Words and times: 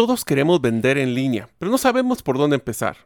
Todos 0.00 0.24
queremos 0.24 0.62
vender 0.62 0.96
en 0.96 1.12
línea, 1.12 1.50
pero 1.58 1.70
no 1.70 1.76
sabemos 1.76 2.22
por 2.22 2.38
dónde 2.38 2.56
empezar. 2.56 2.96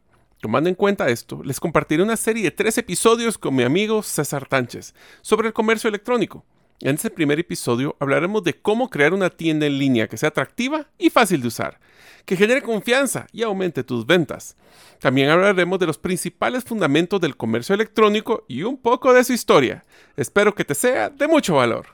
Tomando 0.40 0.68
en 0.68 0.76
cuenta 0.76 1.08
esto, 1.08 1.42
les 1.42 1.58
compartiré 1.58 2.04
una 2.04 2.16
serie 2.16 2.44
de 2.44 2.52
tres 2.52 2.78
episodios 2.78 3.36
con 3.36 3.56
mi 3.56 3.64
amigo 3.64 4.00
César 4.04 4.46
Tánchez 4.46 4.94
sobre 5.20 5.48
el 5.48 5.52
comercio 5.52 5.88
electrónico. 5.88 6.44
En 6.80 6.94
este 6.94 7.10
primer 7.10 7.40
episodio 7.40 7.96
hablaremos 7.98 8.44
de 8.44 8.54
cómo 8.54 8.90
crear 8.90 9.12
una 9.12 9.28
tienda 9.28 9.66
en 9.66 9.76
línea 9.76 10.06
que 10.06 10.16
sea 10.16 10.28
atractiva 10.28 10.86
y 10.96 11.10
fácil 11.10 11.42
de 11.42 11.48
usar, 11.48 11.80
que 12.24 12.36
genere 12.36 12.62
confianza 12.62 13.26
y 13.32 13.42
aumente 13.42 13.82
tus 13.82 14.06
ventas. 14.06 14.56
También 15.00 15.30
hablaremos 15.30 15.80
de 15.80 15.86
los 15.86 15.98
principales 15.98 16.62
fundamentos 16.62 17.20
del 17.20 17.36
comercio 17.36 17.74
electrónico 17.74 18.44
y 18.46 18.62
un 18.62 18.76
poco 18.76 19.12
de 19.12 19.24
su 19.24 19.32
historia. 19.32 19.84
Espero 20.16 20.54
que 20.54 20.64
te 20.64 20.76
sea 20.76 21.10
de 21.10 21.26
mucho 21.26 21.56
valor. 21.56 21.93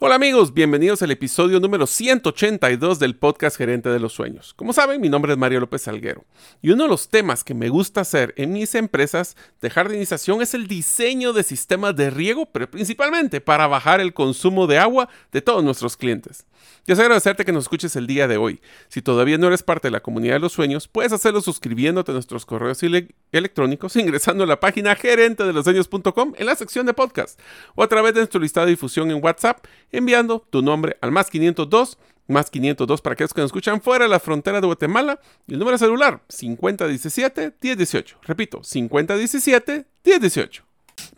Hola 0.00 0.14
amigos, 0.14 0.54
bienvenidos 0.54 1.02
al 1.02 1.10
episodio 1.10 1.58
número 1.58 1.84
182 1.84 3.00
del 3.00 3.16
podcast 3.16 3.56
Gerente 3.56 3.88
de 3.88 3.98
los 3.98 4.12
Sueños. 4.12 4.54
Como 4.54 4.72
saben, 4.72 5.00
mi 5.00 5.08
nombre 5.08 5.32
es 5.32 5.38
Mario 5.38 5.58
López 5.58 5.82
Salguero 5.82 6.24
y 6.62 6.70
uno 6.70 6.84
de 6.84 6.88
los 6.88 7.08
temas 7.08 7.42
que 7.42 7.52
me 7.52 7.68
gusta 7.68 8.02
hacer 8.02 8.32
en 8.36 8.52
mis 8.52 8.76
empresas 8.76 9.36
de 9.60 9.70
jardinización 9.70 10.40
es 10.40 10.54
el 10.54 10.68
diseño 10.68 11.32
de 11.32 11.42
sistemas 11.42 11.96
de 11.96 12.10
riego, 12.10 12.46
pero 12.46 12.70
principalmente 12.70 13.40
para 13.40 13.66
bajar 13.66 14.00
el 14.00 14.14
consumo 14.14 14.68
de 14.68 14.78
agua 14.78 15.08
de 15.32 15.42
todos 15.42 15.64
nuestros 15.64 15.96
clientes. 15.96 16.46
Deseo 16.88 17.04
agradecerte 17.04 17.44
que 17.44 17.52
nos 17.52 17.64
escuches 17.64 17.96
el 17.96 18.06
día 18.06 18.26
de 18.26 18.38
hoy. 18.38 18.62
Si 18.88 19.02
todavía 19.02 19.36
no 19.36 19.48
eres 19.48 19.62
parte 19.62 19.88
de 19.88 19.92
la 19.92 20.00
comunidad 20.00 20.36
de 20.36 20.40
los 20.40 20.54
sueños, 20.54 20.88
puedes 20.88 21.12
hacerlo 21.12 21.42
suscribiéndote 21.42 22.12
a 22.12 22.14
nuestros 22.14 22.46
correos 22.46 22.80
electrónicos 23.30 23.94
ingresando 23.96 24.44
a 24.44 24.46
la 24.46 24.58
página 24.58 24.96
gerente 24.96 25.44
de 25.44 25.52
los 25.52 25.64
sueños.com 25.64 26.32
en 26.38 26.46
la 26.46 26.56
sección 26.56 26.86
de 26.86 26.94
podcast 26.94 27.38
o 27.74 27.82
a 27.82 27.88
través 27.88 28.14
de 28.14 28.20
nuestro 28.20 28.40
listado 28.40 28.64
de 28.64 28.72
difusión 28.72 29.10
en 29.10 29.22
WhatsApp 29.22 29.66
enviando 29.92 30.46
tu 30.48 30.62
nombre 30.62 30.96
al 31.02 31.12
más 31.12 31.28
502 31.28 31.98
más 32.26 32.48
502 32.48 33.02
para 33.02 33.12
aquellos 33.12 33.34
que 33.34 33.42
nos 33.42 33.48
escuchan 33.48 33.82
fuera 33.82 34.06
de 34.06 34.10
la 34.10 34.18
frontera 34.18 34.62
de 34.62 34.66
Guatemala 34.66 35.20
y 35.46 35.52
el 35.52 35.58
número 35.58 35.76
celular 35.76 36.22
5017 36.28 37.52
1018. 37.60 38.18
Repito, 38.22 38.64
5017 38.64 39.86
1018. 40.06 40.67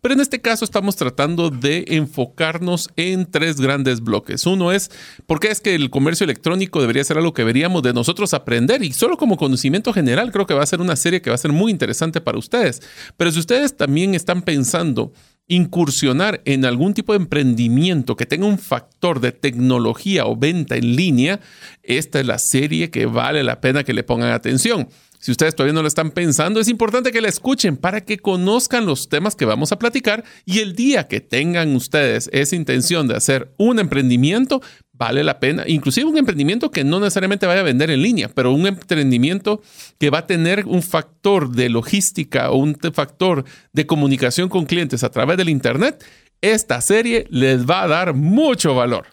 Pero 0.00 0.14
en 0.14 0.20
este 0.20 0.40
caso 0.40 0.64
estamos 0.64 0.96
tratando 0.96 1.50
de 1.50 1.84
enfocarnos 1.88 2.88
en 2.96 3.30
tres 3.30 3.60
grandes 3.60 4.00
bloques. 4.00 4.46
Uno 4.46 4.72
es, 4.72 4.90
¿por 5.26 5.40
qué 5.40 5.48
es 5.48 5.60
que 5.60 5.74
el 5.74 5.90
comercio 5.90 6.24
electrónico 6.24 6.80
debería 6.80 7.04
ser 7.04 7.18
algo 7.18 7.34
que 7.34 7.42
deberíamos 7.42 7.82
de 7.82 7.92
nosotros 7.92 8.32
aprender? 8.32 8.82
Y 8.82 8.92
solo 8.92 9.16
como 9.16 9.36
conocimiento 9.36 9.92
general 9.92 10.32
creo 10.32 10.46
que 10.46 10.54
va 10.54 10.62
a 10.62 10.66
ser 10.66 10.80
una 10.80 10.96
serie 10.96 11.20
que 11.20 11.30
va 11.30 11.34
a 11.34 11.38
ser 11.38 11.52
muy 11.52 11.70
interesante 11.70 12.20
para 12.20 12.38
ustedes. 12.38 12.82
Pero 13.16 13.30
si 13.30 13.40
ustedes 13.40 13.76
también 13.76 14.14
están 14.14 14.42
pensando 14.42 15.12
incursionar 15.50 16.40
en 16.44 16.64
algún 16.64 16.94
tipo 16.94 17.12
de 17.12 17.18
emprendimiento 17.18 18.14
que 18.14 18.24
tenga 18.24 18.46
un 18.46 18.58
factor 18.58 19.18
de 19.20 19.32
tecnología 19.32 20.24
o 20.24 20.36
venta 20.36 20.76
en 20.76 20.94
línea, 20.94 21.40
esta 21.82 22.20
es 22.20 22.26
la 22.26 22.38
serie 22.38 22.90
que 22.90 23.06
vale 23.06 23.42
la 23.42 23.60
pena 23.60 23.82
que 23.82 23.92
le 23.92 24.04
pongan 24.04 24.30
atención. 24.30 24.88
Si 25.20 25.30
ustedes 25.30 25.54
todavía 25.54 25.74
no 25.74 25.82
lo 25.82 25.88
están 25.88 26.12
pensando, 26.12 26.60
es 26.60 26.68
importante 26.68 27.12
que 27.12 27.20
la 27.20 27.28
escuchen 27.28 27.76
para 27.76 28.00
que 28.00 28.18
conozcan 28.18 28.86
los 28.86 29.10
temas 29.10 29.36
que 29.36 29.44
vamos 29.44 29.70
a 29.70 29.78
platicar 29.78 30.24
y 30.46 30.60
el 30.60 30.74
día 30.74 31.08
que 31.08 31.20
tengan 31.20 31.76
ustedes 31.76 32.30
esa 32.32 32.56
intención 32.56 33.06
de 33.06 33.16
hacer 33.16 33.52
un 33.58 33.78
emprendimiento, 33.78 34.62
vale 34.94 35.22
la 35.22 35.38
pena, 35.38 35.64
inclusive 35.66 36.08
un 36.08 36.16
emprendimiento 36.16 36.70
que 36.70 36.84
no 36.84 37.00
necesariamente 37.00 37.44
vaya 37.44 37.60
a 37.60 37.64
vender 37.64 37.90
en 37.90 38.00
línea, 38.00 38.30
pero 38.34 38.50
un 38.52 38.66
emprendimiento 38.66 39.60
que 39.98 40.08
va 40.08 40.20
a 40.20 40.26
tener 40.26 40.64
un 40.64 40.82
factor 40.82 41.50
de 41.50 41.68
logística 41.68 42.50
o 42.50 42.56
un 42.56 42.78
factor 42.94 43.44
de 43.74 43.86
comunicación 43.86 44.48
con 44.48 44.64
clientes 44.64 45.04
a 45.04 45.10
través 45.10 45.36
del 45.36 45.50
Internet, 45.50 46.02
esta 46.40 46.80
serie 46.80 47.26
les 47.28 47.68
va 47.68 47.82
a 47.82 47.88
dar 47.88 48.14
mucho 48.14 48.74
valor. 48.74 49.08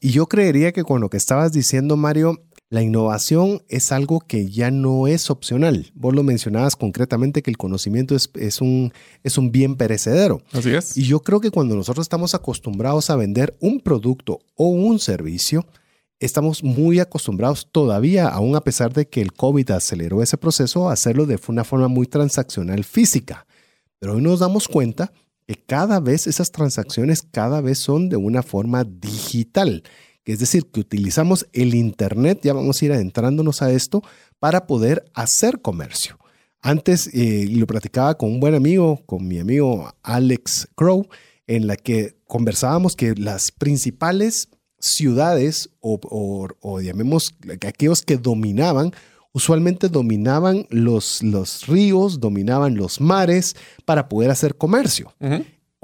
Y 0.00 0.12
yo 0.12 0.26
creería 0.26 0.72
que 0.72 0.82
con 0.82 1.02
lo 1.02 1.10
que 1.10 1.18
estabas 1.18 1.52
diciendo, 1.52 1.98
Mario, 1.98 2.42
la 2.72 2.82
innovación 2.82 3.62
es 3.68 3.92
algo 3.92 4.20
que 4.20 4.48
ya 4.48 4.70
no 4.70 5.06
es 5.06 5.28
opcional. 5.28 5.92
Vos 5.94 6.14
lo 6.14 6.22
mencionabas 6.22 6.74
concretamente 6.74 7.42
que 7.42 7.50
el 7.50 7.58
conocimiento 7.58 8.16
es, 8.16 8.30
es, 8.32 8.62
un, 8.62 8.94
es 9.22 9.36
un 9.36 9.52
bien 9.52 9.76
perecedero. 9.76 10.40
Así 10.52 10.70
es. 10.70 10.96
Y 10.96 11.02
yo 11.02 11.20
creo 11.20 11.38
que 11.42 11.50
cuando 11.50 11.76
nosotros 11.76 12.04
estamos 12.04 12.34
acostumbrados 12.34 13.10
a 13.10 13.16
vender 13.16 13.54
un 13.60 13.78
producto 13.80 14.38
o 14.54 14.68
un 14.68 14.98
servicio, 15.00 15.66
estamos 16.18 16.64
muy 16.64 16.98
acostumbrados 16.98 17.68
todavía, 17.70 18.28
aún 18.28 18.56
a 18.56 18.62
pesar 18.62 18.94
de 18.94 19.06
que 19.06 19.20
el 19.20 19.34
COVID 19.34 19.70
aceleró 19.72 20.22
ese 20.22 20.38
proceso, 20.38 20.88
a 20.88 20.94
hacerlo 20.94 21.26
de 21.26 21.38
una 21.48 21.64
forma 21.64 21.88
muy 21.88 22.06
transaccional 22.06 22.84
física. 22.84 23.46
Pero 23.98 24.14
hoy 24.14 24.22
nos 24.22 24.40
damos 24.40 24.66
cuenta 24.66 25.12
que 25.46 25.56
cada 25.56 26.00
vez 26.00 26.26
esas 26.26 26.50
transacciones 26.50 27.20
cada 27.20 27.60
vez 27.60 27.80
son 27.80 28.08
de 28.08 28.16
una 28.16 28.42
forma 28.42 28.84
digital 28.84 29.82
es 30.24 30.38
decir, 30.38 30.66
que 30.66 30.80
utilizamos 30.80 31.46
el 31.52 31.74
Internet, 31.74 32.40
ya 32.42 32.52
vamos 32.52 32.80
a 32.80 32.84
ir 32.84 32.92
adentrándonos 32.92 33.62
a 33.62 33.72
esto, 33.72 34.02
para 34.38 34.66
poder 34.66 35.04
hacer 35.14 35.60
comercio. 35.60 36.18
Antes 36.60 37.10
eh, 37.12 37.46
lo 37.50 37.66
platicaba 37.66 38.16
con 38.16 38.30
un 38.30 38.40
buen 38.40 38.54
amigo, 38.54 39.02
con 39.06 39.26
mi 39.26 39.38
amigo 39.38 39.92
Alex 40.02 40.68
Crow, 40.76 41.08
en 41.48 41.66
la 41.66 41.76
que 41.76 42.16
conversábamos 42.26 42.94
que 42.94 43.14
las 43.16 43.50
principales 43.50 44.48
ciudades 44.78 45.70
o, 45.80 45.98
o, 46.60 46.80
llamemos 46.80 47.34
aquellos 47.66 48.02
que 48.02 48.16
dominaban, 48.16 48.92
usualmente 49.32 49.88
dominaban 49.88 50.66
los, 50.70 51.22
los 51.22 51.66
ríos, 51.66 52.20
dominaban 52.20 52.76
los 52.76 53.00
mares 53.00 53.56
para 53.84 54.08
poder 54.08 54.30
hacer 54.30 54.56
comercio. 54.56 55.14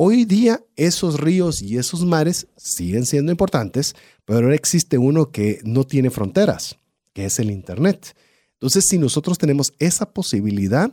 Hoy 0.00 0.27
día 0.27 0.61
esos 0.77 1.19
ríos 1.19 1.61
y 1.61 1.77
esos 1.77 2.05
mares 2.05 2.47
siguen 2.56 3.05
siendo 3.05 3.33
importantes, 3.33 3.97
pero 4.25 4.39
ahora 4.39 4.55
existe 4.55 4.97
uno 4.97 5.33
que 5.33 5.59
no 5.65 5.83
tiene 5.83 6.11
fronteras, 6.11 6.79
que 7.12 7.25
es 7.25 7.41
el 7.41 7.50
Internet. 7.50 8.15
Entonces, 8.53 8.87
si 8.87 8.97
nosotros 8.97 9.39
tenemos 9.39 9.75
esa 9.81 10.12
posibilidad 10.12 10.93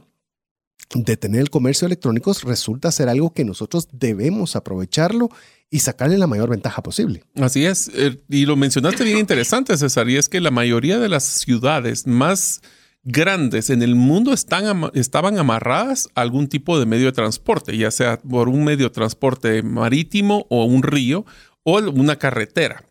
de 0.95 1.17
tener 1.17 1.41
el 1.41 1.51
comercio 1.51 1.85
electrónico, 1.85 2.33
resulta 2.45 2.91
ser 2.91 3.07
algo 3.07 3.31
que 3.31 3.45
nosotros 3.45 3.87
debemos 3.91 4.55
aprovecharlo 4.55 5.29
y 5.69 5.81
sacarle 5.81 6.17
la 6.17 6.25
mayor 6.25 6.49
ventaja 6.49 6.81
posible. 6.81 7.25
Así 7.35 7.63
es, 7.63 7.91
eh, 7.93 8.19
y 8.27 8.47
lo 8.47 8.55
mencionaste 8.55 9.03
bien 9.03 9.19
interesante, 9.19 9.77
César, 9.77 10.09
y 10.09 10.17
es 10.17 10.29
que 10.29 10.41
la 10.41 10.49
mayoría 10.49 10.97
de 10.97 11.09
las 11.09 11.25
ciudades 11.25 12.07
más 12.07 12.59
grandes 13.05 13.69
en 13.69 13.83
el 13.83 13.95
mundo 13.95 14.33
están, 14.33 14.91
estaban 14.95 15.37
amarradas 15.37 16.09
a 16.15 16.21
algún 16.21 16.49
tipo 16.49 16.77
de 16.79 16.87
medio 16.87 17.05
de 17.05 17.11
transporte, 17.13 17.77
ya 17.77 17.91
sea 17.91 18.19
por 18.19 18.49
un 18.49 18.65
medio 18.65 18.87
de 18.87 18.93
transporte 18.93 19.63
marítimo 19.63 20.47
o 20.49 20.65
un 20.65 20.83
río 20.83 21.25
o 21.63 21.79
una 21.79 22.17
carretera. 22.17 22.83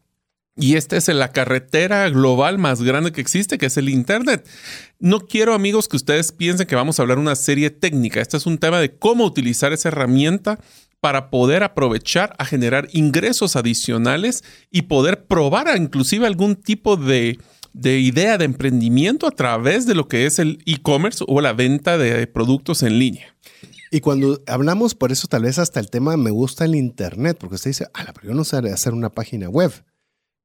Y 0.57 0.77
esta 0.77 0.97
es 0.97 1.09
la 1.09 1.33
carretera 1.33 2.09
global 2.11 2.59
más 2.59 2.81
grande 2.81 3.11
que 3.11 3.21
existe, 3.21 3.59
que 3.59 3.67
es 3.67 3.77
el 3.77 3.89
Internet. 3.89 4.49
No 5.01 5.27
quiero, 5.27 5.53
amigos, 5.53 5.89
que 5.89 5.97
ustedes 5.97 6.31
piensen 6.31 6.69
que 6.69 6.77
vamos 6.77 6.99
a 6.99 7.03
hablar 7.03 7.19
una 7.19 7.35
serie 7.35 7.71
técnica. 7.71 8.21
Este 8.21 8.37
es 8.37 8.47
un 8.47 8.59
tema 8.59 8.79
de 8.79 8.97
cómo 8.97 9.25
utilizar 9.25 9.73
esa 9.73 9.89
herramienta 9.89 10.61
para 11.01 11.29
poder 11.29 11.65
aprovechar 11.65 12.37
a 12.39 12.45
generar 12.45 12.89
ingresos 12.93 13.57
adicionales 13.57 14.45
y 14.71 14.83
poder 14.83 15.27
probar 15.27 15.77
inclusive 15.77 16.25
algún 16.25 16.55
tipo 16.55 16.97
de, 16.97 17.37
de 17.75 17.99
idea 17.99 18.39
de 18.39 18.47
emprendimiento 18.47 19.27
a 19.27 19.33
través 19.33 19.85
de 19.85 19.95
lo 19.95 20.09
que 20.09 20.25
es 20.25 20.39
el 20.39 20.63
e-commerce 20.65 21.25
o 21.27 21.41
la 21.41 21.53
venta 21.53 21.99
de 21.99 22.27
productos 22.27 22.83
en 22.83 22.99
línea. 22.99 23.37
Y 23.91 24.01
cuando 24.01 24.41
hablamos, 24.47 24.95
por 24.95 25.13
eso 25.13 25.29
tal 25.29 25.43
vez 25.43 25.59
hasta 25.59 25.81
el 25.81 25.91
tema 25.91 26.17
me 26.17 26.31
gusta 26.31 26.65
el 26.65 26.75
Internet, 26.75 27.37
porque 27.39 27.57
usted 27.57 27.71
dice, 27.71 27.87
ah, 27.93 28.13
pero 28.15 28.29
yo 28.29 28.35
no 28.35 28.45
sé 28.45 28.57
hacer 28.57 28.95
una 28.95 29.11
página 29.11 29.49
web. 29.49 29.73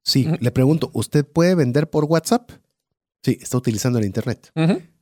Sí, 0.02 0.28
le 0.40 0.50
pregunto, 0.50 0.90
¿usted 0.92 1.24
puede 1.24 1.54
vender 1.54 1.88
por 1.88 2.04
WhatsApp? 2.04 2.50
Sí, 3.22 3.38
está 3.40 3.58
utilizando 3.58 3.98
el 3.98 4.04
Internet. 4.04 4.52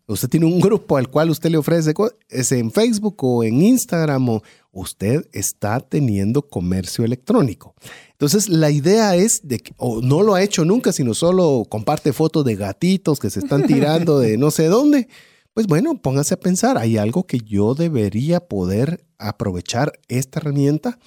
Usted 0.07 0.29
tiene 0.29 0.47
un 0.47 0.61
grupo 0.61 0.97
al 0.97 1.09
cual 1.09 1.31
usted 1.31 1.51
le 1.51 1.59
ofrece, 1.59 1.95
es 2.29 2.53
en 2.53 2.71
Facebook 2.71 3.17
o 3.23 3.45
en 3.45 3.63
Instagram, 3.63 4.29
o 4.29 4.43
usted 4.73 5.27
está 5.33 5.81
teniendo 5.81 6.43
comercio 6.43 7.05
electrónico. 7.05 7.75
Entonces, 8.19 8.49
la 8.49 8.71
idea 8.71 9.15
es 9.15 9.47
de 9.47 9.61
que, 9.61 9.73
o 9.77 10.03
no 10.03 10.23
lo 10.23 10.35
ha 10.35 10.43
hecho 10.43 10.65
nunca, 10.65 10.93
sino 10.93 11.15
solo 11.15 11.65
comparte 11.69 12.13
fotos 12.13 12.45
de 12.45 12.57
gatitos 12.57 13.21
que 13.21 13.31
se 13.31 13.39
están 13.39 13.67
tirando 13.67 14.19
de 14.19 14.37
no 14.37 14.51
sé 14.51 14.67
dónde. 14.67 15.09
Pues 15.55 15.67
bueno, 15.67 16.01
póngase 16.01 16.35
a 16.35 16.41
pensar, 16.41 16.79
hay 16.79 16.99
algo 16.99 17.27
que 17.27 17.39
yo 17.39 17.75
debería 17.75 18.41
poder 18.41 19.05
aprovechar 19.19 19.93
esta 20.09 20.41
herramienta 20.41 20.99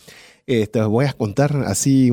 eh, 0.54 0.68
te 0.68 0.82
voy 0.82 1.06
a 1.06 1.14
contar 1.14 1.64
así 1.66 2.10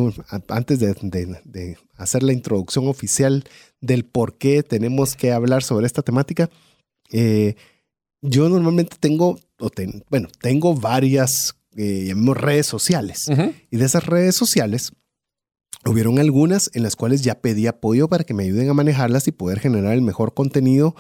antes 0.49 0.79
de, 0.79 1.77
hacer 1.97 2.23
la 2.23 2.33
introducción 2.33 2.87
oficial 2.87 3.43
del 3.81 4.05
por 4.05 4.39
qué 4.39 4.63
tenemos 4.63 5.17
que 5.17 5.33
hablar 5.33 5.65
sobre 5.65 5.87
esta 5.87 6.03
temática. 6.03 6.49
Eh, 7.11 7.57
yo 8.21 8.49
normalmente 8.49 8.97
tengo, 9.01 9.41
bueno, 10.09 10.29
tengo 10.41 10.75
varias 10.75 11.57
eh, 11.79 12.35
redes 12.35 12.67
sociales 12.67 13.29
y 13.71 13.77
de 13.77 13.85
esas 13.85 14.05
redes 14.05 14.35
sociales 14.35 14.93
hubieron 15.85 16.19
algunas 16.19 16.71
en 16.75 16.83
las 16.83 16.97
cuales 16.97 17.23
ya 17.23 17.41
pedí 17.41 17.67
apoyo 17.67 18.09
para 18.09 18.25
que 18.25 18.35
me 18.35 18.45
ayuden 18.45 18.69
a 18.69 18.75
manejarlas 18.75 19.29
y 19.29 19.33
poder 19.33 19.61
generar 19.61 19.95
el 19.95 20.03
mejor 20.03 20.35
contenido 20.35 20.95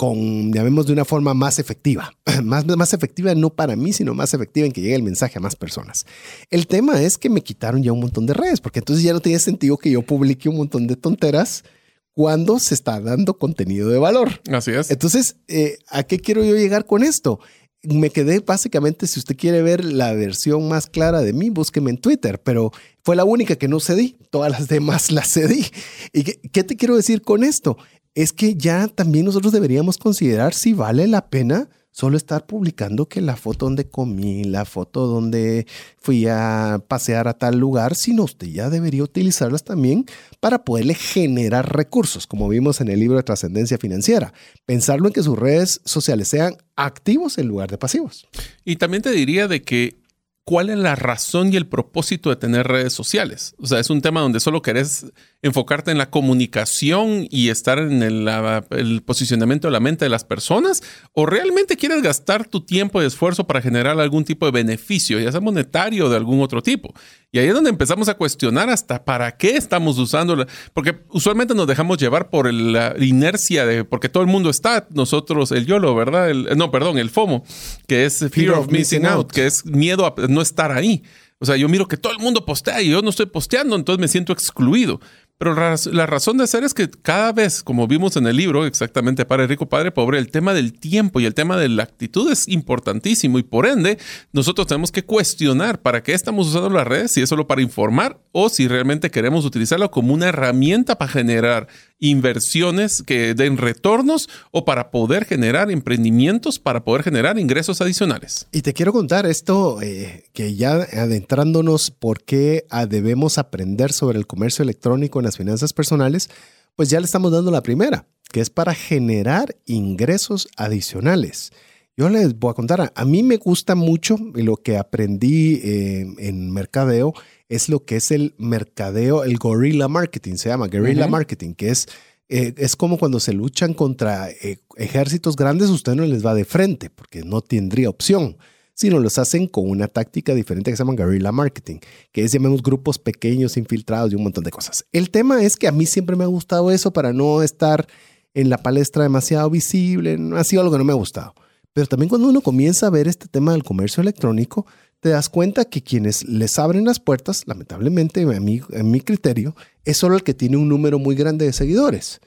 con, 0.00 0.50
llamemos 0.50 0.86
de 0.86 0.94
una 0.94 1.04
forma 1.04 1.34
más 1.34 1.58
efectiva. 1.58 2.14
Más, 2.42 2.64
más 2.66 2.94
efectiva 2.94 3.34
no 3.34 3.50
para 3.50 3.76
mí, 3.76 3.92
sino 3.92 4.14
más 4.14 4.32
efectiva 4.32 4.66
en 4.66 4.72
que 4.72 4.80
llegue 4.80 4.94
el 4.94 5.02
mensaje 5.02 5.36
a 5.36 5.42
más 5.42 5.56
personas. 5.56 6.06
El 6.48 6.66
tema 6.66 7.02
es 7.02 7.18
que 7.18 7.28
me 7.28 7.42
quitaron 7.42 7.82
ya 7.82 7.92
un 7.92 8.00
montón 8.00 8.24
de 8.24 8.32
redes, 8.32 8.62
porque 8.62 8.78
entonces 8.78 9.04
ya 9.04 9.12
no 9.12 9.20
tiene 9.20 9.38
sentido 9.38 9.76
que 9.76 9.90
yo 9.90 10.00
publique 10.00 10.48
un 10.48 10.56
montón 10.56 10.86
de 10.86 10.96
tonteras 10.96 11.64
cuando 12.12 12.58
se 12.58 12.72
está 12.72 12.98
dando 12.98 13.36
contenido 13.36 13.90
de 13.90 13.98
valor. 13.98 14.40
Así 14.50 14.70
es. 14.70 14.90
Entonces, 14.90 15.36
eh, 15.48 15.76
¿a 15.88 16.02
qué 16.02 16.18
quiero 16.18 16.42
yo 16.42 16.54
llegar 16.54 16.86
con 16.86 17.02
esto? 17.02 17.40
Me 17.82 18.10
quedé 18.10 18.40
básicamente, 18.40 19.06
si 19.06 19.18
usted 19.18 19.36
quiere 19.36 19.62
ver 19.62 19.84
la 19.84 20.12
versión 20.12 20.68
más 20.68 20.86
clara 20.86 21.22
de 21.22 21.32
mí, 21.32 21.48
búsqueme 21.50 21.90
en 21.90 21.98
Twitter, 21.98 22.40
pero 22.42 22.72
fue 23.02 23.16
la 23.16 23.24
única 23.24 23.56
que 23.56 23.68
no 23.68 23.80
cedí, 23.80 24.16
todas 24.30 24.50
las 24.50 24.68
demás 24.68 25.10
las 25.10 25.32
cedí. 25.32 25.66
¿Y 26.12 26.24
qué 26.24 26.64
te 26.64 26.76
quiero 26.76 26.96
decir 26.96 27.22
con 27.22 27.42
esto? 27.42 27.76
es 28.14 28.32
que 28.32 28.54
ya 28.54 28.88
también 28.88 29.24
nosotros 29.24 29.52
deberíamos 29.52 29.98
considerar 29.98 30.54
si 30.54 30.72
vale 30.72 31.06
la 31.06 31.28
pena 31.28 31.68
solo 31.90 32.16
estar 32.16 32.46
publicando 32.46 33.06
que 33.06 33.20
la 33.20 33.36
foto 33.36 33.66
donde 33.66 33.88
comí, 33.88 34.44
la 34.44 34.64
foto 34.64 35.06
donde 35.06 35.66
fui 35.98 36.26
a 36.28 36.82
pasear 36.86 37.28
a 37.28 37.34
tal 37.34 37.58
lugar, 37.58 37.94
sino 37.94 38.24
usted 38.24 38.48
ya 38.48 38.70
debería 38.70 39.02
utilizarlas 39.02 39.64
también 39.64 40.06
para 40.40 40.64
poderle 40.64 40.94
generar 40.94 41.74
recursos, 41.74 42.26
como 42.26 42.48
vimos 42.48 42.80
en 42.80 42.88
el 42.88 43.00
libro 43.00 43.16
de 43.16 43.22
trascendencia 43.22 43.78
financiera. 43.78 44.32
Pensarlo 44.66 45.08
en 45.08 45.12
que 45.12 45.22
sus 45.22 45.38
redes 45.38 45.80
sociales 45.84 46.28
sean 46.28 46.56
activos 46.76 47.38
en 47.38 47.48
lugar 47.48 47.70
de 47.70 47.78
pasivos. 47.78 48.26
Y 48.64 48.76
también 48.76 49.02
te 49.02 49.10
diría 49.10 49.48
de 49.48 49.62
que 49.62 50.00
cuál 50.44 50.70
es 50.70 50.78
la 50.78 50.96
razón 50.96 51.52
y 51.52 51.56
el 51.56 51.66
propósito 51.66 52.30
de 52.30 52.36
tener 52.36 52.66
redes 52.66 52.92
sociales. 52.92 53.54
O 53.58 53.66
sea, 53.66 53.78
es 53.78 53.90
un 53.90 54.00
tema 54.00 54.20
donde 54.20 54.40
solo 54.40 54.62
querés 54.62 55.06
enfocarte 55.42 55.90
en 55.90 55.98
la 55.98 56.10
comunicación 56.10 57.26
y 57.30 57.48
estar 57.48 57.78
en 57.78 58.02
el, 58.02 59.02
posicionamiento 59.04 59.68
de 59.68 59.72
la 59.72 59.80
mente 59.80 60.04
de 60.04 60.08
las 60.08 60.24
personas? 60.24 60.82
¿O 61.12 61.26
realmente 61.26 61.76
quieres 61.76 62.02
gastar 62.02 62.46
tu 62.46 62.64
tiempo 62.64 63.02
y 63.02 63.06
esfuerzo 63.06 63.46
para 63.46 63.62
generar 63.62 63.98
algún 63.98 64.24
tipo 64.24 64.46
de 64.46 64.52
beneficio, 64.52 65.18
ya 65.18 65.32
sea 65.32 65.40
monetario 65.40 66.06
o 66.06 66.08
de 66.10 66.16
algún 66.16 66.40
otro 66.42 66.62
tipo? 66.62 66.92
Y 67.32 67.38
ahí 67.38 67.46
es 67.46 67.54
donde 67.54 67.70
empezamos 67.70 68.08
a 68.08 68.14
cuestionar 68.14 68.70
hasta 68.70 69.04
para 69.04 69.36
qué 69.36 69.56
estamos 69.56 69.98
usando, 69.98 70.46
porque 70.74 71.02
usualmente 71.10 71.54
nos 71.54 71.66
dejamos 71.66 71.98
llevar 71.98 72.28
por 72.28 72.52
la 72.52 72.94
inercia 72.98 73.64
de, 73.64 73.84
porque 73.84 74.08
todo 74.08 74.22
el 74.22 74.28
mundo 74.28 74.50
está, 74.50 74.88
nosotros, 74.90 75.52
el 75.52 75.66
YOLO, 75.66 75.94
¿verdad? 75.94 76.34
no, 76.56 76.70
perdón, 76.70 76.98
el 76.98 77.10
FOMO, 77.10 77.44
que 77.86 78.04
es 78.04 78.18
Fear, 78.30 78.50
of, 78.50 78.70
Missing 78.70 79.06
out, 79.06 79.30
que 79.30 79.46
es 79.46 79.64
miedo 79.64 80.06
a 80.06 80.14
no 80.28 80.42
estar 80.42 80.72
ahí. 80.72 81.02
O 81.40 81.46
sea, 81.46 81.56
yo 81.56 81.68
miro 81.68 81.88
que 81.88 81.96
todo 81.96 82.12
el 82.12 82.18
mundo 82.18 82.44
postea 82.44 82.82
y 82.82 82.90
yo 82.90 83.00
no 83.00 83.08
estoy 83.08 83.26
posteando, 83.26 83.74
entonces 83.74 83.98
me 83.98 84.08
siento 84.08 84.32
excluido. 84.32 85.00
Pero 85.40 85.54
la 85.54 86.04
razón 86.04 86.36
de 86.36 86.46
ser 86.46 86.64
es 86.64 86.74
que 86.74 86.90
cada 86.90 87.32
vez, 87.32 87.62
como 87.62 87.88
vimos 87.88 88.14
en 88.18 88.26
el 88.26 88.36
libro, 88.36 88.66
exactamente 88.66 89.24
para 89.24 89.46
Rico 89.46 89.70
Padre 89.70 89.90
Pobre, 89.90 90.18
el 90.18 90.30
tema 90.30 90.52
del 90.52 90.74
tiempo 90.74 91.18
y 91.18 91.24
el 91.24 91.32
tema 91.32 91.56
de 91.56 91.70
la 91.70 91.82
actitud 91.82 92.30
es 92.30 92.46
importantísimo 92.46 93.38
y 93.38 93.42
por 93.42 93.64
ende 93.64 93.96
nosotros 94.34 94.66
tenemos 94.66 94.92
que 94.92 95.02
cuestionar 95.02 95.80
para 95.80 96.02
qué 96.02 96.12
estamos 96.12 96.48
usando 96.48 96.68
las 96.68 96.86
redes, 96.86 97.12
si 97.12 97.22
es 97.22 97.28
solo 97.30 97.46
para 97.46 97.62
informar 97.62 98.20
o 98.32 98.50
si 98.50 98.68
realmente 98.68 99.10
queremos 99.10 99.46
utilizarlo 99.46 99.90
como 99.90 100.12
una 100.12 100.28
herramienta 100.28 100.98
para 100.98 101.10
generar 101.10 101.68
inversiones 102.00 103.02
que 103.02 103.34
den 103.34 103.56
retornos 103.56 104.28
o 104.50 104.64
para 104.64 104.90
poder 104.90 105.24
generar 105.24 105.70
emprendimientos, 105.70 106.58
para 106.58 106.82
poder 106.84 107.02
generar 107.02 107.38
ingresos 107.38 107.80
adicionales. 107.80 108.46
Y 108.52 108.62
te 108.62 108.72
quiero 108.72 108.92
contar 108.92 109.26
esto, 109.26 109.80
eh, 109.82 110.24
que 110.32 110.54
ya 110.54 110.72
adentrándonos 110.72 111.90
por 111.90 112.22
qué 112.24 112.66
debemos 112.88 113.38
aprender 113.38 113.92
sobre 113.92 114.18
el 114.18 114.26
comercio 114.26 114.62
electrónico 114.62 115.20
en 115.20 115.29
las 115.30 115.36
finanzas 115.36 115.72
personales, 115.72 116.28
pues 116.74 116.90
ya 116.90 116.98
le 116.98 117.06
estamos 117.06 117.30
dando 117.30 117.52
la 117.52 117.62
primera, 117.62 118.06
que 118.32 118.40
es 118.40 118.50
para 118.50 118.74
generar 118.74 119.56
ingresos 119.64 120.48
adicionales. 120.56 121.52
Yo 121.96 122.08
les 122.08 122.36
voy 122.38 122.50
a 122.50 122.54
contar, 122.54 122.92
a, 122.94 123.04
mí 123.04 123.22
me 123.22 123.36
gusta 123.36 123.74
mucho 123.74 124.16
y 124.34 124.42
lo 124.42 124.56
que 124.56 124.76
aprendí 124.76 125.60
eh, 125.62 126.06
en 126.18 126.50
mercadeo 126.50 127.12
es 127.48 127.68
lo 127.68 127.84
que 127.84 127.96
es 127.96 128.10
el 128.10 128.34
mercadeo, 128.38 129.22
el 129.22 129.36
gorilla 129.36 129.86
marketing, 129.86 130.36
se 130.36 130.48
llama 130.48 130.66
guerrilla 130.68 131.06
marketing, 131.06 131.54
que 131.54 131.70
es, 131.70 131.86
eh, 132.28 132.54
es 132.56 132.74
como 132.74 132.98
cuando 132.98 133.20
se 133.20 133.32
luchan 133.32 133.74
contra 133.74 134.30
eh, 134.30 134.58
ejércitos 134.76 135.36
grandes, 135.36 135.68
usted 135.68 135.94
no 135.94 136.04
les 136.06 136.24
va 136.24 136.34
de 136.34 136.44
frente 136.44 136.90
porque 136.90 137.22
no 137.22 137.40
tendría 137.40 137.88
opción, 137.88 138.36
sino 138.80 138.98
los 138.98 139.18
hacen 139.18 139.46
con 139.46 139.68
una 139.68 139.88
táctica 139.88 140.34
diferente 140.34 140.70
que 140.70 140.76
se 140.76 140.82
llama 140.82 140.94
guerrilla 140.94 141.32
marketing, 141.32 141.80
que 142.12 142.24
es, 142.24 142.32
llamemos, 142.32 142.62
grupos 142.62 142.98
pequeños, 142.98 143.58
infiltrados 143.58 144.10
y 144.10 144.14
un 144.14 144.22
montón 144.22 144.42
de 144.42 144.50
cosas. 144.50 144.86
El 144.90 145.10
tema 145.10 145.42
es 145.42 145.58
que 145.58 145.68
a 145.68 145.72
mí 145.72 145.84
siempre 145.84 146.16
me 146.16 146.24
ha 146.24 146.28
gustado 146.28 146.70
eso 146.70 146.90
para 146.90 147.12
no 147.12 147.42
estar 147.42 147.86
en 148.32 148.48
la 148.48 148.56
palestra 148.56 149.02
demasiado 149.02 149.50
visible, 149.50 150.18
ha 150.34 150.44
sido 150.44 150.62
algo 150.62 150.72
que 150.72 150.78
no 150.78 150.84
me 150.84 150.92
ha 150.92 150.96
gustado. 150.96 151.34
Pero 151.74 151.88
también 151.88 152.08
cuando 152.08 152.28
uno 152.28 152.40
comienza 152.40 152.86
a 152.86 152.90
ver 152.90 153.06
este 153.06 153.28
tema 153.28 153.52
del 153.52 153.64
comercio 153.64 154.00
electrónico, 154.00 154.64
te 155.00 155.10
das 155.10 155.28
cuenta 155.28 155.66
que 155.66 155.82
quienes 155.82 156.26
les 156.26 156.58
abren 156.58 156.86
las 156.86 157.00
puertas, 157.00 157.42
lamentablemente, 157.44 158.22
a 158.22 158.40
mi, 158.40 158.62
en 158.70 158.90
mi 158.90 159.02
criterio, 159.02 159.54
es 159.84 159.98
solo 159.98 160.16
el 160.16 160.22
que 160.22 160.32
tiene 160.32 160.56
un 160.56 160.70
número 160.70 160.98
muy 160.98 161.14
grande 161.16 161.44
de 161.44 161.52
seguidores. 161.52 162.22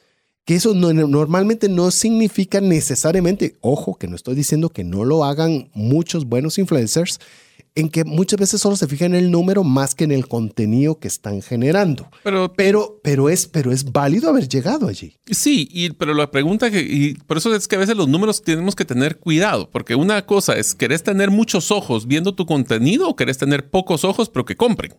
Que 0.45 0.55
eso 0.55 0.73
normalmente 0.73 1.69
no 1.69 1.89
significa 1.91 2.59
necesariamente, 2.59 3.57
ojo, 3.61 3.95
que 3.95 4.07
no 4.07 4.15
estoy 4.15 4.35
diciendo 4.35 4.69
que 4.69 4.83
no 4.83 5.05
lo 5.05 5.23
hagan 5.23 5.69
muchos 5.73 6.25
buenos 6.25 6.57
influencers, 6.57 7.19
en 7.75 7.89
que 7.89 8.03
muchas 8.03 8.39
veces 8.39 8.61
solo 8.61 8.75
se 8.75 8.87
fijan 8.87 9.15
en 9.15 9.25
el 9.25 9.31
número 9.31 9.63
más 9.63 9.95
que 9.95 10.03
en 10.03 10.11
el 10.11 10.27
contenido 10.27 10.99
que 10.99 11.07
están 11.07 11.41
generando. 11.41 12.07
Pero, 12.23 12.53
pero, 12.53 12.99
pero, 13.03 13.29
es, 13.29 13.47
pero 13.47 13.71
es 13.71 13.91
válido 13.91 14.29
haber 14.29 14.47
llegado 14.47 14.87
allí. 14.87 15.17
Sí, 15.25 15.67
y, 15.71 15.89
pero 15.91 16.13
la 16.13 16.29
pregunta 16.29 16.69
que, 16.69 16.81
y 16.81 17.15
por 17.15 17.37
eso 17.37 17.53
es 17.55 17.67
que 17.67 17.75
a 17.75 17.79
veces 17.79 17.97
los 17.97 18.07
números 18.07 18.41
tenemos 18.43 18.75
que 18.75 18.85
tener 18.85 19.17
cuidado, 19.17 19.69
porque 19.71 19.95
una 19.95 20.25
cosa 20.25 20.55
es, 20.57 20.75
¿querés 20.75 21.03
tener 21.03 21.31
muchos 21.31 21.71
ojos 21.71 22.05
viendo 22.05 22.35
tu 22.35 22.45
contenido 22.45 23.09
o 23.09 23.15
querés 23.15 23.37
tener 23.37 23.69
pocos 23.69 24.03
ojos 24.03 24.29
pero 24.29 24.45
que 24.45 24.55
compren? 24.55 24.93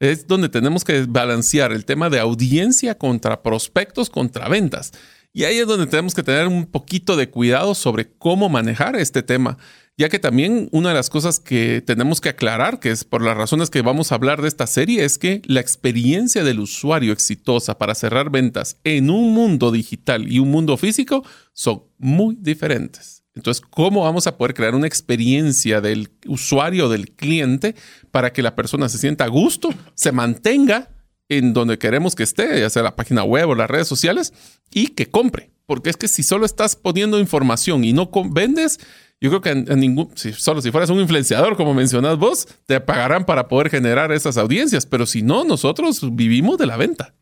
Es 0.00 0.26
donde 0.26 0.48
tenemos 0.48 0.82
que 0.82 1.04
balancear 1.08 1.72
el 1.72 1.84
tema 1.84 2.10
de 2.10 2.18
audiencia 2.18 2.98
contra 2.98 3.42
prospectos, 3.42 4.10
contra 4.10 4.48
ventas. 4.48 4.92
Y 5.32 5.44
ahí 5.44 5.58
es 5.58 5.66
donde 5.68 5.86
tenemos 5.86 6.14
que 6.14 6.24
tener 6.24 6.48
un 6.48 6.66
poquito 6.66 7.14
de 7.14 7.30
cuidado 7.30 7.76
sobre 7.76 8.10
cómo 8.18 8.48
manejar 8.48 8.96
este 8.96 9.22
tema 9.22 9.58
ya 10.00 10.08
que 10.08 10.18
también 10.18 10.70
una 10.72 10.88
de 10.88 10.94
las 10.94 11.10
cosas 11.10 11.40
que 11.40 11.82
tenemos 11.82 12.22
que 12.22 12.30
aclarar, 12.30 12.80
que 12.80 12.90
es 12.90 13.04
por 13.04 13.20
las 13.20 13.36
razones 13.36 13.68
que 13.68 13.82
vamos 13.82 14.10
a 14.10 14.14
hablar 14.14 14.40
de 14.40 14.48
esta 14.48 14.66
serie, 14.66 15.04
es 15.04 15.18
que 15.18 15.42
la 15.44 15.60
experiencia 15.60 16.42
del 16.42 16.60
usuario 16.60 17.12
exitosa 17.12 17.76
para 17.76 17.94
cerrar 17.94 18.30
ventas 18.30 18.78
en 18.84 19.10
un 19.10 19.34
mundo 19.34 19.70
digital 19.70 20.32
y 20.32 20.38
un 20.38 20.50
mundo 20.50 20.78
físico 20.78 21.22
son 21.52 21.82
muy 21.98 22.34
diferentes. 22.40 23.19
Entonces, 23.40 23.64
¿cómo 23.70 24.04
vamos 24.04 24.26
a 24.26 24.36
poder 24.36 24.52
crear 24.52 24.74
una 24.74 24.86
experiencia 24.86 25.80
del 25.80 26.10
usuario, 26.26 26.90
del 26.90 27.10
cliente, 27.12 27.74
para 28.10 28.34
que 28.34 28.42
la 28.42 28.54
persona 28.54 28.90
se 28.90 28.98
sienta 28.98 29.24
a 29.24 29.28
gusto, 29.28 29.70
se 29.94 30.12
mantenga 30.12 30.90
en 31.30 31.54
donde 31.54 31.78
queremos 31.78 32.14
que 32.14 32.22
esté, 32.22 32.60
ya 32.60 32.68
sea 32.68 32.82
la 32.82 32.96
página 32.96 33.24
web 33.24 33.48
o 33.48 33.54
las 33.54 33.70
redes 33.70 33.88
sociales, 33.88 34.34
y 34.70 34.88
que 34.88 35.06
compre. 35.06 35.50
Porque 35.64 35.88
es 35.88 35.96
que 35.96 36.06
si 36.06 36.22
solo 36.22 36.44
estás 36.44 36.76
poniendo 36.76 37.18
información 37.18 37.82
y 37.82 37.94
no 37.94 38.10
vendes, 38.30 38.78
yo 39.22 39.30
creo 39.30 39.40
que 39.40 39.50
en, 39.50 39.80
ningún, 39.80 40.10
si, 40.16 40.34
solo 40.34 40.60
si 40.60 40.70
fueras 40.70 40.90
un 40.90 41.00
influenciador, 41.00 41.56
como 41.56 41.72
mencionas 41.72 42.18
vos, 42.18 42.46
te 42.66 42.78
pagarán 42.80 43.24
para 43.24 43.48
poder 43.48 43.70
generar 43.70 44.12
esas 44.12 44.36
audiencias. 44.36 44.84
Pero 44.84 45.06
si 45.06 45.22
no, 45.22 45.44
nosotros 45.44 46.14
vivimos 46.14 46.58
de 46.58 46.66
la 46.66 46.76
venta. 46.76 47.14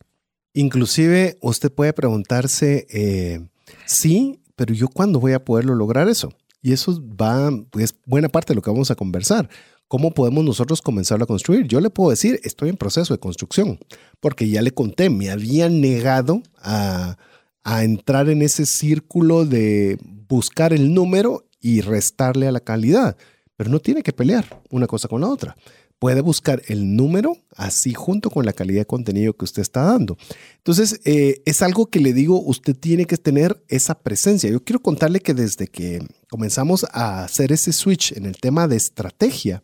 Inclusive 0.52 1.38
usted 1.42 1.70
puede 1.70 1.92
preguntarse, 1.92 2.86
eh, 2.90 3.40
sí, 3.84 4.40
pero 4.58 4.74
yo 4.74 4.88
cuándo 4.88 5.20
voy 5.20 5.34
a 5.34 5.44
poderlo 5.44 5.76
lograr 5.76 6.08
eso? 6.08 6.32
Y 6.60 6.72
eso 6.72 7.00
va, 7.00 7.48
es 7.78 7.94
buena 8.04 8.28
parte 8.28 8.52
de 8.52 8.56
lo 8.56 8.62
que 8.62 8.70
vamos 8.70 8.90
a 8.90 8.96
conversar. 8.96 9.48
¿Cómo 9.86 10.12
podemos 10.12 10.44
nosotros 10.44 10.82
comenzar 10.82 11.22
a 11.22 11.26
construir? 11.26 11.68
Yo 11.68 11.80
le 11.80 11.90
puedo 11.90 12.10
decir, 12.10 12.40
estoy 12.42 12.68
en 12.68 12.76
proceso 12.76 13.14
de 13.14 13.20
construcción, 13.20 13.78
porque 14.18 14.48
ya 14.48 14.60
le 14.60 14.72
conté, 14.72 15.10
me 15.10 15.30
había 15.30 15.68
negado 15.68 16.42
a, 16.60 17.16
a 17.62 17.84
entrar 17.84 18.28
en 18.28 18.42
ese 18.42 18.66
círculo 18.66 19.44
de 19.44 19.96
buscar 20.28 20.72
el 20.72 20.92
número 20.92 21.46
y 21.60 21.80
restarle 21.80 22.48
a 22.48 22.52
la 22.52 22.60
calidad, 22.60 23.16
pero 23.56 23.70
no 23.70 23.78
tiene 23.78 24.02
que 24.02 24.12
pelear 24.12 24.60
una 24.70 24.88
cosa 24.88 25.06
con 25.06 25.20
la 25.20 25.28
otra 25.28 25.56
puede 25.98 26.20
buscar 26.20 26.62
el 26.68 26.96
número 26.96 27.36
así 27.56 27.92
junto 27.92 28.30
con 28.30 28.46
la 28.46 28.52
calidad 28.52 28.82
de 28.82 28.86
contenido 28.86 29.32
que 29.32 29.44
usted 29.44 29.62
está 29.62 29.82
dando. 29.82 30.16
Entonces, 30.58 31.00
eh, 31.04 31.42
es 31.44 31.62
algo 31.62 31.86
que 31.86 32.00
le 32.00 32.12
digo, 32.12 32.40
usted 32.40 32.76
tiene 32.76 33.04
que 33.04 33.16
tener 33.16 33.62
esa 33.68 34.00
presencia. 34.00 34.50
Yo 34.50 34.62
quiero 34.62 34.80
contarle 34.80 35.20
que 35.20 35.34
desde 35.34 35.66
que 35.66 36.06
comenzamos 36.30 36.86
a 36.92 37.24
hacer 37.24 37.52
ese 37.52 37.72
switch 37.72 38.12
en 38.12 38.26
el 38.26 38.36
tema 38.36 38.68
de 38.68 38.76
estrategia, 38.76 39.62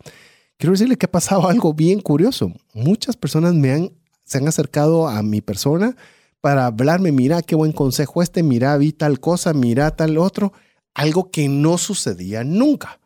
quiero 0.56 0.72
decirle 0.72 0.96
que 0.96 1.06
ha 1.06 1.12
pasado 1.12 1.48
algo 1.48 1.72
bien 1.72 2.00
curioso. 2.00 2.52
Muchas 2.72 3.16
personas 3.16 3.54
me 3.54 3.72
han, 3.72 3.92
se 4.24 4.38
han 4.38 4.48
acercado 4.48 5.08
a 5.08 5.22
mi 5.22 5.40
persona 5.40 5.96
para 6.40 6.66
hablarme, 6.66 7.10
mira 7.10 7.42
qué 7.42 7.54
buen 7.54 7.72
consejo 7.72 8.22
este, 8.22 8.42
mira, 8.42 8.76
vi 8.76 8.92
tal 8.92 9.18
cosa, 9.18 9.54
mira 9.54 9.96
tal 9.96 10.18
otro, 10.18 10.52
algo 10.92 11.30
que 11.30 11.48
no 11.48 11.78
sucedía 11.78 12.44
nunca. 12.44 13.00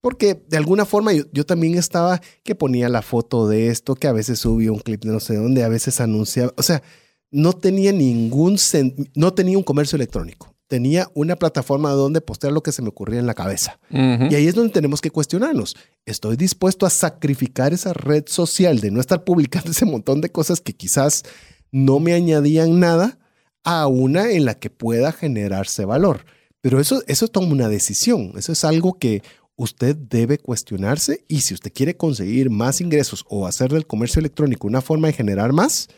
Porque 0.00 0.42
de 0.48 0.56
alguna 0.56 0.84
forma 0.84 1.12
yo, 1.12 1.46
también 1.46 1.74
estaba 1.74 2.20
que 2.44 2.54
ponía 2.54 2.88
la 2.88 3.02
foto 3.02 3.48
de 3.48 3.68
esto, 3.68 3.94
que 3.94 4.06
a 4.06 4.12
veces 4.12 4.38
subía 4.38 4.72
un 4.72 4.78
clip 4.78 5.04
de 5.04 5.12
no 5.12 5.20
sé 5.20 5.36
dónde, 5.36 5.64
a 5.64 5.68
veces 5.68 6.00
anunciaba. 6.00 6.52
O 6.56 6.62
sea, 6.62 6.82
no 7.30 7.52
tenía 7.52 7.92
ningún, 7.92 8.56
no 9.14 9.34
tenía 9.34 9.58
un 9.58 9.64
comercio 9.64 9.96
electrónico. 9.96 10.54
Tenía 10.68 11.08
una 11.14 11.36
plataforma 11.36 11.90
donde 11.90 12.20
postear 12.20 12.52
lo 12.52 12.62
que 12.62 12.72
se 12.72 12.82
me 12.82 12.88
ocurría 12.88 13.20
en 13.20 13.26
la 13.26 13.34
cabeza. 13.34 13.78
Y 13.90 14.34
ahí 14.34 14.48
es 14.48 14.54
donde 14.54 14.72
tenemos 14.72 15.00
que 15.00 15.12
cuestionarnos. 15.12 15.76
¿Estoy 16.06 16.36
dispuesto 16.36 16.86
a 16.86 16.90
sacrificar 16.90 17.72
esa 17.72 17.92
red 17.92 18.24
social 18.26 18.80
de 18.80 18.90
no 18.90 19.00
estar 19.00 19.22
publicando 19.22 19.70
ese 19.70 19.84
montón 19.84 20.20
de 20.20 20.32
cosas 20.32 20.60
que 20.60 20.72
quizás 20.72 21.22
no 21.70 22.00
me 22.00 22.14
añadían 22.14 22.80
nada 22.80 23.18
a 23.62 23.86
una 23.86 24.30
en 24.30 24.44
la 24.44 24.54
que 24.54 24.70
pueda 24.70 25.12
generarse 25.12 25.84
valor? 25.84 26.24
Pero 26.62 26.80
eso, 26.80 27.00
eso 27.06 27.28
toma 27.28 27.52
una 27.52 27.68
decisión. 27.68 28.32
Eso 28.36 28.50
es 28.50 28.64
algo 28.64 28.98
que 28.98 29.22
usted 29.56 29.96
debe 29.96 30.38
cuestionarse 30.38 31.24
y 31.28 31.40
si 31.40 31.54
usted 31.54 31.72
quiere 31.72 31.96
conseguir 31.96 32.50
más 32.50 32.80
ingresos 32.80 33.24
o 33.28 33.46
hacer 33.46 33.72
del 33.72 33.86
comercio 33.86 34.20
electrónico 34.20 34.66
una 34.66 34.82
forma 34.82 35.08
de 35.08 35.14
generar 35.14 35.52
más, 35.52 35.88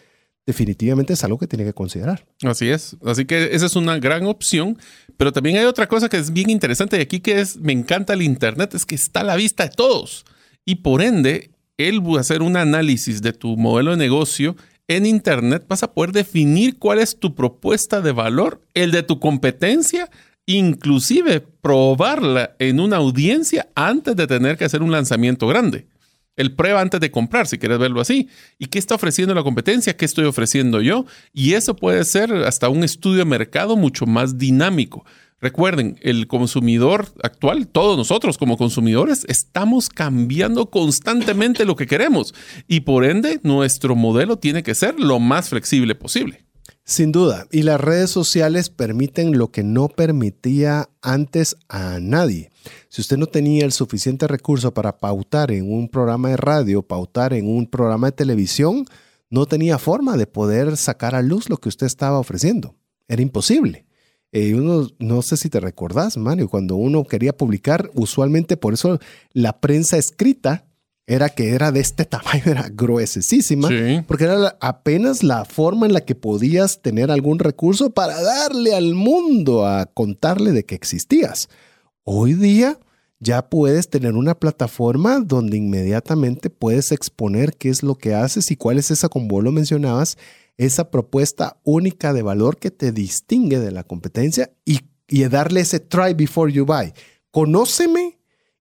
definitivamente 0.47 1.13
es 1.13 1.25
algo 1.25 1.39
que 1.39 1.47
tiene 1.47 1.65
que 1.65 1.75
considerar. 1.75 2.25
Así 2.43 2.71
es. 2.71 2.97
Así 3.05 3.27
que 3.27 3.55
esa 3.55 3.67
es 3.67 3.77
una 3.77 3.99
gran 3.99 4.25
opción. 4.25 4.79
Pero 5.17 5.33
también 5.33 5.59
hay 5.59 5.65
otra 5.65 5.89
cosa 5.89 6.09
que 6.09 6.17
es 6.17 6.33
bien 6.33 6.49
interesante 6.49 6.97
y 6.97 7.03
aquí 7.03 7.21
que 7.21 7.41
es, 7.41 7.59
me 7.59 7.73
encanta 7.73 8.15
el 8.15 8.23
Internet, 8.23 8.75
es 8.75 8.87
que 8.87 8.95
está 8.95 9.21
a 9.21 9.25
la 9.25 9.37
vista 9.37 9.65
de 9.65 9.71
todos. 9.71 10.25
Y 10.65 10.77
por 10.77 11.03
ende, 11.03 11.51
él 11.77 12.01
va 12.01 12.19
a 12.19 12.21
hacer 12.21 12.41
un 12.43 12.57
análisis 12.57 13.21
de 13.21 13.33
tu 13.33 13.57
modelo 13.57 13.91
de 13.91 13.97
negocio 13.99 14.57
en 14.89 15.05
Internet, 15.05 15.67
vas 15.69 15.83
a 15.83 15.93
poder 15.93 16.13
definir 16.13 16.79
cuál 16.79 16.99
es 16.99 17.19
tu 17.19 17.35
propuesta 17.35 18.01
de 18.01 18.13
valor, 18.13 18.63
el 18.73 18.91
de 18.91 19.03
tu 19.03 19.21
competencia, 19.21 20.11
inclusive 20.49 21.41
probarla 21.41 22.57
en 22.59 22.81
una 22.81 22.97
audiencia 22.97 23.69
antes 23.75 24.17
de 24.17 24.27
tener 24.27 24.57
que 24.57 24.65
hacer 24.65 24.83
un 24.83 24.91
lanzamiento 24.91 25.47
grande. 25.47 25.87
El 26.37 26.55
prueba 26.55 26.81
antes 26.81 27.01
de 27.01 27.11
comprar, 27.11 27.47
si 27.47 27.59
quieres 27.59 27.79
verlo 27.79 28.01
así. 28.01 28.29
¿Y 28.59 28.67
qué 28.67 28.79
está 28.79 28.95
ofreciendo 28.95 29.35
la 29.35 29.43
competencia? 29.43 29.95
¿Qué 29.95 30.07
estoy 30.07 30.25
ofreciendo 30.25 30.81
yo? 30.81 31.05
Y 31.35 31.53
eso 31.53 31.77
puede 31.77 32.03
ser 32.05 32.33
hasta 32.33 32.71
un 32.71 32.83
estudio 32.83 33.19
de 33.19 33.25
mercado 33.27 33.77
mucho 33.77 34.07
más 34.07 34.39
dinámico. 34.39 35.05
Recuerden, 35.39 35.99
el 36.01 36.27
consumidor 36.27 37.09
actual, 37.23 37.69
todos 37.69 37.99
nosotros 37.99 38.39
como 38.39 38.57
consumidores, 38.57 39.27
estamos 39.29 39.91
cambiando 39.91 40.71
constantemente 40.71 41.67
lo 41.67 41.77
que 41.77 41.87
queremos 41.87 42.35
y 42.67 42.81
por 42.81 43.05
ende 43.05 43.39
nuestro 43.43 43.95
modelo 43.95 44.39
tiene 44.39 44.63
que 44.63 44.75
ser 44.75 44.99
lo 44.99 45.21
más 45.21 45.51
flexible 45.51 45.95
posible. 45.95 46.48
Sin 46.89 47.13
duda, 47.13 47.47
y 47.53 47.65
las 47.65 47.79
redes 47.79 48.09
sociales 48.09 48.71
permiten 48.71 49.37
lo 49.37 49.53
que 49.53 49.63
no 49.63 49.89
permitía 49.89 50.89
antes 51.03 51.59
a 51.69 51.99
nadie. 52.01 52.51
Si 52.89 53.03
usted 53.03 53.19
no 53.19 53.27
tenía 53.27 53.67
el 53.67 53.73
suficiente 53.73 54.27
recurso 54.27 54.73
para 54.73 54.97
pautar 54.97 55.53
en 55.53 55.71
un 55.71 55.91
programa 55.91 56.31
de 56.31 56.39
radio, 56.39 56.81
pautar 56.81 57.35
en 57.35 57.47
un 57.47 57.67
programa 57.67 58.07
de 58.07 58.13
televisión, 58.13 58.87
no 59.29 59.45
tenía 59.45 59.77
forma 59.77 60.17
de 60.17 60.27
poder 60.27 60.79
sacar 60.79 61.15
a 61.15 61.21
luz 61.21 61.51
lo 61.51 61.59
que 61.59 61.69
usted 61.69 61.87
estaba 61.87 62.19
ofreciendo. 62.19 62.75
Era 63.07 63.21
imposible. 63.21 63.85
Eh, 64.33 64.55
uno, 64.55 64.89
no 64.99 65.21
sé 65.21 65.37
si 65.37 65.51
te 65.51 65.61
recordás, 65.61 66.17
Mario, 66.17 66.49
cuando 66.49 66.77
uno 66.77 67.05
quería 67.05 67.37
publicar, 67.37 67.91
usualmente 67.93 68.57
por 68.57 68.73
eso 68.73 68.99
la 69.35 69.61
prensa 69.61 69.99
escrita 69.99 70.65
era 71.09 71.31
que 71.31 71.55
era 71.55 71.73
de 71.73 71.81
este 71.81 72.05
tamaño, 72.05 72.43
era 72.45 72.69
gruesísima, 72.69 73.69
porque 74.07 74.25
era 74.25 74.59
apenas 74.61 75.23
la 75.23 75.47
forma 75.47 75.87
en 75.87 75.95
la 75.95 76.03
que 76.03 76.15
podías 76.15 76.83
tener 76.83 77.11
algún 77.11 77.39
recurso 77.39 77.91
para 77.91 78.21
darle 78.21 78.75
al 78.75 78.95
mundo 78.95 79.67
a 79.67 79.87
contarle 79.87 80.53
de 80.53 80.67
que 80.67 80.75
existías. 80.75 81.49
Hoy 82.05 82.35
día 82.35 82.79
ya 83.21 83.49
puedes 83.49 83.89
tener 83.89 84.15
una 84.15 84.39
plataforma 84.39 85.21
donde 85.21 85.57
inmediatamente 85.57 86.51
puedes 86.51 86.93
exponer 86.93 87.57
qué 87.57 87.71
es 87.71 87.83
lo 87.83 87.95
que 87.95 88.15
haces 88.15 88.51
y 88.51 88.57
cuál 88.57 88.79
es 88.79 88.91
esa, 88.91 89.09
como 89.09 89.29
vos 89.29 89.43
lo 89.43 89.51
mencionabas, 89.51 90.19
esa 90.59 90.91
propuesta 90.91 91.57
única 91.65 92.13
de 92.13 92.21
valor 92.21 92.59
que 92.59 92.71
te 92.71 92.93
distingue 92.93 93.61
de 93.61 93.71
la 93.71 93.83
competencia 93.83 94.51
y, 94.67 94.81
y 95.09 95.25
darle 95.25 95.61
ese 95.61 95.81
try 95.81 96.13
before 96.13 96.53
you 96.53 96.67
buy. 96.67 96.93
Conóceme 97.31 98.19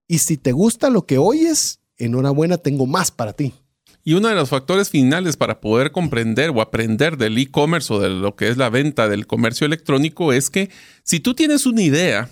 y 0.07 0.19
si 0.19 0.37
te 0.37 0.53
gusta 0.53 0.89
lo 0.89 1.05
que 1.05 1.17
oyes, 1.17 1.81
enhorabuena, 1.97 2.57
tengo 2.57 2.85
más 2.85 3.11
para 3.11 3.33
ti. 3.33 3.53
Y 4.03 4.13
uno 4.13 4.29
de 4.29 4.35
los 4.35 4.49
factores 4.49 4.89
finales 4.89 5.35
para 5.35 5.59
poder 5.59 5.91
comprender 5.91 6.51
o 6.51 6.61
aprender 6.61 7.17
del 7.17 7.37
e-commerce 7.37 7.93
o 7.93 7.99
de 7.99 8.09
lo 8.09 8.37
que 8.37 8.47
es 8.47 8.55
la 8.55 8.69
venta 8.69 9.09
del 9.09 9.27
comercio 9.27 9.67
electrónico 9.67 10.31
es 10.31 10.49
que 10.49 10.69
si 11.03 11.19
tú 11.19 11.33
tienes 11.33 11.65
una 11.65 11.81
idea 11.81 12.29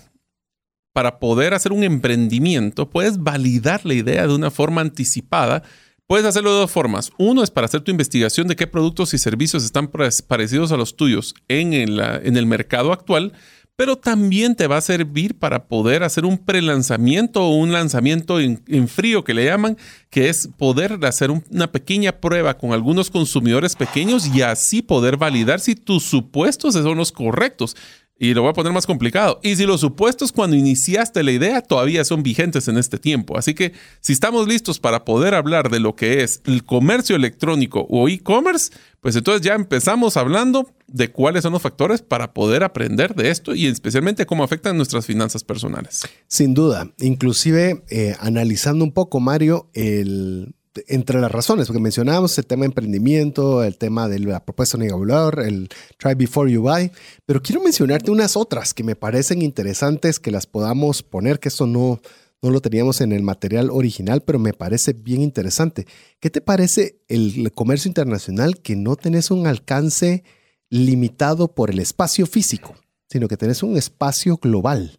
para 0.94 1.18
poder 1.18 1.52
hacer 1.52 1.72
un 1.72 1.84
emprendimiento, 1.84 2.88
puedes 2.88 3.18
validar 3.18 3.84
la 3.84 3.92
idea 3.92 4.26
de 4.26 4.34
una 4.34 4.50
forma 4.50 4.80
anticipada. 4.80 5.62
Puedes 6.06 6.24
hacerlo 6.24 6.54
de 6.54 6.60
dos 6.60 6.70
formas. 6.70 7.10
Uno 7.18 7.42
es 7.42 7.50
para 7.50 7.66
hacer 7.66 7.82
tu 7.82 7.90
investigación 7.90 8.48
de 8.48 8.56
qué 8.56 8.66
productos 8.66 9.12
y 9.12 9.18
servicios 9.18 9.62
están 9.62 9.90
parecidos 10.26 10.72
a 10.72 10.78
los 10.78 10.96
tuyos 10.96 11.34
en 11.48 11.74
el, 11.74 12.00
en 12.00 12.38
el 12.38 12.46
mercado 12.46 12.92
actual 12.92 13.34
pero 13.76 13.96
también 13.96 14.56
te 14.56 14.66
va 14.66 14.78
a 14.78 14.80
servir 14.80 15.38
para 15.38 15.68
poder 15.68 16.02
hacer 16.02 16.24
un 16.24 16.38
prelanzamiento 16.38 17.44
o 17.44 17.54
un 17.54 17.72
lanzamiento 17.72 18.40
en, 18.40 18.88
frío 18.88 19.22
que 19.22 19.34
le 19.34 19.44
llaman, 19.44 19.76
que 20.08 20.30
es 20.30 20.48
poder 20.56 20.98
hacer 21.04 21.30
una 21.30 21.70
pequeña 21.70 22.12
prueba 22.12 22.56
con 22.56 22.72
algunos 22.72 23.10
consumidores 23.10 23.76
pequeños 23.76 24.26
y 24.34 24.40
así 24.40 24.80
poder 24.80 25.18
validar 25.18 25.60
si 25.60 25.74
tus 25.74 26.04
supuestos 26.04 26.74
son 26.74 26.96
los 26.96 27.12
correctos. 27.12 27.76
Y 28.18 28.32
lo 28.32 28.42
voy 28.42 28.50
a 28.50 28.54
poner 28.54 28.72
más 28.72 28.86
complicado. 28.86 29.40
Y 29.42 29.56
si 29.56 29.66
los 29.66 29.82
supuestos 29.82 30.32
cuando 30.32 30.56
iniciaste 30.56 31.22
la 31.22 31.32
idea 31.32 31.60
todavía 31.60 32.04
son 32.04 32.22
vigentes 32.22 32.66
en 32.66 32.78
este 32.78 32.98
tiempo. 32.98 33.36
Así 33.36 33.52
que 33.54 33.72
si 34.00 34.14
estamos 34.14 34.48
listos 34.48 34.80
para 34.80 35.04
poder 35.04 35.34
hablar 35.34 35.70
de 35.70 35.80
lo 35.80 35.96
que 35.96 36.22
es 36.22 36.40
el 36.46 36.64
comercio 36.64 37.14
electrónico 37.14 37.86
o 37.90 38.08
e-commerce, 38.08 38.72
pues 39.00 39.16
entonces 39.16 39.42
ya 39.42 39.54
empezamos 39.54 40.16
hablando 40.16 40.72
de 40.88 41.12
cuáles 41.12 41.42
son 41.42 41.52
los 41.52 41.60
factores 41.62 42.00
para 42.00 42.32
poder 42.32 42.64
aprender 42.64 43.14
de 43.14 43.30
esto 43.30 43.54
y 43.54 43.66
especialmente 43.66 44.24
cómo 44.24 44.44
afectan 44.44 44.78
nuestras 44.78 45.04
finanzas 45.04 45.44
personales. 45.44 46.02
Sin 46.26 46.54
duda. 46.54 46.90
Inclusive 46.98 47.84
eh, 47.90 48.16
analizando 48.18 48.82
un 48.82 48.92
poco, 48.92 49.20
Mario, 49.20 49.68
el 49.74 50.55
entre 50.88 51.20
las 51.20 51.30
razones, 51.30 51.66
porque 51.66 51.80
mencionábamos 51.80 52.36
el 52.38 52.46
tema 52.46 52.62
de 52.62 52.66
emprendimiento, 52.66 53.64
el 53.64 53.76
tema 53.76 54.08
de 54.08 54.18
la 54.18 54.44
propuesta 54.44 54.78
valor, 54.78 55.42
el 55.44 55.68
try 55.98 56.14
before 56.14 56.50
you 56.50 56.62
buy, 56.62 56.90
pero 57.24 57.42
quiero 57.42 57.62
mencionarte 57.62 58.10
unas 58.10 58.36
otras 58.36 58.74
que 58.74 58.84
me 58.84 58.96
parecen 58.96 59.42
interesantes 59.42 60.18
que 60.18 60.30
las 60.30 60.46
podamos 60.46 61.02
poner, 61.02 61.38
que 61.38 61.48
esto 61.48 61.66
no, 61.66 62.00
no 62.42 62.50
lo 62.50 62.60
teníamos 62.60 63.00
en 63.00 63.12
el 63.12 63.22
material 63.22 63.70
original, 63.70 64.22
pero 64.22 64.38
me 64.38 64.52
parece 64.52 64.92
bien 64.92 65.22
interesante. 65.22 65.86
¿Qué 66.20 66.30
te 66.30 66.40
parece 66.40 67.00
el 67.08 67.50
comercio 67.52 67.88
internacional 67.88 68.60
que 68.60 68.76
no 68.76 68.96
tenés 68.96 69.30
un 69.30 69.46
alcance 69.46 70.24
limitado 70.70 71.54
por 71.54 71.70
el 71.70 71.78
espacio 71.78 72.26
físico, 72.26 72.74
sino 73.08 73.28
que 73.28 73.36
tenés 73.36 73.62
un 73.62 73.76
espacio 73.76 74.36
global? 74.36 74.98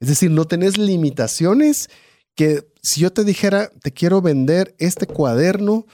Es 0.00 0.08
decir, 0.08 0.30
no 0.30 0.44
tenés 0.44 0.78
limitaciones 0.78 1.90
que 2.38 2.70
si 2.82 3.00
yo 3.00 3.12
te 3.12 3.24
dijera, 3.24 3.68
te 3.82 3.90
quiero 3.90 4.22
vender 4.22 4.76
este 4.78 5.08
cuaderno 5.08 5.86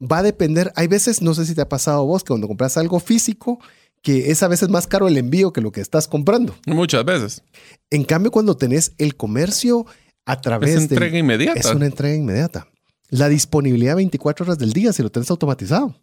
va 0.00 0.18
a 0.18 0.22
depender. 0.22 0.72
Hay 0.76 0.86
veces, 0.86 1.22
no 1.22 1.34
sé 1.34 1.44
si 1.44 1.56
te 1.56 1.60
ha 1.60 1.68
pasado 1.68 2.02
a 2.02 2.04
vos, 2.04 2.22
que 2.22 2.28
cuando 2.28 2.46
compras 2.46 2.76
algo 2.76 3.00
físico, 3.00 3.58
que 4.00 4.30
es 4.30 4.44
a 4.44 4.48
veces 4.48 4.68
más 4.68 4.86
caro 4.86 5.08
el 5.08 5.16
envío 5.16 5.52
que 5.52 5.60
lo 5.60 5.72
que 5.72 5.80
estás 5.80 6.06
comprando. 6.06 6.56
Muchas 6.66 7.04
veces. 7.04 7.42
En 7.90 8.04
cambio, 8.04 8.30
cuando 8.30 8.56
tenés 8.56 8.92
el 8.98 9.16
comercio 9.16 9.86
a 10.24 10.40
través 10.40 10.76
es 10.76 10.82
entrega 10.82 11.18
inmediata. 11.18 11.58
Es 11.58 11.66
una 11.66 11.86
entrega 11.86 12.14
inmediata. 12.14 12.68
La 13.08 13.28
disponibilidad 13.28 13.96
24 13.96 14.44
horas 14.44 14.58
del 14.58 14.72
día 14.72 14.92
si 14.92 15.02
lo 15.02 15.10
tenés 15.10 15.28
automatizado. 15.32 15.96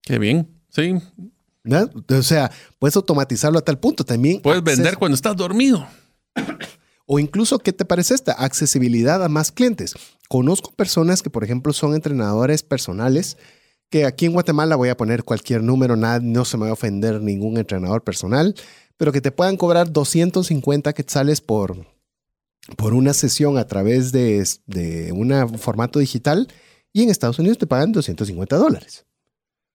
Qué 0.00 0.18
bien, 0.18 0.48
sí. 0.70 0.94
O 2.08 2.22
sea, 2.22 2.50
puedes 2.78 2.96
automatizarlo 2.96 3.58
a 3.58 3.62
tal 3.62 3.78
punto 3.78 4.02
también. 4.02 4.40
Puedes 4.40 4.62
vender 4.62 4.96
cuando 4.96 5.14
estás 5.14 5.36
dormido. 5.36 5.86
O 7.12 7.18
incluso, 7.18 7.58
¿qué 7.58 7.72
te 7.72 7.84
parece 7.84 8.14
esta? 8.14 8.30
Accesibilidad 8.34 9.24
a 9.24 9.28
más 9.28 9.50
clientes. 9.50 9.94
Conozco 10.28 10.70
personas 10.70 11.22
que, 11.22 11.28
por 11.28 11.42
ejemplo, 11.42 11.72
son 11.72 11.96
entrenadores 11.96 12.62
personales, 12.62 13.36
que 13.88 14.04
aquí 14.04 14.26
en 14.26 14.32
Guatemala 14.32 14.76
voy 14.76 14.90
a 14.90 14.96
poner 14.96 15.24
cualquier 15.24 15.64
número, 15.64 15.96
nada, 15.96 16.20
no 16.22 16.44
se 16.44 16.56
me 16.56 16.66
va 16.66 16.70
a 16.70 16.74
ofender 16.74 17.20
ningún 17.20 17.58
entrenador 17.58 18.04
personal, 18.04 18.54
pero 18.96 19.10
que 19.10 19.20
te 19.20 19.32
puedan 19.32 19.56
cobrar 19.56 19.90
250 19.90 20.92
quetzales 20.92 21.40
por, 21.40 21.84
por 22.76 22.94
una 22.94 23.12
sesión 23.12 23.58
a 23.58 23.66
través 23.66 24.12
de, 24.12 24.46
de 24.66 25.10
un 25.10 25.58
formato 25.58 25.98
digital 25.98 26.46
y 26.92 27.02
en 27.02 27.10
Estados 27.10 27.40
Unidos 27.40 27.58
te 27.58 27.66
pagan 27.66 27.90
250 27.90 28.56
dólares. 28.56 29.04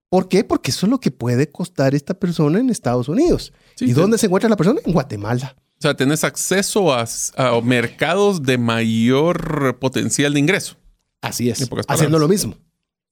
¿Por 0.07 0.29
qué? 0.29 0.45
Porque 0.45 0.71
eso 0.71 0.85
es 0.85 0.89
lo 0.89 1.01
que 1.01 1.11
puede 1.11 1.51
costar 1.51 1.95
esta 1.95 2.13
persona 2.13 2.61
en 2.61 2.69
Estados 2.69 3.09
Unidos. 3.09 3.51
¿Y 3.81 3.91
dónde 3.91 4.17
se 4.17 4.27
encuentra 4.27 4.49
la 4.49 4.55
persona? 4.55 4.79
En 4.85 4.93
Guatemala. 4.93 5.57
O 5.77 5.81
sea, 5.81 5.93
tenés 5.95 6.23
acceso 6.23 6.93
a, 6.93 7.05
mercados 7.63 8.43
de 8.43 8.57
mayor 8.57 9.77
potencial 9.79 10.33
de 10.33 10.39
ingreso. 10.39 10.77
Así 11.21 11.49
es. 11.49 11.67
Haciendo 11.87 12.19
lo 12.19 12.27
mismo. 12.27 12.55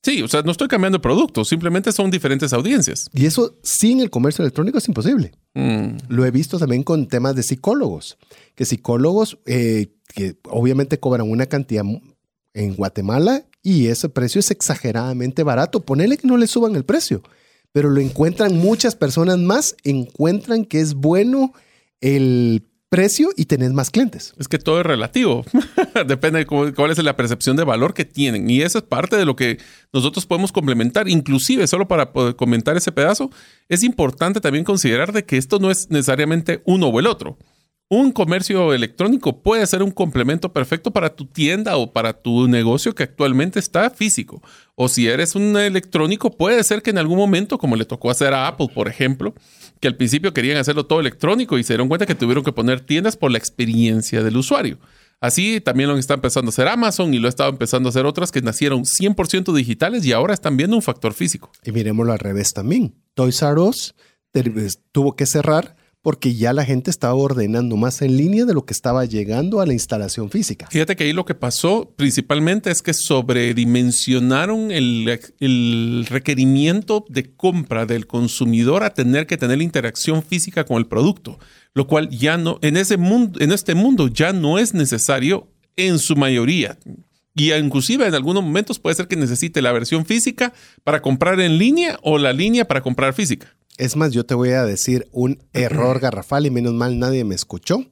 Sí, 0.04 0.22
o 0.22 0.28
sea, 0.28 0.42
no 0.42 0.52
estoy 0.52 0.68
cambiando 0.68 0.98
de 0.98 1.02
producto, 1.02 1.46
simplemente 1.46 1.94
son 1.94 2.12
diferentes 2.12 2.52
audiencias. 2.52 3.10
Y 3.14 3.26
eso 3.26 3.58
sin 3.64 4.02
el 4.02 4.10
comercio 4.10 4.44
electrónico 4.44 4.78
es 4.78 4.88
imposible. 4.90 5.32
Mm. 5.54 5.96
Lo 6.10 6.26
he 6.26 6.32
visto 6.32 6.60
también 6.60 6.84
con 6.84 7.08
temas 7.08 7.36
de 7.36 7.44
psicólogos, 7.44 8.18
que 8.54 8.66
psicólogos 8.66 9.40
eh, 9.46 9.94
que 10.14 10.36
obviamente 10.50 11.00
cobran 11.00 11.30
una 11.30 11.46
cantidad 11.46 11.86
en 12.54 12.76
Guatemala 12.76 13.46
y 13.62 13.88
ese 13.88 14.10
precio 14.10 14.40
es 14.40 14.52
exageradamente 14.52 15.44
barato. 15.44 15.80
Ponele 15.80 16.18
que 16.18 16.28
no 16.28 16.36
le 16.36 16.48
suban 16.48 16.76
el 16.76 16.84
precio, 16.84 17.24
pero 17.72 17.90
lo 17.90 18.02
encuentran 18.02 18.58
muchas 18.58 18.96
personas 18.96 19.38
más, 19.38 19.78
encuentran 19.86 20.66
que 20.66 20.82
es 20.82 20.96
bueno 20.96 21.54
el 22.04 22.64
precio 22.90 23.30
y 23.36 23.46
tenés 23.46 23.74
más 23.74 23.90
clientes. 23.90 24.36
Es 24.38 24.48
que 24.48 24.60
todo 24.60 24.80
es 24.80 24.86
relativo. 24.86 25.44
Depende 26.06 26.40
de 26.40 26.46
cuál 26.46 26.92
es 26.92 27.04
la 27.04 27.16
percepción 27.16 27.58
de 27.58 27.64
valor 27.64 27.96
que 27.96 28.06
tienen. 28.06 28.48
Y 28.50 28.62
eso 28.62 28.78
es 28.78 28.84
parte 28.84 29.16
de 29.16 29.26
lo 29.26 29.36
que 29.36 29.58
nosotros 29.92 30.28
podemos 30.28 30.52
complementar. 30.52 31.10
Inclusive, 31.10 31.66
solo 31.66 31.88
para 31.88 32.14
poder 32.14 32.36
comentar 32.36 32.78
ese 32.78 32.92
pedazo, 32.92 33.32
es 33.68 33.84
importante 33.84 34.42
también 34.42 34.64
considerar 34.64 35.12
de 35.12 35.26
que 35.26 35.38
esto 35.38 35.58
no 35.58 35.72
es 35.72 35.90
necesariamente 35.90 36.62
uno 36.66 36.88
o 36.90 37.00
el 37.00 37.08
otro 37.08 37.38
un 37.90 38.12
comercio 38.12 38.74
electrónico 38.74 39.42
puede 39.42 39.68
ser 39.68 39.84
un 39.84 39.92
complemento 39.92 40.52
perfecto 40.52 40.92
para 40.92 41.16
tu 41.16 41.26
tienda 41.26 41.78
o 41.78 41.94
para 41.94 42.14
tu 42.14 42.48
negocio 42.48 42.96
que 42.96 43.04
actualmente 43.04 43.60
está 43.60 43.90
físico. 43.90 44.42
O 44.76 44.88
si 44.88 45.08
eres 45.08 45.36
un 45.36 45.56
electrónico, 45.58 46.36
puede 46.36 46.64
ser 46.64 46.82
que 46.82 46.90
en 46.90 46.98
algún 46.98 47.18
momento, 47.18 47.58
como 47.58 47.76
le 47.76 47.86
tocó 47.86 48.10
hacer 48.10 48.34
a 48.34 48.48
Apple, 48.48 48.70
por 48.74 48.88
ejemplo, 48.88 49.36
que 49.80 49.88
al 49.88 49.96
principio 49.96 50.34
querían 50.34 50.58
hacerlo 50.58 50.86
todo 50.86 51.00
electrónico 51.00 51.58
y 51.58 51.64
se 51.64 51.74
dieron 51.74 51.88
cuenta 51.88 52.06
que 52.06 52.16
tuvieron 52.16 52.44
que 52.44 52.52
poner 52.52 52.82
tiendas 52.82 53.16
por 53.16 53.32
la 53.32 53.38
experiencia 53.38 54.24
del 54.24 54.38
usuario. 54.38 54.80
Así 55.20 55.62
también 55.62 55.88
lo 55.88 55.98
está 55.98 56.16
empezando 56.16 56.50
a 56.50 56.52
hacer 56.52 56.68
Amazon 56.68 57.14
y 57.14 57.20
lo 57.20 57.30
ha 57.30 57.48
empezando 57.48 57.88
a 57.88 57.92
hacer 57.92 58.06
otras 58.06 58.32
que 58.32 58.42
nacieron 58.42 58.84
100% 58.84 59.54
digitales 59.54 60.04
y 60.06 60.12
ahora 60.12 60.34
están 60.34 60.58
viendo 60.58 60.76
un 60.76 60.82
factor 60.82 61.14
físico. 61.14 61.52
Y 61.64 61.72
miremoslo 61.72 62.12
al 62.12 62.20
revés 62.20 62.54
también. 62.54 62.96
Toys 63.14 63.42
R 63.42 63.60
Us 63.62 63.96
tuvo 64.92 65.16
que 65.16 65.26
cerrar 65.26 65.78
porque 66.04 66.36
ya 66.36 66.52
la 66.52 66.66
gente 66.66 66.92
estaba 66.92 67.16
ordenando 67.16 67.78
más 67.78 68.02
en 68.02 68.18
línea 68.18 68.44
de 68.44 68.54
lo 68.54 68.66
que 68.66 68.74
estaba 68.74 69.06
llegando 69.06 69.62
a 69.62 69.66
la 69.66 69.72
instalación 69.72 70.30
física. 70.30 70.68
Fíjate 70.70 70.98
que 70.98 71.06
ahí 71.06 71.14
lo 71.14 71.24
que 71.24 71.34
pasó 71.34 71.94
principalmente 71.96 72.70
es 72.70 72.82
que 72.82 72.94
sobredimensionaron 72.94 74.72
el, 74.72 75.18
el 75.40 76.06
requerimiento 76.10 77.06
de 77.08 77.34
compra 77.34 77.86
del 77.86 78.06
consumidor 78.06 78.84
a 78.84 78.94
tener 78.94 79.28
que 79.28 79.38
tener 79.38 79.62
interacción 79.62 80.22
física 80.22 80.66
con 80.66 80.78
el 80.78 80.88
producto, 80.88 81.40
lo 81.74 81.88
cual 81.88 82.10
ya 82.10 82.36
no, 82.36 82.60
en, 82.62 82.76
ese 82.76 82.98
mundo, 82.98 83.40
en 83.40 83.54
este 83.54 83.74
mundo 83.74 84.10
ya 84.10 84.34
no 84.34 84.60
es 84.60 84.74
necesario 84.74 85.48
en 85.78 86.00
su 86.00 86.18
mayoría. 86.18 86.78
Y 87.34 87.54
inclusive 87.54 88.06
en 88.06 88.14
algunos 88.14 88.44
momentos 88.44 88.78
puede 88.78 88.96
ser 88.96 89.08
que 89.08 89.16
necesite 89.16 89.62
la 89.62 89.72
versión 89.72 90.06
física 90.06 90.54
para 90.84 91.02
comprar 91.02 91.40
en 91.40 91.58
línea 91.58 91.98
o 92.04 92.18
la 92.18 92.34
línea 92.34 92.66
para 92.66 92.82
comprar 92.82 93.14
física. 93.14 93.56
Es 93.78 93.96
más, 93.96 94.12
yo 94.12 94.26
te 94.26 94.36
voy 94.36 94.52
a 94.52 94.66
decir 94.66 95.08
un 95.12 95.44
error 95.54 96.00
garrafal 96.00 96.46
y 96.46 96.52
menos 96.52 96.74
mal 96.74 97.00
nadie 97.00 97.24
me 97.24 97.36
escuchó. 97.36 97.86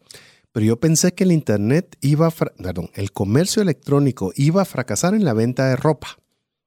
Pero 0.52 0.65
yo 0.65 0.80
pensé 0.80 1.13
que 1.13 1.24
el 1.24 1.32
Internet 1.32 1.98
iba 2.02 2.28
a, 2.28 2.32
perdón, 2.32 2.89
el 2.96 3.12
comercio 3.12 3.62
electrónico 3.62 4.34
iba 4.36 4.62
a 4.62 4.65
fracasar 4.65 5.13
en 5.13 5.24
la 5.24 5.34
venta 5.34 5.70
de 5.70 5.76
ropa. 5.76 6.20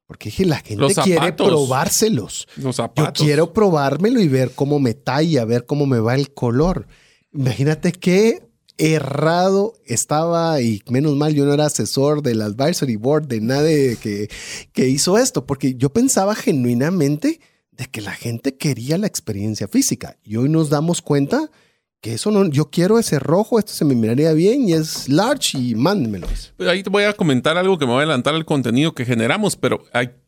Porque 0.06 0.28
dije, 0.28 0.44
la 0.44 0.58
gente 0.58 0.94
quiere 1.02 1.32
probárselos. 1.32 2.46
Los 2.56 2.76
Yo 2.76 3.12
quiero 3.14 3.52
probármelo 3.52 4.20
y 4.20 4.28
ver 4.28 4.52
cómo 4.54 4.78
me 4.78 4.94
talla, 4.94 5.44
ver 5.44 5.66
cómo 5.66 5.86
me 5.86 5.98
va 5.98 6.14
el 6.14 6.32
color. 6.32 6.86
Imagínate 7.32 7.92
qué 7.92 8.42
errado 8.76 9.74
estaba 9.86 10.60
y 10.60 10.82
menos 10.88 11.14
mal 11.16 11.32
yo 11.34 11.44
no 11.44 11.54
era 11.54 11.66
asesor 11.66 12.22
del 12.22 12.42
advisory 12.42 12.96
board 12.96 13.28
de 13.28 13.40
nadie 13.40 13.96
que, 13.96 14.28
que 14.72 14.88
hizo 14.88 15.16
esto, 15.16 15.46
porque 15.46 15.74
yo 15.76 15.92
pensaba 15.92 16.34
genuinamente 16.34 17.40
de 17.76 17.86
que 17.86 18.00
la 18.00 18.12
gente 18.12 18.56
quería 18.56 18.98
la 18.98 19.06
experiencia 19.06 19.68
física. 19.68 20.16
Y 20.22 20.36
hoy 20.36 20.48
nos 20.48 20.70
damos 20.70 21.02
cuenta 21.02 21.50
que 22.00 22.12
eso 22.12 22.30
no, 22.30 22.46
yo 22.50 22.70
quiero 22.70 22.98
ese 22.98 23.18
rojo, 23.18 23.58
esto 23.58 23.72
se 23.72 23.84
me 23.84 23.94
miraría 23.94 24.32
bien 24.34 24.68
y 24.68 24.74
es 24.74 25.08
large 25.08 25.56
y 25.56 25.74
mándenmelo. 25.74 26.26
Ahí 26.58 26.82
te 26.82 26.90
voy 26.90 27.04
a 27.04 27.14
comentar 27.14 27.56
algo 27.56 27.78
que 27.78 27.86
me 27.86 27.92
va 27.92 27.98
a 27.98 28.02
adelantar 28.02 28.34
al 28.34 28.44
contenido 28.44 28.94
que 28.94 29.06
generamos, 29.06 29.56
pero 29.56 29.84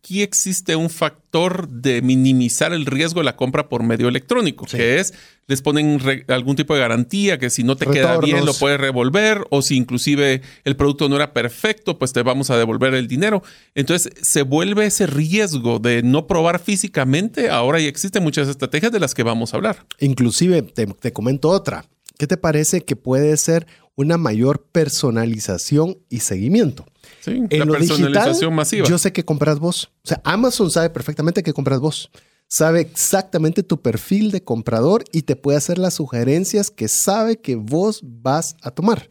aquí 0.07 0.23
existe 0.23 0.77
un 0.77 0.89
factor 0.89 1.69
de 1.69 2.01
minimizar 2.01 2.73
el 2.73 2.87
riesgo 2.87 3.19
de 3.19 3.25
la 3.25 3.35
compra 3.35 3.69
por 3.69 3.83
medio 3.83 4.07
electrónico, 4.07 4.65
que 4.65 5.01
es 5.01 5.13
les 5.49 5.63
ponen 5.63 6.01
algún 6.29 6.55
tipo 6.55 6.75
de 6.75 6.81
garantía 6.81 7.39
que 7.39 7.51
si 7.51 7.65
no 7.65 7.75
te 7.75 7.89
queda 7.89 8.19
bien 8.19 8.47
lo 8.47 8.55
puedes 8.55 8.79
revolver 8.79 9.45
o 9.51 9.63
si 9.63 9.77
inclusive 9.77 10.43
el 10.63 10.77
producto 10.77 11.09
no 11.09 11.17
era 11.17 11.33
perfecto, 11.33 11.99
pues 11.99 12.13
te 12.13 12.23
vamos 12.23 12.51
a 12.51 12.57
devolver 12.57 12.95
el 12.95 13.09
dinero. 13.09 13.43
Entonces 13.75 14.13
se 14.23 14.43
vuelve 14.43 14.87
ese 14.87 15.09
riesgo 15.09 15.81
de 15.81 16.05
no 16.05 16.29
probar 16.29 16.61
físicamente. 16.61 17.51
Ahora 17.51 17.81
ya 17.81 17.89
existen 17.89 18.23
muchas 18.23 18.47
estrategias 18.47 18.93
de 18.93 19.01
las 19.01 19.13
que 19.13 19.25
vamos 19.25 19.53
a 19.53 19.57
hablar. 19.57 19.87
Inclusive 19.99 20.63
te, 20.63 20.87
te 20.87 21.13
comento 21.13 21.49
otra. 21.49 21.85
¿Qué 22.17 22.29
te 22.29 22.37
parece 22.37 22.83
que 22.83 22.95
puede 22.95 23.37
ser 23.39 23.67
una 23.97 24.19
mayor 24.19 24.63
personalización 24.71 25.99
y 26.09 26.21
seguimiento? 26.21 26.87
Sí, 27.21 27.43
la 27.51 27.67
personalización 27.67 28.55
masiva. 28.55 28.87
Yo 28.89 28.99
sé 28.99 29.13
que 29.13 29.25
compras 29.25 29.59
vos. 29.59 29.91
O 30.05 30.09
sea, 30.09 30.21
Amazon 30.25 30.71
sabe 30.71 30.91
perfectamente 30.91 31.43
que 31.43 31.53
compras 31.53 31.81
vos 31.81 32.11
sabe 32.49 32.81
exactamente 32.81 33.63
tu 33.63 33.81
perfil 33.81 34.31
de 34.31 34.43
comprador 34.43 35.05
y 35.13 35.23
te 35.23 35.37
puede 35.37 35.59
hacer 35.59 35.79
las 35.79 35.95
sugerencias 35.95 36.71
que 36.71 36.89
sabe 36.89 37.41
que 37.41 37.57
vos 37.57 38.01
vas 38.03 38.57
a 38.63 38.71
tomar. 38.71 39.09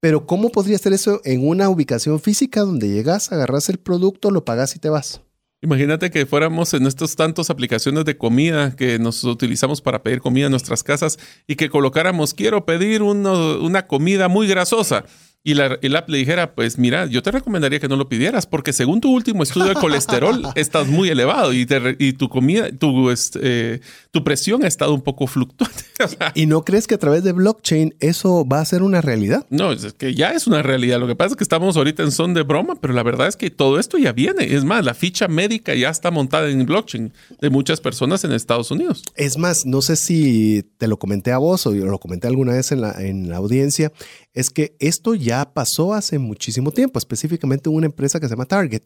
Pero 0.00 0.26
¿cómo 0.26 0.50
podría 0.50 0.76
hacer 0.76 0.92
eso 0.92 1.20
en 1.24 1.46
una 1.46 1.68
ubicación 1.68 2.20
física 2.20 2.60
donde 2.60 2.88
llegas, 2.88 3.32
agarras 3.32 3.68
el 3.68 3.78
producto, 3.78 4.30
lo 4.30 4.44
pagas 4.44 4.74
y 4.76 4.78
te 4.78 4.88
vas? 4.88 5.20
Imagínate 5.62 6.10
que 6.10 6.24
fuéramos 6.24 6.72
en 6.72 6.86
estos 6.86 7.16
tantos 7.16 7.50
aplicaciones 7.50 8.06
de 8.06 8.16
comida 8.16 8.74
que 8.76 8.98
nos 8.98 9.22
utilizamos 9.24 9.82
para 9.82 10.02
pedir 10.02 10.20
comida 10.20 10.46
en 10.46 10.52
nuestras 10.52 10.82
casas 10.82 11.18
y 11.46 11.56
que 11.56 11.68
colocáramos, 11.68 12.32
quiero 12.32 12.64
pedir 12.64 13.02
una 13.02 13.86
comida 13.86 14.28
muy 14.28 14.46
grasosa 14.46 15.04
y 15.42 15.54
la, 15.54 15.78
el 15.80 15.96
app 15.96 16.08
le 16.10 16.18
dijera, 16.18 16.54
pues 16.54 16.78
mira, 16.78 17.06
yo 17.06 17.22
te 17.22 17.30
recomendaría 17.30 17.80
que 17.80 17.88
no 17.88 17.96
lo 17.96 18.10
pidieras 18.10 18.46
porque 18.46 18.74
según 18.74 19.00
tu 19.00 19.10
último 19.10 19.42
estudio 19.42 19.68
de 19.68 19.74
colesterol 19.74 20.42
estás 20.54 20.86
muy 20.86 21.08
elevado 21.08 21.54
y, 21.54 21.66
y 21.98 22.12
tu 22.12 22.28
comida, 22.28 22.70
tu, 22.70 23.10
este, 23.10 23.80
tu 24.10 24.22
presión 24.22 24.64
ha 24.64 24.68
estado 24.68 24.92
un 24.92 25.00
poco 25.00 25.26
fluctuante. 25.26 25.82
¿Y 26.34 26.44
no 26.44 26.62
crees 26.62 26.86
que 26.86 26.94
a 26.94 26.98
través 26.98 27.24
de 27.24 27.32
blockchain 27.32 27.94
eso 28.00 28.46
va 28.46 28.60
a 28.60 28.64
ser 28.66 28.82
una 28.82 29.00
realidad? 29.00 29.46
No, 29.48 29.72
es 29.72 29.94
que 29.94 30.14
ya 30.14 30.32
es 30.32 30.46
una 30.46 30.62
realidad. 30.62 31.00
Lo 31.00 31.06
que 31.06 31.16
pasa 31.16 31.30
es 31.30 31.36
que 31.36 31.44
estamos 31.44 31.74
ahorita 31.76 32.02
en 32.02 32.12
son 32.12 32.34
de 32.34 32.42
broma, 32.42 32.74
pero 32.78 32.92
la 32.92 33.02
verdad 33.02 33.26
es 33.26 33.36
que 33.36 33.50
todo 33.50 33.78
esto 33.78 33.96
ya 33.96 34.12
viene. 34.12 34.54
Es 34.54 34.64
más, 34.64 34.84
la 34.84 34.92
ficha 34.92 35.26
médica 35.26 35.74
ya 35.74 35.88
está 35.88 36.10
montada 36.10 36.50
en 36.50 36.66
blockchain 36.66 37.14
de 37.40 37.50
muchas 37.50 37.80
personas 37.80 38.24
en 38.24 38.32
Estados 38.32 38.70
Unidos. 38.70 39.02
Es 39.14 39.38
más, 39.38 39.64
no 39.64 39.80
sé 39.80 39.96
si 39.96 40.64
te 40.76 40.86
lo 40.86 40.98
comenté 40.98 41.32
a 41.32 41.38
vos 41.38 41.66
o 41.66 41.72
lo 41.72 41.98
comenté 41.98 42.26
alguna 42.26 42.52
vez 42.52 42.72
en 42.72 42.82
la, 42.82 42.92
en 43.00 43.30
la 43.30 43.38
audiencia 43.38 43.90
es 44.34 44.50
que 44.50 44.76
esto 44.78 45.14
ya 45.14 45.52
pasó 45.52 45.94
hace 45.94 46.18
muchísimo 46.18 46.70
tiempo, 46.70 46.98
específicamente 46.98 47.68
en 47.68 47.76
una 47.76 47.86
empresa 47.86 48.20
que 48.20 48.26
se 48.26 48.30
llama 48.30 48.46
Target. 48.46 48.82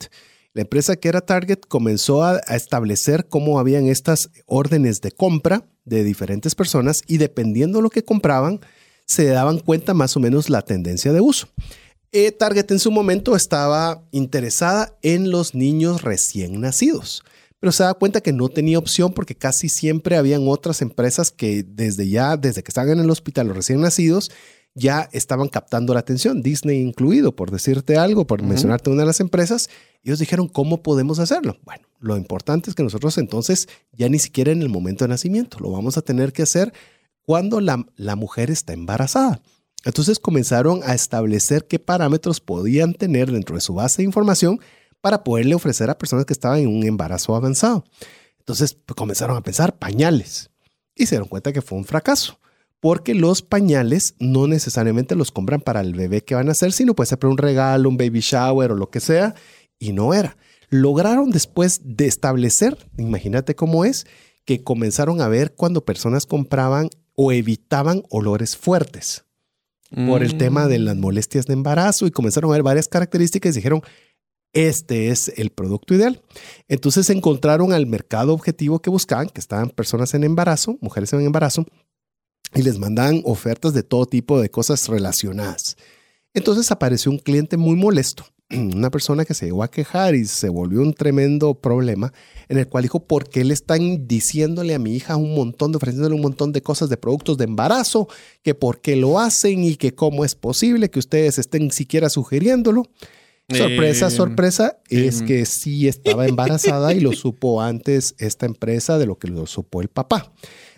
La 0.54 0.62
empresa 0.62 0.96
que 0.96 1.09
era 1.09 1.20
Target 1.20 1.61
comenzó 1.68 2.22
a, 2.22 2.38
establecer 2.38 3.26
cómo 3.28 3.59
habían 3.59 3.87
estas 3.88 4.30
órdenes 4.46 5.00
de 5.00 5.11
compra 5.11 5.66
de 5.85 6.04
diferentes 6.04 6.54
personas 6.54 7.02
y 7.07 7.18
dependiendo 7.18 7.78
de 7.78 7.83
lo 7.83 7.90
que 7.90 8.04
compraban, 8.04 8.61
se 9.04 9.26
daban 9.26 9.59
cuenta 9.59 9.92
más 9.94 10.16
o 10.16 10.20
menos 10.20 10.48
la 10.48 10.62
tendencia 10.62 11.12
de 11.12 11.20
uso. 11.20 11.48
Eh, 12.12 12.30
Target 12.30 12.70
en 12.70 12.78
su 12.78 12.92
momento 12.92 13.35
estaba 13.35 14.07
interesada 14.12 14.96
en 15.02 15.33
los 15.33 15.57
niños 15.57 16.02
recién 16.02 16.61
nacidos, 16.61 17.24
pero 17.59 17.72
se 17.72 17.83
da 17.83 17.94
cuenta 17.94 18.20
que 18.20 18.33
no 18.33 18.48
tenía 18.48 18.78
opción 18.78 19.12
porque 19.12 19.35
casi 19.35 19.68
siempre 19.68 20.16
habían 20.16 20.46
otras 20.46 20.80
empresas 20.80 21.33
que 21.33 21.64
desde 21.66 22.09
ya, 22.09 22.37
desde 22.37 22.62
que 22.62 22.68
estaban 22.68 22.92
en 22.92 23.00
el 23.00 23.11
hospital 23.11 23.48
los 23.48 23.57
recién 23.57 23.80
nacidos, 23.80 24.30
ya 24.75 25.09
estaban 25.13 25.49
captando 25.49 25.95
la 25.95 26.01
atención, 26.01 26.43
Disney 26.43 26.81
incluido, 26.81 27.35
por 27.35 27.51
decirte 27.51 27.97
algo, 27.97 28.27
por 28.27 28.43
mencionarte 28.43 28.91
una 28.91 29.03
de 29.03 29.07
las 29.07 29.21
empresas. 29.21 29.71
Ellos 30.03 30.19
dijeron, 30.19 30.49
¿cómo 30.49 30.83
podemos 30.83 31.21
hacerlo? 31.21 31.59
Bueno, 31.65 31.87
lo 32.01 32.17
importante 32.17 32.71
es 32.71 32.77
que 32.77 32.83
nosotros 32.83 33.17
entonces 33.19 33.69
ya 33.93 34.09
ni 34.09 34.19
siquiera 34.19 34.51
en 34.51 34.63
el 34.63 34.69
momento 34.69 35.05
de 35.05 35.09
nacimiento, 35.09 35.59
lo 35.61 35.71
vamos 35.71 35.97
a 35.97 36.03
tener 36.03 36.33
que 36.33 36.43
hacer 36.43 36.73
cuando 37.23 37.61
la, 37.61 37.87
la 37.97 38.17
mujer 38.17 38.51
está 38.51 38.73
embarazada. 38.73 39.41
Entonces 39.85 40.19
comenzaron 40.19 40.81
a 40.85 40.95
establecer 40.95 41.67
qué 41.67 41.79
parámetros 41.79 42.41
podían 42.41 42.95
tener 42.95 43.31
dentro 43.31 43.55
de 43.55 43.61
su 43.61 43.75
base 43.75 43.99
de 43.99 44.07
información 44.07 44.59
para 45.01 45.23
poderle 45.23 45.55
ofrecer 45.55 45.89
a 45.89 45.99
personas 45.99 46.25
que 46.25 46.33
estaban 46.33 46.59
en 46.59 46.69
un 46.69 46.85
embarazo 46.85 47.37
avanzado. 47.37 47.85
Entonces 48.39 48.75
pues, 48.75 48.97
comenzaron 48.97 49.37
a 49.37 49.43
pensar 49.43 49.79
pañales 49.79 50.51
y 50.97 51.07
se 51.07 51.15
dieron 51.15 51.29
cuenta 51.29 51.53
que 51.53 51.63
fue 51.63 51.79
un 51.79 51.85
fracaso 51.85 52.39
porque 52.85 53.14
los 53.14 53.40
pañales 53.40 54.14
no 54.18 54.47
necesariamente 54.47 55.14
los 55.14 55.33
compran 55.33 55.62
para 55.62 55.81
el 55.81 55.94
bebé 55.94 56.23
que 56.23 56.35
van 56.35 56.51
a 56.51 56.53
hacer, 56.53 56.70
sino 56.70 56.94
puede 56.94 57.09
ser 57.09 57.18
para 57.18 57.31
un 57.31 57.38
regalo, 57.38 57.88
un 57.88 57.97
baby 57.97 58.20
shower 58.20 58.73
o 58.73 58.75
lo 58.75 58.90
que 58.90 59.01
sea, 59.01 59.35
y 59.79 59.94
no 59.94 60.12
era. 60.12 60.37
Lograron 60.68 61.31
después 61.31 61.81
de 61.83 62.05
establecer, 62.05 62.77
imagínate 62.99 63.55
cómo 63.55 63.87
es, 63.87 64.07
que 64.44 64.62
comenzaron 64.62 65.23
a 65.23 65.29
ver 65.29 65.55
cuando 65.55 65.87
personas 65.87 66.27
compraban 66.27 66.90
o 67.14 67.33
evitaban 67.33 68.03
olores 68.11 68.55
fuertes 68.55 69.25
por 70.07 70.23
el 70.23 70.37
tema 70.37 70.68
de 70.68 70.79
las 70.79 70.97
mm. 70.97 71.01
molestias 71.01 71.47
de 71.47 71.55
embarazo 71.55 72.07
y 72.07 72.11
comenzaron 72.11 72.51
a 72.51 72.53
ver 72.53 72.64
varias 72.64 72.88
características 72.88 73.55
y 73.55 73.61
dijeron, 73.61 73.81
este 74.53 75.09
es 75.09 75.33
el 75.37 75.49
producto 75.49 75.94
ideal. 75.94 76.23
Entonces 76.68 77.09
encontraron 77.09 77.73
al 77.73 77.87
mercado 77.87 78.35
objetivo 78.35 78.81
que 78.81 78.90
buscaban, 78.90 79.31
que 79.31 79.40
estaban 79.40 79.70
personas 79.70 80.12
en 80.12 80.23
embarazo, 80.23 80.77
mujeres 80.83 81.14
en 81.14 81.23
embarazo, 81.23 81.64
y 82.55 82.62
les 82.62 82.79
mandaban 82.79 83.23
ofertas 83.25 83.75
de 83.75 83.83
todo 83.83 84.07
tipo 84.07 84.40
de 84.40 84.51
cosas 84.51 84.88
relacionadas. 84.88 85.77
Entonces 86.33 86.71
apareció 86.71 87.11
un 87.11 87.19
cliente 87.19 87.57
muy 87.57 87.77
molesto, 87.77 88.25
una 88.51 88.90
persona 88.90 89.25
que 89.25 89.35
se 89.35 89.47
llegó 89.47 89.62
a 89.62 89.71
quejar 89.71 90.14
y 90.14 90.25
se 90.25 90.49
volvió 90.49 90.81
un 90.81 90.93
tremendo 90.93 91.55
problema, 91.55 92.12
en 92.49 92.59
el 92.59 92.69
cual 92.69 92.83
dijo, 92.83 93.05
¿por 93.07 93.29
qué 93.29 93.45
le 93.45 93.55
están 93.55 94.07
diciéndole 94.07 94.75
a 94.75 94.79
mi 94.79 94.95
hija 94.95 95.17
un 95.17 95.35
montón, 95.35 95.73
de, 95.73 95.77
ofreciéndole 95.77 96.14
un 96.14 96.23
montón 96.23 96.53
de 96.53 96.62
cosas 96.62 96.88
de 96.88 96.97
productos 96.97 97.38
de 97.38 97.45
embarazo, 97.45 98.09
que 98.43 98.55
por 98.55 98.81
qué 98.81 98.97
lo 98.97 99.19
hacen 99.19 99.64
y 99.64 99.77
que 99.77 99.95
cómo 99.95 100.25
es 100.25 100.35
posible 100.35 100.90
que 100.90 100.99
ustedes 100.99 101.38
estén 101.38 101.71
siquiera 101.71 102.09
sugiriéndolo? 102.09 102.85
Sorpresa, 103.51 104.07
eh, 104.07 104.11
sorpresa, 104.11 104.79
es 104.88 105.21
em. 105.21 105.27
que 105.27 105.45
sí 105.45 105.87
estaba 105.87 106.27
embarazada 106.27 106.95
y 106.95 107.01
lo 107.01 107.12
supo 107.12 107.61
antes 107.61 108.14
esta 108.19 108.47
empresa 108.47 108.99
de 108.99 109.05
lo 109.05 109.19
que 109.19 109.29
lo 109.29 109.47
supo 109.47 109.83
el 109.83 109.88
papá. 109.88 110.33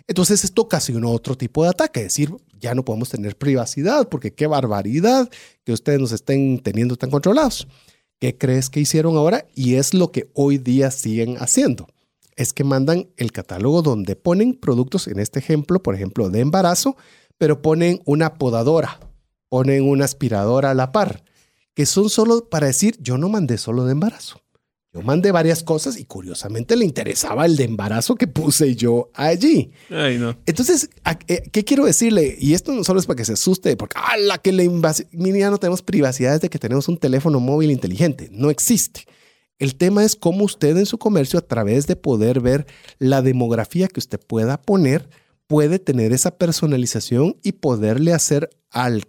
Entonces 0.07 0.43
esto 0.43 0.63
ocasionó 0.63 1.11
otro 1.11 1.35
tipo 1.35 1.63
de 1.63 1.69
ataque, 1.69 1.99
es 1.99 2.05
decir, 2.07 2.33
ya 2.59 2.73
no 2.73 2.85
podemos 2.85 3.09
tener 3.09 3.37
privacidad 3.37 4.07
porque 4.07 4.33
qué 4.33 4.47
barbaridad 4.47 5.29
que 5.65 5.73
ustedes 5.73 5.99
nos 5.99 6.13
estén 6.13 6.59
teniendo 6.59 6.95
tan 6.95 7.11
controlados. 7.11 7.67
¿Qué 8.19 8.37
crees 8.37 8.69
que 8.69 8.79
hicieron 8.79 9.17
ahora? 9.17 9.45
Y 9.53 9.75
es 9.75 9.93
lo 9.93 10.11
que 10.11 10.31
hoy 10.33 10.57
día 10.57 10.91
siguen 10.91 11.35
haciendo. 11.37 11.87
Es 12.35 12.53
que 12.53 12.63
mandan 12.63 13.09
el 13.17 13.31
catálogo 13.31 13.81
donde 13.81 14.15
ponen 14.15 14.53
productos, 14.53 15.07
en 15.07 15.19
este 15.19 15.39
ejemplo, 15.39 15.83
por 15.83 15.93
ejemplo, 15.93 16.29
de 16.29 16.39
embarazo, 16.39 16.95
pero 17.37 17.61
ponen 17.61 18.01
una 18.05 18.35
podadora, 18.35 18.99
ponen 19.49 19.83
una 19.83 20.05
aspiradora 20.05 20.71
a 20.71 20.73
la 20.73 20.91
par, 20.91 21.23
que 21.73 21.85
son 21.85 22.09
solo 22.09 22.49
para 22.49 22.67
decir, 22.67 22.97
yo 22.99 23.17
no 23.17 23.29
mandé 23.29 23.57
solo 23.57 23.85
de 23.85 23.91
embarazo. 23.91 24.41
Yo 24.97 25.03
mandé 25.03 25.31
varias 25.31 25.61
cosas 25.61 25.99
y 25.99 26.05
curiosamente 26.05 26.75
le 26.75 26.83
interesaba 26.83 27.45
el 27.45 27.55
de 27.55 27.65
embarazo 27.65 28.15
que 28.15 28.25
puse 28.25 28.75
yo 28.75 29.11
allí. 29.13 29.69
Ay, 29.91 30.17
no. 30.17 30.35
Entonces, 30.47 30.89
eh, 31.27 31.43
¿qué 31.51 31.63
quiero 31.63 31.85
decirle? 31.85 32.35
Y 32.39 32.55
esto 32.55 32.71
no 32.71 32.83
solo 32.83 32.99
es 32.99 33.05
para 33.05 33.17
que 33.17 33.25
se 33.25 33.33
asuste, 33.33 33.77
porque 33.77 33.95
la 34.21 34.39
que 34.39 34.51
le 34.51 34.63
invasión! 34.63 35.07
Ya 35.11 35.51
no 35.51 35.59
tenemos 35.59 35.83
privacidad 35.83 36.33
desde 36.33 36.49
que 36.49 36.57
tenemos 36.57 36.87
un 36.87 36.97
teléfono 36.97 37.39
móvil 37.39 37.69
inteligente. 37.69 38.29
No 38.31 38.49
existe. 38.49 39.05
El 39.59 39.75
tema 39.75 40.03
es 40.03 40.15
cómo 40.15 40.45
usted 40.45 40.75
en 40.75 40.87
su 40.87 40.97
comercio, 40.97 41.37
a 41.37 41.43
través 41.43 41.85
de 41.85 41.95
poder 41.95 42.39
ver 42.39 42.65
la 42.97 43.21
demografía 43.21 43.87
que 43.89 43.99
usted 43.99 44.19
pueda 44.19 44.59
poner, 44.59 45.07
puede 45.45 45.77
tener 45.77 46.11
esa 46.11 46.39
personalización 46.39 47.37
y 47.43 47.51
poderle 47.51 48.13
hacer 48.13 48.49
al 48.71 49.03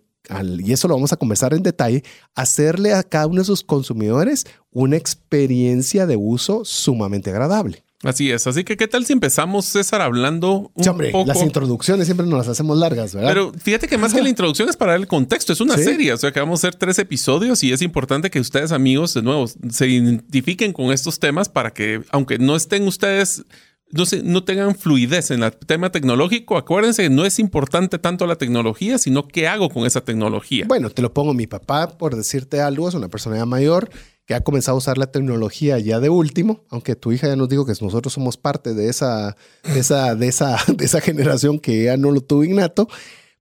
y 0.59 0.73
eso 0.73 0.89
lo 0.89 0.95
vamos 0.95 1.13
a 1.13 1.17
conversar 1.17 1.55
en 1.55 1.63
detalle, 1.63 2.05
hacerle 2.35 2.93
a 2.93 3.03
cada 3.03 3.27
uno 3.27 3.41
de 3.41 3.45
sus 3.45 3.63
consumidores 3.63 4.45
una 4.79 4.97
experiencia 4.97 6.07
de 6.07 6.17
uso 6.17 6.65
sumamente 6.65 7.31
agradable. 7.31 7.83
Así 8.05 8.31
es, 8.31 8.47
así 8.47 8.63
que 8.63 8.77
¿qué 8.77 8.87
tal 8.87 9.05
si 9.05 9.13
empezamos, 9.13 9.65
César, 9.65 10.01
hablando 10.01 10.71
un 10.73 10.89
hombre, 10.89 11.13
Las 11.27 11.43
introducciones 11.43 12.07
siempre 12.07 12.25
nos 12.25 12.39
las 12.39 12.47
hacemos 12.47 12.79
largas, 12.79 13.13
¿verdad? 13.13 13.29
Pero 13.29 13.53
fíjate 13.61 13.89
que 13.89 13.99
más 13.99 14.15
que 14.15 14.23
la 14.23 14.29
introducción 14.29 14.69
es 14.69 14.77
para 14.77 14.93
dar 14.93 15.01
el 15.01 15.09
contexto, 15.09 15.53
es 15.53 15.61
una 15.61 15.77
serie, 15.77 16.13
o 16.13 16.17
sea 16.17 16.31
que 16.31 16.39
vamos 16.39 16.63
a 16.63 16.69
hacer 16.69 16.79
tres 16.79 17.01
episodios 17.01 17.65
y 17.65 17.73
es 17.73 17.83
importante 17.83 18.31
que 18.31 18.39
ustedes, 18.39 18.71
amigos, 18.71 19.15
de 19.15 19.23
nuevo, 19.23 19.47
se 19.49 19.89
identifiquen 19.89 20.73
con 20.73 20.93
estos 20.93 21.19
temas 21.19 21.49
para 21.49 21.73
que, 21.73 22.03
aunque 22.11 22.39
no 22.39 22.55
estén 22.55 22.87
ustedes 22.87 23.43
no, 23.91 24.05
no 24.25 24.45
tengan 24.45 24.75
fluidez 24.75 25.31
en 25.31 25.43
el 25.43 25.53
tema 25.53 25.91
tecnológico, 25.91 26.57
acuérdense 26.57 27.05
que 27.05 27.11
no 27.11 27.25
es 27.25 27.39
importante 27.39 27.99
tanto 27.99 28.27
la 28.27 28.37
tecnología, 28.37 28.99
sino 28.99 29.27
qué 29.27 29.49
hago 29.49 29.71
con 29.71 29.87
esa 29.87 30.03
tecnología. 30.03 30.67
Bueno, 30.69 30.91
te 30.91 31.03
lo 31.03 31.13
pongo 31.13 31.35
mi 31.35 31.47
papá, 31.47 31.97
por 31.97 32.17
decirte 32.17 32.61
algo, 32.61 32.89
es 32.89 32.95
una 32.95 33.09
persona 33.09 33.37
ya 33.37 33.47
mayor 33.47 33.91
que 34.29 34.35
ha 34.35 34.43
comenzado 34.43 34.75
a 34.75 34.79
usar 34.79 34.99
la 34.99 35.11
tecnología 35.11 35.79
ya 35.79 36.01
de 36.01 36.11
último, 36.11 36.67
aunque 36.69 36.95
tu 36.95 37.13
hija 37.13 37.29
ya 37.29 37.37
nos 37.37 37.49
dijo 37.49 37.65
que 37.65 37.73
nosotros 37.81 38.13
somos 38.13 38.37
parte 38.37 38.75
de 38.75 38.91
esa, 38.91 39.37
de 39.65 39.81
esa, 39.81 40.15
de 40.15 40.29
esa, 40.29 40.59
de 40.77 40.85
esa 40.85 41.01
generación 41.01 41.59
que 41.59 41.85
ya 41.85 41.97
no 41.97 42.11
lo 42.11 42.21
tuvo 42.21 42.45
innato. 42.45 42.89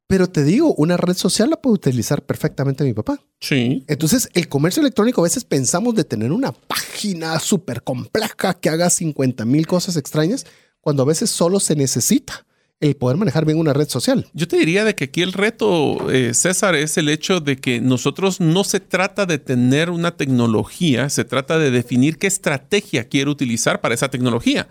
Pero 0.08 0.30
te 0.30 0.46
digo, 0.46 0.74
una 0.76 0.96
red 0.96 1.16
social 1.16 1.50
la 1.50 1.58
puede 1.58 1.76
utilizar 1.76 2.24
perfectamente 2.24 2.86
mi 2.86 2.94
papá. 2.94 3.20
Sí. 3.42 3.84
Entonces, 3.88 4.30
el 4.34 4.48
comercio 4.48 4.82
electrónico 4.82 5.22
a 5.22 5.26
veces 5.26 5.44
pensamos 5.44 5.96
de 5.96 6.06
tener 6.06 6.32
una 6.32 6.54
página 6.54 7.38
súper 7.40 7.84
compleja 7.84 8.54
que 8.54 8.70
haga 8.70 8.90
50 8.90 9.44
mil 9.44 9.68
cosas 9.68 9.98
extrañas, 9.98 10.46
cuando 10.80 11.04
a 11.04 11.06
veces 11.06 11.30
solo 11.30 11.60
se 11.60 11.76
necesita 11.76 12.46
el 12.80 12.96
poder 12.96 13.18
manejar 13.18 13.46
bien 13.46 13.58
una 13.58 13.74
red 13.74 13.90
social. 13.90 14.28
Yo 14.34 14.48
te 14.48 14.58
diría 14.58 14.86
de 14.86 14.96
que 14.96 15.06
aquí 15.06 15.22
el 15.22 15.34
reto, 15.34 16.12
eh, 16.12 16.34
César, 16.34 16.76
es 16.76 16.98
el 16.98 17.10
hecho 17.10 17.40
de 17.40 17.58
que 17.58 17.82
nosotros 17.82 18.40
no 18.40 18.64
se 18.64 18.80
trata 18.80 19.26
de 19.26 19.40
tener 19.40 19.90
una 19.90 20.16
tecnología, 20.16 21.10
se 21.10 21.26
trata 21.26 21.58
de 21.58 21.72
definir 21.72 22.18
qué 22.18 22.28
estrategia 22.28 23.06
quiero 23.06 23.32
utilizar 23.32 23.82
para 23.82 23.96
esa 23.96 24.10
tecnología. 24.10 24.68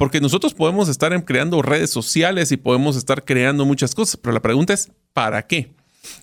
Porque 0.00 0.22
nosotros 0.22 0.54
podemos 0.54 0.88
estar 0.88 1.26
creando 1.26 1.60
redes 1.60 1.90
sociales 1.90 2.50
y 2.52 2.56
podemos 2.56 2.96
estar 2.96 3.22
creando 3.22 3.66
muchas 3.66 3.94
cosas, 3.94 4.16
pero 4.16 4.32
la 4.32 4.40
pregunta 4.40 4.72
es, 4.72 4.90
¿para 5.12 5.46
qué? 5.46 5.74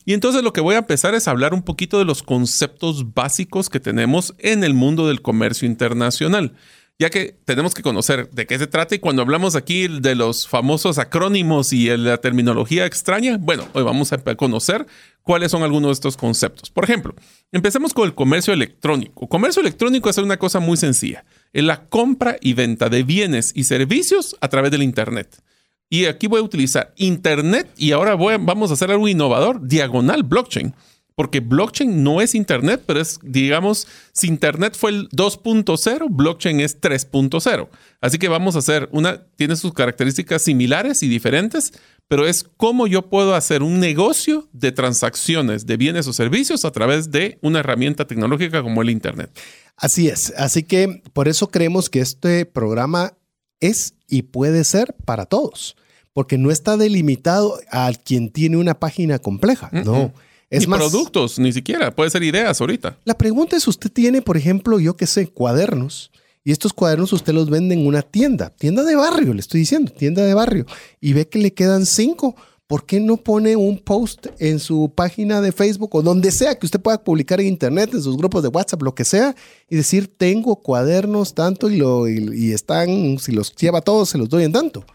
Y 0.03 0.13
entonces 0.13 0.41
lo 0.41 0.51
que 0.51 0.61
voy 0.61 0.73
a 0.73 0.79
empezar 0.79 1.13
es 1.13 1.27
hablar 1.27 1.53
un 1.53 1.61
poquito 1.61 1.99
de 1.99 2.05
los 2.05 2.23
conceptos 2.23 3.13
básicos 3.13 3.69
que 3.69 3.79
tenemos 3.79 4.33
en 4.39 4.63
el 4.63 4.73
mundo 4.73 5.07
del 5.07 5.21
comercio 5.21 5.67
internacional 5.67 6.55
ya 6.99 7.11
que 7.11 7.37
tenemos 7.45 7.75
que 7.75 7.83
conocer 7.83 8.31
de 8.31 8.47
qué 8.47 8.57
se 8.57 8.65
trata 8.65 8.95
y 8.95 8.99
cuando 8.99 9.21
hablamos 9.21 9.55
aquí 9.55 9.87
de 9.87 10.15
los 10.15 10.47
famosos 10.47 10.97
acrónimos 10.97 11.71
y 11.71 11.95
la 11.95 12.17
terminología 12.17 12.87
extraña, 12.87 13.37
bueno, 13.39 13.67
hoy 13.73 13.83
vamos 13.83 14.11
a 14.13 14.17
conocer 14.35 14.87
cuáles 15.21 15.51
son 15.51 15.61
algunos 15.61 15.89
de 15.89 15.93
estos 15.93 16.17
conceptos. 16.17 16.71
Por 16.71 16.85
ejemplo, 16.85 17.13
empecemos 17.51 17.93
con 17.93 18.05
el 18.05 18.15
comercio 18.15 18.51
electrónico. 18.51 19.27
Comercio 19.27 19.61
electrónico 19.61 20.09
es 20.09 20.17
una 20.17 20.37
cosa 20.37 20.59
muy 20.59 20.75
sencilla 20.75 21.23
es 21.53 21.63
la 21.63 21.85
compra 21.85 22.37
y 22.41 22.53
venta 22.53 22.89
de 22.89 23.03
bienes 23.03 23.51
y 23.55 23.63
servicios 23.63 24.35
a 24.41 24.47
través 24.47 24.71
del 24.71 24.83
Internet. 24.83 25.41
Y 25.89 26.05
aquí 26.05 26.27
voy 26.27 26.41
a 26.41 26.43
utilizar 26.43 26.93
Internet 26.97 27.69
y 27.77 27.91
ahora 27.91 28.15
vamos 28.15 28.71
a 28.71 28.73
hacer 28.73 28.91
algo 28.91 29.07
innovador, 29.07 29.65
diagonal 29.67 30.23
blockchain. 30.23 30.73
Porque 31.17 31.39
blockchain 31.39 32.03
no 32.03 32.21
es 32.21 32.35
Internet, 32.35 32.83
pero 32.85 33.01
es, 33.01 33.17
digamos, 33.23 33.87
si 34.13 34.27
Internet 34.27 34.75
fue 34.77 34.91
el 34.91 35.09
2.0, 35.09 36.09
blockchain 36.11 36.59
es 36.59 36.79
3.0. 36.79 37.69
Así 38.01 38.19
que 38.19 38.27
vamos 38.27 38.55
a 38.55 38.59
hacer 38.59 38.87
una, 38.91 39.25
tiene 39.35 39.55
sus 39.55 39.73
características 39.73 40.43
similares 40.43 41.01
y 41.01 41.07
diferentes, 41.07 41.73
pero 42.07 42.27
es 42.27 42.43
cómo 42.43 42.85
yo 42.85 43.09
puedo 43.09 43.33
hacer 43.33 43.63
un 43.63 43.79
negocio 43.79 44.47
de 44.53 44.71
transacciones 44.71 45.65
de 45.65 45.77
bienes 45.77 46.05
o 46.05 46.13
servicios 46.13 46.65
a 46.65 46.71
través 46.71 47.09
de 47.09 47.39
una 47.41 47.61
herramienta 47.61 48.05
tecnológica 48.05 48.61
como 48.61 48.83
el 48.83 48.91
Internet. 48.91 49.31
Así 49.75 50.09
es. 50.09 50.31
Así 50.37 50.61
que 50.61 51.01
por 51.13 51.27
eso 51.27 51.47
creemos 51.47 51.89
que 51.89 51.99
este 51.99 52.45
programa 52.45 53.17
es 53.59 53.95
y 54.07 54.21
puede 54.21 54.63
ser 54.65 54.95
para 55.03 55.25
todos, 55.25 55.77
porque 56.13 56.37
no 56.37 56.51
está 56.51 56.77
delimitado 56.77 57.59
a 57.71 57.91
quien 57.91 58.29
tiene 58.31 58.57
una 58.57 58.79
página 58.79 59.17
compleja. 59.17 59.71
No. 59.73 60.13
Es 60.49 60.67
ni 60.67 60.73
productos, 60.73 61.39
ni 61.39 61.51
siquiera. 61.51 61.93
Puede 61.93 62.09
ser 62.09 62.23
ideas 62.23 62.59
ahorita. 62.61 62.97
La 63.05 63.17
pregunta 63.17 63.55
es, 63.55 63.67
usted 63.67 63.91
tiene, 63.91 64.21
por 64.21 64.37
ejemplo, 64.37 64.79
yo 64.79 64.95
qué 64.95 65.07
sé, 65.07 65.27
cuadernos. 65.27 66.11
Y 66.43 66.51
estos 66.51 66.71
cuadernos 66.71 67.11
usted 67.11 67.33
los 67.33 67.49
vende 67.49 67.75
en 67.75 67.85
una 67.85 68.01
tienda, 68.01 68.49
tienda 68.51 68.83
de 68.83 68.95
barrio, 68.95 69.33
le 69.33 69.41
estoy 69.41 69.59
diciendo, 69.59 69.91
tienda 69.91 70.23
de 70.23 70.33
barrio. 70.33 70.65
Y 71.01 71.11
ve 71.11 71.27
que 71.27 71.39
le 71.39 71.53
quedan 71.53 71.85
cinco 71.85 72.35
¿por 72.67 72.85
qué 72.85 72.99
no 72.99 73.17
pone 73.17 73.55
un 73.55 73.79
post 73.79 74.27
en 74.39 74.59
su 74.59 74.91
página 74.93 75.41
de 75.41 75.53
Facebook 75.53 75.95
o 75.95 76.01
donde 76.01 76.31
sea 76.31 76.55
que 76.55 76.65
usted 76.65 76.81
pueda 76.81 77.01
publicar 77.01 77.39
en 77.39 77.47
Internet, 77.47 77.91
en 77.93 78.01
sus 78.01 78.17
grupos 78.17 78.43
de 78.43 78.49
WhatsApp, 78.49 78.83
lo 78.83 78.93
que 78.93 79.05
sea, 79.05 79.35
y 79.69 79.77
decir, 79.77 80.13
tengo 80.15 80.57
cuadernos 80.57 81.33
tanto 81.33 81.69
y, 81.69 81.77
lo, 81.77 82.07
y, 82.07 82.51
están, 82.51 83.17
si 83.19 83.31
los 83.31 83.55
lleva 83.55 83.81
todos, 83.81 84.09
se 84.09 84.17
los 84.17 84.27
doy 84.27 84.43
en 84.43 84.51
tanto? 84.51 84.85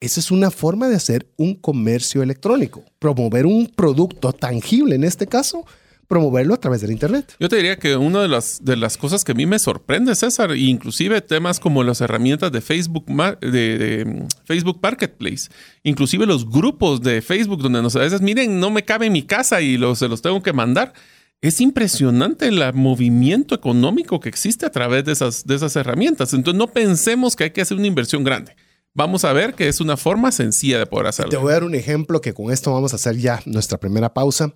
Esa 0.00 0.20
es 0.20 0.30
una 0.30 0.50
forma 0.50 0.88
de 0.88 0.96
hacer 0.96 1.26
un 1.36 1.54
comercio 1.54 2.22
electrónico, 2.22 2.84
promover 2.98 3.46
un 3.46 3.68
producto 3.68 4.32
tangible 4.32 4.96
en 4.96 5.04
este 5.04 5.26
caso 5.26 5.64
promoverlo 6.06 6.54
a 6.54 6.58
través 6.58 6.80
del 6.80 6.92
Internet. 6.92 7.34
Yo 7.40 7.48
te 7.48 7.56
diría 7.56 7.76
que 7.76 7.96
una 7.96 8.22
de 8.22 8.28
las, 8.28 8.64
de 8.64 8.76
las 8.76 8.96
cosas 8.96 9.24
que 9.24 9.32
a 9.32 9.34
mí 9.34 9.46
me 9.46 9.58
sorprende, 9.58 10.14
César, 10.14 10.56
inclusive 10.56 11.20
temas 11.20 11.60
como 11.60 11.82
las 11.82 12.00
herramientas 12.00 12.52
de 12.52 12.60
Facebook, 12.60 13.06
de, 13.40 14.04
mm, 14.06 14.26
Facebook 14.44 14.78
Marketplace, 14.82 15.48
inclusive 15.82 16.26
los 16.26 16.48
grupos 16.48 17.00
de 17.02 17.22
Facebook 17.22 17.62
donde 17.62 17.82
nos 17.82 17.96
a 17.96 18.00
veces, 18.00 18.20
miren, 18.20 18.60
no 18.60 18.70
me 18.70 18.84
cabe 18.84 19.06
en 19.06 19.12
mi 19.12 19.22
casa 19.22 19.60
y 19.60 19.76
los, 19.76 19.98
se 19.98 20.08
los 20.08 20.22
tengo 20.22 20.42
que 20.42 20.52
mandar. 20.52 20.92
Es 21.40 21.60
impresionante 21.60 22.46
el 22.48 22.72
movimiento 22.72 23.54
económico 23.54 24.18
que 24.18 24.30
existe 24.30 24.64
a 24.64 24.70
través 24.70 25.04
de 25.04 25.12
esas, 25.12 25.44
de 25.44 25.54
esas 25.54 25.76
herramientas. 25.76 26.32
Entonces 26.32 26.58
no 26.58 26.68
pensemos 26.68 27.36
que 27.36 27.44
hay 27.44 27.50
que 27.50 27.60
hacer 27.60 27.76
una 27.76 27.86
inversión 27.86 28.24
grande. 28.24 28.56
Vamos 28.94 29.24
a 29.24 29.32
ver 29.32 29.54
que 29.54 29.66
es 29.66 29.80
una 29.80 29.96
forma 29.96 30.30
sencilla 30.30 30.78
de 30.78 30.86
poder 30.86 31.08
hacerlo. 31.08 31.30
Te 31.30 31.36
voy 31.36 31.50
a 31.50 31.54
dar 31.54 31.64
un 31.64 31.74
ejemplo 31.74 32.20
que 32.20 32.32
con 32.32 32.52
esto 32.52 32.72
vamos 32.72 32.92
a 32.92 32.96
hacer 32.96 33.16
ya 33.16 33.42
nuestra 33.44 33.78
primera 33.78 34.14
pausa. 34.14 34.54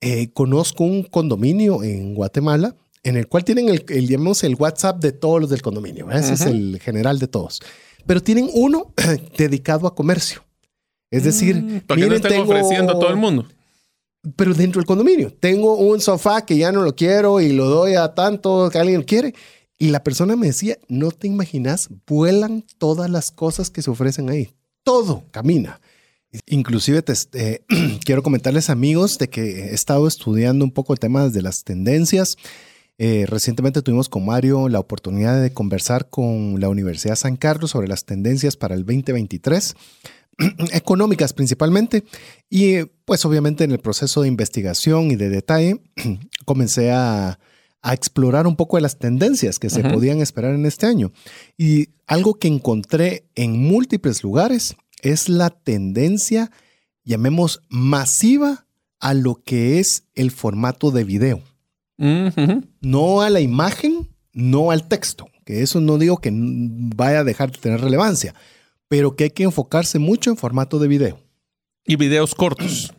Eh, 0.00 0.30
conozco 0.32 0.84
un 0.84 1.02
condominio 1.04 1.82
en 1.82 2.14
Guatemala 2.14 2.76
en 3.02 3.16
el 3.16 3.28
cual 3.28 3.44
tienen 3.44 3.70
el, 3.70 3.84
el, 3.88 4.36
el 4.42 4.54
WhatsApp 4.56 5.00
de 5.00 5.12
todos 5.12 5.40
los 5.40 5.50
del 5.50 5.62
condominio. 5.62 6.10
Ese 6.10 6.34
es 6.34 6.42
el 6.42 6.78
general 6.82 7.18
de 7.18 7.28
todos. 7.28 7.60
Pero 8.06 8.22
tienen 8.22 8.50
uno 8.52 8.92
dedicado 9.38 9.86
a 9.86 9.94
comercio. 9.94 10.44
Es 11.10 11.24
decir, 11.24 11.56
mm, 11.56 11.80
¿para 11.80 12.00
qué 12.06 12.14
están 12.14 12.40
ofreciendo 12.40 12.92
a 12.92 12.98
todo 12.98 13.08
el 13.08 13.16
mundo? 13.16 13.46
Pero 14.36 14.52
dentro 14.52 14.80
del 14.80 14.86
condominio. 14.86 15.32
Tengo 15.40 15.76
un 15.76 16.00
sofá 16.00 16.44
que 16.44 16.58
ya 16.58 16.72
no 16.72 16.82
lo 16.82 16.94
quiero 16.94 17.40
y 17.40 17.52
lo 17.52 17.66
doy 17.66 17.94
a 17.94 18.14
tanto 18.14 18.68
que 18.70 18.78
alguien 18.78 19.02
quiere. 19.02 19.34
Y 19.78 19.88
la 19.88 20.02
persona 20.02 20.34
me 20.34 20.48
decía, 20.48 20.76
no 20.88 21.12
te 21.12 21.28
imaginas, 21.28 21.88
vuelan 22.06 22.64
todas 22.78 23.08
las 23.08 23.30
cosas 23.30 23.70
que 23.70 23.80
se 23.80 23.90
ofrecen 23.90 24.28
ahí. 24.28 24.50
Todo 24.82 25.24
camina. 25.30 25.80
Inclusive 26.46 27.02
te, 27.02 27.14
eh, 27.34 27.62
quiero 28.04 28.24
comentarles 28.24 28.70
amigos 28.70 29.18
de 29.18 29.30
que 29.30 29.66
he 29.70 29.74
estado 29.74 30.08
estudiando 30.08 30.64
un 30.64 30.72
poco 30.72 30.92
el 30.92 30.98
tema 30.98 31.28
de 31.28 31.42
las 31.42 31.62
tendencias. 31.62 32.36
Eh, 32.98 33.26
recientemente 33.28 33.80
tuvimos 33.80 34.08
con 34.08 34.26
Mario 34.26 34.68
la 34.68 34.80
oportunidad 34.80 35.40
de 35.40 35.52
conversar 35.52 36.10
con 36.10 36.58
la 36.58 36.68
Universidad 36.68 37.14
San 37.14 37.36
Carlos 37.36 37.70
sobre 37.70 37.86
las 37.86 38.04
tendencias 38.04 38.56
para 38.56 38.74
el 38.74 38.84
2023, 38.84 39.76
económicas 40.72 41.32
principalmente. 41.32 42.02
Y 42.50 42.82
pues 43.04 43.24
obviamente 43.24 43.62
en 43.62 43.70
el 43.70 43.78
proceso 43.78 44.22
de 44.22 44.28
investigación 44.28 45.12
y 45.12 45.16
de 45.16 45.28
detalle 45.28 45.80
comencé 46.44 46.90
a, 46.90 47.38
explorar 47.82 48.46
un 48.46 48.56
poco 48.56 48.76
de 48.76 48.82
las 48.82 48.98
tendencias 48.98 49.58
que 49.58 49.70
se 49.70 49.82
podían 49.82 50.20
esperar 50.20 50.54
en 50.54 50.66
este 50.66 50.86
año. 50.86 51.12
Y 51.56 51.90
algo 52.06 52.34
que 52.34 52.48
encontré 52.48 53.28
en 53.34 53.58
múltiples 53.58 54.22
lugares 54.22 54.76
es 55.02 55.28
la 55.28 55.50
tendencia, 55.50 56.50
llamemos, 57.04 57.60
masiva 57.68 58.66
a 59.00 59.14
lo 59.14 59.36
que 59.36 59.78
es 59.78 60.04
el 60.14 60.30
formato 60.30 60.90
de 60.90 61.04
video. 61.04 61.42
No 61.96 63.22
a 63.22 63.30
la 63.30 63.40
imagen, 63.40 64.08
no 64.32 64.70
al 64.70 64.86
texto, 64.88 65.28
que 65.44 65.62
eso 65.62 65.80
no 65.80 65.98
digo 65.98 66.18
que 66.18 66.30
vaya 66.32 67.20
a 67.20 67.24
dejar 67.24 67.50
de 67.50 67.58
tener 67.58 67.80
relevancia, 67.80 68.34
pero 68.88 69.16
que 69.16 69.24
hay 69.24 69.30
que 69.30 69.44
enfocarse 69.44 69.98
mucho 69.98 70.30
en 70.30 70.36
formato 70.36 70.78
de 70.78 70.88
video. 70.88 71.20
Y 71.84 71.96
videos 71.96 72.34
cortos. 72.34 72.92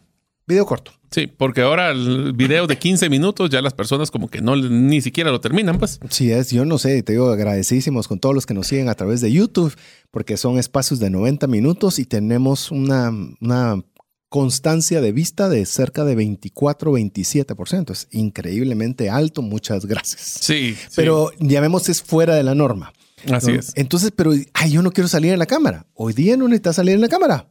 Video 0.49 0.65
corto. 0.65 0.91
Sí, 1.11 1.27
porque 1.27 1.61
ahora 1.61 1.91
el 1.91 2.33
video 2.33 2.65
de 2.65 2.79
15 2.79 3.07
minutos 3.07 3.51
ya 3.51 3.61
las 3.61 3.75
personas 3.75 4.09
como 4.09 4.29
que 4.29 4.41
no 4.41 4.55
ni 4.55 4.99
siquiera 4.99 5.29
lo 5.29 5.39
terminan, 5.39 5.77
pues. 5.77 5.99
Sí, 6.09 6.31
es, 6.31 6.49
yo 6.49 6.65
no 6.65 6.79
sé, 6.79 7.03
te 7.03 7.11
digo 7.11 7.29
agradecidísimos 7.29 8.07
con 8.07 8.19
todos 8.19 8.33
los 8.33 8.47
que 8.47 8.55
nos 8.55 8.65
siguen 8.65 8.89
a 8.89 8.95
través 8.95 9.21
de 9.21 9.31
YouTube, 9.31 9.75
porque 10.09 10.37
son 10.37 10.57
espacios 10.57 10.99
de 10.99 11.11
90 11.11 11.45
minutos 11.45 11.99
y 11.99 12.05
tenemos 12.05 12.71
una, 12.71 13.11
una 13.39 13.83
constancia 14.27 15.01
de 15.01 15.11
vista 15.11 15.49
de 15.49 15.67
cerca 15.67 16.03
de 16.03 16.15
24, 16.15 16.93
27%. 16.93 17.91
Es 17.91 18.07
increíblemente 18.09 19.11
alto, 19.11 19.43
muchas 19.43 19.85
gracias. 19.85 20.39
Sí. 20.41 20.75
Pero 20.95 21.29
ya 21.37 21.61
vemos 21.61 21.89
es 21.89 22.01
fuera 22.01 22.33
de 22.33 22.41
la 22.41 22.55
norma. 22.55 22.91
Así 23.31 23.51
es. 23.51 23.73
Entonces, 23.75 24.11
pero, 24.15 24.31
ay, 24.53 24.71
yo 24.71 24.81
no 24.81 24.91
quiero 24.91 25.07
salir 25.07 25.31
en 25.31 25.39
la 25.39 25.45
cámara. 25.45 25.85
Hoy 25.93 26.13
día 26.13 26.37
no 26.37 26.47
necesitas 26.47 26.77
salir 26.77 26.95
en 26.95 27.01
la 27.01 27.07
cámara. 27.07 27.49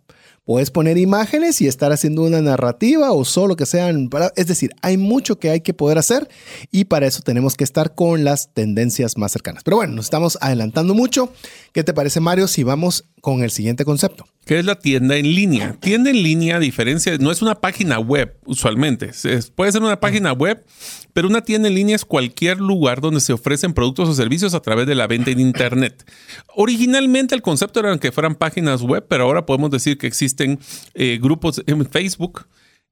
Puedes 0.48 0.70
poner 0.70 0.96
imágenes 0.96 1.60
y 1.60 1.66
estar 1.66 1.92
haciendo 1.92 2.22
una 2.22 2.40
narrativa 2.40 3.12
o 3.12 3.26
solo 3.26 3.54
que 3.54 3.66
sean... 3.66 4.08
Es 4.34 4.46
decir, 4.46 4.70
hay 4.80 4.96
mucho 4.96 5.38
que 5.38 5.50
hay 5.50 5.60
que 5.60 5.74
poder 5.74 5.98
hacer 5.98 6.26
y 6.72 6.86
para 6.86 7.06
eso 7.06 7.20
tenemos 7.20 7.54
que 7.54 7.64
estar 7.64 7.94
con 7.94 8.24
las 8.24 8.54
tendencias 8.54 9.18
más 9.18 9.30
cercanas. 9.30 9.62
Pero 9.62 9.76
bueno, 9.76 9.92
nos 9.92 10.06
estamos 10.06 10.38
adelantando 10.40 10.94
mucho. 10.94 11.30
¿Qué 11.74 11.84
te 11.84 11.92
parece, 11.92 12.20
Mario, 12.20 12.48
si 12.48 12.62
vamos 12.62 13.04
con 13.20 13.42
el 13.42 13.50
siguiente 13.50 13.84
concepto? 13.84 14.24
¿Qué 14.46 14.58
es 14.58 14.64
la 14.64 14.76
tienda 14.76 15.16
en 15.16 15.34
línea? 15.34 15.76
Tienda 15.78 16.08
en 16.08 16.22
línea, 16.22 16.56
a 16.56 16.58
diferencia, 16.58 17.18
no 17.18 17.30
es 17.30 17.42
una 17.42 17.56
página 17.56 17.98
web 17.98 18.34
usualmente. 18.46 19.10
puede 19.54 19.72
ser 19.72 19.82
una 19.82 20.00
página 20.00 20.32
web, 20.32 20.64
pero 21.12 21.28
una 21.28 21.42
tienda 21.42 21.68
en 21.68 21.74
línea 21.74 21.96
es 21.96 22.06
cualquier 22.06 22.58
lugar 22.58 23.02
donde 23.02 23.20
se 23.20 23.34
ofrecen 23.34 23.74
productos 23.74 24.08
o 24.08 24.14
servicios 24.14 24.54
a 24.54 24.60
través 24.60 24.86
de 24.86 24.94
la 24.94 25.06
venta 25.06 25.30
en 25.30 25.40
Internet. 25.40 26.10
Originalmente 26.56 27.34
el 27.34 27.42
concepto 27.42 27.80
era 27.80 27.98
que 27.98 28.10
fueran 28.10 28.36
páginas 28.36 28.80
web, 28.80 29.04
pero 29.06 29.24
ahora 29.24 29.44
podemos 29.44 29.70
decir 29.70 29.98
que 29.98 30.06
existen 30.38 30.58
eh, 30.94 31.18
grupos 31.20 31.62
en 31.66 31.84
Facebook 31.86 32.46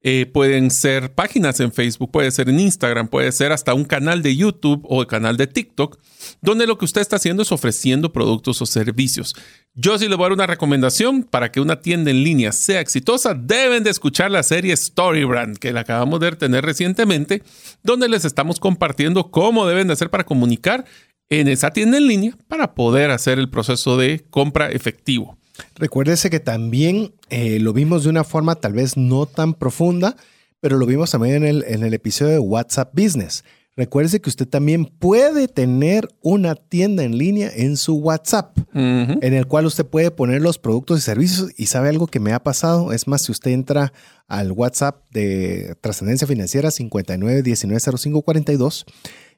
eh, 0.08 0.26
pueden 0.26 0.70
ser 0.70 1.12
páginas 1.14 1.58
en 1.58 1.72
Facebook, 1.72 2.12
puede 2.12 2.30
ser 2.30 2.48
en 2.48 2.60
Instagram, 2.60 3.08
puede 3.08 3.32
ser 3.32 3.50
hasta 3.50 3.74
un 3.74 3.84
canal 3.84 4.22
de 4.22 4.36
YouTube 4.36 4.82
o 4.84 5.00
el 5.00 5.08
canal 5.08 5.36
de 5.36 5.48
TikTok, 5.48 5.98
donde 6.40 6.68
lo 6.68 6.78
que 6.78 6.84
usted 6.84 7.00
está 7.00 7.16
haciendo 7.16 7.42
es 7.42 7.50
ofreciendo 7.50 8.12
productos 8.12 8.62
o 8.62 8.66
servicios. 8.66 9.34
Yo 9.74 9.98
sí 9.98 10.06
le 10.06 10.14
voy 10.14 10.26
a 10.26 10.28
dar 10.28 10.34
una 10.34 10.46
recomendación 10.46 11.24
para 11.24 11.50
que 11.50 11.60
una 11.60 11.80
tienda 11.80 12.12
en 12.12 12.22
línea 12.22 12.52
sea 12.52 12.78
exitosa, 12.80 13.34
deben 13.34 13.82
de 13.82 13.90
escuchar 13.90 14.30
la 14.30 14.44
serie 14.44 14.76
Storybrand 14.76 15.58
que 15.58 15.72
la 15.72 15.80
acabamos 15.80 16.20
de 16.20 16.30
tener 16.32 16.64
recientemente, 16.64 17.42
donde 17.82 18.08
les 18.08 18.24
estamos 18.24 18.60
compartiendo 18.60 19.32
cómo 19.32 19.66
deben 19.66 19.88
de 19.88 19.94
hacer 19.94 20.10
para 20.10 20.24
comunicar 20.24 20.84
en 21.30 21.48
esa 21.48 21.70
tienda 21.70 21.96
en 21.96 22.06
línea 22.06 22.38
para 22.46 22.74
poder 22.74 23.10
hacer 23.10 23.40
el 23.40 23.50
proceso 23.50 23.96
de 23.96 24.24
compra 24.30 24.70
efectivo. 24.70 25.36
Recuérdese 25.76 26.30
que 26.30 26.40
también 26.40 27.14
eh, 27.30 27.58
lo 27.60 27.72
vimos 27.72 28.04
de 28.04 28.10
una 28.10 28.24
forma 28.24 28.56
tal 28.56 28.72
vez 28.72 28.96
no 28.96 29.26
tan 29.26 29.54
profunda, 29.54 30.16
pero 30.60 30.78
lo 30.78 30.86
vimos 30.86 31.10
también 31.10 31.36
en 31.36 31.44
el, 31.44 31.64
en 31.66 31.82
el 31.82 31.94
episodio 31.94 32.32
de 32.32 32.38
WhatsApp 32.38 32.92
Business. 32.94 33.44
Recuerde 33.76 34.20
que 34.22 34.30
usted 34.30 34.48
también 34.48 34.86
puede 34.86 35.48
tener 35.48 36.08
una 36.22 36.54
tienda 36.54 37.02
en 37.04 37.18
línea 37.18 37.50
en 37.54 37.76
su 37.76 37.96
WhatsApp, 37.96 38.56
en 38.72 39.34
el 39.34 39.46
cual 39.46 39.66
usted 39.66 39.84
puede 39.84 40.10
poner 40.10 40.40
los 40.40 40.58
productos 40.58 40.98
y 40.98 41.02
servicios. 41.02 41.50
Y 41.58 41.66
sabe 41.66 41.90
algo 41.90 42.06
que 42.06 42.18
me 42.18 42.32
ha 42.32 42.42
pasado, 42.42 42.94
es 42.94 43.06
más, 43.06 43.24
si 43.24 43.32
usted 43.32 43.50
entra 43.50 43.92
al 44.28 44.52
WhatsApp 44.52 45.02
de 45.10 45.76
Trascendencia 45.82 46.26
Financiera 46.26 46.70
59190542, 46.70 48.86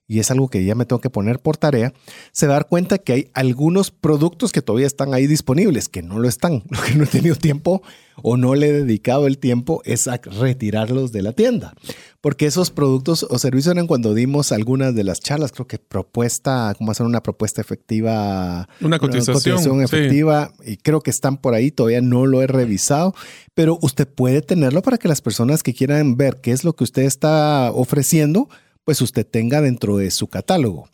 y 0.08 0.20
es 0.20 0.30
algo 0.30 0.48
que 0.48 0.64
ya 0.64 0.74
me 0.74 0.86
tengo 0.86 1.00
que 1.00 1.10
poner 1.10 1.38
por 1.38 1.58
tarea, 1.58 1.92
se 2.32 2.46
dar 2.46 2.66
cuenta 2.66 2.96
que 2.96 3.12
hay 3.12 3.30
algunos 3.34 3.90
productos 3.90 4.52
que 4.52 4.62
todavía 4.62 4.86
están 4.86 5.12
ahí 5.12 5.26
disponibles, 5.26 5.90
que 5.90 6.02
no 6.02 6.18
lo 6.18 6.28
están. 6.28 6.64
Lo 6.70 6.80
que 6.80 6.94
no 6.94 7.04
he 7.04 7.06
tenido 7.06 7.36
tiempo 7.36 7.82
o 8.22 8.36
no 8.36 8.54
le 8.54 8.68
he 8.68 8.72
dedicado 8.72 9.26
el 9.26 9.38
tiempo 9.38 9.82
es 9.84 10.08
a 10.08 10.16
retirarlos 10.16 11.12
de 11.12 11.22
la 11.22 11.32
tienda. 11.32 11.74
Porque 12.20 12.46
esos 12.46 12.70
productos 12.70 13.24
o 13.28 13.38
servicios 13.38 13.74
eran 13.74 13.86
cuando 13.86 14.14
dimos 14.14 14.50
algunas 14.50 14.94
de 14.94 15.04
las 15.04 15.20
charlas, 15.20 15.52
creo 15.52 15.66
que 15.66 15.78
propuesta, 15.78 16.74
cómo 16.78 16.90
hacer 16.90 17.06
una 17.06 17.22
propuesta 17.22 17.60
efectiva. 17.60 18.68
Una 18.80 18.98
cotización, 18.98 19.82
efectiva. 19.82 20.52
Y 20.64 20.78
creo 20.78 21.00
que 21.00 21.10
están 21.10 21.36
por 21.36 21.54
ahí, 21.54 21.70
todavía 21.70 22.00
no 22.00 22.26
lo 22.26 22.42
he 22.42 22.46
revisado, 22.46 23.14
pero 23.54 23.78
usted 23.82 24.08
puede 24.08 24.40
tenerlo 24.40 24.82
para 24.82 24.98
que 24.98 25.06
las 25.06 25.20
personas 25.20 25.62
que 25.62 25.74
quieran 25.74 26.16
ver 26.16 26.40
qué 26.40 26.52
es 26.52 26.64
lo 26.64 26.74
que 26.74 26.84
usted 26.84 27.02
está 27.02 27.70
ofreciendo, 27.72 28.48
pues 28.88 29.02
usted 29.02 29.26
tenga 29.26 29.60
dentro 29.60 29.98
de 29.98 30.10
su 30.10 30.28
catálogo. 30.28 30.88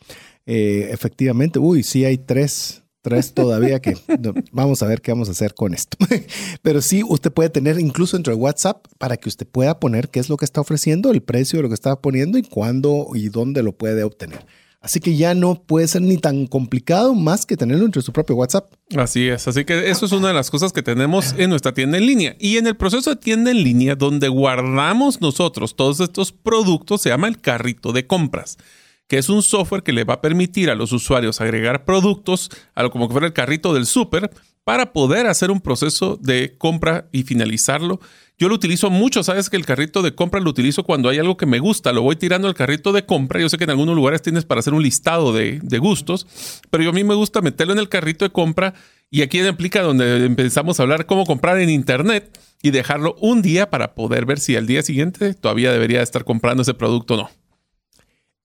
Eh, 0.45 0.89
efectivamente, 0.91 1.59
uy, 1.59 1.81
sí 1.81 2.03
hay 2.03 2.17
tres, 2.17 2.83
tres 3.01 3.33
todavía 3.33 3.79
que 3.79 3.95
vamos 4.51 4.83
a 4.83 4.87
ver 4.87 5.01
qué 5.01 5.13
vamos 5.13 5.29
a 5.29 5.31
hacer 5.31 5.53
con 5.53 5.73
esto. 5.73 5.97
Pero 6.61 6.81
sí, 6.81 7.03
usted 7.07 7.31
puede 7.31 7.49
tener 7.49 7.79
incluso 7.79 8.17
dentro 8.17 8.35
de 8.35 8.41
WhatsApp 8.41 8.85
para 8.97 9.15
que 9.15 9.29
usted 9.29 9.47
pueda 9.47 9.79
poner 9.79 10.09
qué 10.09 10.19
es 10.19 10.27
lo 10.27 10.35
que 10.35 10.43
está 10.43 10.59
ofreciendo, 10.59 11.09
el 11.09 11.23
precio 11.23 11.57
de 11.57 11.63
lo 11.63 11.69
que 11.69 11.75
está 11.75 11.95
poniendo 12.01 12.37
y 12.37 12.43
cuándo 12.43 13.11
y 13.13 13.29
dónde 13.29 13.63
lo 13.63 13.77
puede 13.77 14.03
obtener. 14.03 14.45
Así 14.85 14.99
que 14.99 15.15
ya 15.15 15.33
no 15.33 15.55
puede 15.55 15.87
ser 15.87 16.03
ni 16.03 16.17
tan 16.17 16.45
complicado 16.45 17.15
más 17.15 17.47
que 17.47 17.57
tenerlo 17.57 17.85
entre 17.85 18.03
su 18.03 18.13
propio 18.13 18.35
WhatsApp. 18.35 18.71
Así 18.95 19.27
es, 19.27 19.47
así 19.47 19.65
que 19.65 19.89
eso 19.89 20.05
es 20.05 20.11
una 20.11 20.27
de 20.27 20.35
las 20.35 20.51
cosas 20.51 20.71
que 20.71 20.83
tenemos 20.83 21.33
en 21.39 21.49
nuestra 21.49 21.73
tienda 21.73 21.97
en 21.97 22.05
línea. 22.05 22.35
Y 22.39 22.57
en 22.57 22.67
el 22.67 22.77
proceso 22.77 23.09
de 23.09 23.15
tienda 23.15 23.49
en 23.49 23.63
línea, 23.63 23.95
donde 23.95 24.27
guardamos 24.27 25.21
nosotros 25.21 25.75
todos 25.75 26.01
estos 26.01 26.31
productos, 26.31 27.01
se 27.01 27.09
llama 27.09 27.27
el 27.27 27.41
carrito 27.41 27.93
de 27.93 28.05
compras 28.05 28.59
que 29.07 29.19
es 29.19 29.29
un 29.29 29.43
software 29.43 29.83
que 29.83 29.93
le 29.93 30.03
va 30.03 30.15
a 30.15 30.21
permitir 30.21 30.71
a 30.71 30.75
los 30.75 30.91
usuarios 30.91 31.39
agregar 31.39 31.85
productos, 31.85 32.49
a 32.73 32.81
lo 32.81 32.89
como 32.89 33.07
que 33.07 33.11
fuera 33.11 33.27
el 33.27 33.33
carrito 33.33 33.71
del 33.71 33.85
súper, 33.85 34.31
para 34.65 34.93
poder 34.93 35.27
hacer 35.27 35.51
un 35.51 35.61
proceso 35.61 36.17
de 36.19 36.55
compra 36.57 37.07
y 37.11 37.23
finalizarlo. 37.23 38.01
Yo 38.37 38.49
lo 38.49 38.55
utilizo 38.55 38.89
mucho, 38.89 39.23
sabes 39.23 39.49
que 39.49 39.57
el 39.57 39.65
carrito 39.65 40.01
de 40.01 40.15
compra 40.15 40.41
lo 40.41 40.49
utilizo 40.49 40.83
cuando 40.83 41.07
hay 41.07 41.19
algo 41.19 41.37
que 41.37 41.45
me 41.45 41.59
gusta, 41.59 41.93
lo 41.93 42.01
voy 42.01 42.15
tirando 42.15 42.47
al 42.47 42.55
carrito 42.55 42.91
de 42.91 43.05
compra. 43.05 43.39
Yo 43.39 43.47
sé 43.47 43.59
que 43.59 43.63
en 43.63 43.69
algunos 43.69 43.95
lugares 43.95 44.23
tienes 44.23 44.43
para 44.43 44.59
hacer 44.59 44.73
un 44.73 44.81
listado 44.81 45.31
de, 45.31 45.61
gustos, 45.77 46.25
pero 46.71 46.83
yo 46.83 46.89
a 46.89 46.93
mí 46.93 47.03
me 47.03 47.13
gusta 47.13 47.41
meterlo 47.41 47.73
en 47.73 47.79
el 47.79 47.89
carrito 47.89 48.25
de 48.25 48.31
compra 48.31 48.73
y 49.11 49.21
aquí 49.21 49.39
implica 49.39 49.83
donde 49.83 50.25
empezamos 50.25 50.79
a 50.79 50.83
hablar 50.83 51.05
cómo 51.05 51.25
comprar 51.25 51.59
en 51.59 51.69
internet 51.69 52.37
y 52.63 52.71
dejarlo 52.71 53.15
un 53.21 53.43
día 53.43 53.69
para 53.69 53.93
poder 53.93 54.25
ver 54.25 54.39
si 54.39 54.55
al 54.55 54.65
día 54.65 54.81
siguiente 54.81 55.35
todavía 55.35 55.71
debería 55.71 56.01
estar 56.01 56.25
comprando 56.25 56.63
ese 56.63 56.73
producto 56.73 57.13
o 57.13 57.17
no. 57.17 57.29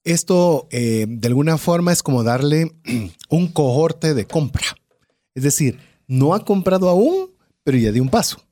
Esto 0.04 0.68
eh, 0.70 1.06
de 1.08 1.28
alguna 1.28 1.56
forma 1.56 1.92
es 1.92 2.02
como 2.02 2.22
darle 2.22 2.72
un 3.30 3.48
cohorte 3.48 4.12
de 4.12 4.26
compra. 4.26 4.66
Es 5.34 5.44
decir, 5.44 5.78
no 6.10 6.34
ha 6.34 6.44
comprado 6.44 6.88
aún, 6.88 7.30
pero 7.62 7.78
ya 7.78 7.92
di 7.92 8.00
un 8.00 8.08
paso. 8.08 8.42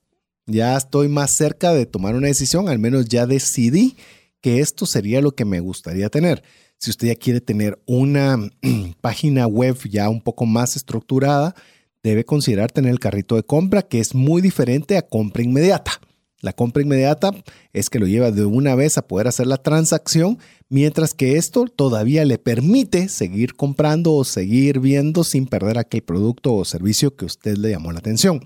Ya 0.45 0.77
estoy 0.77 1.09
más 1.09 1.35
cerca 1.35 1.73
de 1.73 1.85
tomar 1.85 2.15
una 2.15 2.27
decisión, 2.27 2.69
al 2.69 2.79
menos 2.79 3.07
ya 3.09 3.27
decidí 3.27 3.97
que 4.39 4.61
esto 4.61 4.85
sería 4.85 5.21
lo 5.21 5.35
que 5.35 5.43
me 5.43 5.59
gustaría 5.59 6.09
tener. 6.09 6.41
Si 6.77 6.89
usted 6.89 7.09
ya 7.09 7.15
quiere 7.15 7.41
tener 7.41 7.77
una 7.85 8.37
página 9.01 9.45
web 9.45 9.77
ya 9.89 10.09
un 10.09 10.21
poco 10.21 10.45
más 10.45 10.77
estructurada, 10.77 11.53
debe 12.01 12.23
considerar 12.23 12.71
tener 12.71 12.91
el 12.91 12.99
carrito 12.99 13.35
de 13.35 13.43
compra, 13.43 13.81
que 13.81 13.99
es 13.99 14.15
muy 14.15 14.41
diferente 14.41 14.97
a 14.97 15.01
compra 15.01 15.43
inmediata. 15.43 15.99
La 16.41 16.53
compra 16.53 16.81
inmediata 16.81 17.31
es 17.73 17.89
que 17.89 17.99
lo 17.99 18.07
lleva 18.07 18.31
de 18.31 18.45
una 18.45 18.73
vez 18.75 18.97
a 18.97 19.07
poder 19.07 19.27
hacer 19.27 19.47
la 19.47 19.57
transacción, 19.57 20.39
mientras 20.69 21.13
que 21.13 21.35
esto 21.35 21.65
todavía 21.65 22.23
le 22.23 22.37
permite 22.37 23.09
seguir 23.09 23.55
comprando 23.55 24.13
o 24.13 24.23
seguir 24.23 24.79
viendo 24.79 25.25
sin 25.25 25.47
perder 25.47 25.77
aquel 25.77 26.01
producto 26.01 26.55
o 26.55 26.63
servicio 26.63 27.15
que 27.15 27.25
usted 27.25 27.57
le 27.57 27.71
llamó 27.71 27.91
la 27.91 27.99
atención. 27.99 28.41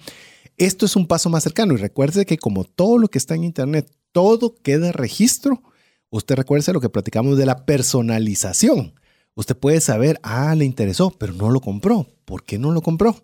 Esto 0.57 0.85
es 0.85 0.95
un 0.95 1.07
paso 1.07 1.29
más 1.29 1.43
cercano 1.43 1.73
y 1.73 1.77
recuerde 1.77 2.25
que 2.25 2.37
como 2.37 2.63
todo 2.63 2.97
lo 2.97 3.09
que 3.09 3.19
está 3.19 3.35
en 3.35 3.43
Internet, 3.43 3.91
todo 4.11 4.55
queda 4.55 4.91
registro. 4.91 5.61
Usted 6.09 6.35
recuerde 6.35 6.73
lo 6.73 6.81
que 6.81 6.89
platicamos 6.89 7.37
de 7.37 7.45
la 7.45 7.65
personalización. 7.65 8.93
Usted 9.35 9.57
puede 9.57 9.81
saber, 9.81 10.19
ah, 10.23 10.53
le 10.55 10.65
interesó, 10.65 11.11
pero 11.11 11.33
no 11.33 11.51
lo 11.51 11.59
compró. 11.59 12.07
¿Por 12.25 12.43
qué 12.43 12.59
no 12.59 12.71
lo 12.71 12.81
compró? 12.81 13.17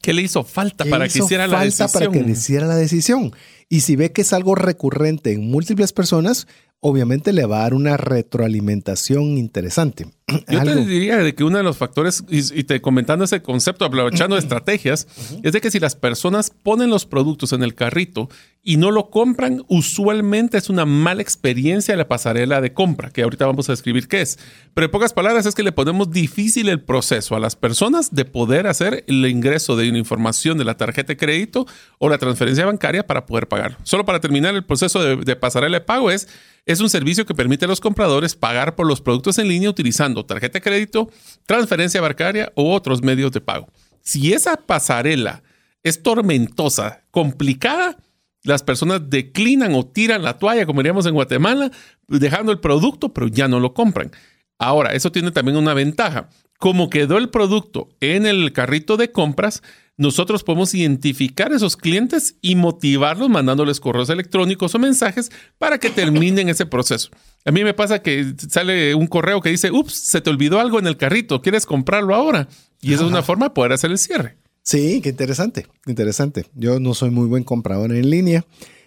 ¿Qué 0.00 0.12
le 0.12 0.22
hizo 0.22 0.44
falta 0.44 0.84
para 0.84 1.08
que 1.08 1.18
hiciera 1.18 1.46
la 1.46 1.64
decisión? 1.64 1.90
para 1.92 2.10
que 2.10 2.30
hiciera 2.30 2.66
la 2.66 2.76
decisión. 2.76 3.32
Y 3.68 3.80
si 3.80 3.96
ve 3.96 4.12
que 4.12 4.22
es 4.22 4.32
algo 4.32 4.54
recurrente 4.54 5.32
en 5.32 5.50
múltiples 5.50 5.92
personas, 5.92 6.46
obviamente 6.80 7.32
le 7.32 7.44
va 7.44 7.58
a 7.58 7.62
dar 7.62 7.74
una 7.74 7.96
retroalimentación 7.96 9.36
interesante. 9.36 10.06
Yo 10.48 10.62
te 10.62 10.84
diría 10.84 11.16
de 11.16 11.34
que 11.34 11.42
uno 11.42 11.56
de 11.56 11.64
los 11.64 11.76
factores, 11.76 12.22
y, 12.28 12.64
te 12.64 12.80
comentando 12.80 13.24
ese 13.24 13.42
concepto, 13.42 13.84
aprovechando 13.84 14.36
estrategias, 14.36 15.08
es 15.42 15.52
de 15.52 15.60
que 15.60 15.70
si 15.70 15.80
las 15.80 15.96
personas 15.96 16.50
ponen 16.50 16.90
los 16.90 17.06
productos 17.06 17.52
en 17.52 17.62
el 17.62 17.74
carrito 17.74 18.28
y 18.62 18.76
no 18.76 18.90
lo 18.90 19.10
compran, 19.10 19.64
usualmente 19.68 20.58
es 20.58 20.68
una 20.68 20.84
mala 20.84 21.22
experiencia 21.22 21.96
la 21.96 22.06
pasarela 22.06 22.60
de 22.60 22.74
compra, 22.74 23.10
que 23.10 23.22
ahorita 23.22 23.46
vamos 23.46 23.68
a 23.68 23.72
describir 23.72 24.06
qué 24.06 24.20
es. 24.20 24.38
Pero 24.74 24.84
en 24.84 24.90
pocas 24.90 25.14
palabras 25.14 25.46
es 25.46 25.54
que 25.54 25.62
le 25.62 25.72
ponemos 25.72 26.10
difícil 26.10 26.68
el 26.68 26.82
proceso 26.82 27.34
a 27.34 27.40
las 27.40 27.56
personas 27.56 28.14
de 28.14 28.24
poder 28.24 28.66
hacer 28.66 29.04
el 29.08 29.26
ingreso 29.26 29.76
de 29.76 29.88
una 29.88 29.98
información 29.98 30.58
de 30.58 30.64
la 30.64 30.76
tarjeta 30.76 31.14
de 31.14 31.16
crédito 31.16 31.66
o 31.98 32.08
la 32.08 32.18
transferencia 32.18 32.66
bancaria 32.66 33.06
para 33.06 33.26
poder 33.26 33.48
pagar. 33.48 33.78
Solo 33.82 34.04
para 34.04 34.20
terminar 34.20 34.54
el 34.54 34.64
proceso 34.64 35.02
de, 35.02 35.16
de 35.16 35.36
pasarela 35.36 35.78
de 35.78 35.84
pago 35.84 36.10
es 36.10 36.28
es 36.68 36.80
un 36.80 36.90
servicio 36.90 37.24
que 37.24 37.34
permite 37.34 37.64
a 37.64 37.68
los 37.68 37.80
compradores 37.80 38.36
pagar 38.36 38.76
por 38.76 38.86
los 38.86 39.00
productos 39.00 39.38
en 39.38 39.48
línea 39.48 39.70
utilizando 39.70 40.26
tarjeta 40.26 40.58
de 40.58 40.62
crédito, 40.62 41.10
transferencia 41.46 42.02
bancaria 42.02 42.52
u 42.56 42.68
otros 42.68 43.02
medios 43.02 43.32
de 43.32 43.40
pago. 43.40 43.68
Si 44.02 44.34
esa 44.34 44.54
pasarela 44.58 45.42
es 45.82 46.02
tormentosa, 46.02 47.04
complicada, 47.10 47.96
las 48.42 48.62
personas 48.62 49.08
declinan 49.08 49.74
o 49.74 49.86
tiran 49.86 50.22
la 50.22 50.36
toalla, 50.36 50.66
como 50.66 50.80
diríamos 50.80 51.06
en 51.06 51.14
Guatemala, 51.14 51.70
dejando 52.06 52.52
el 52.52 52.60
producto, 52.60 53.14
pero 53.14 53.28
ya 53.28 53.48
no 53.48 53.60
lo 53.60 53.72
compran. 53.72 54.12
Ahora, 54.58 54.92
eso 54.92 55.10
tiene 55.10 55.30
también 55.30 55.56
una 55.56 55.72
ventaja. 55.72 56.28
Como 56.58 56.90
quedó 56.90 57.18
el 57.18 57.30
producto 57.30 57.88
en 58.00 58.26
el 58.26 58.52
carrito 58.52 58.96
de 58.96 59.12
compras, 59.12 59.62
nosotros 59.96 60.44
podemos 60.44 60.74
identificar 60.74 61.52
a 61.52 61.56
esos 61.56 61.76
clientes 61.76 62.36
y 62.40 62.56
motivarlos 62.56 63.28
mandándoles 63.28 63.80
correos 63.80 64.10
electrónicos 64.10 64.74
o 64.74 64.78
mensajes 64.78 65.30
para 65.58 65.78
que 65.78 65.90
terminen 65.90 66.48
ese 66.48 66.66
proceso. 66.66 67.10
A 67.44 67.52
mí 67.52 67.62
me 67.62 67.74
pasa 67.74 68.02
que 68.02 68.34
sale 68.48 68.94
un 68.94 69.06
correo 69.06 69.40
que 69.40 69.50
dice, 69.50 69.70
ups, 69.70 69.94
se 70.06 70.20
te 70.20 70.30
olvidó 70.30 70.60
algo 70.60 70.78
en 70.80 70.86
el 70.88 70.96
carrito, 70.96 71.42
¿quieres 71.42 71.64
comprarlo 71.64 72.14
ahora? 72.14 72.48
Y 72.80 72.92
esa 72.92 73.04
es 73.04 73.10
una 73.10 73.22
forma 73.22 73.46
de 73.46 73.54
poder 73.54 73.72
hacer 73.72 73.90
el 73.90 73.98
cierre. 73.98 74.36
Sí, 74.62 75.00
qué 75.00 75.10
interesante, 75.10 75.66
interesante. 75.86 76.46
Yo 76.54 76.78
no 76.80 76.94
soy 76.94 77.10
muy 77.10 77.26
buen 77.26 77.44
comprador 77.44 77.92
en 77.92 78.10
línea. 78.10 78.44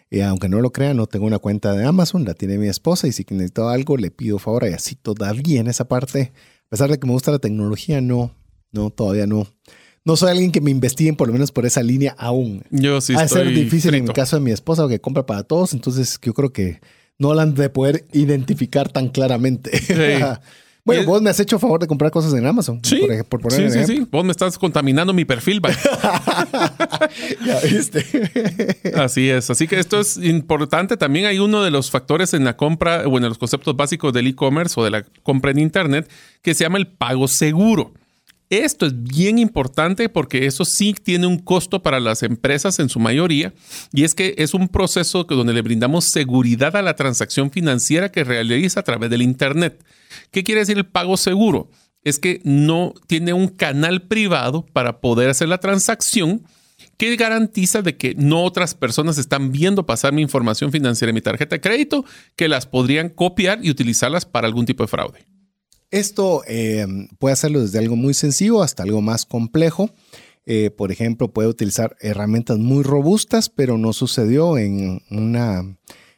Y 0.09 0.19
aunque 0.19 0.49
no 0.49 0.59
lo 0.59 0.71
crean, 0.71 0.97
no 0.97 1.07
tengo 1.07 1.25
una 1.25 1.39
cuenta 1.39 1.73
de 1.73 1.85
Amazon, 1.85 2.25
la 2.25 2.33
tiene 2.33 2.57
mi 2.57 2.67
esposa 2.67 3.07
y 3.07 3.13
si 3.13 3.25
necesito 3.29 3.69
algo 3.69 3.95
le 3.95 4.11
pido 4.11 4.39
favor 4.39 4.67
y 4.69 4.73
así 4.73 4.95
todavía 4.95 5.61
en 5.61 5.67
esa 5.67 5.87
parte, 5.87 6.33
pesar 6.71 6.89
de 6.89 6.99
que 6.99 7.05
me 7.05 7.13
gusta 7.13 7.31
la 7.31 7.39
tecnología, 7.39 8.01
no, 8.01 8.33
no, 8.71 8.89
todavía 8.89 9.27
no 9.27 9.47
no 10.03 10.15
soy 10.15 10.31
alguien 10.31 10.51
que 10.51 10.61
me 10.61 10.71
investiguen 10.71 11.15
por 11.15 11.27
lo 11.27 11.33
menos 11.33 11.51
por 11.51 11.65
esa 11.65 11.83
línea 11.83 12.15
aún. 12.17 12.63
Yo 12.71 13.01
sí 13.01 13.13
Va 13.13 13.21
a 13.21 13.27
ser 13.27 13.49
difícil 13.53 13.93
en 13.93 14.05
mi 14.05 14.13
caso 14.13 14.37
de 14.37 14.41
mi 14.41 14.51
esposa, 14.51 14.87
que 14.87 14.99
compra 14.99 15.25
para 15.25 15.43
todos, 15.43 15.73
entonces 15.73 16.19
yo 16.21 16.33
creo 16.33 16.51
que 16.51 16.81
no 17.19 17.33
la 17.33 17.43
han 17.43 17.53
de 17.53 17.69
poder 17.69 18.05
identificar 18.11 18.91
tan 18.91 19.09
claramente. 19.09 19.71
bueno, 20.83 21.05
vos 21.05 21.21
me 21.21 21.29
has 21.29 21.39
hecho 21.39 21.59
favor 21.59 21.79
de 21.79 21.87
comprar 21.87 22.11
cosas 22.11 22.33
en 22.33 22.45
Amazon. 22.45 22.79
Sí, 22.83 23.01
por, 23.29 23.41
poner 23.41 23.71
sí, 23.71 23.79
sí, 23.79 23.85
sí. 23.85 24.07
Vos 24.11 24.25
me 24.25 24.31
estás 24.31 24.57
contaminando 24.57 25.13
mi 25.13 25.25
perfil. 25.25 25.61
ya 27.45 27.59
viste. 27.59 28.03
Así 28.95 29.29
es. 29.29 29.49
Así 29.49 29.67
que 29.67 29.79
esto 29.79 29.99
es 29.99 30.17
importante. 30.17 30.97
También 30.97 31.25
hay 31.25 31.39
uno 31.39 31.63
de 31.63 31.71
los 31.71 31.91
factores 31.91 32.33
en 32.33 32.43
la 32.43 32.57
compra, 32.57 33.05
bueno, 33.05 33.29
los 33.29 33.37
conceptos 33.37 33.75
básicos 33.75 34.11
del 34.13 34.27
e-commerce 34.27 34.79
o 34.79 34.83
de 34.83 34.91
la 34.91 35.05
compra 35.23 35.51
en 35.51 35.59
Internet 35.59 36.09
que 36.41 36.53
se 36.53 36.63
llama 36.63 36.79
el 36.79 36.87
pago 36.87 37.27
seguro. 37.27 37.93
Esto 38.51 38.85
es 38.85 39.01
bien 39.01 39.39
importante 39.39 40.09
porque 40.09 40.45
eso 40.45 40.65
sí 40.65 40.93
tiene 40.93 41.25
un 41.25 41.39
costo 41.39 41.81
para 41.81 42.01
las 42.01 42.21
empresas 42.21 42.79
en 42.79 42.89
su 42.89 42.99
mayoría 42.99 43.53
y 43.93 44.03
es 44.03 44.13
que 44.13 44.35
es 44.37 44.53
un 44.53 44.67
proceso 44.67 45.23
donde 45.23 45.53
le 45.53 45.61
brindamos 45.61 46.09
seguridad 46.09 46.75
a 46.75 46.81
la 46.81 46.97
transacción 46.97 47.49
financiera 47.49 48.11
que 48.11 48.25
realiza 48.25 48.81
a 48.81 48.83
través 48.83 49.09
del 49.09 49.21
Internet. 49.21 49.81
¿Qué 50.31 50.43
quiere 50.43 50.59
decir 50.59 50.77
el 50.77 50.85
pago 50.85 51.15
seguro? 51.15 51.69
Es 52.03 52.19
que 52.19 52.41
no 52.43 52.93
tiene 53.07 53.31
un 53.31 53.47
canal 53.47 54.01
privado 54.01 54.65
para 54.73 54.99
poder 54.99 55.29
hacer 55.29 55.47
la 55.47 55.59
transacción 55.59 56.43
que 56.97 57.15
garantiza 57.15 57.81
de 57.81 57.95
que 57.95 58.15
no 58.15 58.43
otras 58.43 58.75
personas 58.75 59.17
están 59.17 59.53
viendo 59.53 59.85
pasar 59.85 60.11
mi 60.11 60.21
información 60.21 60.73
financiera 60.73 61.11
en 61.11 61.15
mi 61.15 61.21
tarjeta 61.21 61.55
de 61.55 61.61
crédito 61.61 62.03
que 62.35 62.49
las 62.49 62.65
podrían 62.65 63.07
copiar 63.07 63.59
y 63.63 63.69
utilizarlas 63.69 64.25
para 64.25 64.45
algún 64.45 64.65
tipo 64.65 64.83
de 64.83 64.89
fraude. 64.89 65.40
Esto 65.91 66.41
eh, 66.47 66.87
puede 67.19 67.33
hacerlo 67.33 67.61
desde 67.61 67.79
algo 67.79 67.97
muy 67.97 68.13
sencillo 68.13 68.63
hasta 68.63 68.83
algo 68.83 69.01
más 69.01 69.25
complejo. 69.25 69.91
Eh, 70.45 70.71
por 70.71 70.91
ejemplo, 70.91 71.31
puede 71.31 71.49
utilizar 71.49 71.95
herramientas 71.99 72.57
muy 72.57 72.83
robustas, 72.83 73.49
pero 73.49 73.77
no 73.77 73.93
sucedió 73.93 74.57
en, 74.57 75.01
una, 75.11 75.77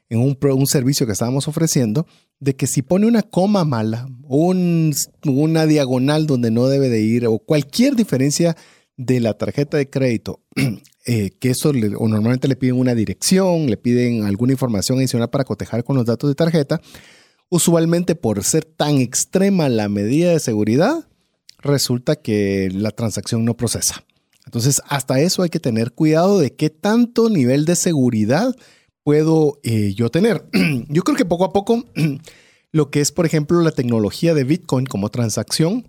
en 0.09 0.19
un, 0.19 0.67
servicio 0.67 1.05
que 1.05 1.12
estábamos 1.12 1.47
ofreciendo, 1.47 2.07
de 2.39 2.55
que 2.55 2.67
si 2.67 2.83
pone 2.83 3.07
una 3.07 3.23
coma 3.23 3.65
mala, 3.65 4.07
un, 4.23 4.93
una 5.25 5.65
diagonal 5.65 6.27
donde 6.27 6.51
no 6.51 6.67
debe 6.67 6.89
de 6.89 7.01
ir, 7.01 7.27
o 7.27 7.39
cualquier 7.39 7.95
diferencia 7.95 8.55
de 8.95 9.19
la 9.19 9.38
tarjeta 9.38 9.77
de 9.77 9.89
crédito, 9.89 10.41
eh, 11.05 11.31
que 11.39 11.49
eso 11.49 11.69
o 11.69 12.07
normalmente 12.07 12.47
le 12.47 12.55
piden 12.55 12.77
una 12.77 12.95
dirección, 12.95 13.67
le 13.67 13.77
piden 13.77 14.23
alguna 14.23 14.53
información 14.53 14.99
adicional 14.99 15.29
para 15.29 15.43
cotejar 15.43 15.83
con 15.83 15.97
los 15.97 16.05
datos 16.05 16.29
de 16.29 16.36
tarjeta, 16.36 16.79
Usualmente 17.53 18.15
por 18.15 18.43
ser 18.43 18.65
tan 18.65 18.97
extrema 18.97 19.69
la 19.69 19.87
medida 19.87 20.31
de 20.31 20.39
seguridad, 20.39 21.07
resulta 21.59 22.15
que 22.15 22.71
la 22.73 22.89
transacción 22.89 23.45
no 23.45 23.55
procesa. 23.55 24.03
Entonces, 24.47 24.81
hasta 24.87 25.19
eso 25.19 25.43
hay 25.43 25.51
que 25.51 25.59
tener 25.59 25.91
cuidado 25.91 26.39
de 26.39 26.55
qué 26.55 26.71
tanto 26.71 27.29
nivel 27.29 27.65
de 27.65 27.75
seguridad 27.75 28.55
puedo 29.03 29.59
eh, 29.61 29.93
yo 29.93 30.09
tener. 30.09 30.49
yo 30.89 31.03
creo 31.03 31.15
que 31.15 31.25
poco 31.25 31.45
a 31.45 31.53
poco 31.53 31.83
lo 32.71 32.89
que 32.89 33.01
es, 33.01 33.11
por 33.11 33.27
ejemplo, 33.27 33.61
la 33.61 33.71
tecnología 33.71 34.33
de 34.33 34.45
Bitcoin 34.45 34.87
como 34.87 35.09
transacción 35.09 35.87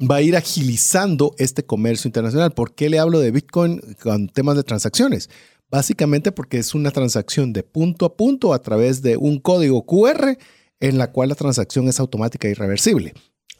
va 0.00 0.16
a 0.16 0.22
ir 0.22 0.34
agilizando 0.34 1.36
este 1.38 1.64
comercio 1.64 2.08
internacional. 2.08 2.50
¿Por 2.50 2.74
qué 2.74 2.90
le 2.90 2.98
hablo 2.98 3.20
de 3.20 3.30
Bitcoin 3.30 3.80
con 4.02 4.26
temas 4.30 4.56
de 4.56 4.64
transacciones? 4.64 5.30
Básicamente 5.70 6.32
porque 6.32 6.58
es 6.58 6.74
una 6.74 6.90
transacción 6.90 7.52
de 7.52 7.62
punto 7.62 8.06
a 8.06 8.16
punto 8.16 8.54
a 8.54 8.60
través 8.60 9.02
de 9.02 9.16
un 9.16 9.40
código 9.40 9.84
QR 9.84 10.38
en 10.80 10.98
la 10.98 11.10
cual 11.10 11.30
la 11.30 11.34
transacción 11.34 11.88
es 11.88 11.98
automática 12.00 12.48
y 12.48 12.54
reversible. 12.54 13.14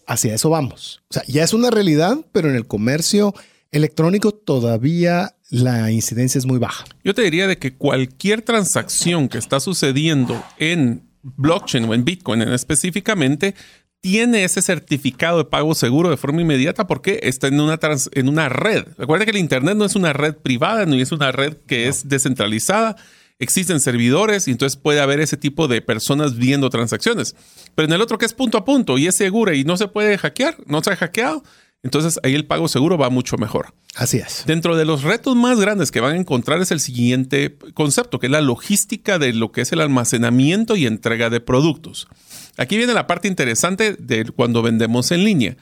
Hacia 0.07 0.35
eso 0.35 0.51
vamos. 0.51 1.03
O 1.11 1.15
sea, 1.15 1.25
ya 1.27 1.43
es 1.43 1.53
una 1.53 1.71
realidad, 1.71 2.19
pero 2.33 2.49
en 2.49 2.55
el 2.55 2.67
comercio 2.67 3.35
electrónico 3.73 4.33
todavía 4.33 5.37
la 5.51 5.91
incidencia 5.91 6.39
es 6.39 6.47
muy 6.47 6.59
baja. 6.59 6.85
Yo 7.05 7.15
te 7.15 7.23
diría 7.23 7.47
de 7.47 7.59
que 7.59 7.75
cualquier 7.75 8.43
transacción 8.43 9.29
que 9.29 9.39
está 9.39 9.61
sucediendo 9.61 10.43
en 10.59 11.03
blockchain 11.23 11.85
o 11.85 11.95
en 11.95 12.05
Bitcoin 12.05 12.43
específicamente 12.43 13.55
tiene 14.01 14.45
ese 14.45 14.63
certificado 14.63 15.39
de 15.39 15.45
pago 15.45 15.75
seguro 15.75 16.11
de 16.11 16.17
forma 16.17 16.43
inmediata 16.43 16.87
porque 16.87 17.21
está 17.23 17.49
en 17.49 17.61
una, 17.61 17.79
en 18.13 18.29
una 18.29 18.49
red. 18.49 18.85
Recuerda 18.99 19.25
que 19.25 19.33
el 19.33 19.39
Internet 19.39 19.77
no 19.77 19.85
es 19.85 19.97
una 19.97 20.13
red 20.13 20.35
privada, 20.35 20.87
ni 20.87 21.01
es 21.01 21.13
una 21.13 21.33
red 21.33 21.57
que 21.67 21.89
es 21.89 22.09
descentralizada. 22.09 22.97
Existen 23.39 23.81
servidores 23.81 24.49
y 24.49 24.53
entonces 24.53 24.79
puede 24.79 25.01
haber 25.01 25.21
ese 25.21 25.37
tipo 25.37 25.69
de 25.69 25.83
personas 25.83 26.37
viendo 26.37 26.71
transacciones. 26.71 27.37
Pero 27.75 27.87
en 27.87 27.93
el 27.93 28.01
otro 28.01 28.17
que 28.17 28.27
es 28.27 28.33
punto 28.33 28.59
a 28.59 28.65
punto 28.65 28.97
y 28.97 29.07
es 29.07 29.17
segura 29.17 29.55
y 29.55 29.65
no 29.65 29.77
se 29.77 29.89
puede 29.89 30.17
hackear, 30.17 30.57
no 30.67 30.83
se 30.83 30.91
ha 30.91 30.97
hackeado, 30.97 31.43
entonces 31.87 32.19
ahí 32.25 32.35
el 32.35 32.47
pago 32.47 32.67
seguro 32.67 32.99
va 32.99 33.11
mucho 33.11 33.37
mejor. 33.37 33.75
Así 33.95 34.19
es. 34.19 34.43
Dentro 34.47 34.77
de 34.77 34.85
los 34.85 35.03
retos 35.05 35.37
más 35.37 35.61
grandes 35.61 35.91
que 35.91 36.01
van 36.01 36.15
a 36.15 36.19
encontrar 36.19 36.61
es 36.61 36.71
el 36.71 36.81
siguiente 36.81 37.57
concepto, 37.75 38.19
que 38.19 38.27
es 38.27 38.33
la 38.33 38.41
logística 38.41 39.19
de 39.19 39.33
lo 39.33 39.53
que 39.53 39.61
es 39.61 39.73
el 39.73 39.81
almacenamiento 39.81 40.75
y 40.77 40.87
entrega 40.87 41.31
de 41.31 41.41
productos. 41.41 42.09
Aquí 42.57 42.77
viene 42.77 42.95
la 42.95 43.07
parte 43.07 43.29
interesante 43.29 43.95
de 43.95 44.25
cuando 44.25 44.63
vendemos 44.63 45.11
en 45.13 45.25
línea. 45.25 45.57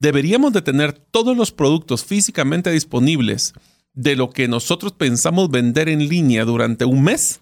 Deberíamos 0.00 0.52
de 0.52 0.62
tener 0.62 0.92
todos 0.92 1.36
los 1.36 1.52
productos 1.52 2.04
físicamente 2.04 2.70
disponibles 2.70 3.52
de 3.94 4.16
lo 4.16 4.30
que 4.30 4.48
nosotros 4.48 4.92
pensamos 4.92 5.50
vender 5.50 5.88
en 5.88 6.08
línea 6.08 6.44
durante 6.44 6.84
un 6.84 7.02
mes 7.02 7.40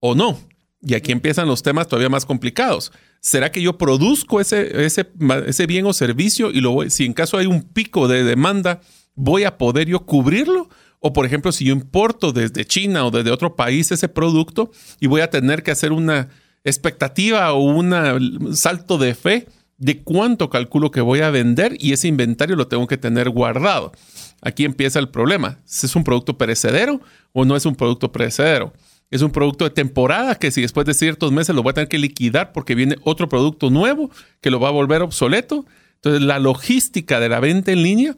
o 0.00 0.14
no. 0.14 0.38
Y 0.82 0.94
aquí 0.94 1.12
empiezan 1.12 1.48
los 1.48 1.62
temas 1.62 1.88
todavía 1.88 2.10
más 2.10 2.26
complicados. 2.26 2.92
¿Será 3.20 3.50
que 3.50 3.62
yo 3.62 3.78
produzco 3.78 4.38
ese, 4.38 4.84
ese, 4.84 5.66
bien 5.66 5.86
o 5.86 5.94
servicio 5.94 6.50
y 6.50 6.60
lo 6.60 6.90
si 6.90 7.06
en 7.06 7.14
caso 7.14 7.38
hay 7.38 7.46
un 7.46 7.62
pico 7.62 8.06
de 8.06 8.22
demanda, 8.22 8.82
voy 9.14 9.44
a 9.44 9.56
poder 9.56 9.88
yo 9.88 10.00
cubrirlo? 10.00 10.68
O 11.00 11.14
por 11.14 11.24
ejemplo, 11.24 11.52
si 11.52 11.64
yo 11.64 11.72
importo 11.72 12.32
desde 12.32 12.66
China 12.66 13.06
o 13.06 13.10
desde 13.10 13.30
otro 13.30 13.56
país 13.56 13.90
ese 13.92 14.08
producto 14.08 14.70
y 15.00 15.06
voy 15.06 15.22
a 15.22 15.30
tener 15.30 15.62
que 15.62 15.70
hacer 15.70 15.92
una 15.92 16.28
expectativa 16.64 17.52
o 17.52 17.60
un 17.60 18.56
salto 18.56 18.98
de 18.98 19.14
fe 19.14 19.46
de 19.76 20.02
cuánto 20.02 20.50
calculo 20.50 20.90
que 20.90 21.00
voy 21.00 21.20
a 21.20 21.30
vender 21.30 21.76
y 21.78 21.92
ese 21.92 22.08
inventario 22.08 22.56
lo 22.56 22.68
tengo 22.68 22.86
que 22.86 22.96
tener 22.96 23.30
guardado. 23.30 23.92
Aquí 24.40 24.64
empieza 24.64 24.98
el 24.98 25.08
problema. 25.08 25.58
¿Es 25.66 25.94
un 25.94 26.04
producto 26.04 26.38
perecedero 26.38 27.00
o 27.32 27.44
no 27.44 27.56
es 27.56 27.66
un 27.66 27.74
producto 27.74 28.10
perecedero? 28.12 28.72
es 29.10 29.22
un 29.22 29.30
producto 29.30 29.64
de 29.64 29.70
temporada 29.70 30.34
que 30.34 30.50
si 30.50 30.62
después 30.62 30.86
de 30.86 30.92
ciertos 30.94 31.30
meses 31.30 31.54
lo 31.54 31.62
voy 31.62 31.70
a 31.70 31.74
tener 31.74 31.88
que 31.88 31.98
liquidar 31.98 32.52
porque 32.52 32.74
viene 32.74 32.96
otro 33.02 33.28
producto 33.28 33.70
nuevo 33.70 34.10
que 34.40 34.50
lo 34.50 34.58
va 34.58 34.68
a 34.68 34.72
volver 34.72 35.02
obsoleto. 35.02 35.64
Entonces, 35.96 36.22
la 36.22 36.40
logística 36.40 37.20
de 37.20 37.28
la 37.28 37.38
venta 37.38 37.70
en 37.70 37.82
línea, 37.82 38.16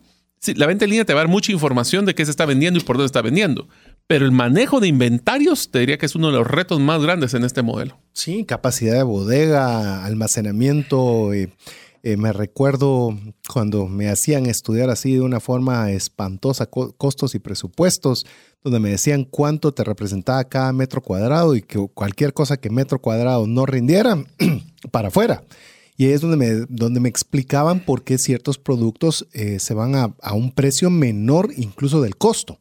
la 0.54 0.66
venta 0.66 0.86
en 0.86 0.92
línea 0.92 1.04
te 1.04 1.12
va 1.12 1.20
a 1.20 1.24
dar 1.24 1.30
mucha 1.30 1.52
información 1.52 2.06
de 2.06 2.14
qué 2.14 2.24
se 2.24 2.30
está 2.30 2.46
vendiendo 2.46 2.80
y 2.80 2.82
por 2.82 2.96
dónde 2.96 3.06
está 3.06 3.20
vendiendo. 3.20 3.68
Pero 4.06 4.24
el 4.24 4.32
manejo 4.32 4.80
de 4.80 4.88
inventarios 4.88 5.70
te 5.70 5.80
diría 5.80 5.98
que 5.98 6.06
es 6.06 6.14
uno 6.14 6.28
de 6.28 6.38
los 6.38 6.46
retos 6.46 6.78
más 6.80 7.02
grandes 7.02 7.34
en 7.34 7.44
este 7.44 7.62
modelo. 7.62 7.98
Sí, 8.12 8.44
capacidad 8.44 8.94
de 8.94 9.02
bodega, 9.02 10.04
almacenamiento. 10.04 11.32
Eh, 11.32 11.52
eh, 12.04 12.16
me 12.16 12.32
recuerdo 12.32 13.18
cuando 13.52 13.88
me 13.88 14.08
hacían 14.08 14.46
estudiar 14.46 14.90
así 14.90 15.14
de 15.14 15.22
una 15.22 15.40
forma 15.40 15.90
espantosa 15.90 16.66
costos 16.66 17.34
y 17.34 17.40
presupuestos 17.40 18.26
donde 18.62 18.80
me 18.80 18.90
decían 18.90 19.24
cuánto 19.24 19.72
te 19.72 19.84
representaba 19.84 20.42
cada 20.44 20.72
metro 20.72 21.00
cuadrado 21.00 21.54
y 21.54 21.62
que 21.62 21.78
cualquier 21.94 22.32
cosa 22.32 22.56
que 22.56 22.70
metro 22.70 23.00
cuadrado 23.00 23.46
no 23.46 23.64
rindiera, 23.64 24.24
para 24.90 25.08
afuera. 25.08 25.44
Y 25.96 26.06
ahí 26.06 26.12
es 26.12 26.20
donde 26.20 26.36
me, 26.36 26.66
donde 26.68 27.00
me 27.00 27.08
explicaban 27.08 27.80
por 27.80 28.02
qué 28.02 28.18
ciertos 28.18 28.58
productos 28.58 29.26
eh, 29.32 29.58
se 29.60 29.72
van 29.72 29.94
a, 29.94 30.14
un 30.32 30.52
precio 30.52 30.90
menor 30.90 31.50
incluso 31.56 32.02
del 32.02 32.16
costo. 32.16 32.58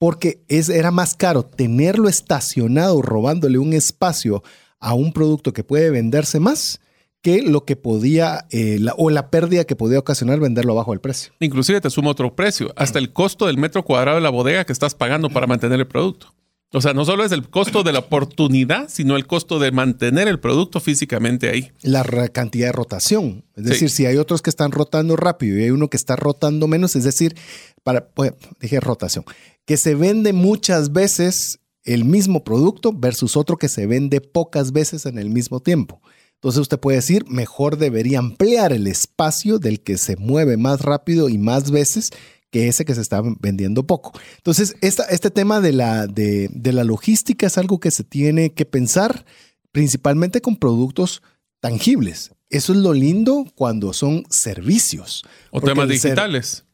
Porque 0.00 0.40
es, 0.48 0.70
era 0.70 0.90
más 0.90 1.14
caro 1.14 1.44
tenerlo 1.44 2.08
estacionado 2.08 3.02
robándole 3.02 3.58
un 3.58 3.74
espacio 3.74 4.42
a 4.78 4.94
un 4.94 5.12
producto 5.12 5.52
que 5.52 5.62
puede 5.62 5.90
venderse 5.90 6.40
más 6.40 6.80
que 7.20 7.42
lo 7.42 7.66
que 7.66 7.76
podía, 7.76 8.46
eh, 8.50 8.80
o 8.96 9.10
la 9.10 9.28
pérdida 9.28 9.64
que 9.64 9.76
podía 9.76 9.98
ocasionar 9.98 10.40
venderlo 10.40 10.74
bajo 10.74 10.94
el 10.94 11.00
precio. 11.00 11.34
Inclusive 11.40 11.82
te 11.82 11.90
sumo 11.90 12.08
otro 12.08 12.34
precio, 12.34 12.72
hasta 12.76 12.98
el 12.98 13.12
costo 13.12 13.46
del 13.46 13.58
metro 13.58 13.84
cuadrado 13.84 14.16
de 14.16 14.22
la 14.22 14.30
bodega 14.30 14.64
que 14.64 14.72
estás 14.72 14.94
pagando 14.94 15.28
para 15.28 15.46
mantener 15.46 15.80
el 15.80 15.86
producto. 15.86 16.34
O 16.72 16.80
sea, 16.80 16.94
no 16.94 17.04
solo 17.04 17.24
es 17.24 17.32
el 17.32 17.50
costo 17.50 17.82
de 17.82 17.92
la 17.92 17.98
oportunidad, 17.98 18.88
sino 18.88 19.16
el 19.16 19.26
costo 19.26 19.58
de 19.58 19.72
mantener 19.72 20.28
el 20.28 20.38
producto 20.38 20.78
físicamente 20.78 21.50
ahí. 21.50 21.72
La 21.82 22.04
cantidad 22.28 22.68
de 22.68 22.72
rotación. 22.72 23.44
Es 23.56 23.64
decir, 23.64 23.90
si 23.90 24.06
hay 24.06 24.18
otros 24.18 24.40
que 24.40 24.50
están 24.50 24.70
rotando 24.70 25.16
rápido 25.16 25.58
y 25.58 25.64
hay 25.64 25.70
uno 25.70 25.90
que 25.90 25.96
está 25.96 26.14
rotando 26.14 26.68
menos, 26.68 26.94
es 26.94 27.02
decir, 27.02 27.34
para, 27.82 28.06
pues, 28.06 28.34
dije 28.60 28.78
rotación, 28.78 29.24
que 29.70 29.76
se 29.76 29.94
vende 29.94 30.32
muchas 30.32 30.92
veces 30.92 31.60
el 31.84 32.04
mismo 32.04 32.42
producto 32.42 32.92
versus 32.92 33.36
otro 33.36 33.56
que 33.56 33.68
se 33.68 33.86
vende 33.86 34.20
pocas 34.20 34.72
veces 34.72 35.06
en 35.06 35.16
el 35.16 35.30
mismo 35.30 35.60
tiempo. 35.60 36.02
Entonces 36.34 36.62
usted 36.62 36.80
puede 36.80 36.96
decir, 36.96 37.24
mejor 37.28 37.76
debería 37.78 38.18
ampliar 38.18 38.72
el 38.72 38.88
espacio 38.88 39.60
del 39.60 39.80
que 39.80 39.96
se 39.96 40.16
mueve 40.16 40.56
más 40.56 40.80
rápido 40.80 41.28
y 41.28 41.38
más 41.38 41.70
veces 41.70 42.10
que 42.50 42.66
ese 42.66 42.84
que 42.84 42.96
se 42.96 43.00
está 43.00 43.22
vendiendo 43.38 43.86
poco. 43.86 44.10
Entonces, 44.38 44.74
este 44.80 45.30
tema 45.30 45.60
de 45.60 45.72
la, 45.72 46.08
de, 46.08 46.50
la 46.72 46.82
logística 46.82 47.46
es 47.46 47.56
algo 47.56 47.78
que 47.78 47.92
se 47.92 48.02
tiene 48.02 48.52
que 48.52 48.64
pensar 48.64 49.24
principalmente 49.70 50.40
con 50.40 50.56
productos 50.56 51.22
tangibles. 51.60 52.32
Eso 52.48 52.72
es 52.72 52.78
lo 52.80 52.92
lindo 52.92 53.46
cuando 53.54 53.92
son 53.92 54.24
servicios. 54.30 55.24
O 55.52 55.60
temas 55.60 55.88
digitales. 55.88 56.64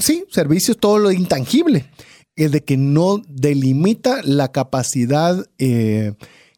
sí, 0.00 0.24
servicios, 0.30 0.78
todo 0.78 0.96
lo 0.96 1.12
intangible. 1.12 1.84
Es 2.36 2.52
de 2.52 2.62
que 2.62 2.76
no 2.76 3.22
delimita 3.28 4.20
la 4.22 4.52
capacidad 4.52 5.46
eh, 5.58 6.12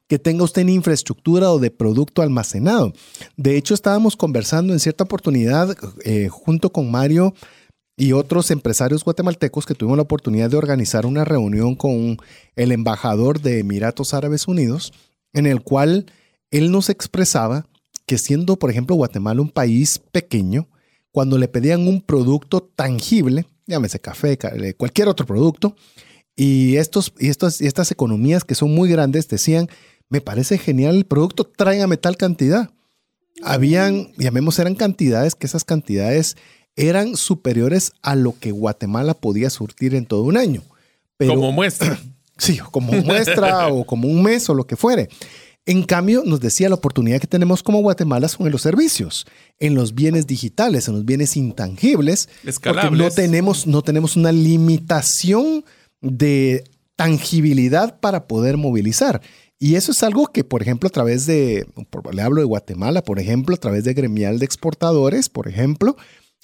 que 0.09 0.19
tenga 0.19 0.45
usted 0.45 0.63
en 0.63 0.71
infraestructura 0.71 1.53
o 1.53 1.59
de 1.59 1.71
producto 1.71 2.23
almacenado. 2.23 2.93
De 3.37 3.57
hecho, 3.57 3.75
estábamos 3.75 4.17
conversando 4.17 4.73
en 4.73 4.81
cierta 4.81 5.05
oportunidad 5.05 5.77
eh, 6.05 6.29
junto 6.29 6.73
con 6.73 6.91
Mario 6.91 7.35
y 7.97 8.13
otros 8.13 8.51
empresarios 8.51 9.05
guatemaltecos 9.05 9.67
que 9.67 9.75
tuvimos 9.75 9.97
la 9.97 10.05
oportunidad 10.05 10.51
de 10.51 10.57
organizar 10.57 11.05
una 11.05 11.25
reunión 11.25 11.75
con 11.75 12.17
el 12.57 12.73
embajador 12.73 13.41
de 13.41 13.59
Emiratos 13.59 14.15
Árabes 14.15 14.47
Unidos, 14.49 14.93
en 15.33 15.47
el 15.47 15.63
cual 15.63 16.07
él 16.51 16.71
nos 16.71 16.89
expresaba 16.89 17.67
que 18.07 18.17
siendo, 18.17 18.57
por 18.57 18.71
ejemplo, 18.71 18.97
Guatemala 18.97 19.43
un 19.43 19.51
país 19.51 20.01
pequeño, 20.13 20.69
cuando 21.11 21.37
le 21.39 21.49
pedían 21.49 21.87
un 21.87 22.01
producto 22.01 22.63
tangible, 22.63 23.47
llámese 23.69 24.01
café, 24.01 24.37
cualquier 24.77 25.07
otro 25.07 25.25
producto, 25.25 25.77
y, 26.35 26.77
estos, 26.77 27.13
y, 27.19 27.29
estos, 27.29 27.61
y 27.61 27.67
estas 27.67 27.91
economías 27.91 28.45
que 28.45 28.55
son 28.55 28.75
muy 28.75 28.89
grandes 28.89 29.29
decían, 29.29 29.69
me 30.09 30.21
parece 30.21 30.59
genial 30.59 30.97
el 30.97 31.05
producto, 31.05 31.45
tráigame 31.45 31.97
tal 31.97 32.17
cantidad. 32.17 32.71
Habían, 33.43 34.13
llamemos, 34.17 34.59
eran 34.59 34.75
cantidades 34.75 35.35
que 35.35 35.47
esas 35.47 35.65
cantidades 35.65 36.37
eran 36.77 37.17
superiores 37.17 37.93
a 38.03 38.15
lo 38.15 38.39
que 38.39 38.53
Guatemala 38.53 39.15
podía 39.15 39.51
surtir 39.51 39.95
en 39.95 40.07
todo 40.07 40.23
un 40.23 40.37
año. 40.37 40.63
como 41.19 41.53
muestra. 41.53 41.99
Sí, 42.41 42.59
como 42.71 42.93
muestra 42.93 43.67
o 43.73 43.85
como 43.85 44.07
un 44.07 44.23
mes 44.23 44.49
o 44.49 44.55
lo 44.55 44.65
que 44.65 44.77
fuere. 44.77 45.09
En 45.69 45.83
cambio, 45.83 46.23
nos 46.25 46.41
decía 46.41 46.71
la 46.71 46.77
oportunidad 46.77 47.21
que 47.21 47.27
tenemos 47.27 47.63
como 47.63 47.83
Guatemala 47.83 48.27
son 48.29 48.47
en 48.47 48.53
los 48.53 48.63
servicios, 48.63 49.27
en 49.59 49.75
los 49.75 49.95
bienes 49.95 50.27
digitales, 50.27 50.89
en 50.89 50.95
los 50.95 51.05
bienes 51.05 51.37
intangibles. 51.37 52.31
Escalables. 52.43 52.89
Porque 52.89 53.05
no 53.05 53.11
tenemos, 53.11 53.67
no 53.67 53.83
tenemos 53.83 54.17
una 54.17 54.33
limitación 54.33 55.67
de 56.01 56.65
tangibilidad 56.97 58.01
para 58.01 58.27
poder 58.27 58.57
movilizar. 58.57 59.21
Y 59.59 59.75
eso 59.75 59.93
es 59.93 60.03
algo 60.03 60.29
que, 60.29 60.43
por 60.43 60.63
ejemplo, 60.63 60.87
a 60.87 60.91
través 60.91 61.27
de, 61.27 61.67
le 62.13 62.23
hablo 62.23 62.41
de 62.41 62.47
Guatemala, 62.47 63.03
por 63.03 63.19
ejemplo, 63.19 63.55
a 63.55 63.59
través 63.59 63.85
de 63.85 63.93
gremial 63.93 64.39
de 64.39 64.47
exportadores, 64.47 65.29
por 65.29 65.49
ejemplo, 65.49 65.99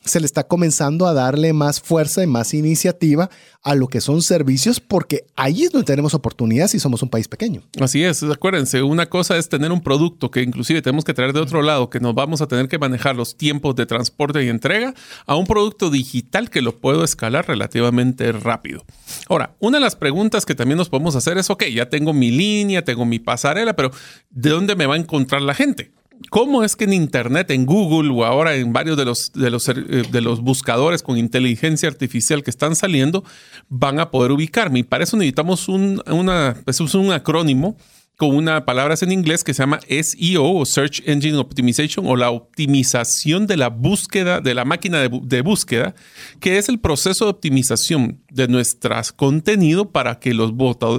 se 0.05 0.21
le 0.21 0.27
está 0.27 0.45
comenzando 0.45 1.07
a 1.07 1.15
darle 1.15 1.53
más 1.53 1.81
fuerza 1.81 2.23
y 2.23 2.27
más 2.27 2.55
iniciativa 2.55 3.31
a 3.63 3.75
lo 3.75 3.89
que 3.89 4.03
son 4.03 4.21
servicios, 4.21 4.79
porque 4.79 5.25
ahí 5.37 5.63
es 5.63 5.71
donde 5.71 5.87
tenemos 5.87 6.13
oportunidades 6.13 6.75
y 6.75 6.81
somos 6.81 7.03
un 7.03 7.09
país 7.09 7.29
pequeño. 7.29 7.63
Así 7.81 8.05
es, 8.05 8.23
acuérdense, 8.23 8.83
una 8.83 9.07
cosa 9.07 9.39
es 9.39 9.49
tener 9.49 9.73
un 9.73 9.81
producto 9.81 10.31
que 10.31 10.43
inclusive 10.43 10.83
tenemos 10.83 11.05
que 11.05 11.15
traer 11.15 11.33
de 11.33 11.41
otro 11.41 11.63
lado, 11.63 11.89
que 11.89 12.01
nos 12.01 12.15
vamos 12.15 12.43
a 12.43 12.47
tener 12.47 12.69
que 12.69 12.79
manejar 12.79 13.17
los 13.17 13.37
tiempos 13.37 13.75
de 13.75 13.87
transporte 13.87 14.45
y 14.45 14.49
entrega, 14.49 14.95
a 15.27 15.37
un 15.37 15.47
producto 15.47 15.89
digital 15.91 16.51
que 16.51 16.61
lo 16.61 16.79
puedo 16.79 17.05
escalar 17.05 17.49
relativamente 17.49 18.31
rápido. 18.33 18.85
Ahora, 19.29 19.55
una 19.61 19.79
de 19.79 19.85
las 19.85 19.97
preguntas 19.97 20.45
que 20.45 20.55
también 20.55 20.77
nos 20.77 20.91
podemos 20.91 21.17
hacer 21.17 21.39
es, 21.39 21.49
ok, 21.49 21.65
ya 21.65 21.89
tengo 21.89 22.13
mi 22.13 22.31
línea, 22.31 22.85
tengo 22.85 23.07
mi 23.07 23.19
pasarela, 23.19 23.75
pero 23.75 23.91
¿de 24.31 24.51
dónde 24.51 24.77
me 24.77 24.87
va 24.87 24.95
a 24.95 24.99
encontrar 24.99 25.41
la 25.41 25.55
gente? 25.55 25.93
¿Cómo 26.31 26.65
es 26.65 26.77
que 26.77 26.85
en 26.85 26.93
Internet, 26.93 27.51
en 27.51 27.67
Google 27.67 28.11
o 28.11 28.25
ahora 28.25 28.55
en 28.55 28.73
varios 28.73 28.97
de 28.97 29.05
los, 29.05 29.33
de 29.35 29.51
los, 29.51 29.69
eh, 29.69 29.75
de 29.75 30.21
los 30.21 30.41
buscadores 30.41 31.03
con 31.03 31.19
inteligencia 31.19 31.89
artificial 31.89 32.43
que 32.43 32.51
están 32.51 32.77
saliendo 32.77 33.25
van 33.69 34.01
a 34.01 34.11
poder 34.11 34.33
ubicarme? 34.33 34.81
Y 34.81 34.83
para 34.83 35.05
eso 35.05 35.17
necesitamos 35.17 35.69
un, 35.69 36.03
una, 36.07 36.57
pues, 36.65 36.81
un 36.81 37.13
acrónimo 37.13 37.77
con 38.17 38.35
una 38.35 38.65
palabra 38.65 38.95
en 39.01 39.11
inglés 39.11 39.43
que 39.43 39.55
se 39.55 39.63
llama 39.63 39.81
SEO 39.89 40.45
o 40.45 40.65
Search 40.65 41.03
Engine 41.05 41.37
Optimization 41.37 42.07
o 42.07 42.15
la 42.15 42.31
optimización 42.31 43.47
de 43.47 43.57
la 43.57 43.69
búsqueda, 43.69 44.41
de 44.41 44.55
la 44.55 44.65
máquina 44.65 45.01
de, 45.01 45.41
búsqueda, 45.43 45.95
que 46.39 46.59
es 46.59 46.69
el 46.69 46.79
proceso 46.79 47.25
de 47.25 47.33
optimización 47.33 48.23
de 48.31 48.47
nuestro 48.47 48.95
contenido 49.17 49.91
para 49.91 50.21
que 50.21 50.33
los, 50.33 50.53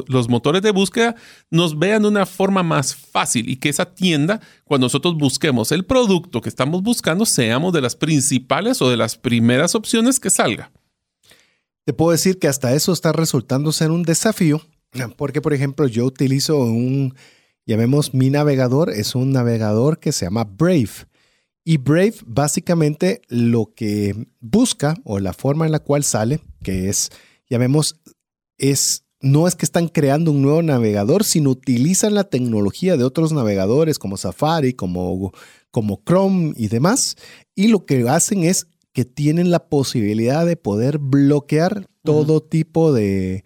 los 0.08 0.30
motores 0.30 0.62
de 0.62 0.72
búsqueda 0.72 1.16
nos 1.50 1.80
vean 1.80 2.02
de 2.02 2.10
una 2.10 2.26
forma 2.26 2.64
más 2.64 2.96
fácil 2.96 3.50
y 3.50 3.56
que 3.58 3.70
esa 3.70 3.94
tienda, 3.94 4.42
cuando 4.66 4.86
nosotros 4.86 5.16
busquemos 5.16 5.72
el 5.72 5.86
producto 5.86 6.42
que 6.42 6.50
estamos 6.50 6.84
buscando, 6.84 7.26
seamos 7.26 7.72
de 7.72 7.82
las 7.82 7.96
principales 7.96 8.82
o 8.82 8.90
de 8.90 8.98
las 8.98 9.16
primeras 9.18 9.76
opciones 9.76 10.20
que 10.20 10.30
salga. 10.30 10.72
Te 11.86 11.94
puedo 11.94 12.12
decir 12.12 12.40
que 12.40 12.48
hasta 12.48 12.74
eso 12.74 12.92
está 12.92 13.14
resultando 13.14 13.72
ser 13.72 13.92
un 13.92 14.04
desafío 14.04 14.62
porque, 15.18 15.42
por 15.42 15.54
ejemplo, 15.54 15.88
yo 15.88 16.06
utilizo 16.06 16.58
un, 16.60 17.14
llamemos 17.66 18.14
mi 18.14 18.30
navegador, 18.30 18.92
es 18.92 19.16
un 19.16 19.32
navegador 19.32 20.00
que 20.00 20.12
se 20.12 20.26
llama 20.26 20.44
Brave. 20.44 21.08
Y 21.64 21.78
Brave 21.78 22.16
básicamente 22.26 23.22
lo 23.28 23.74
que 23.76 24.28
busca 24.40 24.96
o 25.04 25.20
la 25.20 25.34
forma 25.34 25.66
en 25.66 25.72
la 25.72 25.80
cual 25.80 26.04
sale, 26.04 26.40
que 26.64 26.90
es, 26.90 27.10
llamemos, 27.50 28.00
es, 28.58 29.06
no 29.20 29.48
es 29.48 29.56
que 29.56 29.66
están 29.66 29.88
creando 29.88 30.32
un 30.32 30.44
nuevo 30.44 30.62
navegador, 30.62 31.24
sino 31.24 31.50
utilizan 31.50 32.14
la 32.14 32.26
tecnología 32.26 32.98
de 32.98 33.04
otros 33.04 33.34
navegadores 33.34 33.98
como 33.98 34.18
Safari, 34.18 34.74
como, 34.74 35.34
como 35.72 36.04
Chrome 36.06 36.54
y 36.56 36.68
demás. 36.68 37.18
Y 37.56 37.70
lo 37.70 37.86
que 37.86 38.08
hacen 38.08 38.44
es 38.44 38.68
que 38.94 39.04
tienen 39.04 39.50
la 39.50 39.68
posibilidad 39.68 40.46
de 40.46 40.56
poder 40.58 41.00
bloquear 41.00 41.88
todo 42.04 42.42
tipo 42.44 42.94
de, 42.94 43.44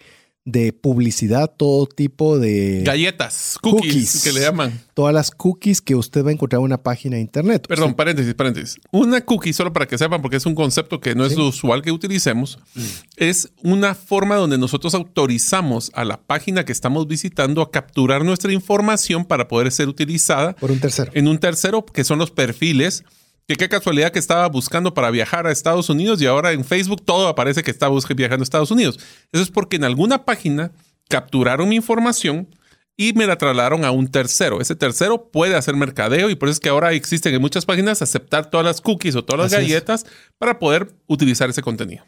de 0.51 0.73
publicidad, 0.73 1.51
todo 1.55 1.85
tipo 1.87 2.39
de... 2.39 2.81
Galletas, 2.85 3.57
cookies, 3.61 4.23
que 4.23 4.31
le 4.31 4.41
llaman. 4.41 4.79
Todas 4.93 5.13
las 5.13 5.31
cookies 5.31 5.81
que 5.81 5.95
usted 5.95 6.25
va 6.25 6.29
a 6.29 6.33
encontrar 6.33 6.59
en 6.59 6.65
una 6.65 6.81
página 6.81 7.15
de 7.15 7.21
internet. 7.21 7.67
Perdón, 7.67 7.93
paréntesis, 7.93 8.33
paréntesis. 8.33 8.77
Una 8.91 9.21
cookie, 9.21 9.53
solo 9.53 9.73
para 9.73 9.87
que 9.87 9.97
sepan, 9.97 10.21
porque 10.21 10.37
es 10.37 10.45
un 10.45 10.55
concepto 10.55 10.99
que 10.99 11.15
no 11.15 11.25
es 11.25 11.37
usual 11.37 11.81
que 11.81 11.91
utilicemos, 11.91 12.59
mm. 12.75 12.81
es 13.17 13.51
una 13.63 13.95
forma 13.95 14.35
donde 14.35 14.57
nosotros 14.57 14.93
autorizamos 14.95 15.91
a 15.93 16.03
la 16.05 16.17
página 16.17 16.65
que 16.65 16.71
estamos 16.71 17.07
visitando 17.07 17.61
a 17.61 17.71
capturar 17.71 18.23
nuestra 18.23 18.51
información 18.51 19.25
para 19.25 19.47
poder 19.47 19.71
ser 19.71 19.87
utilizada. 19.87 20.55
Por 20.55 20.71
un 20.71 20.79
tercero. 20.79 21.11
En 21.13 21.27
un 21.27 21.39
tercero, 21.39 21.85
que 21.85 22.03
son 22.03 22.19
los 22.19 22.31
perfiles 22.31 23.03
que 23.49 23.55
qué 23.55 23.67
casualidad 23.67 24.11
que 24.11 24.19
estaba 24.19 24.47
buscando 24.47 24.93
para 24.93 25.09
viajar 25.09 25.47
a 25.47 25.51
Estados 25.51 25.89
Unidos 25.89 26.21
y 26.21 26.27
ahora 26.27 26.51
en 26.51 26.63
Facebook 26.63 27.03
todo 27.03 27.27
aparece 27.27 27.63
que 27.63 27.71
está 27.71 27.89
viajando 28.15 28.43
a 28.43 28.45
Estados 28.45 28.69
Unidos. 28.69 28.99
Eso 29.31 29.41
es 29.41 29.49
porque 29.49 29.77
en 29.77 29.85
alguna 29.85 30.23
página 30.23 30.71
capturaron 31.07 31.67
mi 31.67 31.77
información 31.77 32.47
y 32.95 33.13
me 33.13 33.25
la 33.25 33.39
trasladaron 33.39 33.85
a 33.85 33.91
un 33.91 34.07
tercero. 34.07 34.61
Ese 34.61 34.75
tercero 34.75 35.31
puede 35.31 35.55
hacer 35.55 35.75
mercadeo 35.75 36.29
y 36.29 36.35
por 36.35 36.47
eso 36.47 36.57
es 36.57 36.59
que 36.59 36.69
ahora 36.69 36.93
existen 36.93 37.33
en 37.33 37.41
muchas 37.41 37.65
páginas 37.65 38.03
aceptar 38.03 38.51
todas 38.51 38.63
las 38.63 38.81
cookies 38.81 39.15
o 39.15 39.25
todas 39.25 39.51
las 39.51 39.59
galletas 39.59 40.05
para 40.37 40.59
poder 40.59 40.93
utilizar 41.07 41.49
ese 41.49 41.63
contenido. 41.63 42.03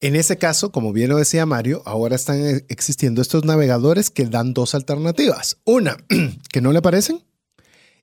En 0.00 0.14
ese 0.16 0.36
caso, 0.36 0.70
como 0.70 0.92
bien 0.92 1.08
lo 1.08 1.16
decía 1.16 1.46
Mario, 1.46 1.80
ahora 1.86 2.14
están 2.14 2.62
existiendo 2.68 3.22
estos 3.22 3.46
navegadores 3.46 4.10
que 4.10 4.26
dan 4.26 4.52
dos 4.52 4.74
alternativas. 4.74 5.56
Una, 5.64 5.96
que 6.52 6.60
no 6.60 6.72
le 6.72 6.80
aparecen. 6.80 7.24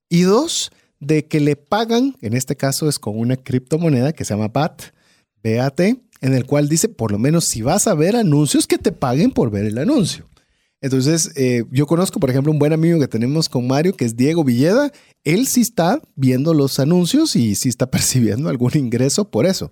Y 0.10 0.24
dos, 0.24 0.72
de 1.02 1.26
que 1.26 1.42
le 1.42 1.58
pagan, 1.58 2.16
en 2.22 2.34
este 2.34 2.56
caso 2.56 2.88
es 2.88 2.98
con 3.00 3.20
una 3.20 3.36
criptomoneda 3.36 4.14
que 4.14 4.24
se 4.24 4.34
llama 4.34 4.48
BAT, 4.48 4.84
BAT, 5.44 5.80
en 5.80 6.34
el 6.34 6.46
cual 6.46 6.70
dice, 6.70 6.88
por 6.88 7.12
lo 7.12 7.20
menos 7.20 7.46
si 7.46 7.64
vas 7.64 7.88
a 7.88 7.96
ver 7.96 8.16
anuncios, 8.16 8.68
que 8.68 8.78
te 8.78 8.92
paguen 8.92 9.32
por 9.32 9.50
ver 9.52 9.66
el 9.66 9.80
anuncio. 9.80 10.30
Entonces, 10.80 11.32
eh, 11.36 11.64
yo 11.72 11.86
conozco, 11.86 12.20
por 12.20 12.30
ejemplo, 12.30 12.52
un 12.52 12.60
buen 12.60 12.74
amigo 12.74 13.00
que 13.00 13.08
tenemos 13.08 13.50
con 13.50 13.68
Mario, 13.68 13.96
que 13.96 14.06
es 14.06 14.16
Diego 14.16 14.44
Villeda. 14.44 14.92
Él 15.24 15.48
sí 15.48 15.62
está 15.62 16.02
viendo 16.16 16.54
los 16.56 16.80
anuncios 16.80 17.36
y 17.36 17.54
sí 17.56 17.70
está 17.70 17.86
percibiendo 17.92 18.50
algún 18.50 18.72
ingreso 18.76 19.30
por 19.30 19.46
eso. 19.46 19.72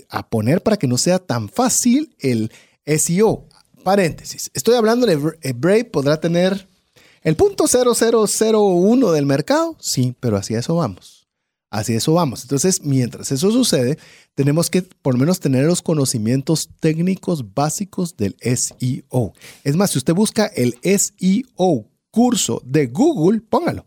a, 0.09 0.29
poner 0.29 0.63
para 0.63 0.77
que 0.77 0.87
no 0.87 0.97
sea 0.97 1.19
tan 1.19 1.49
fácil 1.49 2.15
el 2.19 2.51
SEO. 2.85 3.47
Paréntesis, 3.83 4.51
estoy 4.53 4.75
hablando 4.75 5.05
de 5.05 5.15
Brave, 5.53 5.85
podrá 5.85 6.19
tener 6.19 6.67
el 7.23 7.35
punto 7.35 7.65
0001 7.67 9.11
del 9.11 9.25
mercado, 9.25 9.75
sí, 9.79 10.15
pero 10.19 10.37
hacia 10.37 10.59
eso 10.59 10.75
vamos. 10.75 11.20
Así 11.71 11.93
eso 11.93 12.13
vamos. 12.13 12.43
Entonces, 12.43 12.83
mientras 12.83 13.31
eso 13.31 13.49
sucede, 13.49 13.97
tenemos 14.35 14.69
que 14.69 14.81
por 14.81 15.13
lo 15.13 15.21
menos 15.21 15.39
tener 15.39 15.65
los 15.65 15.81
conocimientos 15.81 16.69
técnicos 16.81 17.53
básicos 17.55 18.17
del 18.17 18.35
SEO. 18.41 19.33
Es 19.63 19.77
más, 19.77 19.91
si 19.91 19.97
usted 19.97 20.13
busca 20.13 20.47
el 20.47 20.75
SEO 20.83 21.87
curso 22.11 22.61
de 22.65 22.87
Google, 22.87 23.39
póngalo. 23.39 23.85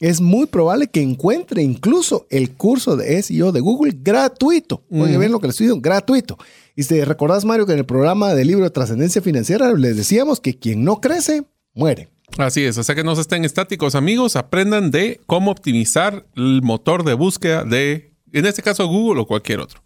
Es 0.00 0.20
muy 0.20 0.46
probable 0.46 0.88
que 0.88 1.00
encuentre 1.00 1.62
incluso 1.62 2.26
el 2.28 2.50
curso 2.50 2.96
de 2.96 3.22
SEO 3.22 3.52
de 3.52 3.60
Google 3.60 3.96
gratuito. 4.02 4.82
Oye, 4.90 5.16
bien 5.16 5.30
lo 5.30 5.38
que 5.38 5.46
le 5.46 5.52
estoy 5.52 5.66
diciendo, 5.66 5.80
gratuito. 5.80 6.36
Y 6.74 6.82
si 6.82 7.04
recordás, 7.04 7.44
Mario, 7.44 7.66
que 7.66 7.72
en 7.72 7.78
el 7.78 7.86
programa 7.86 8.34
del 8.34 8.48
libro 8.48 8.64
de 8.64 8.70
Trascendencia 8.70 9.22
Financiera 9.22 9.72
les 9.74 9.96
decíamos 9.96 10.40
que 10.40 10.58
quien 10.58 10.82
no 10.82 11.00
crece, 11.00 11.44
muere. 11.72 12.08
Así 12.38 12.64
es, 12.64 12.76
sea 12.76 12.94
que 12.94 13.04
no 13.04 13.14
se 13.14 13.20
estén 13.20 13.44
estáticos 13.44 13.94
amigos, 13.94 14.36
aprendan 14.36 14.90
de 14.90 15.20
cómo 15.26 15.50
optimizar 15.50 16.24
el 16.34 16.62
motor 16.62 17.04
de 17.04 17.14
búsqueda 17.14 17.64
de, 17.64 18.14
en 18.32 18.46
este 18.46 18.62
caso 18.62 18.86
Google 18.86 19.20
o 19.20 19.26
cualquier 19.26 19.60
otro. 19.60 19.82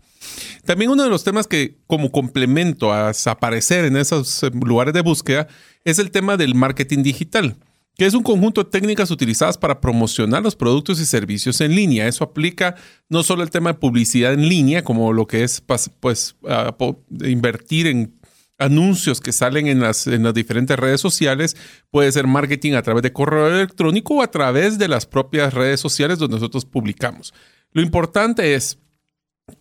También 0.64 0.90
uno 0.90 1.02
de 1.02 1.08
los 1.08 1.24
temas 1.24 1.46
que 1.46 1.78
como 1.86 2.10
complemento 2.10 2.92
a 2.92 3.12
aparecer 3.26 3.84
en 3.84 3.96
esos 3.96 4.42
eh, 4.42 4.50
lugares 4.52 4.94
de 4.94 5.00
búsqueda 5.00 5.48
es 5.84 5.98
el 5.98 6.10
tema 6.10 6.36
del 6.36 6.54
marketing 6.54 7.02
digital, 7.02 7.56
que 7.96 8.06
es 8.06 8.14
un 8.14 8.22
conjunto 8.22 8.62
de 8.62 8.70
técnicas 8.70 9.10
utilizadas 9.10 9.56
para 9.56 9.80
promocionar 9.80 10.42
los 10.42 10.56
productos 10.56 11.00
y 11.00 11.06
servicios 11.06 11.60
en 11.60 11.74
línea. 11.74 12.06
Eso 12.06 12.24
aplica 12.24 12.74
no 13.08 13.22
solo 13.22 13.42
el 13.42 13.50
tema 13.50 13.72
de 13.72 13.78
publicidad 13.78 14.34
en 14.34 14.48
línea, 14.48 14.84
como 14.84 15.12
lo 15.12 15.26
que 15.26 15.44
es 15.44 15.62
pues 16.00 16.36
ah, 16.48 16.76
invertir 17.24 17.86
en 17.86 18.15
anuncios 18.58 19.20
que 19.20 19.32
salen 19.32 19.66
en 19.66 19.80
las, 19.80 20.06
en 20.06 20.22
las 20.22 20.34
diferentes 20.34 20.78
redes 20.78 21.00
sociales. 21.00 21.56
Puede 21.90 22.12
ser 22.12 22.26
marketing 22.26 22.72
a 22.72 22.82
través 22.82 23.02
de 23.02 23.12
correo 23.12 23.48
electrónico 23.48 24.14
o 24.14 24.22
a 24.22 24.30
través 24.30 24.78
de 24.78 24.88
las 24.88 25.06
propias 25.06 25.54
redes 25.54 25.80
sociales 25.80 26.18
donde 26.18 26.36
nosotros 26.36 26.64
publicamos. 26.64 27.34
Lo 27.72 27.82
importante 27.82 28.54
es 28.54 28.78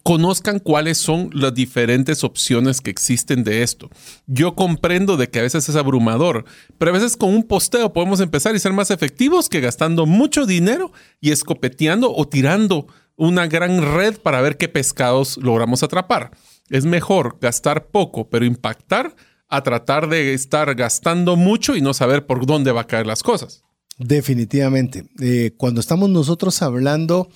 conozcan 0.03 0.59
cuáles 0.59 0.97
son 0.97 1.29
las 1.33 1.53
diferentes 1.53 2.23
opciones 2.23 2.81
que 2.81 2.89
existen 2.89 3.43
de 3.43 3.61
esto. 3.61 3.89
Yo 4.25 4.55
comprendo 4.55 5.15
de 5.15 5.29
que 5.29 5.39
a 5.39 5.43
veces 5.43 5.69
es 5.69 5.75
abrumador, 5.75 6.45
pero 6.77 6.89
a 6.89 6.93
veces 6.93 7.17
con 7.17 7.29
un 7.29 7.43
posteo 7.43 7.93
podemos 7.93 8.19
empezar 8.19 8.55
y 8.55 8.59
ser 8.59 8.73
más 8.73 8.89
efectivos 8.89 9.47
que 9.47 9.61
gastando 9.61 10.05
mucho 10.05 10.45
dinero 10.45 10.91
y 11.21 11.31
escopeteando 11.31 12.13
o 12.15 12.27
tirando 12.27 12.87
una 13.15 13.47
gran 13.47 13.81
red 13.95 14.17
para 14.17 14.41
ver 14.41 14.57
qué 14.57 14.67
pescados 14.67 15.37
logramos 15.37 15.83
atrapar. 15.83 16.31
Es 16.69 16.85
mejor 16.85 17.37
gastar 17.39 17.87
poco, 17.87 18.29
pero 18.29 18.45
impactar, 18.45 19.15
a 19.47 19.61
tratar 19.63 20.09
de 20.09 20.33
estar 20.33 20.73
gastando 20.75 21.35
mucho 21.35 21.75
y 21.75 21.81
no 21.81 21.93
saber 21.93 22.25
por 22.25 22.45
dónde 22.45 22.71
va 22.71 22.81
a 22.81 22.87
caer 22.87 23.05
las 23.05 23.23
cosas. 23.23 23.63
Definitivamente. 23.97 25.05
Eh, 25.21 25.53
cuando 25.57 25.79
estamos 25.79 26.09
nosotros 26.09 26.61
hablando 26.61 27.29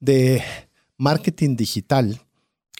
de 0.00 0.42
marketing 0.98 1.56
digital, 1.56 2.20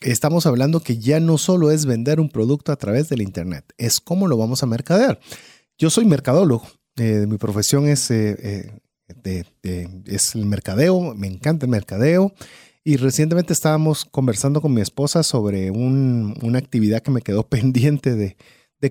estamos 0.01 0.47
hablando 0.47 0.81
que 0.81 0.99
ya 0.99 1.19
no 1.21 1.39
solo 1.39 1.71
es 1.71 1.87
vender 1.87 2.21
un 2.21 2.29
producto 2.29 2.71
a 2.71 2.77
través 2.77 3.09
del 3.09 3.23
Internet, 3.23 3.65
es 3.79 4.01
cómo 4.01 4.29
lo 4.29 4.37
vamos 4.37 4.63
a 4.63 4.67
mercadear. 4.67 5.19
Yo 5.79 5.91
soy 5.91 6.05
mercadólogo, 6.05 6.69
eh, 6.97 7.27
mi 7.29 7.39
profesión 7.39 7.89
es, 7.89 8.11
eh, 8.11 8.71
es 10.05 10.35
el 10.35 10.47
mercadeo, 10.47 11.15
me 11.15 11.27
encanta 11.27 11.67
el 11.67 11.71
mercadeo 11.71 12.33
y 12.85 12.97
recientemente 12.99 13.55
estábamos 13.55 14.05
conversando 14.05 14.61
con 14.61 14.75
mi 14.75 14.83
esposa 14.83 15.23
sobre 15.23 15.71
una 15.71 16.59
actividad 16.59 17.03
que 17.03 17.11
me 17.11 17.23
quedó 17.23 17.49
pendiente 17.49 18.15
de, 18.15 18.37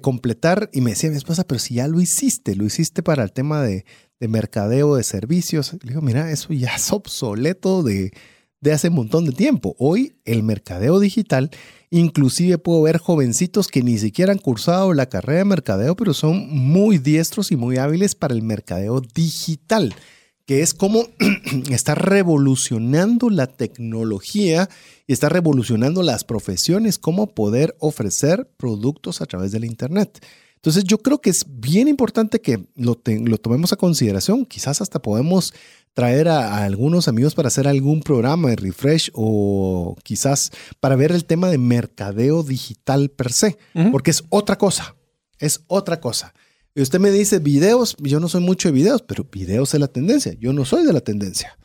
completar 0.01 0.71
y 0.73 0.81
me 0.81 0.89
decía 0.89 1.11
mi 1.11 1.17
esposa, 1.17 1.43
pero 1.43 1.59
si 1.59 1.75
ya 1.75 1.87
lo 1.87 2.01
hiciste, 2.01 2.55
lo 2.55 2.65
hiciste 2.65 3.03
para 3.03 3.21
el 3.21 3.31
tema 3.31 3.61
de, 3.61 3.85
de 4.19 4.27
mercadeo 4.27 4.95
de 4.95 5.03
servicios. 5.03 5.73
Le 5.83 5.89
digo, 5.89 6.01
mira, 6.01 6.31
eso 6.31 6.51
ya 6.51 6.75
es 6.75 6.91
obsoleto 6.91 7.83
de 7.83 8.11
hace 8.71 8.87
un 8.87 8.95
montón 8.95 9.25
de 9.25 9.33
tiempo. 9.33 9.75
Hoy 9.77 10.15
el 10.25 10.41
mercadeo 10.41 10.99
digital, 10.99 11.51
inclusive 11.91 12.57
puedo 12.57 12.81
ver 12.81 12.97
jovencitos 12.97 13.67
que 13.67 13.83
ni 13.83 13.99
siquiera 13.99 14.31
han 14.31 14.39
cursado 14.39 14.95
la 14.95 15.05
carrera 15.09 15.37
de 15.37 15.45
mercadeo, 15.45 15.95
pero 15.95 16.15
son 16.15 16.49
muy 16.49 16.97
diestros 16.97 17.51
y 17.51 17.55
muy 17.55 17.77
hábiles 17.77 18.15
para 18.15 18.33
el 18.33 18.41
mercadeo 18.41 18.99
digital 18.99 19.93
que 20.45 20.61
es 20.61 20.73
como 20.73 21.07
está 21.69 21.95
revolucionando 21.95 23.29
la 23.29 23.47
tecnología 23.47 24.69
y 25.07 25.13
está 25.13 25.29
revolucionando 25.29 26.03
las 26.03 26.23
profesiones, 26.23 26.97
cómo 26.97 27.27
poder 27.27 27.75
ofrecer 27.79 28.49
productos 28.57 29.21
a 29.21 29.25
través 29.25 29.51
del 29.51 29.65
Internet. 29.65 30.25
Entonces 30.55 30.85
yo 30.85 30.99
creo 30.99 31.19
que 31.19 31.29
es 31.29 31.45
bien 31.45 31.89
importante 31.89 32.39
que 32.39 32.65
lo, 32.75 33.01
lo 33.05 33.37
tomemos 33.37 33.73
a 33.73 33.75
consideración. 33.75 34.45
Quizás 34.45 34.79
hasta 34.79 35.01
podemos 35.01 35.53
traer 35.93 36.29
a, 36.29 36.63
algunos 36.63 37.07
amigos 37.07 37.35
para 37.35 37.47
hacer 37.47 37.67
algún 37.67 38.01
programa 38.01 38.49
de 38.49 38.55
refresh 38.55 39.11
o 39.13 39.97
quizás 40.03 40.51
para 40.79 40.95
ver 40.95 41.11
el 41.11 41.25
tema 41.25 41.49
de 41.49 41.57
mercadeo 41.57 42.43
digital 42.43 43.09
per 43.09 43.31
se, 43.31 43.57
porque 43.91 44.11
es 44.11 44.23
otra 44.29 44.57
cosa, 44.57 44.95
es 45.37 45.63
otra 45.67 45.99
cosa. 45.99 46.33
Y 46.75 46.81
usted 46.81 46.99
me 46.99 47.11
dice 47.11 47.37
videos, 47.39 47.95
yo 47.99 48.19
no 48.19 48.27
soy 48.27 48.41
mucho 48.41 48.69
de 48.69 48.73
videos, 48.73 49.03
pero 49.03 49.27
videos 49.31 49.73
es 49.73 49.79
la 49.79 49.87
tendencia, 49.87 50.33
yo 50.39 50.53
no 50.53 50.65
soy 50.65 50.85
de 50.85 50.93
la 50.93 51.01
tendencia. 51.01 51.57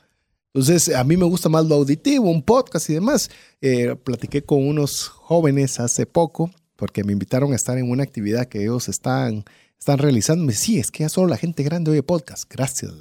Entonces, 0.52 0.94
a 0.94 1.04
mí 1.04 1.16
me 1.16 1.24
gusta 1.24 1.48
más 1.48 1.64
lo 1.64 1.76
auditivo, 1.76 2.30
un 2.30 2.42
podcast 2.42 2.90
y 2.90 2.94
demás. 2.94 3.30
Eh, 3.60 3.96
platiqué 4.02 4.42
con 4.42 4.66
unos 4.66 5.08
jóvenes 5.08 5.78
hace 5.80 6.04
poco 6.04 6.50
porque 6.76 7.04
me 7.04 7.12
invitaron 7.12 7.52
a 7.52 7.56
estar 7.56 7.78
en 7.78 7.90
una 7.90 8.02
actividad 8.02 8.46
que 8.46 8.62
ellos 8.62 8.88
están, 8.88 9.44
están 9.78 9.98
realizando. 9.98 10.44
Me 10.44 10.52
sí, 10.52 10.78
es 10.78 10.90
que 10.90 11.04
ya 11.04 11.08
solo 11.08 11.28
la 11.28 11.36
gente 11.36 11.62
grande 11.62 11.90
oye 11.90 12.02
podcast. 12.02 12.50
Gracias. 12.50 12.92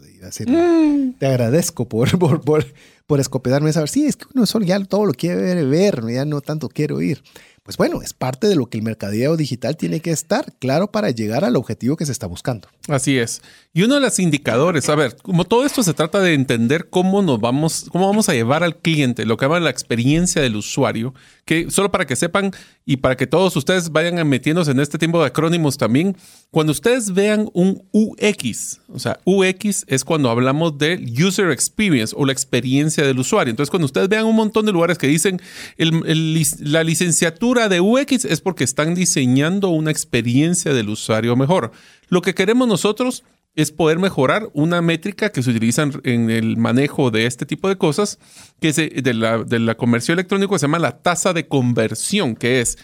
Mm. 0.46 1.14
Te 1.20 1.26
agradezco 1.26 1.88
por, 1.88 2.18
por, 2.20 2.42
por, 2.42 2.66
por 3.06 3.20
escopedarme 3.20 3.70
esa. 3.70 3.86
Sí, 3.88 4.06
es 4.06 4.16
que 4.16 4.26
uno 4.34 4.46
solo 4.46 4.66
ya 4.66 4.82
todo 4.84 5.06
lo 5.06 5.14
quiere 5.14 5.64
ver, 5.66 6.04
ya 6.10 6.26
no 6.26 6.42
tanto 6.42 6.70
quiero 6.70 6.98
oír 6.98 7.22
pues 7.68 7.76
bueno, 7.76 8.02
es 8.02 8.14
parte 8.14 8.48
de 8.48 8.56
lo 8.56 8.68
que 8.68 8.78
el 8.78 8.84
mercadeo 8.86 9.36
digital 9.36 9.76
tiene 9.76 10.00
que 10.00 10.12
estar 10.12 10.54
claro 10.58 10.90
para 10.90 11.10
llegar 11.10 11.44
al 11.44 11.58
objetivo 11.58 11.98
que 11.98 12.06
se 12.06 12.14
está 12.14 12.26
buscando. 12.26 12.70
Así 12.88 13.18
es. 13.18 13.42
Y 13.74 13.84
uno 13.84 13.96
de 13.96 14.00
los 14.00 14.20
indicadores, 14.20 14.88
a 14.88 14.96
ver, 14.96 15.18
como 15.18 15.44
todo 15.44 15.66
esto 15.66 15.84
se 15.84 15.94
trata 15.94 16.22
de 16.22 16.34
entender 16.34 16.90
cómo 16.90 17.22
nos 17.22 17.42
vamos, 17.42 17.88
cómo 17.92 18.08
vamos 18.08 18.30
a 18.30 18.34
llevar 18.34 18.64
al 18.64 18.78
cliente, 18.78 19.26
lo 19.26 19.36
que 19.36 19.44
llaman 19.44 19.66
la 19.66 19.70
experiencia 19.70 20.42
del 20.42 20.56
usuario, 20.56 21.14
que 21.44 21.70
solo 21.70 21.92
para 21.92 22.08
que 22.08 22.16
sepan 22.16 22.52
y 22.86 22.98
para 22.98 23.18
que 23.18 23.28
todos 23.28 23.54
ustedes 23.58 23.92
vayan 23.92 24.26
metiéndose 24.30 24.72
en 24.72 24.80
este 24.80 24.98
tiempo 24.98 25.20
de 25.20 25.28
acrónimos 25.28 25.78
también, 25.78 26.16
cuando 26.52 26.72
ustedes 26.72 27.14
vean 27.14 27.50
un 27.52 27.84
UX, 27.92 28.80
o 28.88 29.00
sea, 29.00 29.20
UX 29.26 29.84
es 29.88 30.06
cuando 30.06 30.30
hablamos 30.30 30.78
de 30.78 31.06
User 31.22 31.52
Experience 31.52 32.16
o 32.18 32.26
la 32.26 32.32
experiencia 32.32 33.06
del 33.06 33.20
usuario. 33.20 33.52
Entonces, 33.52 33.70
cuando 33.70 33.88
ustedes 33.88 34.08
vean 34.08 34.26
un 34.26 34.38
montón 34.38 34.66
de 34.66 34.72
lugares 34.72 34.98
que 34.98 35.08
dicen 35.08 35.42
la 35.78 36.84
licenciatura 36.86 37.57
de 37.68 37.82
UX 37.82 38.26
es 38.26 38.42
porque 38.42 38.64
están 38.64 38.94
diseñando 38.94 39.70
una 39.70 39.92
experiencia 39.92 40.74
del 40.74 40.90
usuario 40.90 41.36
mejor. 41.36 41.72
Lo 42.10 42.22
que 42.22 42.36
queremos 42.36 42.68
nosotros 42.68 43.24
es 43.56 43.72
poder 43.72 43.98
mejorar 43.98 44.50
una 44.54 44.82
métrica 44.82 45.32
que 45.32 45.42
se 45.42 45.50
utiliza 45.50 45.90
en 46.04 46.30
el 46.30 46.58
manejo 46.58 47.10
de 47.10 47.26
este 47.26 47.48
tipo 47.48 47.68
de 47.68 47.78
cosas, 47.78 48.20
que 48.62 48.70
es 48.70 48.76
de 48.76 49.14
la, 49.16 49.40
de 49.44 49.58
la 49.58 49.76
comercio 49.76 50.14
electrónico, 50.14 50.60
se 50.60 50.66
llama 50.66 50.78
la 50.78 51.02
tasa 51.02 51.34
de 51.34 51.48
conversión, 51.48 52.36
que 52.36 52.62
es 52.62 52.78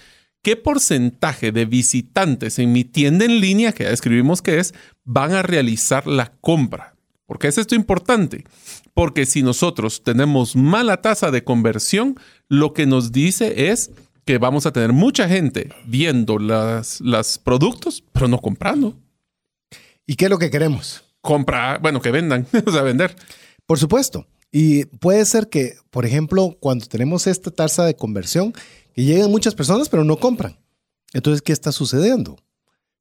¿Qué 0.44 0.58
porcentaje 0.58 1.54
de 1.54 1.64
visitantes 1.64 2.60
en 2.60 2.74
mi 2.74 2.84
tienda 2.84 3.24
en 3.24 3.40
línea, 3.40 3.72
que 3.72 3.86
ya 3.86 3.92
describimos 3.92 4.42
que 4.42 4.60
es, 4.60 4.74
van 5.06 5.32
a 5.32 5.42
realizar 5.42 6.06
la 6.06 6.34
compra? 6.42 6.96
¿Por 7.26 7.40
qué 7.40 7.48
es 7.48 7.58
esto 7.58 7.76
importante? 7.76 8.44
Porque 8.94 9.26
si 9.26 9.42
nosotros 9.42 10.04
tenemos 10.04 10.58
mala 10.58 10.98
tasa 10.98 11.32
de 11.32 11.46
conversión, 11.46 12.20
lo 12.50 12.74
que 12.74 12.86
nos 12.86 13.14
dice 13.14 13.70
es 13.72 13.92
que 14.26 14.38
vamos 14.38 14.66
a 14.66 14.72
tener 14.72 14.94
mucha 14.94 15.28
gente 15.28 15.70
viendo 15.86 16.38
los 16.38 17.02
las 17.02 17.38
productos, 17.38 18.04
pero 18.12 18.28
no 18.28 18.40
comprando. 18.40 18.98
¿Y 20.06 20.16
qué 20.16 20.26
es 20.26 20.32
lo 20.32 20.40
que 20.40 20.52
queremos? 20.52 21.04
Comprar, 21.22 21.82
bueno, 21.82 22.02
que 22.02 22.12
vendan, 22.12 22.48
o 22.66 22.72
sea, 22.72 22.82
vender. 22.82 23.16
Por 23.66 23.80
supuesto. 23.80 24.28
Y 24.52 24.86
puede 24.86 25.26
ser 25.26 25.50
que, 25.50 25.76
por 25.90 26.06
ejemplo, 26.06 26.58
cuando 26.60 26.86
tenemos 26.86 27.26
esta 27.26 27.50
tasa 27.50 27.86
de 27.86 27.96
conversión, 27.96 28.54
que 28.94 29.04
llegan 29.04 29.32
muchas 29.32 29.56
personas, 29.56 29.90
pero 29.90 30.04
no 30.04 30.18
compran. 30.18 30.60
Entonces, 31.14 31.42
¿qué 31.42 31.54
está 31.54 31.72
sucediendo? 31.72 32.38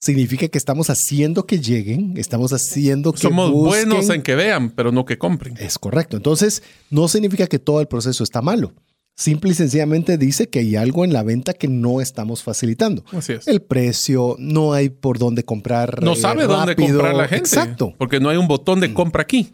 Significa 0.01 0.49
que 0.49 0.59
estamos 0.59 0.91
haciendo 0.91 1.47
que 1.47 1.61
lleguen, 1.61 2.15
estamos 2.17 2.53
haciendo 2.53 3.13
que 3.13 3.21
Somos 3.21 3.51
buenos 3.51 4.09
en 4.09 4.23
que 4.23 4.35
vean, 4.35 4.71
pero 4.71 4.93
no 4.93 5.05
que 5.05 5.19
compren. 5.19 5.57
Es 5.59 5.79
correcto. 5.79 6.17
Entonces, 6.17 6.63
no 6.91 7.07
significa 7.07 7.47
que 7.47 7.59
todo 7.59 7.81
el 7.81 7.87
proceso 7.87 8.25
está 8.25 8.41
malo. 8.41 8.73
Simple 9.15 9.51
y 9.51 9.55
sencillamente 9.55 10.17
dice 10.17 10.49
que 10.49 10.61
hay 10.61 10.77
algo 10.77 11.05
en 11.05 11.13
la 11.13 11.23
venta 11.23 11.53
que 11.53 11.69
no 11.69 12.01
estamos 12.01 12.43
facilitando. 12.43 13.05
Así 13.13 13.35
es. 13.35 13.47
El 13.47 13.61
precio, 13.61 14.37
no 14.39 14.73
hay 14.73 14.89
por 14.89 15.19
dónde 15.19 15.45
comprar. 15.45 16.03
No 16.03 16.15
sabe 16.17 16.47
dónde 16.47 16.75
comprar 16.75 17.15
la 17.15 17.29
gente. 17.29 17.49
Exacto. 17.49 17.95
Porque 17.99 18.21
no 18.21 18.31
hay 18.31 18.39
un 18.39 18.49
botón 18.49 18.81
de 18.81 18.95
compra 18.95 19.23
aquí. 19.23 19.53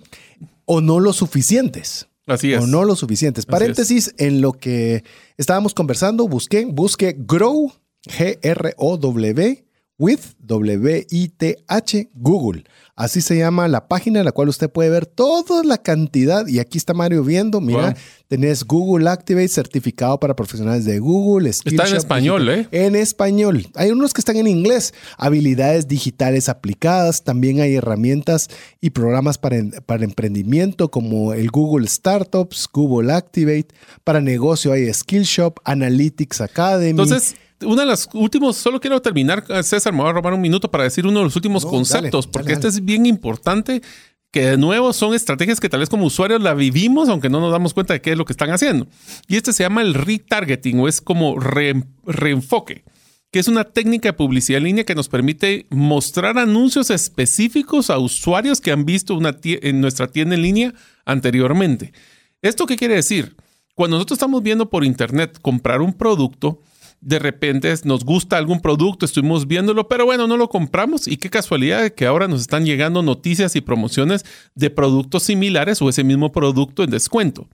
O 0.64 0.80
no 0.80 1.00
lo 1.00 1.12
suficientes. 1.12 2.08
Así 2.26 2.52
es. 2.52 2.62
O 2.62 2.66
no 2.66 2.84
lo 2.84 2.94
suficientes. 2.94 3.46
Paréntesis, 3.46 4.14
en 4.18 4.40
lo 4.40 4.52
que 4.52 5.02
estábamos 5.36 5.74
conversando, 5.74 6.28
busqué, 6.28 6.64
busque 6.66 7.16
Grow, 7.18 7.72
G-R-O-W, 8.06 9.64
with, 9.98 10.20
W-I-T-H, 10.38 12.10
Google. 12.14 12.64
Así 12.98 13.20
se 13.20 13.38
llama 13.38 13.68
la 13.68 13.86
página 13.86 14.18
en 14.18 14.24
la 14.24 14.32
cual 14.32 14.48
usted 14.48 14.68
puede 14.68 14.90
ver 14.90 15.06
toda 15.06 15.62
la 15.62 15.78
cantidad. 15.78 16.48
Y 16.48 16.58
aquí 16.58 16.78
está 16.78 16.94
Mario 16.94 17.22
viendo. 17.22 17.60
Mira, 17.60 17.94
tenés 18.26 18.64
Google 18.64 19.08
Activate 19.08 19.46
certificado 19.46 20.18
para 20.18 20.34
profesionales 20.34 20.84
de 20.84 20.98
Google. 20.98 21.48
está 21.48 21.86
en 21.86 21.94
español, 21.94 22.48
¿eh? 22.48 22.66
En 22.72 22.96
español. 22.96 23.68
Hay 23.76 23.92
unos 23.92 24.12
que 24.12 24.20
están 24.20 24.34
en 24.34 24.48
inglés. 24.48 24.94
Habilidades 25.16 25.86
digitales 25.86 26.48
aplicadas. 26.48 27.22
También 27.22 27.60
hay 27.60 27.76
herramientas 27.76 28.48
y 28.80 28.90
programas 28.90 29.38
para, 29.38 29.58
para 29.86 30.02
emprendimiento 30.02 30.90
como 30.90 31.34
el 31.34 31.52
Google 31.52 31.86
Startups, 31.86 32.68
Google 32.72 33.12
Activate. 33.12 33.68
Para 34.02 34.20
negocio 34.20 34.72
hay 34.72 34.92
Skillshop, 34.92 35.60
Analytics 35.62 36.40
Academy. 36.40 36.90
Entonces, 36.90 37.36
una 37.62 37.82
de 37.82 37.86
las 37.86 38.08
últimos, 38.12 38.56
solo 38.56 38.80
quiero 38.80 39.00
terminar, 39.00 39.44
César, 39.62 39.92
me 39.92 40.00
voy 40.00 40.10
a 40.10 40.12
robar 40.12 40.34
un 40.34 40.40
minuto 40.40 40.70
para 40.70 40.84
decir 40.84 41.06
uno 41.06 41.20
de 41.20 41.24
los 41.24 41.36
últimos 41.36 41.64
conceptos, 41.64 42.26
porque 42.26 42.52
este 42.52 42.68
es 42.68 42.84
bien 42.84 43.06
importante, 43.06 43.82
que 44.30 44.42
de 44.42 44.56
nuevo 44.58 44.92
son 44.92 45.14
estrategias 45.14 45.58
que 45.58 45.68
tal 45.68 45.80
vez 45.80 45.88
como 45.88 46.04
usuarios 46.06 46.42
la 46.42 46.54
vivimos, 46.54 47.08
aunque 47.08 47.30
no 47.30 47.40
nos 47.40 47.50
damos 47.50 47.74
cuenta 47.74 47.94
de 47.94 48.00
qué 48.00 48.12
es 48.12 48.18
lo 48.18 48.24
que 48.24 48.32
están 48.32 48.50
haciendo. 48.50 48.86
Y 49.26 49.36
este 49.36 49.52
se 49.52 49.62
llama 49.62 49.82
el 49.82 49.94
retargeting 49.94 50.78
o 50.80 50.88
es 50.88 51.00
como 51.00 51.38
reenfoque 51.38 52.84
que 53.30 53.38
es 53.38 53.48
una 53.48 53.64
técnica 53.64 54.10
de 54.10 54.12
publicidad 54.14 54.58
en 54.58 54.64
línea 54.64 54.84
que 54.84 54.94
nos 54.94 55.08
permite 55.08 55.66
mostrar 55.70 56.38
anuncios 56.38 56.90
específicos 56.90 57.90
a 57.90 57.98
usuarios 57.98 58.60
que 58.60 58.72
han 58.72 58.86
visto 58.86 59.14
una 59.14 59.36
en 59.42 59.80
nuestra 59.80 60.06
tienda 60.08 60.34
en 60.34 60.42
línea 60.42 60.74
anteriormente. 61.04 61.92
¿Esto 62.40 62.66
qué 62.66 62.76
quiere 62.76 62.94
decir? 62.94 63.36
Cuando 63.74 63.96
nosotros 63.96 64.16
estamos 64.16 64.42
viendo 64.42 64.70
por 64.70 64.84
internet 64.84 65.38
comprar 65.42 65.82
un 65.82 65.92
producto, 65.92 66.62
de 67.00 67.18
repente 67.18 67.72
nos 67.84 68.04
gusta 68.04 68.36
algún 68.36 68.60
producto, 68.60 69.06
estuvimos 69.06 69.46
viéndolo, 69.46 69.88
pero 69.88 70.04
bueno, 70.04 70.26
no 70.26 70.36
lo 70.36 70.48
compramos 70.48 71.06
y 71.06 71.16
qué 71.16 71.30
casualidad 71.30 71.90
que 71.90 72.06
ahora 72.06 72.28
nos 72.28 72.40
están 72.40 72.64
llegando 72.64 73.02
noticias 73.02 73.54
y 73.56 73.60
promociones 73.60 74.24
de 74.54 74.70
productos 74.70 75.22
similares 75.22 75.80
o 75.80 75.88
ese 75.88 76.04
mismo 76.04 76.32
producto 76.32 76.82
en 76.82 76.90
descuento. 76.90 77.48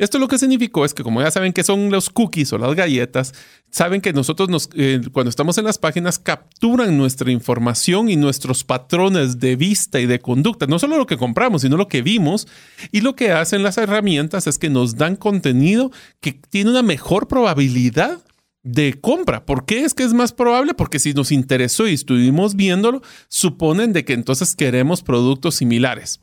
Esto 0.00 0.18
lo 0.18 0.28
que 0.28 0.38
significó 0.38 0.86
es 0.86 0.94
que 0.94 1.02
como 1.02 1.20
ya 1.20 1.30
saben 1.30 1.52
que 1.52 1.62
son 1.62 1.90
los 1.90 2.08
cookies 2.08 2.54
o 2.54 2.58
las 2.58 2.74
galletas, 2.74 3.34
saben 3.70 4.00
que 4.00 4.14
nosotros 4.14 4.48
nos, 4.48 4.70
eh, 4.72 5.02
cuando 5.12 5.28
estamos 5.28 5.58
en 5.58 5.66
las 5.66 5.76
páginas 5.76 6.18
capturan 6.18 6.96
nuestra 6.96 7.30
información 7.30 8.08
y 8.08 8.16
nuestros 8.16 8.64
patrones 8.64 9.40
de 9.40 9.56
vista 9.56 10.00
y 10.00 10.06
de 10.06 10.18
conducta, 10.18 10.66
no 10.66 10.78
solo 10.78 10.96
lo 10.96 11.04
que 11.04 11.18
compramos, 11.18 11.60
sino 11.60 11.76
lo 11.76 11.86
que 11.86 12.00
vimos. 12.00 12.48
Y 12.92 13.02
lo 13.02 13.14
que 13.14 13.32
hacen 13.32 13.62
las 13.62 13.76
herramientas 13.76 14.46
es 14.46 14.56
que 14.56 14.70
nos 14.70 14.96
dan 14.96 15.16
contenido 15.16 15.92
que 16.22 16.32
tiene 16.32 16.70
una 16.70 16.82
mejor 16.82 17.28
probabilidad 17.28 18.22
de 18.62 19.00
compra. 19.00 19.46
¿Por 19.46 19.64
qué 19.64 19.84
es 19.84 19.94
que 19.94 20.02
es 20.02 20.12
más 20.12 20.32
probable? 20.32 20.74
Porque 20.74 20.98
si 20.98 21.12
nos 21.12 21.32
interesó 21.32 21.86
y 21.86 21.94
estuvimos 21.94 22.56
viéndolo, 22.56 23.02
suponen 23.28 23.92
de 23.92 24.04
que 24.04 24.12
entonces 24.12 24.54
queremos 24.54 25.02
productos 25.02 25.56
similares. 25.56 26.20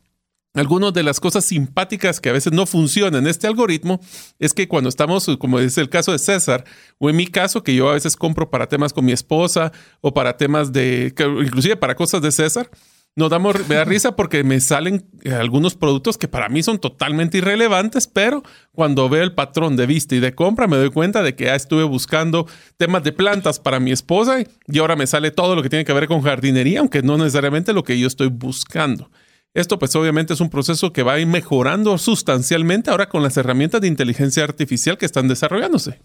Algunas 0.53 0.91
de 0.93 1.03
las 1.03 1.19
cosas 1.19 1.45
simpáticas 1.45 2.19
que 2.19 2.29
a 2.29 2.33
veces 2.33 2.51
no 2.51 2.65
funcionan 2.65 3.23
en 3.23 3.27
este 3.27 3.45
algoritmo 3.45 3.99
es 4.39 4.53
que 4.53 4.67
cuando 4.67 4.89
estamos, 4.89 5.29
como 5.39 5.59
es 5.59 5.77
el 5.77 5.89
caso 5.89 6.11
de 6.11 6.19
César, 6.19 6.63
o 6.97 7.11
en 7.11 7.15
mi 7.15 7.27
caso, 7.27 7.63
que 7.63 7.75
yo 7.75 7.89
a 7.89 7.93
veces 7.93 8.15
compro 8.15 8.49
para 8.49 8.67
temas 8.67 8.91
con 8.91 9.05
mi 9.05 9.11
esposa 9.11 9.71
o 10.01 10.15
para 10.15 10.35
temas 10.35 10.73
de, 10.73 11.13
inclusive 11.43 11.75
para 11.75 11.93
cosas 11.93 12.23
de 12.23 12.31
César, 12.31 12.71
nos 13.17 13.31
damos, 13.31 13.67
me 13.67 13.73
da 13.73 13.83
risa 13.83 14.15
porque 14.15 14.43
me 14.43 14.61
salen 14.61 15.03
eh, 15.23 15.33
algunos 15.33 15.73
productos 15.73 16.19
que 16.19 16.27
para 16.27 16.49
mí 16.49 16.61
son 16.61 16.77
totalmente 16.77 17.39
irrelevantes, 17.39 18.05
pero 18.07 18.43
cuando 18.73 19.09
veo 19.09 19.23
el 19.23 19.33
patrón 19.33 19.75
de 19.75 19.87
vista 19.87 20.13
y 20.13 20.19
de 20.19 20.35
compra 20.35 20.67
me 20.67 20.77
doy 20.77 20.91
cuenta 20.91 21.23
de 21.23 21.35
que 21.35 21.45
ya 21.45 21.55
estuve 21.55 21.83
buscando 21.83 22.45
temas 22.77 23.03
de 23.03 23.11
plantas 23.13 23.59
para 23.59 23.79
mi 23.79 23.91
esposa 23.91 24.37
y 24.67 24.77
ahora 24.77 24.95
me 24.95 25.07
sale 25.07 25.31
todo 25.31 25.55
lo 25.55 25.63
que 25.63 25.69
tiene 25.69 25.83
que 25.83 25.93
ver 25.93 26.07
con 26.07 26.21
jardinería, 26.21 26.79
aunque 26.79 27.01
no 27.01 27.17
necesariamente 27.17 27.73
lo 27.73 27.83
que 27.83 27.97
yo 27.97 28.05
estoy 28.05 28.27
buscando. 28.27 29.09
Esto 29.55 29.79
pues 29.79 29.95
obviamente 29.95 30.35
es 30.35 30.39
un 30.39 30.51
proceso 30.51 30.93
que 30.93 31.01
va 31.01 31.13
a 31.13 31.19
ir 31.19 31.25
mejorando 31.25 31.97
sustancialmente 31.97 32.91
ahora 32.91 33.09
con 33.09 33.23
las 33.23 33.35
herramientas 33.35 33.81
de 33.81 33.87
inteligencia 33.87 34.43
artificial 34.43 34.99
que 34.99 35.07
están 35.07 35.27
desarrollándose. 35.27 36.01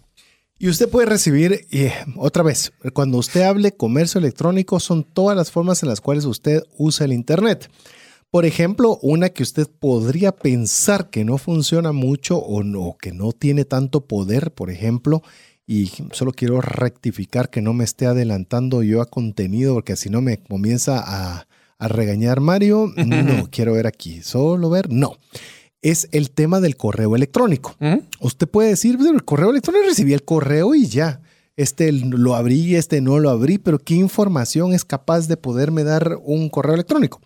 Y 0.63 0.69
usted 0.69 0.87
puede 0.87 1.07
recibir, 1.07 1.67
eh, 1.71 1.91
otra 2.15 2.41
vez, 2.41 2.71
cuando 2.93 3.17
usted 3.17 3.41
hable 3.41 3.73
comercio 3.73 4.17
electrónico, 4.19 4.79
son 4.79 5.03
todas 5.03 5.35
las 5.35 5.51
formas 5.51 5.83
en 5.83 5.89
las 5.89 5.99
cuales 5.99 6.23
usted 6.23 6.63
usa 6.77 7.03
el 7.03 7.11
Internet. 7.11 7.69
Por 8.31 8.45
ejemplo, 8.45 8.97
una 9.01 9.27
que 9.27 9.43
usted 9.43 9.67
podría 9.67 10.31
pensar 10.31 11.09
que 11.09 11.25
no 11.25 11.37
funciona 11.37 11.91
mucho 11.91 12.37
o 12.37 12.63
no, 12.63 12.95
que 12.97 13.11
no 13.11 13.33
tiene 13.33 13.65
tanto 13.65 14.07
poder, 14.07 14.53
por 14.53 14.69
ejemplo, 14.71 15.21
y 15.67 15.91
solo 16.13 16.31
quiero 16.31 16.61
rectificar 16.61 17.49
que 17.49 17.61
no 17.61 17.73
me 17.73 17.83
esté 17.83 18.05
adelantando 18.05 18.83
yo 18.83 19.01
a 19.01 19.05
contenido, 19.05 19.73
porque 19.73 19.97
si 19.97 20.09
no 20.09 20.21
me 20.21 20.37
comienza 20.37 21.03
a, 21.05 21.45
a 21.77 21.87
regañar 21.89 22.39
Mario. 22.39 22.89
No, 23.05 23.49
quiero 23.51 23.73
ver 23.73 23.85
aquí, 23.85 24.21
solo 24.21 24.69
ver, 24.69 24.89
no 24.89 25.17
es 25.83 26.07
el 26.11 26.31
tema 26.31 26.59
del 26.61 26.75
correo 26.77 27.15
electrónico. 27.15 27.75
Usted 28.19 28.47
puede 28.47 28.69
decir, 28.69 28.97
el 28.99 29.23
correo 29.23 29.51
electrónico 29.51 29.85
recibí 29.85 30.13
el 30.13 30.23
correo 30.23 30.73
y 30.73 30.87
ya. 30.87 31.21
Este 31.55 31.91
lo 31.91 32.33
abrí, 32.33 32.75
este 32.75 32.99
no 33.01 33.19
lo 33.19 33.29
abrí, 33.29 33.59
pero 33.59 33.77
¿qué 33.77 33.93
información 33.93 34.73
es 34.73 34.85
capaz 34.85 35.27
de 35.27 35.37
poderme 35.37 35.83
dar 35.83 36.17
un 36.23 36.49
correo 36.49 36.73
electrónico? 36.73 37.21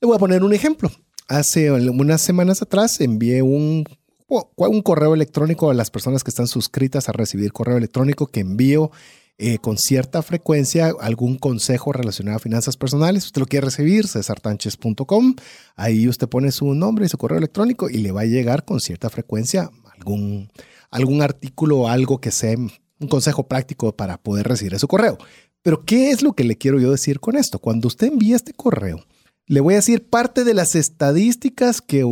Le 0.00 0.06
voy 0.06 0.16
a 0.16 0.20
poner 0.20 0.44
un 0.44 0.54
ejemplo. 0.54 0.90
Hace 1.28 1.70
unas 1.70 2.22
semanas 2.22 2.62
atrás 2.62 3.00
envié 3.00 3.42
un, 3.42 3.84
un 4.28 4.82
correo 4.82 5.12
electrónico 5.12 5.68
a 5.68 5.74
las 5.74 5.90
personas 5.90 6.24
que 6.24 6.30
están 6.30 6.46
suscritas 6.46 7.08
a 7.08 7.12
recibir 7.12 7.52
correo 7.52 7.76
electrónico 7.76 8.28
que 8.28 8.40
envío 8.40 8.92
eh, 9.38 9.58
con 9.58 9.76
cierta 9.76 10.22
frecuencia 10.22 10.92
algún 10.98 11.36
consejo 11.36 11.92
relacionado 11.92 12.38
a 12.38 12.40
finanzas 12.40 12.78
personales. 12.78 13.26
Usted 13.26 13.40
lo 13.40 13.46
quiere 13.46 13.66
recibir, 13.66 14.08
cesartanches.com. 14.08 15.34
Ahí 15.74 16.08
usted 16.08 16.26
pone 16.26 16.52
su 16.52 16.72
nombre 16.72 17.04
y 17.04 17.08
su 17.10 17.18
correo 17.18 17.36
electrónico 17.36 17.90
y 17.90 17.98
le 17.98 18.12
va 18.12 18.22
a 18.22 18.26
llegar 18.26 18.64
con 18.64 18.80
cierta 18.80 19.10
frecuencia 19.10 19.70
algún, 19.98 20.50
algún 20.90 21.20
artículo 21.20 21.80
o 21.80 21.88
algo 21.88 22.18
que 22.18 22.30
sea 22.30 22.56
un 22.56 23.08
consejo 23.08 23.46
práctico 23.46 23.94
para 23.94 24.16
poder 24.16 24.48
recibir 24.48 24.78
su 24.78 24.88
correo. 24.88 25.18
Pero, 25.62 25.84
¿qué 25.84 26.12
es 26.12 26.22
lo 26.22 26.32
que 26.32 26.44
le 26.44 26.56
quiero 26.56 26.80
yo 26.80 26.90
decir 26.90 27.20
con 27.20 27.36
esto? 27.36 27.58
Cuando 27.58 27.88
usted 27.88 28.06
envía 28.06 28.36
este 28.36 28.54
correo, 28.54 29.04
le 29.46 29.60
voy 29.60 29.74
a 29.74 29.78
decir 29.78 30.08
parte 30.08 30.44
de 30.44 30.54
las 30.54 30.74
estadísticas 30.74 31.82
que, 31.82 32.04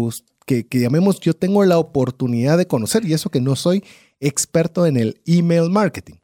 que, 0.45 0.67
que 0.67 0.81
llamemos 0.81 1.21
yo 1.21 1.35
tengo 1.35 1.65
la 1.65 1.79
oportunidad 1.79 2.59
de 2.59 2.67
conocer 2.67 3.07
y 3.07 3.15
eso 3.15 3.31
que 3.31 3.41
no 3.41 3.57
soy 3.57 3.83
experto 4.21 4.87
en 4.87 4.97
el 4.97 5.21
email 5.25 5.71
marketing. 5.71 6.17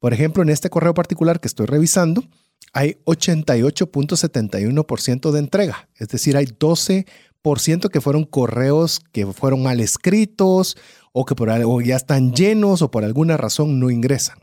Por 0.00 0.12
ejemplo, 0.12 0.42
en 0.42 0.48
este 0.48 0.70
correo 0.70 0.94
particular 0.94 1.38
que 1.38 1.46
estoy 1.46 1.66
revisando, 1.66 2.24
hay 2.72 2.96
88.71% 3.04 5.30
de 5.30 5.38
entrega, 5.38 5.88
es 5.96 6.08
decir, 6.08 6.36
hay 6.36 6.46
12% 6.46 7.90
que 7.90 8.00
fueron 8.00 8.24
correos 8.24 9.00
que 9.12 9.26
fueron 9.26 9.62
mal 9.62 9.80
escritos 9.80 10.76
o 11.12 11.24
que 11.24 11.34
por 11.34 11.50
algo 11.50 11.80
ya 11.80 11.96
están 11.96 12.32
llenos 12.32 12.82
o 12.82 12.90
por 12.90 13.04
alguna 13.04 13.36
razón 13.36 13.78
no 13.78 13.90
ingresan. 13.90 14.38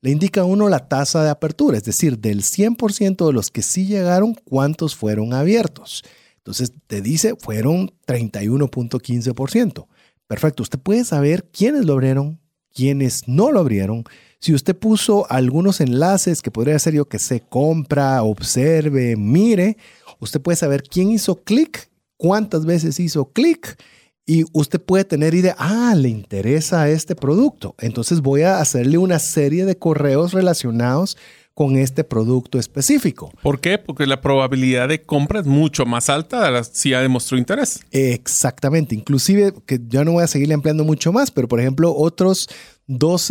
Le 0.00 0.10
indica 0.10 0.42
a 0.42 0.44
uno 0.44 0.68
la 0.68 0.88
tasa 0.88 1.24
de 1.24 1.30
apertura, 1.30 1.78
es 1.78 1.84
decir, 1.84 2.18
del 2.18 2.42
100% 2.42 3.26
de 3.26 3.32
los 3.32 3.50
que 3.50 3.62
sí 3.62 3.86
llegaron, 3.86 4.34
cuántos 4.34 4.94
fueron 4.94 5.32
abiertos. 5.32 6.04
Entonces 6.36 6.72
te 6.86 7.00
dice, 7.00 7.34
fueron 7.38 7.90
31.15%. 8.06 9.86
Perfecto, 10.26 10.62
usted 10.62 10.78
puede 10.78 11.04
saber 11.04 11.48
quiénes 11.50 11.86
lo 11.86 11.94
abrieron, 11.94 12.38
quiénes 12.74 13.28
no 13.28 13.50
lo 13.50 13.60
abrieron, 13.60 14.04
si 14.44 14.52
usted 14.52 14.76
puso 14.76 15.26
algunos 15.30 15.80
enlaces 15.80 16.42
que 16.42 16.50
podría 16.50 16.78
ser 16.78 16.92
yo 16.92 17.08
que 17.08 17.18
se 17.18 17.40
compra, 17.40 18.22
observe, 18.22 19.16
mire, 19.16 19.78
usted 20.20 20.38
puede 20.38 20.56
saber 20.56 20.82
quién 20.82 21.10
hizo 21.10 21.42
clic, 21.44 21.88
cuántas 22.18 22.66
veces 22.66 23.00
hizo 23.00 23.32
clic 23.32 23.82
y 24.26 24.44
usted 24.52 24.82
puede 24.82 25.06
tener 25.06 25.34
idea, 25.34 25.56
ah, 25.58 25.94
le 25.96 26.10
interesa 26.10 26.90
este 26.90 27.16
producto. 27.16 27.74
Entonces 27.78 28.20
voy 28.20 28.42
a 28.42 28.58
hacerle 28.58 28.98
una 28.98 29.18
serie 29.18 29.64
de 29.64 29.78
correos 29.78 30.34
relacionados 30.34 31.16
con 31.54 31.76
este 31.76 32.02
producto 32.02 32.58
específico. 32.58 33.32
¿Por 33.40 33.60
qué? 33.60 33.78
Porque 33.78 34.06
la 34.06 34.20
probabilidad 34.20 34.88
de 34.88 35.02
compra 35.02 35.40
es 35.40 35.46
mucho 35.46 35.86
más 35.86 36.10
alta 36.10 36.62
si 36.64 36.90
ya 36.90 37.00
demostró 37.00 37.38
interés. 37.38 37.80
Exactamente. 37.92 38.94
Inclusive, 38.94 39.54
que 39.64 39.80
ya 39.86 40.04
no 40.04 40.12
voy 40.12 40.24
a 40.24 40.26
seguirle 40.26 40.54
ampliando 40.54 40.84
mucho 40.84 41.12
más, 41.12 41.30
pero 41.30 41.46
por 41.46 41.60
ejemplo, 41.60 41.94
otros 41.94 42.48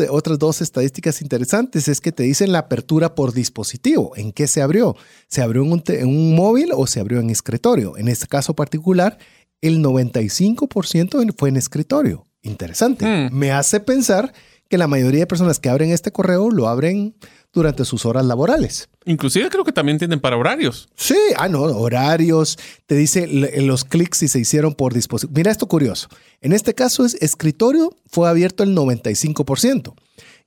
otras 0.10 0.40
dos 0.40 0.62
estadísticas 0.62 1.22
interesantes 1.22 1.88
es 1.88 2.02
que 2.02 2.12
te 2.12 2.24
dicen 2.24 2.52
la 2.52 2.60
apertura 2.60 3.14
por 3.14 3.34
dispositivo. 3.34 4.14
¿En 4.16 4.32
qué 4.32 4.48
se 4.48 4.62
abrió? 4.62 4.96
¿Se 5.28 5.42
abrió 5.42 5.62
en 5.62 6.08
un, 6.08 6.36
móvil 6.36 6.72
o 6.74 6.88
se 6.88 7.00
abrió 7.00 7.20
en 7.20 7.30
escritorio? 7.30 7.98
En 7.98 8.08
este 8.08 8.26
caso 8.26 8.56
particular, 8.56 9.20
el 9.62 9.84
95% 9.84 11.36
fue 11.38 11.50
en 11.50 11.58
escritorio. 11.58 12.26
Interesante. 12.42 13.06
Hmm. 13.06 13.34
Me 13.34 13.52
hace 13.52 13.80
pensar 13.80 14.34
que 14.70 14.78
la 14.78 14.88
mayoría 14.88 15.22
de 15.22 15.28
personas 15.28 15.60
que 15.60 15.70
abren 15.70 15.92
este 15.92 16.12
correo 16.12 16.50
lo 16.50 16.68
abren 16.68 17.16
durante 17.54 17.86
sus 17.86 18.06
horas 18.06 18.26
laborales. 18.26 18.90
Inclusive 19.06 19.50
creo 19.50 19.64
que 19.64 19.72
también 19.72 20.00
tienen 20.00 20.20
para 20.20 20.36
horarios. 20.36 20.90
Sí, 20.96 21.18
ah, 21.38 21.48
no, 21.48 21.62
horarios. 21.62 22.58
Te 22.88 22.96
dice 22.96 23.28
los 23.62 23.86
clics 23.86 24.18
si 24.18 24.28
se 24.28 24.40
hicieron 24.40 24.74
por 24.74 24.94
dispositivo. 24.94 25.38
Mira 25.38 25.52
esto 25.52 25.68
curioso. 25.68 26.10
En 26.42 26.52
este 26.52 26.74
caso 26.74 27.06
es 27.06 27.14
escritorio 27.16 27.96
fue 28.08 28.28
abierto 28.28 28.64
el 28.64 28.76
95% 28.76 29.94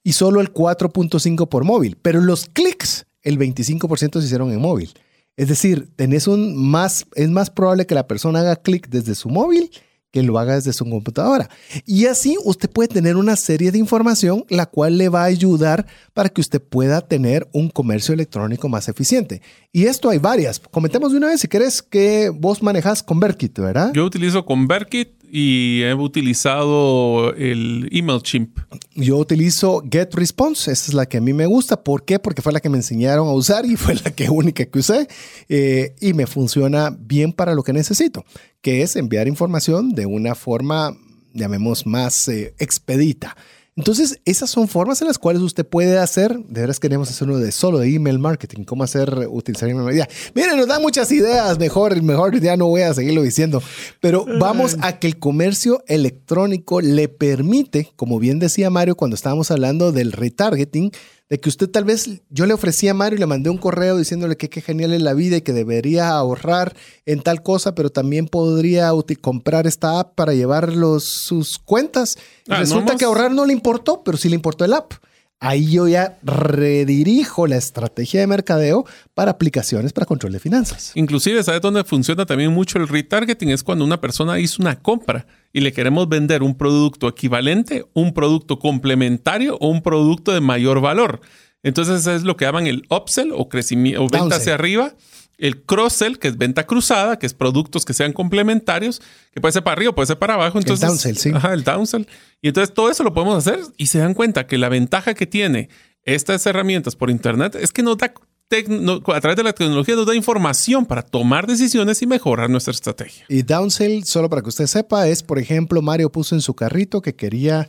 y 0.03 0.13
solo 0.13 0.41
el 0.41 0.53
4.5 0.53 1.49
por 1.49 1.65
móvil, 1.65 1.97
pero 2.03 2.21
los 2.21 2.47
clics 2.47 3.07
el 3.23 3.39
25% 3.39 4.21
se 4.21 4.27
hicieron 4.27 4.53
en 4.53 4.61
móvil. 4.61 4.93
Es 5.37 5.49
decir, 5.49 5.89
tenés 5.97 6.27
un 6.27 6.57
más, 6.57 7.07
es 7.15 7.29
más 7.29 7.51
probable 7.51 7.87
que 7.87 7.95
la 7.95 8.07
persona 8.07 8.41
haga 8.41 8.57
clic 8.57 8.89
desde 8.89 9.15
su 9.15 9.29
móvil 9.29 9.71
que 10.17 10.23
lo 10.23 10.39
haga 10.39 10.55
desde 10.55 10.73
su 10.73 10.89
computadora. 10.89 11.51
Y 11.85 12.07
así 12.07 12.39
usted 12.43 12.71
puede 12.71 12.89
tener 12.89 13.17
una 13.17 13.37
serie 13.37 13.71
de 13.71 13.77
información 13.77 14.47
la 14.49 14.65
cual 14.65 14.97
le 14.97 15.11
va 15.11 15.25
a 15.25 15.27
ayudar 15.27 15.87
para 16.15 16.31
que 16.31 16.41
usted 16.41 16.63
pueda 16.63 17.03
tener 17.03 17.47
un 17.53 17.69
comercio 17.69 18.15
electrónico 18.15 18.67
más 18.71 18.89
eficiente. 18.89 19.43
Y 19.73 19.85
esto 19.85 20.09
hay 20.09 20.17
varias. 20.17 20.59
Comentemos 20.59 21.13
de 21.13 21.19
una 21.19 21.27
vez 21.27 21.43
si 21.43 21.49
querés 21.49 21.83
que 21.83 22.31
vos 22.31 22.63
manejas 22.63 23.03
ConvertKit, 23.03 23.59
¿verdad? 23.59 23.93
Yo 23.93 24.07
utilizo 24.07 24.47
ConvertKit 24.47 25.11
y 25.31 25.83
he 25.83 25.95
utilizado 25.95 27.35
el 27.35 27.89
email 27.93 28.23
chimp. 28.23 28.59
Yo 28.95 29.19
utilizo 29.19 29.83
GetResponse, 29.91 30.73
esa 30.73 30.91
es 30.91 30.95
la 30.95 31.07
que 31.07 31.19
a 31.19 31.21
mí 31.21 31.33
me 31.33 31.47
gusta. 31.47 31.83
¿Por 31.83 32.05
qué? 32.05 32.19
Porque 32.19 32.43
fue 32.43 32.53
la 32.53 32.61
que 32.61 32.69
me 32.69 32.79
enseñaron 32.79 33.29
a 33.29 33.33
usar 33.33 33.67
y 33.67 33.77
fue 33.77 33.95
la 33.95 34.11
que 34.11 34.31
única 34.31 34.65
que 34.65 34.79
usé 34.79 35.09
eh, 35.49 35.95
y 36.01 36.15
me 36.15 36.27
funciona 36.27 36.97
bien 36.99 37.33
para 37.33 37.55
lo 37.55 37.63
que 37.63 37.73
necesito, 37.73 38.25
que 38.61 38.83
es 38.83 38.97
enviar 38.97 39.29
información 39.29 39.91
de 39.91 40.07
una 40.07 40.35
forma, 40.35 40.97
llamemos, 41.33 41.87
más 41.87 42.29
eh, 42.29 42.55
expedita. 42.59 43.37
Entonces, 43.77 44.21
esas 44.25 44.49
son 44.49 44.69
formas 44.69 45.03
en 45.03 45.07
las 45.07 45.19
cuales 45.19 45.43
usted 45.43 45.67
puede 45.67 45.99
hacer, 45.99 46.35
de 46.39 46.63
veras 46.63 46.81
queremos 46.81 47.11
hacer 47.11 47.29
uno 47.29 47.37
de 47.37 47.53
solo 47.53 47.79
de 47.79 47.95
email 47.95 48.19
marketing, 48.19 48.65
cómo 48.65 48.85
hacer, 48.85 49.29
utilizar 49.29 49.69
email 49.69 49.85
marketing. 49.85 50.15
Miren, 50.35 50.57
nos 50.57 50.67
da 50.67 50.81
muchas 50.81 51.13
ideas, 51.13 51.59
mejor, 51.59 52.01
mejor 52.03 52.41
ya 52.41 52.57
no 52.57 52.69
voy 52.69 52.81
a 52.81 52.95
seguirlo 52.95 53.21
diciendo, 53.21 53.63
pero 54.01 54.25
vamos 54.41 54.79
a 54.81 54.99
que 54.99 55.07
el 55.07 55.19
comercio 55.19 55.85
electrónico 55.89 56.81
le 56.81 57.09
permite, 57.09 57.93
como 57.97 58.19
bien 58.19 58.39
decía 58.39 58.71
Mario 58.71 58.97
cuando 58.97 59.15
estábamos 59.15 59.51
hablando 59.51 59.93
del 59.93 60.13
retargeting, 60.13 60.91
de 61.29 61.41
que 61.41 61.49
usted 61.49 61.69
tal 61.69 61.85
vez, 61.85 62.23
yo 62.31 62.47
le 62.47 62.55
ofrecí 62.55 62.87
a 62.87 62.95
Mario 62.95 63.17
y 63.17 63.21
le 63.21 63.27
mandé 63.27 63.51
un 63.51 63.59
correo 63.59 63.97
diciéndole 63.97 64.37
que 64.37 64.49
qué 64.49 64.61
genial 64.61 64.93
es 64.93 65.03
la 65.03 65.13
vida 65.13 65.39
y 65.39 65.41
que 65.41 65.53
debería 65.53 66.11
ahorrar 66.11 66.77
en 67.05 67.21
tal 67.21 67.43
cosa, 67.43 67.75
pero 67.75 67.91
también 67.91 68.29
podría 68.29 68.93
comprar 69.21 69.67
esta 69.67 69.99
app 69.99 70.15
para 70.15 70.35
llevar 70.35 70.71
sus 71.01 71.59
cuentas. 71.59 72.17
Ah, 72.49 72.59
resulta 72.59 72.97
que 72.97 73.05
ahorrar 73.05 73.33
no 73.33 73.45
le 73.45 73.53
importó, 73.53 74.05
pero 74.05 74.17
sí 74.17 74.29
le 74.29 74.37
importó 74.37 74.65
el 74.65 74.75
app. 74.75 74.93
Ahí 75.39 75.71
yo 75.71 75.87
ya 75.87 76.19
redirijo 76.23 77.47
la 77.47 77.57
estrategia 77.57 78.21
de 78.21 78.27
mercadeo 78.27 78.87
para 79.13 79.33
aplicaciones 79.33 79.93
para 79.93 80.07
control 80.07 80.33
de 80.33 80.41
finanzas. 80.41 80.93
Inclusive, 80.95 81.43
¿sabes 81.43 81.61
dónde 81.61 81.85
funciona 81.85 82.25
también 82.25 82.53
mucho 82.53 82.79
el 82.79 82.89
retargeting? 82.89 83.51
Es 83.51 83.63
cuando 83.63 83.85
una 83.85 84.01
persona 84.01 84.41
hizo 84.41 84.63
una 84.63 84.81
compra 84.81 85.27
y 85.53 85.61
le 85.61 85.73
queremos 85.73 86.09
vender 86.09 86.43
un 86.43 86.57
producto 86.57 87.07
equivalente, 87.07 87.85
un 87.93 88.15
producto 88.15 88.59
complementario 88.59 89.59
o 89.61 89.69
un 89.69 89.83
producto 89.83 90.33
de 90.33 90.41
mayor 90.41 90.81
valor. 90.81 91.21
Entonces 91.63 92.07
es 92.07 92.23
lo 92.23 92.37
que 92.37 92.47
llaman 92.47 92.67
el 92.67 92.87
upsell 92.89 93.33
o 93.33 93.49
crecimiento 93.49 94.05
o 94.05 94.09
venta 94.09 94.37
hacia 94.37 94.55
arriba 94.55 94.95
el 95.39 95.63
cross-sell, 95.63 96.19
que 96.19 96.29
es 96.29 96.39
venta 96.39 96.67
cruzada, 96.67 97.19
que 97.19 97.27
es 97.27 97.35
productos 97.35 97.85
que 97.85 97.93
sean 97.93 98.13
complementarios, 98.13 99.03
que 99.33 99.41
puede 99.41 99.53
ser 99.53 99.65
para 99.65 99.75
arriba, 99.75 99.95
puede 99.95 100.07
ser 100.07 100.19
para 100.19 100.35
abajo. 100.35 100.59
Entonces, 100.59 100.83
el 100.85 100.89
downsell, 100.89 101.17
sí. 101.17 101.31
Ajá, 101.35 101.53
el 101.53 101.65
downsell. 101.65 102.07
Y 102.41 102.49
entonces 102.49 102.75
todo 102.75 102.91
eso 102.91 103.03
lo 103.05 103.13
podemos 103.13 103.37
hacer 103.37 103.61
y 103.77 103.87
se 103.89 103.99
dan 103.99 104.15
cuenta 104.15 104.47
que 104.47 104.59
la 104.59 104.69
ventaja 104.69 105.15
que 105.15 105.27
tiene 105.27 105.69
estas 106.05 106.47
herramientas 106.47 106.97
por 106.97 107.11
Internet 107.11 107.57
es 107.61 107.73
que 107.73 107.83
nos 107.83 107.99
da 107.99 108.13
a 108.49 109.21
través 109.21 109.37
de 109.37 109.43
la 109.43 109.53
tecnología 109.53 109.97
nos 109.97 110.07
da 110.07 110.15
información 110.15 110.87
para 110.87 111.03
tomar 111.03 111.49
decisiones 111.49 112.01
y 112.03 112.07
mejorar 112.07 112.49
nuestra 112.49 112.71
estrategia. 112.71 113.25
Y 113.29 113.43
downsell, 113.43 114.05
solo 114.05 114.31
para 114.31 114.43
que 114.43 114.49
usted 114.49 114.67
sepa, 114.67 115.09
es, 115.09 115.25
por 115.25 115.39
ejemplo, 115.39 115.83
Mario 115.83 116.13
puso 116.13 116.37
en 116.37 116.41
su 116.41 116.55
carrito 116.55 117.03
que 117.03 117.17
quería 117.17 117.69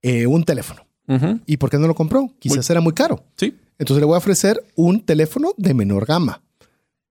eh, 0.00 0.26
un 0.26 0.44
teléfono. 0.44 0.86
¿Y 1.44 1.58
por 1.58 1.68
qué 1.68 1.76
no 1.76 1.86
lo 1.86 1.94
compró? 1.94 2.32
Quizás 2.38 2.70
era 2.70 2.80
muy 2.80 2.94
caro. 2.94 3.22
Sí. 3.36 3.54
Entonces 3.78 4.00
le 4.00 4.06
voy 4.06 4.14
a 4.14 4.18
ofrecer 4.18 4.64
un 4.76 5.04
teléfono 5.04 5.52
de 5.58 5.74
menor 5.74 6.06
gama. 6.06 6.40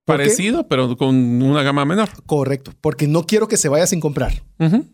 Parecido, 0.04 0.66
pero 0.66 0.96
con 0.96 1.42
una 1.42 1.62
gama 1.62 1.84
menor. 1.84 2.08
Correcto, 2.26 2.72
porque 2.80 3.06
no 3.06 3.24
quiero 3.24 3.46
que 3.46 3.56
se 3.56 3.68
vaya 3.68 3.86
sin 3.86 4.00
comprar. 4.00 4.42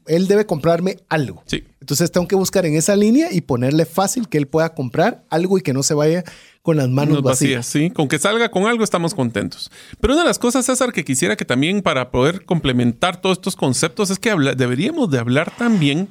Él 0.07 0.29
debe 0.29 0.45
comprarme 0.47 0.99
algo. 1.09 1.43
Sí. 1.47 1.65
Entonces 1.81 2.11
tengo 2.13 2.29
que 2.29 2.37
buscar 2.37 2.67
en 2.67 2.75
esa 2.75 2.97
línea 2.97 3.33
y 3.33 3.41
ponerle 3.41 3.87
fácil 3.87 4.29
que 4.29 4.37
él 4.37 4.47
pueda 4.47 4.75
comprar 4.75 5.25
algo 5.31 5.57
y 5.59 5.63
que 5.63 5.73
no 5.73 5.83
se 5.83 5.95
vaya 5.95 6.25
con 6.63 6.77
las 6.77 6.89
manos 6.89 7.23
vacías. 7.23 7.59
vacías, 7.61 7.67
sí. 7.67 7.91
Con 7.91 8.09
que 8.09 8.19
salga 8.19 8.51
con 8.51 8.67
algo 8.67 8.85
estamos 8.85 9.15
contentos. 9.15 9.71
Pero 10.01 10.13
una 10.13 10.23
de 10.23 10.29
las 10.29 10.39
cosas, 10.39 10.67
César, 10.67 10.93
que 10.93 11.05
quisiera 11.05 11.37
que 11.37 11.47
también 11.47 11.81
para 11.81 12.11
poder 12.11 12.45
complementar 12.45 13.21
todos 13.21 13.39
estos 13.39 13.57
conceptos 13.57 14.11
es 14.11 14.19
que 14.19 14.35
deberíamos 14.57 15.11
de 15.11 15.19
hablar 15.19 15.51
también 15.57 16.09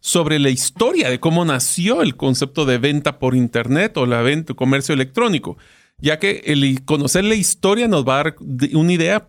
sobre 0.00 0.38
la 0.38 0.50
historia 0.50 1.10
de 1.10 1.20
cómo 1.20 1.44
nació 1.44 2.02
el 2.02 2.16
concepto 2.16 2.64
de 2.64 2.78
venta 2.78 3.18
por 3.18 3.36
internet 3.36 3.96
o 3.96 4.06
la 4.06 4.22
venta, 4.22 4.54
comercio 4.54 4.94
electrónico, 4.94 5.56
ya 6.00 6.18
que 6.18 6.42
el 6.46 6.84
conocer 6.84 7.24
la 7.24 7.34
historia 7.34 7.88
nos 7.88 8.06
va 8.06 8.20
a 8.20 8.24
dar 8.24 8.36
una 8.74 8.92
idea 8.92 9.28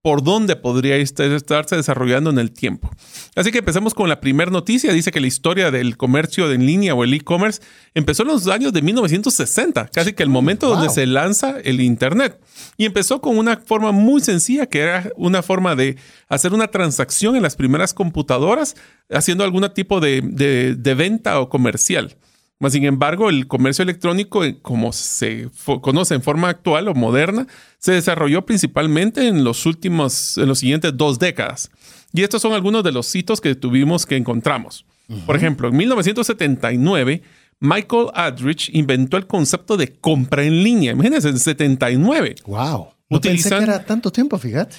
por 0.00 0.22
dónde 0.22 0.54
podría 0.54 0.96
este- 0.96 1.34
estarse 1.34 1.74
desarrollando 1.76 2.30
en 2.30 2.38
el 2.38 2.52
tiempo. 2.52 2.88
Así 3.34 3.50
que 3.50 3.58
empecemos 3.58 3.94
con 3.94 4.08
la 4.08 4.20
primera 4.20 4.48
noticia. 4.50 4.92
Dice 4.92 5.10
que 5.10 5.20
la 5.20 5.26
historia 5.26 5.72
del 5.72 5.96
comercio 5.96 6.50
en 6.52 6.64
línea 6.64 6.94
o 6.94 7.02
el 7.02 7.12
e-commerce 7.14 7.60
empezó 7.94 8.22
en 8.22 8.28
los 8.28 8.46
años 8.46 8.72
de 8.72 8.80
1960, 8.80 9.88
casi 9.92 10.12
que 10.12 10.22
el 10.22 10.28
momento 10.28 10.68
donde 10.68 10.88
se 10.94 11.04
lanza 11.04 11.56
el 11.64 11.80
Internet. 11.80 12.40
Y 12.76 12.84
empezó 12.84 13.20
con 13.20 13.36
una 13.36 13.56
forma 13.56 13.90
muy 13.90 14.20
sencilla, 14.20 14.66
que 14.66 14.78
era 14.80 15.10
una 15.16 15.42
forma 15.42 15.74
de 15.74 15.96
hacer 16.28 16.54
una 16.54 16.68
transacción 16.68 17.34
en 17.34 17.42
las 17.42 17.56
primeras 17.56 17.92
computadoras, 17.92 18.76
haciendo 19.10 19.42
algún 19.42 19.68
tipo 19.74 19.98
de, 20.00 20.22
de- 20.24 20.76
de 20.76 20.94
venta 20.94 21.40
o 21.40 21.48
comercial. 21.48 22.16
Mas, 22.60 22.72
sin 22.72 22.84
embargo, 22.84 23.30
el 23.30 23.46
comercio 23.46 23.84
electrónico, 23.84 24.44
eh, 24.44 24.58
como 24.60 24.92
se 24.92 25.48
conoce 25.80 26.14
en 26.14 26.22
forma 26.22 26.48
actual 26.48 26.88
o 26.88 26.94
moderna, 26.94 27.46
se 27.78 27.92
desarrolló 27.92 28.44
principalmente 28.44 29.28
en 29.28 29.44
los 29.44 29.64
últimos, 29.64 30.36
en 30.38 30.48
los 30.48 30.58
siguientes 30.58 30.96
dos 30.96 31.18
décadas. 31.20 31.70
Y 32.12 32.22
estos 32.22 32.42
son 32.42 32.52
algunos 32.54 32.82
de 32.82 32.90
los 32.92 33.14
hitos 33.14 33.40
que 33.40 33.54
tuvimos 33.54 34.06
que 34.06 34.16
encontramos. 34.16 34.84
Por 35.24 35.36
ejemplo, 35.36 35.68
en 35.68 35.76
1979, 35.76 37.22
Michael 37.60 38.08
Aldrich 38.14 38.70
inventó 38.74 39.16
el 39.16 39.26
concepto 39.26 39.76
de 39.76 39.92
compra 39.94 40.42
en 40.44 40.62
línea. 40.62 40.92
Imagínense, 40.92 41.28
en 41.28 41.38
79. 41.38 42.34
Wow. 42.46 42.88
No 43.10 43.20
pensé 43.20 43.48
Utilizan- 43.48 43.58
que 43.58 43.64
era 43.64 43.84
tanto 43.84 44.10
tiempo, 44.12 44.36
fíjate. 44.38 44.76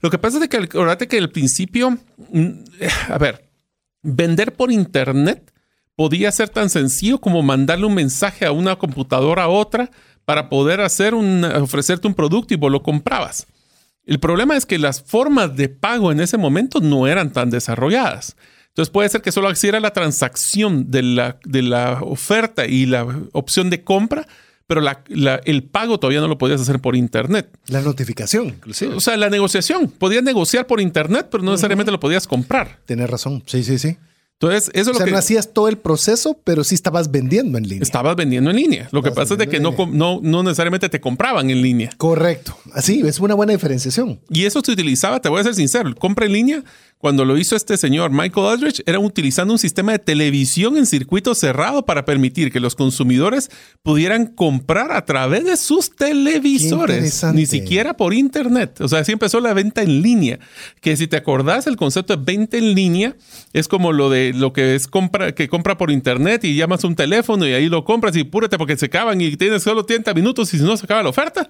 Lo 0.00 0.10
que 0.10 0.18
pasa 0.18 0.38
es 0.38 0.48
que, 0.48 0.56
acuérdate 0.58 1.08
que 1.08 1.18
al 1.18 1.30
principio, 1.30 1.98
mm, 2.32 2.48
a 3.08 3.18
ver, 3.18 3.48
vender 4.02 4.52
por 4.52 4.70
internet 4.70 5.51
podía 5.96 6.32
ser 6.32 6.48
tan 6.48 6.70
sencillo 6.70 7.18
como 7.18 7.42
mandarle 7.42 7.86
un 7.86 7.94
mensaje 7.94 8.46
a 8.46 8.52
una 8.52 8.76
computadora 8.76 9.44
a 9.44 9.48
otra 9.48 9.90
para 10.24 10.48
poder 10.48 10.80
hacer 10.80 11.14
un, 11.14 11.44
ofrecerte 11.44 12.06
un 12.08 12.14
producto 12.14 12.54
y 12.54 12.56
vos 12.56 12.70
lo 12.70 12.82
comprabas. 12.82 13.46
El 14.04 14.18
problema 14.18 14.56
es 14.56 14.66
que 14.66 14.78
las 14.78 15.02
formas 15.02 15.54
de 15.56 15.68
pago 15.68 16.10
en 16.10 16.20
ese 16.20 16.36
momento 16.38 16.80
no 16.80 17.06
eran 17.06 17.32
tan 17.32 17.50
desarrolladas. 17.50 18.36
Entonces 18.68 18.90
puede 18.90 19.08
ser 19.08 19.20
que 19.22 19.30
solo 19.32 19.50
hiciera 19.50 19.80
la 19.80 19.92
transacción 19.92 20.90
de 20.90 21.02
la, 21.02 21.38
de 21.44 21.62
la 21.62 22.00
oferta 22.02 22.66
y 22.66 22.86
la 22.86 23.06
opción 23.32 23.68
de 23.68 23.84
compra, 23.84 24.26
pero 24.66 24.80
la- 24.80 25.04
la- 25.08 25.40
el 25.44 25.62
pago 25.64 25.98
todavía 26.00 26.20
no 26.20 26.28
lo 26.28 26.38
podías 26.38 26.60
hacer 26.60 26.80
por 26.80 26.96
internet. 26.96 27.50
La 27.66 27.82
notificación, 27.82 28.46
inclusive. 28.48 28.94
O 28.94 29.00
sea, 29.00 29.16
la 29.18 29.28
negociación. 29.28 29.88
Podías 29.88 30.22
negociar 30.22 30.66
por 30.66 30.80
internet, 30.80 31.28
pero 31.30 31.42
no 31.44 31.50
necesariamente 31.50 31.92
lo 31.92 32.00
podías 32.00 32.26
comprar. 32.26 32.78
Tienes 32.86 33.10
razón. 33.10 33.42
Sí, 33.46 33.62
sí, 33.62 33.78
sí. 33.78 33.98
Entonces, 34.42 34.70
eso 34.74 34.90
es 34.90 34.98
lo 34.98 35.04
que 35.04 35.10
no 35.12 35.18
hacías 35.18 35.52
todo 35.52 35.68
el 35.68 35.78
proceso, 35.78 36.36
pero 36.42 36.64
sí 36.64 36.74
estabas 36.74 37.12
vendiendo 37.12 37.58
en 37.58 37.68
línea. 37.68 37.82
estabas 37.82 38.16
vendiendo 38.16 38.50
en 38.50 38.56
línea. 38.56 38.88
Lo 38.90 39.00
que 39.00 39.12
pasa 39.12 39.34
es 39.34 39.38
de 39.38 39.48
que 39.48 39.60
no, 39.60 39.74
no, 39.92 40.18
no 40.20 40.42
necesariamente 40.42 40.88
te 40.88 41.00
compraban 41.00 41.48
en 41.48 41.62
línea. 41.62 41.90
Correcto. 41.96 42.56
Así, 42.72 43.02
es 43.06 43.20
una 43.20 43.34
buena 43.34 43.52
diferenciación. 43.52 44.18
Y 44.28 44.44
eso 44.44 44.60
se 44.64 44.72
utilizaba, 44.72 45.20
te 45.20 45.28
voy 45.28 45.40
a 45.40 45.44
ser 45.44 45.54
sincero, 45.54 45.88
el 45.88 45.94
compra 45.94 46.26
en 46.26 46.32
línea, 46.32 46.64
cuando 47.02 47.24
lo 47.24 47.36
hizo 47.36 47.56
este 47.56 47.76
señor 47.76 48.12
Michael 48.12 48.46
Aldrich, 48.46 48.80
era 48.86 49.00
utilizando 49.00 49.52
un 49.52 49.58
sistema 49.58 49.90
de 49.90 49.98
televisión 49.98 50.76
en 50.76 50.86
circuito 50.86 51.34
cerrado 51.34 51.84
para 51.84 52.04
permitir 52.04 52.52
que 52.52 52.60
los 52.60 52.76
consumidores 52.76 53.50
pudieran 53.82 54.26
comprar 54.26 54.92
a 54.92 55.04
través 55.04 55.44
de 55.44 55.56
sus 55.56 55.96
televisores, 55.96 56.96
interesante. 56.96 57.40
ni 57.40 57.46
siquiera 57.46 57.96
por 57.96 58.14
internet. 58.14 58.80
O 58.80 58.86
sea, 58.86 59.00
así 59.00 59.10
empezó 59.10 59.40
la 59.40 59.52
venta 59.52 59.82
en 59.82 60.00
línea. 60.00 60.38
Que 60.80 60.96
si 60.96 61.08
te 61.08 61.16
acordás, 61.16 61.66
el 61.66 61.76
concepto 61.76 62.16
de 62.16 62.22
venta 62.22 62.56
en 62.56 62.72
línea 62.72 63.16
es 63.52 63.66
como 63.66 63.90
lo 63.90 64.08
de 64.08 64.31
lo 64.34 64.52
que 64.52 64.74
es 64.74 64.86
compra, 64.86 65.34
que 65.34 65.48
compra 65.48 65.76
por 65.76 65.90
internet 65.90 66.44
y 66.44 66.56
llamas 66.56 66.84
un 66.84 66.94
teléfono 66.94 67.46
y 67.46 67.52
ahí 67.52 67.68
lo 67.68 67.84
compras 67.84 68.16
y 68.16 68.24
púrate 68.24 68.58
porque 68.58 68.76
se 68.76 68.86
acaban 68.86 69.20
y 69.20 69.36
tienes 69.36 69.62
solo 69.62 69.84
30 69.84 70.14
minutos 70.14 70.52
y 70.54 70.58
si 70.58 70.64
no 70.64 70.76
se 70.76 70.84
acaba 70.84 71.02
la 71.02 71.08
oferta. 71.08 71.48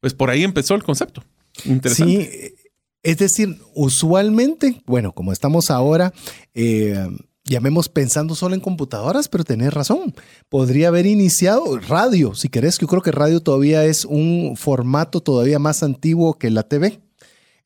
Pues 0.00 0.14
por 0.14 0.30
ahí 0.30 0.44
empezó 0.44 0.74
el 0.74 0.82
concepto. 0.82 1.24
Interesante. 1.64 2.30
Sí, 2.30 2.54
es 3.02 3.18
decir, 3.18 3.56
usualmente, 3.74 4.82
bueno, 4.86 5.12
como 5.12 5.32
estamos 5.32 5.70
ahora, 5.70 6.12
eh, 6.54 7.06
llamemos 7.44 7.88
pensando 7.88 8.34
solo 8.34 8.54
en 8.54 8.60
computadoras, 8.60 9.28
pero 9.28 9.44
tenés 9.44 9.72
razón. 9.72 10.14
Podría 10.48 10.88
haber 10.88 11.06
iniciado 11.06 11.78
radio, 11.78 12.34
si 12.34 12.48
querés, 12.48 12.78
que 12.78 12.84
yo 12.84 12.88
creo 12.88 13.02
que 13.02 13.12
radio 13.12 13.40
todavía 13.40 13.84
es 13.84 14.04
un 14.04 14.56
formato 14.56 15.20
todavía 15.20 15.58
más 15.58 15.82
antiguo 15.82 16.38
que 16.38 16.50
la 16.50 16.64
TV, 16.64 17.00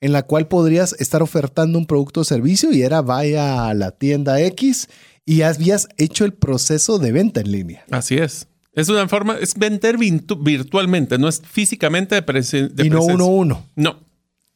en 0.02 0.12
la 0.12 0.24
cual 0.24 0.48
podrías 0.48 0.94
estar 0.98 1.22
ofertando 1.22 1.78
un 1.78 1.86
producto 1.86 2.20
o 2.20 2.24
servicio 2.24 2.70
y 2.72 2.82
era 2.82 3.00
vaya 3.00 3.68
a 3.68 3.72
la 3.74 3.92
tienda 3.92 4.38
X 4.42 4.88
y 5.24 5.40
habías 5.42 5.88
hecho 5.96 6.26
el 6.26 6.34
proceso 6.34 6.98
de 6.98 7.12
venta 7.12 7.40
en 7.40 7.50
línea. 7.52 7.84
Así 7.90 8.16
es. 8.16 8.46
Es 8.74 8.88
una 8.88 9.06
forma, 9.08 9.36
es 9.38 9.54
vender 9.54 9.96
virtu- 9.98 10.42
virtualmente, 10.42 11.16
no 11.18 11.28
es 11.28 11.40
físicamente 11.40 12.14
de, 12.16 12.26
presen- 12.26 12.70
de 12.70 12.86
y 12.86 12.90
no 12.90 12.96
presencia. 12.98 13.14
uno 13.14 13.24
a 13.24 13.28
uno, 13.28 13.66
No, 13.76 14.00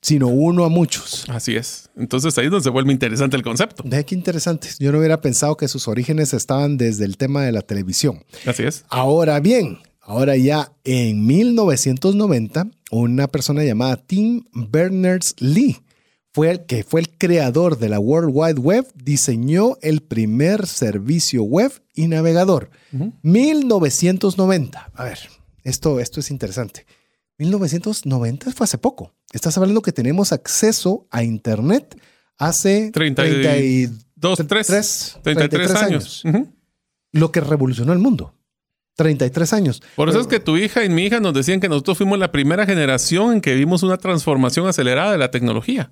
sino 0.03 0.29
uno 0.29 0.65
a 0.65 0.69
muchos. 0.69 1.25
así 1.29 1.55
es. 1.55 1.91
Entonces 1.97 2.37
ahí 2.39 2.47
es 2.47 2.51
donde 2.51 2.65
se 2.65 2.71
vuelve 2.71 2.93
interesante 2.93 3.37
el 3.37 3.43
concepto. 3.43 3.83
Ve 3.87 4.05
qué 4.05 4.15
interesante. 4.15 4.69
Yo 4.79 4.91
no 4.91 4.99
hubiera 4.99 5.21
pensado 5.21 5.57
que 5.57 5.69
sus 5.69 5.87
orígenes 5.87 6.33
estaban 6.35 6.77
desde 6.79 7.05
el 7.05 7.17
tema 7.17 7.43
de 7.45 7.53
la 7.53 7.63
televisión. 7.63 8.25
Así 8.47 8.63
es. 8.65 8.85
Ahora 8.89 9.39
bien, 9.41 9.79
ahora 10.07 10.37
ya 10.37 10.73
en 10.85 11.27
1990, 11.27 12.69
una 12.91 13.27
persona 13.29 13.63
llamada 13.65 13.97
Tim 13.97 14.45
Berners-Lee 14.53 15.83
fue 16.33 16.51
el 16.51 16.67
que 16.67 16.85
fue 16.85 17.01
el 17.01 17.11
creador 17.17 17.79
de 17.79 17.89
la 17.89 17.99
World 17.99 18.31
Wide 18.33 18.61
Web, 18.61 18.87
diseñó 18.95 19.77
el 19.83 20.01
primer 20.03 20.67
servicio 20.67 21.43
web 21.43 21.73
y 21.95 22.09
navegador. 22.09 22.71
1990. 23.23 24.91
A 24.95 25.05
ver, 25.05 25.19
esto, 25.65 26.01
esto 26.01 26.21
es 26.21 26.31
interesante. 26.31 26.87
1990 27.39 28.53
fue 28.53 28.65
hace 28.65 28.79
poco. 28.79 29.13
Estás 29.33 29.57
hablando 29.59 29.83
que 29.83 29.93
tenemos 29.93 30.33
acceso 30.33 31.07
a 31.11 31.23
Internet 31.23 31.99
hace 32.39 32.91
30 32.93 33.27
y- 33.27 33.31
30 33.31 33.59
y- 33.59 33.89
Dos, 34.15 34.39
tres, 34.47 34.67
33, 35.23 35.51
33 35.51 35.75
años. 35.83 36.23
Lo 37.13 37.33
que 37.33 37.41
revolucionó 37.41 37.93
el 37.93 37.99
mundo. 37.99 38.33
33 38.97 39.53
años. 39.53 39.83
Por 39.95 40.09
eso 40.09 40.21
es 40.21 40.27
que 40.27 40.41
tu 40.41 40.57
hija 40.57 40.85
y 40.85 40.89
mi 40.89 41.05
hija 41.05 41.21
nos 41.21 41.35
decían 41.35 41.61
que 41.61 41.69
nosotros 41.69 41.99
fuimos 41.99 42.19
la 42.19 42.33
primera 42.33 42.67
generación 42.67 43.35
en 43.35 43.41
que 43.41 43.55
vimos 43.55 43.83
una 43.83 43.99
transformación 43.99 44.67
acelerada 44.67 45.13
de 45.13 45.19
la 45.19 45.31
tecnología. 45.31 45.91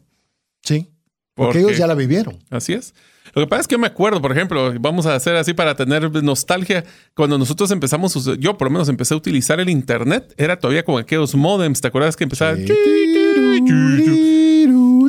Sí. 0.63 0.91
Porque, 1.35 1.59
Porque- 1.59 1.59
ellos 1.61 1.79
ya 1.79 1.87
la 1.87 1.95
vivieron. 1.95 2.39
Así 2.51 2.73
es. 2.73 2.95
Lo 3.35 3.43
que 3.43 3.49
pasa 3.49 3.63
es 3.63 3.69
que 3.69 3.75
yo 3.75 3.79
me 3.79 3.87
acuerdo, 3.89 4.21
por 4.23 4.31
ejemplo, 4.33 4.73
vamos 4.81 5.07
a 5.07 5.15
hacer 5.15 5.35
así 5.37 5.55
para 5.55 5.75
tener 5.75 6.11
nostalgia. 6.23 6.85
Cuando 7.15 7.37
nosotros 7.37 7.71
empezamos, 7.71 8.15
yo 8.39 8.57
por 8.57 8.67
lo 8.69 8.73
menos 8.73 8.89
empecé 8.89 9.15
a 9.15 9.17
utilizar 9.17 9.59
el 9.61 9.69
internet, 9.71 10.33
era 10.37 10.59
todavía 10.59 10.85
con 10.85 11.01
aquellos 11.01 11.35
modems. 11.35 11.81
¿Te 11.81 11.89
acuerdas 11.89 12.17
que 12.17 12.25
empezaba? 12.25 12.53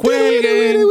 Cuelguen. 0.02 0.82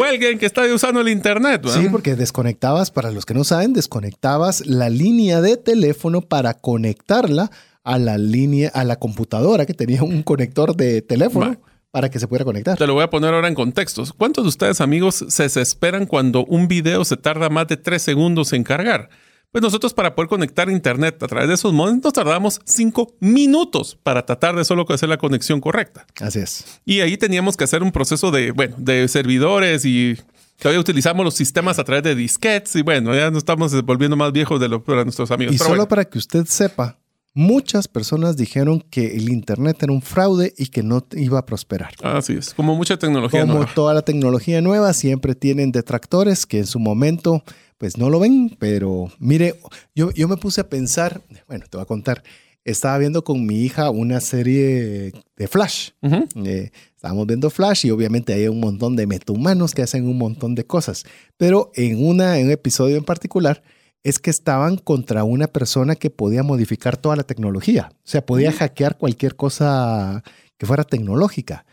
Cuelguen 0.00 0.38
que 0.38 0.46
está 0.46 0.62
usando 0.72 1.00
el 1.00 1.08
internet. 1.08 1.62
¿verdad? 1.62 1.80
Sí, 1.80 1.88
porque 1.90 2.16
desconectabas, 2.16 2.90
para 2.90 3.10
los 3.10 3.26
que 3.26 3.34
no 3.34 3.44
saben, 3.44 3.72
desconectabas 3.72 4.66
la 4.66 4.88
línea 4.88 5.40
de 5.40 5.56
teléfono 5.56 6.22
para 6.22 6.54
conectarla 6.54 7.50
a 7.84 7.98
la 7.98 8.18
línea, 8.18 8.70
a 8.72 8.84
la 8.84 8.96
computadora 8.96 9.66
que 9.66 9.74
tenía 9.74 10.02
un 10.02 10.22
conector 10.22 10.74
de 10.74 11.02
teléfono 11.02 11.56
para 11.90 12.08
que 12.08 12.18
se 12.18 12.26
pudiera 12.28 12.44
conectar. 12.44 12.78
Te 12.78 12.86
lo 12.86 12.94
voy 12.94 13.02
a 13.02 13.10
poner 13.10 13.34
ahora 13.34 13.48
en 13.48 13.54
contextos. 13.54 14.12
¿Cuántos 14.12 14.44
de 14.44 14.48
ustedes, 14.48 14.80
amigos, 14.80 15.24
se 15.28 15.42
desesperan 15.42 16.06
cuando 16.06 16.44
un 16.44 16.68
video 16.68 17.04
se 17.04 17.16
tarda 17.16 17.48
más 17.48 17.68
de 17.68 17.76
tres 17.76 18.02
segundos 18.02 18.52
en 18.52 18.64
cargar? 18.64 19.10
Pues 19.52 19.62
nosotros 19.62 19.92
para 19.94 20.14
poder 20.14 20.28
conectar 20.28 20.68
a 20.68 20.72
internet 20.72 21.20
a 21.20 21.26
través 21.26 21.48
de 21.48 21.54
esos 21.54 21.72
modems 21.72 22.04
nos 22.04 22.12
tardamos 22.12 22.60
cinco 22.64 23.16
minutos 23.18 23.98
para 24.00 24.24
tratar 24.24 24.54
de 24.54 24.64
solo 24.64 24.86
hacer 24.88 25.08
la 25.08 25.18
conexión 25.18 25.60
correcta. 25.60 26.06
Así 26.20 26.38
es. 26.38 26.80
Y 26.84 27.00
ahí 27.00 27.16
teníamos 27.16 27.56
que 27.56 27.64
hacer 27.64 27.82
un 27.82 27.90
proceso 27.90 28.30
de, 28.30 28.52
bueno, 28.52 28.76
de 28.78 29.08
servidores 29.08 29.84
y 29.84 30.16
todavía 30.60 30.80
utilizamos 30.80 31.24
los 31.24 31.34
sistemas 31.34 31.80
a 31.80 31.84
través 31.84 32.04
de 32.04 32.14
disquetes 32.14 32.76
y 32.76 32.82
bueno, 32.82 33.12
ya 33.12 33.28
nos 33.30 33.38
estamos 33.38 33.72
volviendo 33.82 34.16
más 34.16 34.30
viejos 34.30 34.60
de 34.60 34.68
lo 34.68 34.84
para 34.84 35.02
nuestros 35.02 35.32
amigos. 35.32 35.56
Y 35.56 35.58
Pero 35.58 35.64
solo 35.64 35.78
bueno, 35.78 35.88
para 35.88 36.04
que 36.04 36.18
usted 36.18 36.44
sepa, 36.44 36.99
muchas 37.34 37.86
personas 37.88 38.36
dijeron 38.36 38.80
que 38.90 39.16
el 39.16 39.28
Internet 39.28 39.82
era 39.82 39.92
un 39.92 40.02
fraude 40.02 40.52
y 40.58 40.66
que 40.66 40.82
no 40.82 41.06
iba 41.12 41.38
a 41.38 41.46
prosperar. 41.46 41.92
así 42.02 42.34
es, 42.34 42.54
como 42.54 42.74
mucha 42.76 42.98
tecnología 42.98 43.42
Como 43.42 43.54
nueva. 43.54 43.70
toda 43.74 43.94
la 43.94 44.02
tecnología 44.02 44.60
nueva, 44.60 44.92
siempre 44.92 45.34
tienen 45.34 45.72
detractores 45.72 46.46
que 46.46 46.58
en 46.58 46.66
su 46.66 46.78
momento 46.80 47.42
pues 47.78 47.96
no 47.96 48.10
lo 48.10 48.20
ven, 48.20 48.54
pero 48.58 49.10
mire, 49.18 49.54
yo, 49.94 50.10
yo 50.12 50.28
me 50.28 50.36
puse 50.36 50.60
a 50.60 50.68
pensar, 50.68 51.22
bueno, 51.48 51.64
te 51.70 51.78
voy 51.78 51.82
a 51.82 51.86
contar, 51.86 52.22
estaba 52.62 52.98
viendo 52.98 53.24
con 53.24 53.46
mi 53.46 53.62
hija 53.62 53.88
una 53.88 54.20
serie 54.20 55.12
de 55.36 55.48
Flash. 55.48 55.90
Ujú. 56.02 56.26
Eh, 56.44 56.72
estábamos 56.94 57.26
viendo 57.26 57.48
Flash 57.48 57.86
y 57.86 57.90
obviamente 57.90 58.34
hay 58.34 58.48
un 58.48 58.60
montón 58.60 58.96
de 58.96 59.06
metahumanos 59.06 59.72
que 59.72 59.80
hacen 59.80 60.06
un 60.06 60.18
montón 60.18 60.54
de 60.54 60.64
cosas. 60.66 61.04
Pero 61.38 61.70
en, 61.74 62.04
una, 62.04 62.38
en 62.38 62.46
un 62.46 62.52
episodio 62.52 62.98
en 62.98 63.04
particular 63.04 63.62
es 64.02 64.18
que 64.18 64.30
estaban 64.30 64.76
contra 64.78 65.24
una 65.24 65.46
persona 65.46 65.94
que 65.94 66.10
podía 66.10 66.42
modificar 66.42 66.96
toda 66.96 67.16
la 67.16 67.22
tecnología. 67.24 67.90
O 67.96 67.96
sea, 68.08 68.24
podía 68.24 68.50
hackear 68.52 68.96
cualquier 68.96 69.36
cosa 69.36 70.22
que 70.56 70.66
fuera 70.66 70.84
tecnológica. 70.84 71.66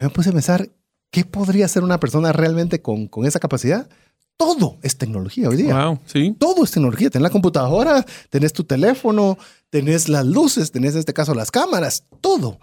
Me 0.00 0.08
puse 0.10 0.30
a 0.30 0.32
pensar, 0.32 0.70
¿qué 1.10 1.24
podría 1.24 1.66
hacer 1.66 1.82
una 1.84 2.00
persona 2.00 2.32
realmente 2.32 2.80
con, 2.82 3.06
con 3.06 3.26
esa 3.26 3.38
capacidad? 3.38 3.88
Todo 4.36 4.78
es 4.82 4.96
tecnología 4.98 5.48
hoy 5.48 5.56
día. 5.58 5.86
Wow, 5.86 6.00
sí. 6.06 6.34
Todo 6.38 6.64
es 6.64 6.70
tecnología. 6.72 7.08
Tenés 7.10 7.22
la 7.22 7.30
computadora, 7.30 8.04
tenés 8.30 8.52
tu 8.52 8.64
teléfono, 8.64 9.38
tenés 9.70 10.08
las 10.08 10.26
luces, 10.26 10.72
tenés 10.72 10.94
en 10.94 11.00
este 11.00 11.12
caso 11.14 11.34
las 11.34 11.50
cámaras, 11.50 12.04
todo. 12.20 12.58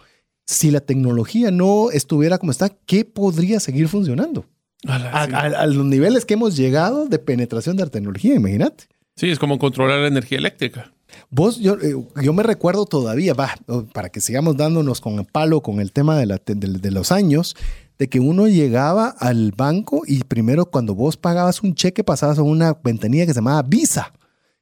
Si 0.46 0.70
la 0.72 0.82
tecnología 0.82 1.50
no 1.52 1.92
estuviera 1.92 2.40
como 2.40 2.52
está, 2.52 2.70
¿qué 2.70 3.06
podría 3.06 3.60
seguir 3.62 3.88
funcionando? 3.88 4.46
Ala, 4.86 5.12
A, 5.12 5.26
sí. 5.28 5.32
a- 5.34 5.62
a 5.62 5.66
los 5.68 5.86
niveles 5.86 6.26
que 6.26 6.34
hemos 6.34 6.58
llegado 6.58 7.06
de 7.08 7.20
penetración 7.20 7.78
de 7.78 7.84
la 7.86 7.90
tecnología, 7.92 8.34
imagínate. 8.36 8.86
Sí, 9.22 9.30
es 9.30 9.38
como 9.38 9.60
controlar 9.60 10.00
la 10.00 10.08
energía 10.08 10.40
eléctrica. 10.40 10.92
Vos, 11.30 11.60
yo, 11.60 11.76
eh, 11.76 11.94
yo 12.24 12.34
me 12.34 12.42
recuerdo 12.42 12.88
todavía, 12.88 13.36
va, 13.36 13.54
para 13.94 14.10
que 14.10 14.20
sigamos 14.20 14.58
dándonos 14.58 15.00
con 15.00 15.20
el 15.20 15.26
palo 15.26 15.62
con 15.62 15.80
el 15.80 15.92
tema 15.92 16.18
de, 16.18 16.26
la 16.26 16.42
de- 16.44 16.56
de 16.56 16.90
los 16.90 17.12
años, 17.12 17.56
de 18.00 18.10
que 18.10 18.20
uno 18.20 18.48
llegaba 18.48 19.10
al 19.20 19.52
banco 19.52 20.02
y 20.08 20.24
primero 20.24 20.66
cuando 20.72 20.96
vos 20.96 21.18
pagabas 21.18 21.62
un 21.62 21.76
cheque 21.76 22.04
pasabas 22.04 22.40
a 22.40 22.42
una 22.42 22.74
ventanilla 22.84 23.28
que 23.28 23.34
se 23.36 23.42
llamaba 23.42 23.62
Visa, 23.62 24.12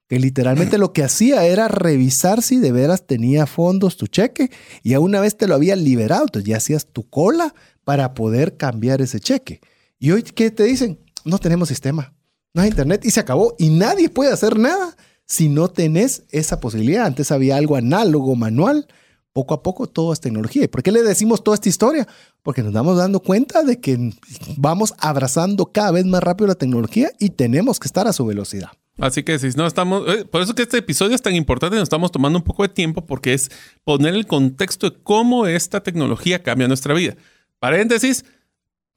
que 0.09 0.19
literalmente 0.19 0.77
lo 0.77 0.91
que 0.91 1.05
hacía 1.05 1.45
era 1.45 1.69
revisar 1.69 2.41
si 2.41 2.57
de 2.59 2.73
veras 2.73 3.07
tenía 3.07 3.45
fondos 3.45 3.95
tu 3.95 4.07
cheque 4.07 4.51
y 4.83 4.93
a 4.93 4.99
una 4.99 5.21
vez 5.21 5.37
te 5.37 5.47
lo 5.47 5.55
había 5.55 5.77
liberado, 5.77 6.23
entonces 6.23 6.49
ya 6.49 6.57
hacías 6.57 6.85
tu 6.85 7.09
cola 7.09 7.55
para 7.85 8.13
poder 8.13 8.57
cambiar 8.57 9.01
ese 9.01 9.21
cheque. 9.21 9.61
Y 9.99 10.11
hoy, 10.11 10.23
¿qué 10.23 10.51
te 10.51 10.63
dicen? 10.65 10.99
No 11.23 11.37
tenemos 11.37 11.69
sistema, 11.69 12.13
no 12.53 12.61
hay 12.61 12.69
internet 12.69 13.05
y 13.05 13.11
se 13.11 13.19
acabó 13.19 13.55
y 13.57 13.69
nadie 13.69 14.09
puede 14.09 14.31
hacer 14.31 14.57
nada 14.57 14.95
si 15.25 15.47
no 15.47 15.67
tenés 15.67 16.23
esa 16.31 16.59
posibilidad. 16.59 17.05
Antes 17.05 17.31
había 17.31 17.57
algo 17.57 17.75
análogo, 17.75 18.35
manual. 18.35 18.87
Poco 19.31 19.53
a 19.53 19.61
poco 19.61 19.85
todo 19.85 20.11
es 20.11 20.19
tecnología. 20.19 20.63
¿Y 20.63 20.67
por 20.67 20.81
qué 20.81 20.91
le 20.91 21.03
decimos 21.03 21.43
toda 21.43 21.55
esta 21.55 21.69
historia? 21.69 22.07
Porque 22.41 22.63
nos 22.63 22.73
damos 22.73 22.97
dando 22.97 23.19
cuenta 23.19 23.63
de 23.63 23.79
que 23.79 24.11
vamos 24.57 24.95
abrazando 24.97 25.67
cada 25.67 25.91
vez 25.91 26.05
más 26.05 26.23
rápido 26.23 26.47
la 26.47 26.55
tecnología 26.55 27.11
y 27.19 27.29
tenemos 27.29 27.79
que 27.79 27.87
estar 27.87 28.07
a 28.07 28.13
su 28.13 28.25
velocidad. 28.25 28.69
Así 28.97 29.23
que 29.23 29.37
si 29.39 29.47
no 29.55 29.65
estamos, 29.65 30.03
eh, 30.09 30.25
por 30.25 30.41
eso 30.41 30.55
que 30.55 30.63
este 30.63 30.79
episodio 30.79 31.15
es 31.15 31.21
tan 31.21 31.35
importante, 31.35 31.77
nos 31.77 31.83
estamos 31.83 32.11
tomando 32.11 32.39
un 32.39 32.43
poco 32.43 32.63
de 32.63 32.69
tiempo 32.69 33.05
porque 33.05 33.33
es 33.33 33.49
poner 33.85 34.13
el 34.15 34.27
contexto 34.27 34.89
de 34.89 34.97
cómo 35.03 35.45
esta 35.45 35.81
tecnología 35.81 36.41
cambia 36.43 36.67
nuestra 36.67 36.93
vida. 36.93 37.15
Paréntesis, 37.59 38.25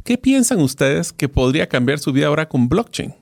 ¿qué 0.02 0.18
piensan 0.18 0.60
ustedes 0.60 1.12
que 1.12 1.28
podría 1.28 1.68
cambiar 1.68 2.00
su 2.00 2.12
vida 2.12 2.26
ahora 2.26 2.48
con 2.48 2.68
blockchain? 2.68 3.14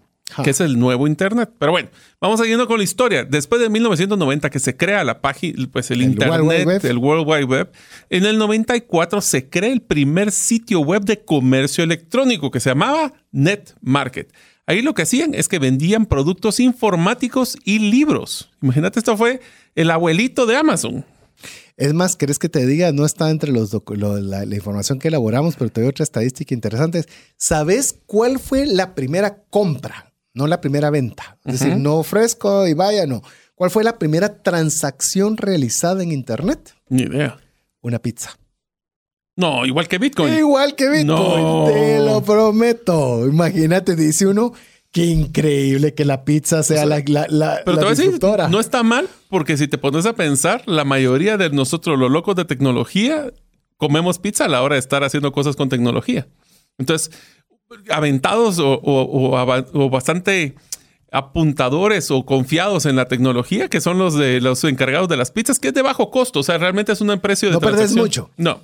Que 0.42 0.50
es 0.50 0.60
el 0.60 0.78
nuevo 0.78 1.06
Internet. 1.06 1.50
Pero 1.58 1.72
bueno, 1.72 1.88
vamos 2.20 2.40
siguiendo 2.40 2.66
con 2.66 2.78
la 2.78 2.84
historia. 2.84 3.24
Después 3.24 3.60
de 3.60 3.68
1990 3.68 4.50
que 4.50 4.58
se 4.58 4.76
crea 4.76 5.02
la 5.04 5.20
página, 5.20 5.68
pues 5.72 5.90
el, 5.90 6.00
El 6.02 6.08
Internet, 6.10 6.40
World 6.40 6.50
el 6.84 6.98
World 6.98 7.26
Wide 7.28 7.44
Web, 7.44 7.72
en 8.10 8.24
el 8.26 8.38
94 8.38 9.20
se 9.20 9.48
crea 9.48 9.72
el 9.72 9.82
primer 9.82 10.30
sitio 10.32 10.80
web 10.80 11.02
de 11.04 11.24
comercio 11.24 11.84
electrónico 11.84 12.50
que 12.50 12.60
se 12.60 12.70
llamaba 12.70 13.12
NetMarket. 13.32 14.32
Ahí 14.66 14.82
lo 14.82 14.94
que 14.94 15.02
hacían 15.02 15.34
es 15.34 15.48
que 15.48 15.58
vendían 15.58 16.06
productos 16.06 16.60
informáticos 16.60 17.56
y 17.64 17.78
libros. 17.80 18.50
Imagínate, 18.62 19.00
esto 19.00 19.16
fue 19.16 19.40
el 19.74 19.90
abuelito 19.90 20.46
de 20.46 20.56
Amazon. 20.56 21.04
Es 21.76 21.94
más, 21.94 22.14
¿querés 22.16 22.38
que 22.38 22.48
te 22.50 22.66
diga? 22.66 22.92
No 22.92 23.06
está 23.06 23.30
entre 23.30 23.50
los 23.52 23.72
lo- 23.72 24.20
la, 24.20 24.44
la 24.44 24.54
información 24.54 24.98
que 24.98 25.08
elaboramos, 25.08 25.56
pero 25.56 25.70
te 25.70 25.80
doy 25.80 25.88
otra 25.88 26.02
estadística 26.04 26.54
interesante. 26.54 27.04
¿Sabes 27.38 27.96
cuál 28.06 28.38
fue 28.38 28.66
la 28.66 28.94
primera 28.94 29.42
compra? 29.48 30.09
No 30.34 30.46
la 30.46 30.60
primera 30.60 30.90
venta. 30.90 31.38
Es 31.44 31.60
decir, 31.60 31.76
no 31.76 31.96
ofrezco 31.96 32.66
y 32.66 32.74
vaya, 32.74 33.06
no. 33.06 33.22
¿Cuál 33.54 33.70
fue 33.70 33.84
la 33.84 33.98
primera 33.98 34.42
transacción 34.42 35.36
realizada 35.36 36.02
en 36.02 36.12
Internet? 36.12 36.74
Ni 36.88 37.02
idea. 37.02 37.36
Una 37.82 37.98
pizza. 37.98 38.38
No, 39.36 39.64
igual 39.66 39.88
que 39.88 39.98
Bitcoin. 39.98 40.34
Igual 40.34 40.74
que 40.76 40.88
Bitcoin, 40.88 41.06
No. 41.06 41.64
te 41.66 41.98
lo 42.00 42.22
prometo. 42.22 43.26
Imagínate, 43.26 43.96
dice 43.96 44.26
uno, 44.26 44.52
qué 44.92 45.04
increíble 45.06 45.94
que 45.94 46.04
la 46.04 46.24
pizza 46.24 46.62
sea 46.62 46.84
la, 46.86 47.02
la, 47.06 47.26
la, 47.28 47.60
Pero 47.64 47.76
la 47.76 47.80
te 47.80 47.86
voy 47.86 47.94
a 47.94 47.96
decir, 47.96 48.50
no 48.50 48.60
está 48.60 48.82
mal, 48.82 49.08
porque 49.28 49.56
si 49.56 49.66
te 49.68 49.78
pones 49.78 50.06
a 50.06 50.14
pensar, 50.14 50.62
la 50.66 50.84
mayoría 50.84 51.36
de 51.36 51.50
nosotros, 51.50 51.98
los 51.98 52.10
locos 52.10 52.36
de 52.36 52.44
tecnología, 52.44 53.32
comemos 53.76 54.18
pizza 54.18 54.44
a 54.44 54.48
la 54.48 54.62
hora 54.62 54.74
de 54.74 54.80
estar 54.80 55.04
haciendo 55.04 55.32
cosas 55.32 55.56
con 55.56 55.68
tecnología. 55.68 56.28
Entonces, 56.78 57.10
aventados 57.90 58.58
o, 58.58 58.72
o- 58.74 59.36
o 59.36 59.84
o 59.84 59.90
bastante 59.90 60.54
apuntadores 61.12 62.10
o 62.10 62.24
confiados 62.24 62.86
en 62.86 62.94
la 62.96 63.06
tecnología, 63.08 63.68
que 63.68 63.80
son 63.80 63.98
los 63.98 64.14
de 64.14 64.40
los 64.40 64.62
encargados 64.64 65.08
de 65.08 65.16
las 65.16 65.30
pizzas, 65.32 65.58
que 65.58 65.68
es 65.68 65.74
de 65.74 65.82
bajo 65.82 66.10
costo. 66.10 66.40
O 66.40 66.42
sea, 66.42 66.56
realmente 66.58 66.92
es 66.92 67.00
un 67.00 67.18
precio 67.20 67.48
de 67.48 67.54
No 67.54 67.60
perdés 67.60 67.76
transacción. 67.92 68.04
mucho. 68.04 68.30
No. 68.36 68.60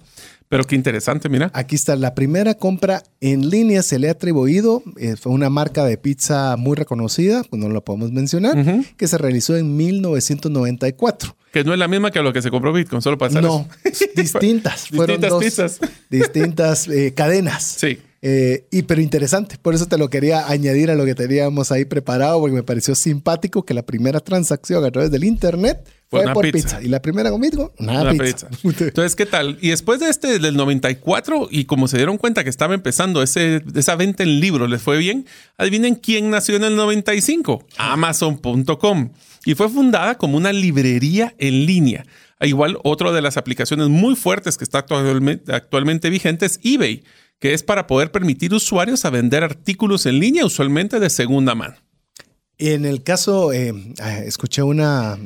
Pero 0.48 0.62
qué 0.62 0.76
interesante, 0.76 1.28
mira. 1.28 1.50
Aquí 1.54 1.74
está, 1.74 1.96
la 1.96 2.14
primera 2.14 2.54
compra 2.54 3.02
en 3.20 3.50
línea 3.50 3.82
se 3.82 3.98
le 3.98 4.06
ha 4.08 4.12
atribuido, 4.12 4.80
eh, 4.96 5.16
fue 5.16 5.32
una 5.32 5.50
marca 5.50 5.84
de 5.84 5.96
pizza 5.98 6.56
muy 6.56 6.76
reconocida, 6.76 7.42
pues 7.50 7.60
no 7.60 7.68
lo 7.68 7.82
podemos 7.82 8.12
mencionar, 8.12 8.56
Ujú. 8.56 8.84
que 8.96 9.08
se 9.08 9.18
realizó 9.18 9.56
en 9.56 9.76
1994. 9.76 11.36
Que 11.52 11.64
no 11.64 11.72
es 11.72 11.78
la 11.80 11.88
misma 11.88 12.12
que 12.12 12.22
lo 12.22 12.32
que 12.32 12.42
se 12.42 12.50
compró 12.52 12.72
Bitcoin, 12.72 13.02
solo 13.02 13.18
para 13.18 13.40
No, 13.40 13.66
distintas. 14.14 14.86
fueron 14.86 15.20
Distintas 15.20 15.30
dos 15.30 15.42
pizzas. 15.42 15.80
distintas 16.10 16.86
eh, 16.88 17.12
cadenas. 17.12 17.64
Sí. 17.64 17.98
Eh, 18.22 18.66
y 18.70 18.82
pero 18.82 19.00
interesante, 19.02 19.56
por 19.60 19.74
eso 19.74 19.86
te 19.86 19.98
lo 19.98 20.08
quería 20.08 20.48
añadir 20.48 20.90
a 20.90 20.94
lo 20.94 21.04
que 21.04 21.14
teníamos 21.14 21.70
ahí 21.70 21.84
preparado, 21.84 22.40
porque 22.40 22.54
me 22.54 22.62
pareció 22.62 22.94
simpático 22.94 23.64
que 23.64 23.74
la 23.74 23.84
primera 23.84 24.20
transacción 24.20 24.84
a 24.84 24.90
través 24.90 25.10
del 25.10 25.24
internet 25.24 25.86
Fue 26.08 26.22
una 26.22 26.32
por 26.32 26.44
pizza. 26.50 26.78
pizza. 26.78 26.82
Y 26.82 26.88
la 26.88 27.02
primera 27.02 27.30
conmigo, 27.30 27.74
una, 27.78 28.02
Una 28.02 28.12
pizza. 28.12 28.48
Entonces, 28.64 29.14
¿qué 29.16 29.26
tal? 29.26 29.58
Y 29.60 29.68
después 29.68 30.00
de 30.00 30.08
este, 30.08 30.38
del 30.38 30.56
94, 30.56 31.48
y 31.50 31.66
como 31.66 31.88
se 31.88 31.98
dieron 31.98 32.16
cuenta 32.16 32.42
que 32.42 32.50
estaba 32.50 32.74
empezando 32.74 33.22
ese, 33.22 33.62
esa 33.74 33.96
venta 33.96 34.22
en 34.22 34.40
libros, 34.40 34.70
les 34.70 34.80
fue 34.80 34.96
bien, 34.98 35.26
adivinen 35.58 35.94
quién 35.94 36.30
nació 36.30 36.56
en 36.56 36.64
el 36.64 36.76
95. 36.76 37.64
Amazon.com. 37.76 39.10
Y 39.44 39.54
fue 39.54 39.68
fundada 39.68 40.16
como 40.16 40.36
una 40.36 40.52
librería 40.52 41.34
en 41.38 41.66
línea. 41.66 42.04
Igual, 42.40 42.78
otra 42.82 43.12
de 43.12 43.22
las 43.22 43.36
aplicaciones 43.36 43.88
muy 43.88 44.14
fuertes 44.14 44.58
que 44.58 44.64
está 44.64 44.78
actualmente, 44.78 45.54
actualmente 45.54 46.10
vigente 46.10 46.44
es 46.44 46.60
eBay, 46.62 47.02
que 47.38 47.54
es 47.54 47.62
para 47.62 47.86
poder 47.86 48.10
permitir 48.12 48.54
usuarios 48.54 49.04
a 49.04 49.10
vender 49.10 49.44
artículos 49.44 50.06
en 50.06 50.18
línea, 50.18 50.44
usualmente 50.46 51.00
de 51.00 51.10
segunda 51.10 51.54
mano. 51.54 51.76
En 52.58 52.84
el 52.84 53.02
caso, 53.02 53.52
eh, 53.52 53.74
ah, 54.00 54.18
escuché 54.18 54.62
una, 54.62 55.18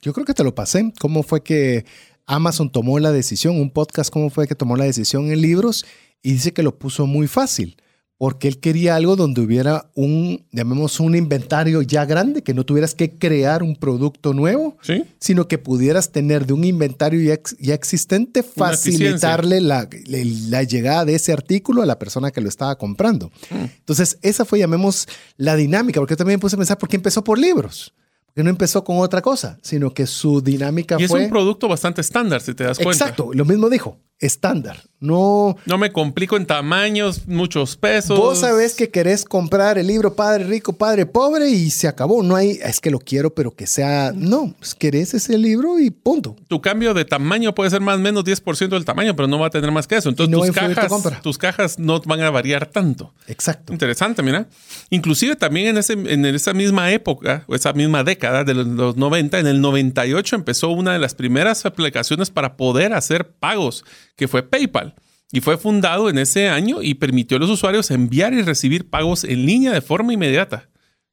yo 0.00 0.12
creo 0.12 0.24
que 0.24 0.34
te 0.34 0.44
lo 0.44 0.54
pasé, 0.54 0.92
cómo 1.00 1.22
fue 1.24 1.42
que 1.42 1.84
Amazon 2.26 2.70
tomó 2.70 2.98
la 3.00 3.10
decisión, 3.10 3.60
un 3.60 3.70
podcast, 3.70 4.10
cómo 4.10 4.30
fue 4.30 4.46
que 4.46 4.54
tomó 4.54 4.76
la 4.76 4.84
decisión 4.84 5.32
en 5.32 5.40
libros 5.40 5.84
y 6.22 6.32
dice 6.32 6.52
que 6.52 6.62
lo 6.62 6.78
puso 6.78 7.06
muy 7.06 7.26
fácil, 7.26 7.76
porque 8.18 8.48
él 8.48 8.60
quería 8.60 8.96
algo 8.96 9.14
donde 9.14 9.42
hubiera 9.42 9.90
un, 9.94 10.46
llamemos 10.50 11.00
un 11.00 11.14
inventario 11.14 11.82
ya 11.82 12.06
grande, 12.06 12.42
que 12.42 12.54
no 12.54 12.64
tuvieras 12.64 12.94
que 12.94 13.18
crear 13.18 13.62
un 13.62 13.76
producto 13.76 14.32
nuevo, 14.32 14.78
¿Sí? 14.80 15.04
sino 15.20 15.48
que 15.48 15.58
pudieras 15.58 16.12
tener 16.12 16.46
de 16.46 16.54
un 16.54 16.64
inventario 16.64 17.20
ya, 17.20 17.34
ex- 17.34 17.56
ya 17.58 17.74
existente, 17.74 18.42
facilitarle 18.42 19.60
la, 19.60 19.88
le- 20.06 20.24
la 20.48 20.62
llegada 20.62 21.04
de 21.04 21.14
ese 21.14 21.32
artículo 21.32 21.82
a 21.82 21.86
la 21.86 21.98
persona 21.98 22.30
que 22.30 22.40
lo 22.40 22.48
estaba 22.48 22.76
comprando. 22.78 23.30
Mm. 23.50 23.64
Entonces, 23.80 24.18
esa 24.22 24.44
fue, 24.44 24.58
llamemos, 24.58 25.06
la 25.36 25.56
dinámica, 25.56 26.00
porque 26.00 26.12
yo 26.12 26.16
también 26.16 26.38
me 26.38 26.40
puse 26.40 26.56
a 26.56 26.58
pensar, 26.58 26.78
¿por 26.78 26.88
qué 26.88 26.96
empezó 26.96 27.22
por 27.22 27.38
libros? 27.38 27.92
Porque 28.26 28.42
no 28.44 28.50
empezó 28.50 28.84
con 28.84 28.98
otra 28.98 29.22
cosa, 29.22 29.58
sino 29.62 29.92
que 29.94 30.06
su 30.06 30.40
dinámica 30.42 30.96
Y 30.98 31.04
es 31.04 31.10
fue... 31.10 31.24
un 31.24 31.30
producto 31.30 31.68
bastante 31.68 32.00
estándar, 32.02 32.40
si 32.42 32.54
te 32.54 32.64
das 32.64 32.78
cuenta. 32.78 33.04
Exacto, 33.04 33.30
lo 33.32 33.44
mismo 33.44 33.70
dijo, 33.70 33.98
estándar. 34.18 34.82
No, 34.98 35.56
No 35.66 35.76
me 35.76 35.92
complico 35.92 36.38
en 36.38 36.46
tamaños, 36.46 37.28
muchos 37.28 37.76
pesos. 37.76 38.18
Vos 38.18 38.38
sabés 38.38 38.74
que 38.74 38.88
querés 38.88 39.26
comprar 39.26 39.76
el 39.76 39.88
libro 39.88 40.14
Padre 40.14 40.44
Rico, 40.44 40.72
Padre 40.72 41.04
Pobre 41.04 41.50
y 41.50 41.70
se 41.70 41.86
acabó. 41.86 42.22
No 42.22 42.34
hay, 42.34 42.58
es 42.62 42.80
que 42.80 42.90
lo 42.90 42.98
quiero, 42.98 43.34
pero 43.34 43.54
que 43.54 43.66
sea. 43.66 44.12
No, 44.14 44.54
pues 44.58 44.74
querés 44.74 45.12
ese 45.12 45.36
libro 45.36 45.78
y 45.78 45.90
punto. 45.90 46.34
Tu 46.48 46.62
cambio 46.62 46.94
de 46.94 47.04
tamaño 47.04 47.54
puede 47.54 47.68
ser 47.70 47.82
más 47.82 47.96
o 47.96 48.00
menos 48.00 48.24
10% 48.24 48.68
del 48.68 48.86
tamaño, 48.86 49.14
pero 49.14 49.28
no 49.28 49.38
va 49.38 49.48
a 49.48 49.50
tener 49.50 49.70
más 49.70 49.86
que 49.86 49.96
eso. 49.96 50.08
Entonces 50.08 50.30
no 50.30 50.38
tus, 50.40 50.50
cajas, 50.50 51.22
tus 51.22 51.38
cajas 51.38 51.78
no 51.78 52.00
van 52.00 52.22
a 52.22 52.30
variar 52.30 52.66
tanto. 52.66 53.12
Exacto. 53.26 53.74
Interesante, 53.74 54.22
mira. 54.22 54.48
Inclusive 54.88 55.36
también 55.36 55.68
en, 55.68 55.76
ese, 55.76 55.92
en 55.92 56.24
esa 56.24 56.54
misma 56.54 56.90
época, 56.90 57.44
o 57.48 57.54
esa 57.54 57.74
misma 57.74 58.02
década 58.02 58.44
de 58.44 58.54
los, 58.54 58.66
los 58.66 58.96
90, 58.96 59.40
en 59.40 59.46
el 59.46 59.60
98 59.60 60.36
empezó 60.36 60.70
una 60.70 60.94
de 60.94 60.98
las 60.98 61.14
primeras 61.14 61.66
aplicaciones 61.66 62.30
para 62.30 62.56
poder 62.56 62.94
hacer 62.94 63.28
pagos, 63.28 63.84
que 64.16 64.28
fue 64.28 64.42
PayPal. 64.42 64.94
Y 65.32 65.40
fue 65.40 65.58
fundado 65.58 66.08
en 66.08 66.18
ese 66.18 66.48
año 66.48 66.82
y 66.82 66.94
permitió 66.94 67.36
a 67.36 67.40
los 67.40 67.50
usuarios 67.50 67.90
enviar 67.90 68.32
y 68.32 68.42
recibir 68.42 68.88
pagos 68.88 69.24
en 69.24 69.44
línea 69.44 69.72
de 69.72 69.80
forma 69.80 70.12
inmediata. 70.12 70.68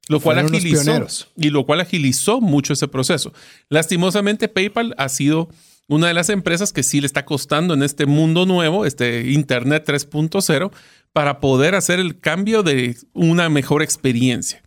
Lo 0.10 0.20
cual, 0.20 0.39
agilizó, 0.39 1.08
y 1.38 1.49
lo 1.49 1.66
cual 1.66 1.80
agilizó 1.80 2.41
mucho 2.41 2.74
ese 2.74 2.89
proceso. 2.89 3.32
Lastimosamente, 3.70 4.49
PayPal 4.49 4.93
ha 4.97 5.08
sido 5.08 5.49
una 5.88 6.08
de 6.08 6.14
las 6.14 6.30
empresas 6.30 6.74
que 6.74 6.84
sí 6.84 6.99
le 6.99 7.08
está 7.08 7.26
costando 7.26 7.74
en 7.74 7.84
este 7.84 8.06
mundo 8.06 8.45
nuevo, 8.45 8.86
este 8.86 9.32
Internet 9.32 9.86
3.0, 9.88 10.72
para 11.14 11.39
poder 11.39 11.76
hacer 11.76 11.99
el 11.99 12.20
cambio 12.20 12.64
de 12.64 12.97
una 13.14 13.49
mejor 13.49 13.82
experiencia. 13.82 14.62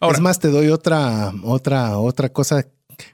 Ahora, 0.00 0.16
es 0.16 0.22
más, 0.22 0.40
te 0.40 0.48
doy 0.48 0.68
otra, 0.68 1.32
otra, 1.44 1.98
otra 1.98 2.30
cosa 2.30 2.66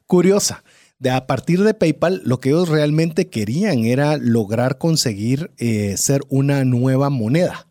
curiosa. 0.06 0.64
De 0.98 1.10
a 1.10 1.26
partir 1.26 1.62
de 1.62 1.74
PayPal, 1.74 2.22
lo 2.24 2.40
que 2.40 2.48
ellos 2.50 2.68
realmente 2.68 3.28
querían 3.28 3.84
era 3.84 4.16
lograr 4.16 4.78
conseguir 4.78 5.50
eh, 5.58 5.94
ser 5.98 6.22
una 6.28 6.64
nueva 6.64 7.10
moneda. 7.10 7.68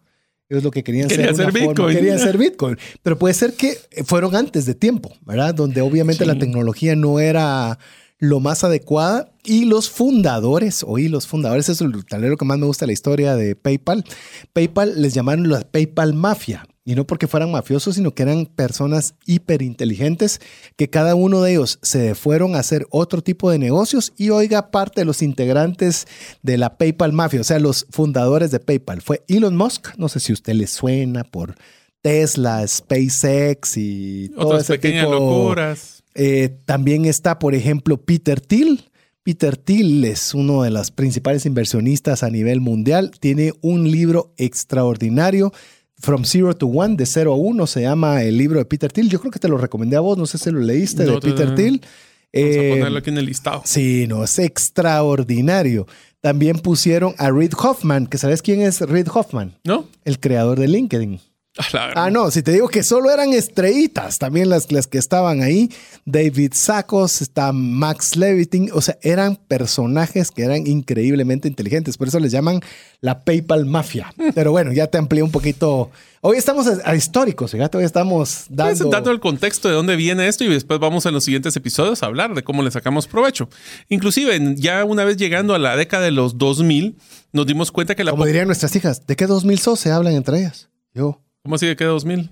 Ellos 0.47 0.63
lo 0.63 0.69
que 0.69 0.83
querían 0.83 1.07
Querían 1.07 1.35
ser, 1.35 1.45
ser 1.51 1.51
forma- 1.51 1.67
Bitcoin. 1.69 1.95
querían 1.95 2.19
ser 2.19 2.37
Bitcoin. 2.37 2.77
Pero 3.01 3.17
puede 3.17 3.33
ser 3.33 3.53
que 3.53 3.77
fueron 4.05 4.35
antes 4.35 4.65
de 4.67 4.75
tiempo, 4.75 5.11
¿verdad? 5.25 5.55
Donde 5.55 5.81
obviamente 5.81 6.23
Sí. 6.23 6.27
la 6.29 6.37
tecnología 6.37 6.95
no 6.95 7.19
era 7.19 7.79
lo 8.19 8.39
más 8.39 8.63
adecuada 8.63 9.31
y 9.43 9.65
los 9.65 9.89
fundadores, 9.89 10.83
oí, 10.87 11.07
los 11.09 11.25
fundadores, 11.25 11.67
eso 11.67 11.85
es 11.87 11.93
el 11.95 12.05
talero 12.05 12.37
que 12.37 12.45
más 12.45 12.59
me 12.59 12.65
gusta 12.67 12.85
la 12.85 12.93
historia 12.93 13.35
de 13.35 13.55
PayPal. 13.55 14.05
PayPal 14.53 15.01
les 15.01 15.15
llamaron 15.15 15.49
la 15.49 15.61
PayPal 15.61 16.13
Mafia. 16.13 16.65
Y 16.87 16.93
no 16.93 17.07
porque 17.07 17.27
fueran 17.27 17.51
mafiosos, 17.51 17.95
sino 17.95 18.13
que 18.13 18.21
eran 18.21 18.45
personas 18.45 19.15
hiperinteligentes 19.25 20.39
que 20.75 20.87
cada 20.87 21.15
uno 21.15 21.41
de 21.41 21.53
ellos 21.53 21.79
se 21.81 22.13
fueron 22.13 22.55
a 22.55 22.59
hacer 22.59 22.85
otro 22.91 23.23
tipo 23.23 23.49
de 23.49 23.57
negocios 23.57 24.13
y 24.17 24.29
oiga 24.29 24.69
parte 24.69 25.01
de 25.01 25.05
los 25.05 25.23
integrantes 25.23 26.05
de 26.43 26.59
la 26.59 26.77
PayPal 26.77 27.11
Mafia, 27.11 27.41
o 27.41 27.43
sea, 27.43 27.57
los 27.59 27.87
fundadores 27.89 28.51
de 28.51 28.59
PayPal. 28.59 29.01
Fue 29.01 29.23
Elon 29.27 29.55
Musk, 29.55 29.97
no 29.97 30.09
sé 30.09 30.19
si 30.19 30.31
a 30.31 30.35
usted 30.35 30.53
le 30.53 30.67
suena 30.67 31.23
por 31.23 31.55
Tesla, 32.01 32.67
SpaceX 32.67 33.77
y 33.77 34.29
todo 34.35 34.49
otras 34.49 34.65
ese 34.65 34.73
pequeñas 34.73 35.05
tipo. 35.07 35.19
locuras. 35.19 36.03
Eh, 36.13 36.55
también 36.65 37.05
está, 37.05 37.39
por 37.39 37.55
ejemplo, 37.55 37.97
Peter 37.97 38.39
Thiel. 38.39 38.91
Peter 39.23 39.57
Thiel 39.57 40.05
es 40.05 40.35
uno 40.35 40.61
de 40.61 40.69
los 40.69 40.91
principales 40.91 41.47
inversionistas 41.47 42.21
a 42.21 42.29
nivel 42.29 42.61
mundial. 42.61 43.09
Tiene 43.19 43.53
un 43.61 43.89
libro 43.89 44.35
extraordinario, 44.37 45.51
From 45.99 46.25
Zero 46.25 46.55
to 46.55 46.67
One, 46.67 46.95
de 46.97 47.05
0 47.05 47.33
a 47.33 47.35
1, 47.37 47.67
se 47.67 47.81
llama 47.81 48.21
el 48.23 48.37
libro 48.37 48.59
de 48.59 48.65
Peter 48.65 48.91
Thiel. 48.91 49.09
Yo 49.09 49.19
creo 49.19 49.31
que 49.31 49.39
te 49.39 49.47
lo 49.47 49.57
recomendé 49.57 49.95
a 49.95 50.01
vos, 50.01 50.17
no 50.17 50.25
sé 50.25 50.37
si 50.37 50.51
lo 50.51 50.59
leíste, 50.59 51.05
No, 51.05 51.13
de 51.13 51.19
Peter 51.21 51.49
no. 51.49 51.55
Thiel. 51.55 51.81
Vamos 51.81 52.55
Eh, 52.57 52.71
a 52.71 52.75
ponerlo 52.75 52.99
aquí 52.99 53.09
en 53.11 53.17
el 53.17 53.25
listado. 53.25 53.61
Sí, 53.63 54.05
no, 54.09 54.23
es 54.23 54.37
extraordinario. 54.39 55.87
También 56.21 56.57
pusieron 56.59 57.13
a 57.17 57.31
Reid 57.31 57.53
Hoffman, 57.57 58.07
que 58.07 58.17
sabes 58.17 58.41
quién 58.41 58.61
es 58.61 58.81
Reid 58.81 59.07
Hoffman, 59.13 59.57
¿No? 59.63 59.85
el 60.03 60.19
creador 60.19 60.59
de 60.59 60.67
LinkedIn. 60.67 61.19
Ah, 61.73 62.09
no, 62.11 62.31
si 62.31 62.43
te 62.43 62.51
digo 62.51 62.67
que 62.67 62.83
solo 62.83 63.09
eran 63.11 63.31
estrellitas, 63.33 64.17
también 64.19 64.49
las, 64.49 64.71
las 64.71 64.87
que 64.87 64.97
estaban 64.97 65.41
ahí. 65.41 65.69
David 66.03 66.51
Sacos, 66.53 67.21
está 67.21 67.51
Max 67.53 68.15
Levitin, 68.17 68.69
o 68.73 68.81
sea, 68.81 68.97
eran 69.01 69.37
personajes 69.37 70.31
que 70.31 70.43
eran 70.43 70.67
increíblemente 70.67 71.47
inteligentes, 71.47 71.97
por 71.97 72.07
eso 72.09 72.19
les 72.19 72.31
llaman 72.31 72.59
la 72.99 73.23
PayPal 73.23 73.65
Mafia. 73.65 74.13
Pero 74.35 74.51
bueno, 74.51 74.73
ya 74.73 74.87
te 74.87 74.97
amplié 74.97 75.23
un 75.23 75.31
poquito. 75.31 75.91
Hoy 76.21 76.37
estamos 76.37 76.67
a, 76.67 76.77
a 76.89 76.95
históricos, 76.95 77.51
fíjate, 77.51 77.77
hoy 77.77 77.83
estamos 77.85 78.45
Pues, 78.47 78.57
dando... 78.57 78.89
dando 78.89 79.11
el 79.11 79.19
contexto 79.19 79.69
de 79.69 79.75
dónde 79.75 79.95
viene 79.95 80.27
esto 80.27 80.43
y 80.43 80.49
después 80.49 80.79
vamos 80.79 81.05
en 81.05 81.13
los 81.13 81.23
siguientes 81.23 81.55
episodios 81.55 82.03
a 82.03 82.07
hablar 82.07 82.33
de 82.33 82.43
cómo 82.43 82.63
le 82.63 82.71
sacamos 82.71 83.07
provecho. 83.07 83.47
Inclusive, 83.89 84.55
ya 84.57 84.83
una 84.83 85.05
vez 85.05 85.17
llegando 85.17 85.53
a 85.55 85.59
la 85.59 85.77
década 85.77 86.03
de 86.03 86.11
los 86.11 86.37
2000, 86.37 86.97
nos 87.31 87.45
dimos 87.47 87.71
cuenta 87.71 87.95
que 87.95 88.03
la... 88.03 88.11
Como 88.11 88.25
dirían 88.25 88.47
nuestras 88.47 88.75
hijas, 88.75 89.05
¿de 89.07 89.15
qué 89.15 89.25
2000 89.27 89.59
sos 89.59 89.79
se 89.79 89.91
hablan 89.91 90.13
entre 90.15 90.39
ellas? 90.39 90.69
Yo, 90.93 91.21
¿Cómo 91.45 91.57
así 91.57 91.67
de 91.67 91.75
qué 91.75 91.85
2000? 91.85 92.31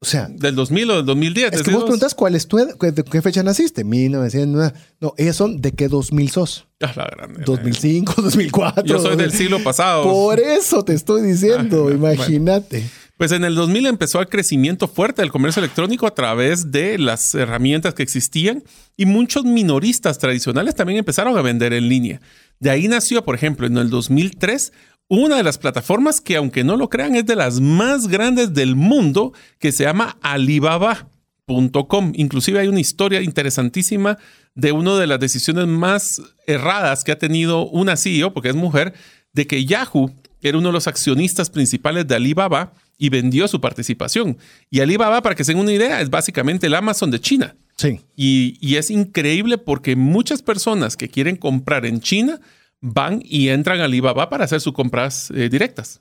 o 0.00 0.06
sea, 0.06 0.26
¿Del 0.30 0.54
2000 0.54 0.90
o 0.90 0.96
del 0.96 1.04
2010? 1.04 1.52
es 1.52 1.62
que 1.62 1.70
vos 1.70 1.82
preguntas 1.84 2.14
cuál 2.14 2.34
es 2.34 2.48
tu 2.48 2.56
de 2.56 3.04
qué 3.04 3.20
fecha 3.20 3.42
naciste, 3.42 3.84
1900, 3.84 4.72
no, 5.00 5.12
ellas 5.18 5.36
son 5.36 5.60
de 5.60 5.72
qué 5.72 5.88
2000 5.88 6.30
sos. 6.30 6.66
Ah, 6.80 6.90
la 6.96 7.04
grande. 7.04 7.42
2005, 7.44 8.22
2004. 8.22 8.84
Yo 8.86 8.98
soy 9.00 9.16
del 9.16 9.32
siglo 9.32 9.62
pasado. 9.62 10.04
Por 10.04 10.40
eso 10.40 10.82
te 10.82 10.94
estoy 10.94 11.20
diciendo, 11.20 11.88
Ah, 11.90 11.92
imagínate. 11.92 12.88
Pues 13.18 13.32
en 13.32 13.44
el 13.44 13.54
2000 13.54 13.84
empezó 13.84 14.20
el 14.20 14.28
crecimiento 14.28 14.88
fuerte 14.88 15.20
del 15.20 15.30
comercio 15.30 15.60
electrónico 15.60 16.06
a 16.06 16.14
través 16.14 16.72
de 16.72 16.98
las 16.98 17.34
herramientas 17.34 17.92
que 17.92 18.02
existían 18.02 18.64
y 18.96 19.04
muchos 19.04 19.44
minoristas 19.44 20.18
tradicionales 20.18 20.74
también 20.74 20.98
empezaron 20.98 21.36
a 21.36 21.42
vender 21.42 21.74
en 21.74 21.88
línea. 21.88 22.20
De 22.60 22.70
ahí 22.70 22.88
nació, 22.88 23.24
por 23.24 23.34
ejemplo, 23.34 23.66
en 23.66 23.76
el 23.76 23.90
2003, 23.90 24.72
una 25.08 25.36
de 25.36 25.42
las 25.42 25.58
plataformas 25.58 26.20
que, 26.20 26.36
aunque 26.36 26.64
no 26.64 26.76
lo 26.76 26.88
crean, 26.88 27.14
es 27.14 27.26
de 27.26 27.36
las 27.36 27.60
más 27.60 28.08
grandes 28.08 28.54
del 28.54 28.74
mundo, 28.74 29.32
que 29.58 29.72
se 29.72 29.84
llama 29.84 30.16
Alibaba.com. 30.22 32.12
Inclusive 32.14 32.60
hay 32.60 32.68
una 32.68 32.80
historia 32.80 33.20
interesantísima 33.20 34.18
de 34.54 34.72
una 34.72 34.96
de 34.98 35.06
las 35.06 35.20
decisiones 35.20 35.66
más 35.66 36.22
erradas 36.46 37.04
que 37.04 37.12
ha 37.12 37.18
tenido 37.18 37.66
una 37.66 37.96
CEO, 37.96 38.32
porque 38.32 38.48
es 38.48 38.56
mujer, 38.56 38.94
de 39.32 39.46
que 39.46 39.64
Yahoo 39.64 40.10
era 40.40 40.58
uno 40.58 40.68
de 40.68 40.74
los 40.74 40.86
accionistas 40.86 41.50
principales 41.50 42.06
de 42.06 42.14
Alibaba 42.14 42.72
y 42.96 43.08
vendió 43.08 43.48
su 43.48 43.60
participación. 43.60 44.38
Y 44.70 44.80
Alibaba, 44.80 45.20
para 45.22 45.34
que 45.34 45.44
se 45.44 45.52
den 45.52 45.60
una 45.60 45.72
idea, 45.72 46.00
es 46.00 46.10
básicamente 46.10 46.66
el 46.66 46.74
Amazon 46.74 47.10
de 47.10 47.20
China. 47.20 47.56
Sí. 47.76 48.00
Y, 48.16 48.56
y 48.60 48.76
es 48.76 48.90
increíble 48.90 49.58
porque 49.58 49.96
muchas 49.96 50.42
personas 50.42 50.96
que 50.96 51.08
quieren 51.08 51.36
comprar 51.36 51.84
en 51.86 52.00
China 52.00 52.40
van 52.86 53.20
y 53.24 53.48
entran 53.48 53.80
a 53.80 53.84
Alibaba 53.84 54.28
para 54.28 54.44
hacer 54.44 54.60
sus 54.60 54.74
compras 54.74 55.30
eh, 55.34 55.48
directas. 55.48 56.00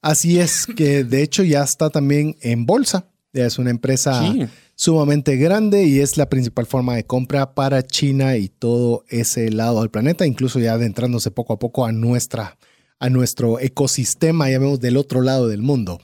Así 0.00 0.38
es 0.38 0.66
que 0.66 1.02
de 1.04 1.22
hecho 1.22 1.42
ya 1.42 1.62
está 1.64 1.90
también 1.90 2.36
en 2.40 2.66
bolsa. 2.66 3.06
Es 3.32 3.58
una 3.58 3.70
empresa 3.70 4.22
Sí. 4.22 4.46
sumamente 4.74 5.36
grande 5.36 5.84
y 5.84 6.00
es 6.00 6.16
la 6.16 6.28
principal 6.28 6.66
forma 6.66 6.94
de 6.96 7.04
compra 7.04 7.54
para 7.54 7.82
China 7.86 8.36
y 8.36 8.48
todo 8.48 9.04
ese 9.08 9.50
lado 9.50 9.80
del 9.80 9.90
planeta, 9.90 10.26
incluso 10.26 10.58
ya 10.58 10.72
adentrándose 10.74 11.30
poco 11.30 11.52
a 11.52 11.58
poco 11.58 11.84
a 11.84 11.92
nuestra 11.92 12.56
a 12.98 13.08
nuestro 13.08 13.58
ecosistema, 13.60 14.50
ya 14.50 14.58
vemos 14.58 14.78
del 14.78 14.96
otro 14.98 15.22
lado 15.22 15.48
del 15.48 15.62
mundo. 15.62 16.00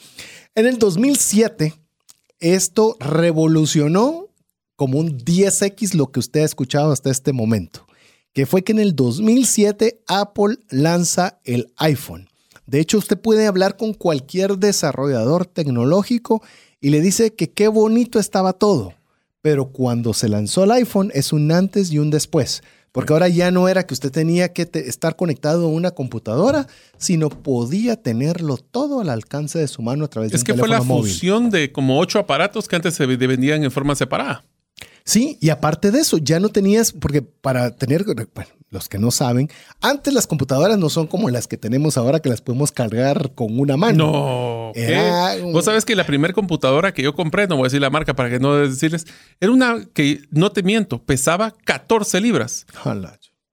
En 0.54 0.64
el 0.66 0.78
2007 0.78 1.74
esto 2.40 2.96
revolucionó 3.00 4.28
como 4.76 4.98
un 4.98 5.18
10x 5.18 5.94
lo 5.94 6.10
que 6.10 6.20
usted 6.20 6.40
ha 6.40 6.44
escuchado 6.44 6.92
hasta 6.92 7.10
este 7.10 7.32
momento, 7.32 7.85
que 8.36 8.44
fue 8.44 8.62
que 8.62 8.72
en 8.72 8.80
el 8.80 8.94
2007 8.94 10.02
Apple 10.08 10.58
lanza 10.68 11.38
el 11.44 11.72
iPhone. 11.78 12.28
De 12.66 12.80
hecho, 12.80 12.98
usted 12.98 13.18
puede 13.18 13.46
hablar 13.46 13.78
con 13.78 13.94
cualquier 13.94 14.58
desarrollador 14.58 15.46
tecnológico 15.46 16.42
y 16.78 16.90
le 16.90 17.00
dice 17.00 17.32
que 17.34 17.50
qué 17.50 17.68
bonito 17.68 18.18
estaba 18.18 18.52
todo. 18.52 18.92
Pero 19.40 19.68
cuando 19.72 20.12
se 20.12 20.28
lanzó 20.28 20.64
el 20.64 20.72
iPhone 20.72 21.10
es 21.14 21.32
un 21.32 21.50
antes 21.50 21.90
y 21.90 21.98
un 21.98 22.10
después. 22.10 22.62
Porque 22.92 23.14
ahora 23.14 23.28
ya 23.28 23.50
no 23.50 23.68
era 23.68 23.86
que 23.86 23.94
usted 23.94 24.10
tenía 24.12 24.52
que 24.52 24.66
te- 24.66 24.86
estar 24.86 25.16
conectado 25.16 25.64
a 25.64 25.68
una 25.68 25.92
computadora, 25.92 26.66
sino 26.98 27.30
podía 27.30 27.96
tenerlo 28.02 28.58
todo 28.58 29.00
al 29.00 29.08
alcance 29.08 29.58
de 29.58 29.68
su 29.68 29.80
mano 29.80 30.04
a 30.04 30.08
través 30.08 30.30
de 30.32 30.36
Es 30.36 30.42
un 30.42 30.46
que 30.46 30.54
fue 30.54 30.68
la 30.68 30.76
teléfono 30.76 30.98
móvil. 30.98 31.12
fusión 31.12 31.48
de 31.48 31.72
como 31.72 31.98
ocho 31.98 32.18
aparatos 32.18 32.68
que 32.68 32.76
antes 32.76 32.92
se 32.94 33.06
vendían 33.06 33.64
en 33.64 33.70
forma 33.70 33.94
separada. 33.94 34.44
Sí, 35.06 35.38
y 35.40 35.50
aparte 35.50 35.92
de 35.92 36.00
eso, 36.00 36.18
ya 36.18 36.40
no 36.40 36.48
tenías, 36.48 36.90
porque 36.90 37.22
para 37.22 37.76
tener, 37.76 38.04
bueno, 38.04 38.50
los 38.70 38.88
que 38.88 38.98
no 38.98 39.12
saben, 39.12 39.48
antes 39.80 40.12
las 40.12 40.26
computadoras 40.26 40.78
no 40.78 40.90
son 40.90 41.06
como 41.06 41.30
las 41.30 41.46
que 41.46 41.56
tenemos 41.56 41.96
ahora 41.96 42.18
que 42.18 42.28
las 42.28 42.40
podemos 42.40 42.72
cargar 42.72 43.32
con 43.36 43.58
una 43.58 43.76
mano. 43.76 44.10
No. 44.12 44.72
Era 44.74 45.36
Vos 45.44 45.64
sabes 45.64 45.84
que 45.84 45.94
la 45.94 46.04
primera 46.04 46.34
computadora 46.34 46.92
que 46.92 47.02
yo 47.02 47.14
compré, 47.14 47.46
no 47.46 47.54
voy 47.54 47.66
a 47.66 47.68
decir 47.68 47.80
la 47.80 47.88
marca 47.88 48.14
para 48.14 48.28
que 48.28 48.40
no 48.40 48.56
decirles, 48.56 49.06
era 49.40 49.52
una 49.52 49.86
que, 49.94 50.22
no 50.32 50.50
te 50.50 50.64
miento, 50.64 51.00
pesaba 51.00 51.54
14 51.64 52.20
libras. 52.20 52.66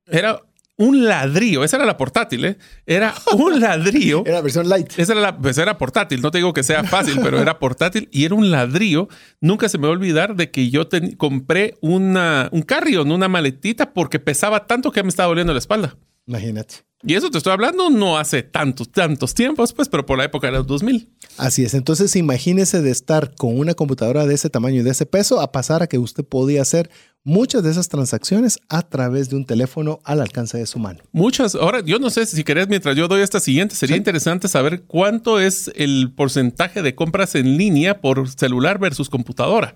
Era 0.08 0.42
un 0.78 1.06
ladrillo. 1.06 1.64
Esa 1.64 1.78
era 1.78 1.86
la 1.86 1.98
portátil, 1.98 2.46
¿eh? 2.46 2.58
Era 2.86 3.14
un 3.38 3.60
ladrillo. 3.62 4.24
Era 4.26 4.36
la 4.36 4.42
versión 4.42 4.68
light. 4.70 4.92
Esa 4.98 5.14
era, 5.14 5.22
la, 5.22 5.38
pues 5.38 5.58
era 5.58 5.78
portátil. 5.78 6.22
No 6.22 6.32
te 6.32 6.40
digo 6.40 6.54
que 6.54 6.64
sea 6.64 6.84
fácil, 6.84 7.20
pero 7.24 7.40
era 7.40 7.60
portátil 7.60 8.10
y 8.12 8.26
era 8.26 8.36
un 8.36 8.50
ladrillo. 8.52 9.08
Nunca 9.42 9.70
se 9.70 9.78
me 9.78 9.84
va 9.88 9.90
a 9.90 9.98
olvidar 9.98 10.36
de 10.36 10.50
que 10.52 10.70
yo 10.70 10.88
ten- 10.88 11.16
compré 11.16 11.76
una, 11.82 12.50
un 12.52 12.62
carrion, 12.64 13.12
una 13.12 13.28
maletita, 13.28 13.94
porque 13.94 14.20
pesaba 14.20 14.66
tanto 14.68 14.92
que 14.92 15.04
me 15.04 15.10
estaba 15.10 15.28
doliendo 15.30 15.54
la 15.54 15.60
espalda. 15.60 15.96
Imagínate. 16.28 16.76
Y 17.06 17.16
eso 17.16 17.30
te 17.30 17.38
estoy 17.38 17.52
hablando 17.52 17.90
no 17.90 18.18
hace 18.18 18.44
tantos, 18.44 18.90
tantos 18.90 19.34
tiempos, 19.34 19.74
pues, 19.74 19.90
pero 19.90 20.06
por 20.06 20.18
la 20.18 20.24
época 20.24 20.48
de 20.48 20.54
los 20.54 20.66
2000. 20.68 21.10
Así 21.38 21.66
es. 21.66 21.74
Entonces, 21.74 22.16
imagínese 22.16 22.82
de 22.82 22.92
estar 22.92 23.36
con 23.36 23.60
una 23.60 23.74
computadora 23.74 24.26
de 24.26 24.34
ese 24.36 24.50
tamaño 24.50 24.80
y 24.80 24.84
de 24.84 24.92
ese 24.92 25.06
peso 25.06 25.42
a 25.42 25.52
pasar 25.52 25.84
a 25.84 25.88
que 25.88 25.98
usted 25.98 26.24
podía 26.24 26.62
hacer 26.62 26.90
muchas 27.26 27.62
de 27.62 27.72
esas 27.72 27.90
transacciones 27.90 28.58
a 28.70 28.84
través 28.84 29.30
de 29.30 29.36
un 29.36 29.46
teléfono 29.46 30.00
al 30.06 30.22
alcance 30.22 30.58
de 30.58 30.66
su 30.66 30.80
mano. 30.80 31.02
Muchas. 31.12 31.56
Ahora, 31.56 31.82
yo 31.82 32.00
no 32.00 32.10
sé 32.10 32.26
si 32.26 32.42
querés, 32.46 32.70
mientras 32.70 32.96
yo 32.96 33.10
doy 33.10 33.22
esta 33.22 33.42
siguiente, 33.42 33.76
sería 33.76 33.96
Sí. 33.96 34.00
interesante 34.00 34.48
saber 34.48 34.84
cuánto 34.84 35.42
es 35.42 35.72
el 35.76 36.14
porcentaje 36.16 36.82
de 36.82 36.96
compras 36.96 37.36
en 37.36 37.58
línea 37.58 38.00
por 38.00 38.30
celular 38.30 38.80
versus 38.80 39.10
computadora. 39.10 39.76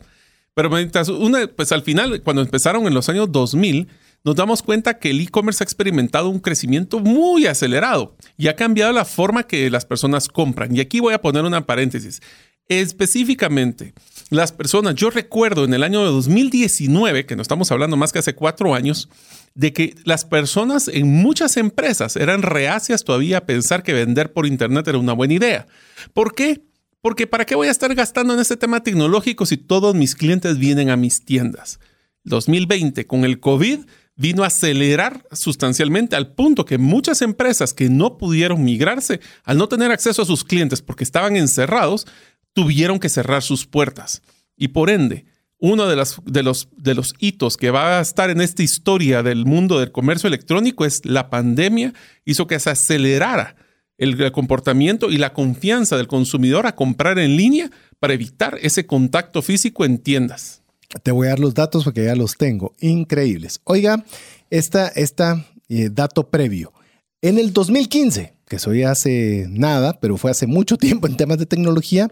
Pero 0.53 0.69
mientras 0.69 1.09
una, 1.09 1.45
pues 1.47 1.73
al 1.73 1.81
final, 1.81 2.21
cuando 2.23 2.41
empezaron 2.41 2.87
en 2.87 2.93
los 2.93 3.09
años 3.09 3.31
2000, 3.33 3.89
nos 4.23 4.35
damos 4.35 4.61
cuenta 4.61 4.99
que 4.99 5.11
el 5.11 5.21
e-commerce 5.21 5.63
ha 5.63 5.65
experimentado 5.65 6.29
un 6.29 6.39
crecimiento 6.39 6.99
muy 6.99 7.47
acelerado 7.47 8.15
y 8.37 8.47
ha 8.47 8.55
cambiado 8.55 8.91
la 8.91 9.05
forma 9.05 9.43
que 9.43 9.69
las 9.69 9.85
personas 9.85 10.27
compran. 10.27 10.75
Y 10.75 10.79
aquí 10.79 10.99
voy 10.99 11.13
a 11.13 11.21
poner 11.21 11.45
una 11.45 11.65
paréntesis. 11.65 12.21
Específicamente, 12.69 13.93
las 14.29 14.51
personas, 14.51 14.95
yo 14.95 15.09
recuerdo 15.09 15.63
en 15.63 15.73
el 15.73 15.83
año 15.83 16.01
de 16.01 16.11
2019, 16.11 17.25
que 17.25 17.37
no 17.37 17.41
estamos 17.41 17.71
hablando 17.71 17.95
más 17.95 18.11
que 18.11 18.19
hace 18.19 18.35
cuatro 18.35 18.75
años, 18.75 19.07
de 19.55 19.71
que 19.71 19.95
las 20.03 20.25
personas 20.25 20.89
en 20.89 21.07
muchas 21.07 21.55
empresas 21.55 22.17
eran 22.17 22.41
reacias 22.41 23.05
todavía 23.05 23.37
a 23.37 23.45
pensar 23.45 23.83
que 23.83 23.93
vender 23.93 24.33
por 24.33 24.45
Internet 24.45 24.87
era 24.87 24.97
una 24.97 25.13
buena 25.13 25.33
idea. 25.33 25.67
¿Por 26.13 26.35
qué? 26.35 26.61
Porque 27.01 27.25
¿para 27.25 27.45
qué 27.45 27.55
voy 27.55 27.69
a 27.69 27.71
estar 27.71 27.93
gastando 27.95 28.33
en 28.33 28.41
este 28.41 28.57
tema 28.57 28.83
tecnológico 28.83 29.45
si 29.45 29.55
todos 29.55 29.95
mis 29.95 30.13
clientes 30.13 30.57
vienen 30.57 30.89
a 30.89 30.97
mis 30.97 31.23
tiendas? 31.23 31.79
2020, 32.25 33.07
con 33.07 33.23
el 33.23 33.39
COVID, 33.39 33.79
vino 34.17 34.43
a 34.43 34.47
acelerar 34.47 35.25
sustancialmente 35.31 36.15
al 36.15 36.33
punto 36.33 36.65
que 36.65 36.77
muchas 36.77 37.21
empresas 37.21 37.73
que 37.73 37.87
no 37.87 38.17
pudieron 38.17 38.63
migrarse, 38.63 39.21
al 39.43 39.57
no 39.57 39.69
tener 39.69 39.91
acceso 39.91 40.23
a 40.23 40.25
sus 40.25 40.43
clientes 40.43 40.81
porque 40.81 41.03
estaban 41.03 41.37
encerrados, 41.37 42.07
tuvieron 42.53 42.99
que 42.99 43.09
cerrar 43.09 43.43
sus 43.43 43.65
puertas. 43.67 44.23
Y 44.57 44.69
por 44.69 44.89
ende, 44.89 45.25
uno 45.59 45.87
de, 45.87 45.95
de, 46.25 46.43
los, 46.43 46.67
de 46.75 46.95
los 46.95 47.13
hitos 47.19 47.57
que 47.57 47.71
va 47.71 47.99
a 47.99 48.01
estar 48.01 48.29
en 48.29 48.41
esta 48.41 48.63
historia 48.63 49.23
del 49.23 49.45
mundo 49.45 49.79
del 49.79 49.91
comercio 49.91 50.27
electrónico 50.27 50.83
es 50.83 51.05
la 51.05 51.29
pandemia 51.29 51.93
hizo 52.25 52.47
que 52.47 52.59
se 52.59 52.71
acelerara 52.71 53.55
el 53.97 54.31
comportamiento 54.31 55.09
y 55.09 55.17
la 55.17 55.33
confianza 55.33 55.97
del 55.97 56.07
consumidor 56.07 56.67
a 56.67 56.75
comprar 56.75 57.17
en 57.17 57.35
línea 57.35 57.71
para 57.99 58.13
evitar 58.13 58.57
ese 58.61 58.85
contacto 58.85 59.41
físico 59.41 59.85
en 59.85 59.97
tiendas. 59.97 60.61
Te 61.03 61.11
voy 61.11 61.27
a 61.27 61.31
dar 61.31 61.39
los 61.39 61.53
datos 61.53 61.83
porque 61.83 62.05
ya 62.05 62.15
los 62.15 62.37
tengo. 62.37 62.73
Increíbles. 62.79 63.61
Oiga, 63.63 64.03
esta, 64.49 64.87
esta 64.89 65.45
eh, 65.69 65.89
dato 65.91 66.29
previo. 66.29 66.73
En 67.21 67.37
el 67.37 67.51
2015, 67.51 68.33
que 68.47 68.59
soy 68.59 68.83
hace 68.83 69.47
nada, 69.49 69.99
pero 69.99 70.17
fue 70.17 70.31
hace 70.31 70.47
mucho 70.47 70.77
tiempo 70.77 71.07
en 71.07 71.17
temas 71.17 71.37
de 71.37 71.45
tecnología, 71.45 72.09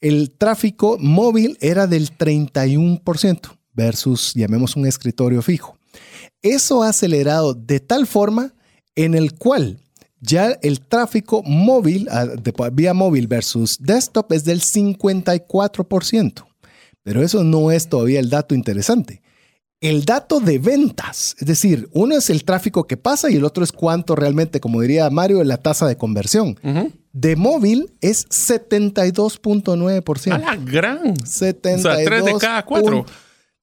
el 0.00 0.30
tráfico 0.30 0.96
móvil 0.98 1.58
era 1.60 1.86
del 1.86 2.16
31% 2.16 3.58
versus, 3.72 4.32
llamemos, 4.34 4.76
un 4.76 4.86
escritorio 4.86 5.42
fijo. 5.42 5.76
Eso 6.42 6.82
ha 6.82 6.90
acelerado 6.90 7.54
de 7.54 7.80
tal 7.80 8.06
forma 8.06 8.54
en 8.94 9.14
el 9.14 9.34
cual 9.34 9.80
ya 10.20 10.58
el 10.62 10.80
tráfico 10.80 11.42
móvil, 11.42 12.08
ah, 12.10 12.26
vía 12.72 12.94
móvil 12.94 13.26
versus 13.26 13.76
desktop 13.80 14.32
es 14.32 14.44
del 14.44 14.62
54%. 14.62 16.44
Pero 17.04 17.22
eso 17.22 17.44
no 17.44 17.70
es 17.70 17.88
todavía 17.88 18.18
el 18.18 18.30
dato 18.30 18.56
interesante. 18.56 19.22
El 19.80 20.04
dato 20.06 20.40
de 20.40 20.58
ventas, 20.58 21.36
es 21.38 21.46
decir, 21.46 21.88
uno 21.92 22.16
es 22.16 22.30
el 22.30 22.44
tráfico 22.44 22.86
que 22.86 22.96
pasa 22.96 23.30
y 23.30 23.36
el 23.36 23.44
otro 23.44 23.62
es 23.62 23.70
cuánto 23.70 24.16
realmente, 24.16 24.58
como 24.58 24.80
diría 24.80 25.10
Mario, 25.10 25.44
la 25.44 25.58
tasa 25.58 25.86
de 25.86 25.98
conversión. 25.98 26.58
De 27.12 27.36
móvil 27.36 27.92
es 28.00 28.26
72.9%. 28.30 30.32
A 30.32 30.38
la 30.38 30.56
gran. 30.56 31.14
72. 31.26 31.84
O 31.84 31.96
sea, 31.96 32.04
3 32.04 32.24
de 32.24 32.34
cada 32.38 32.64
4. 32.64 33.04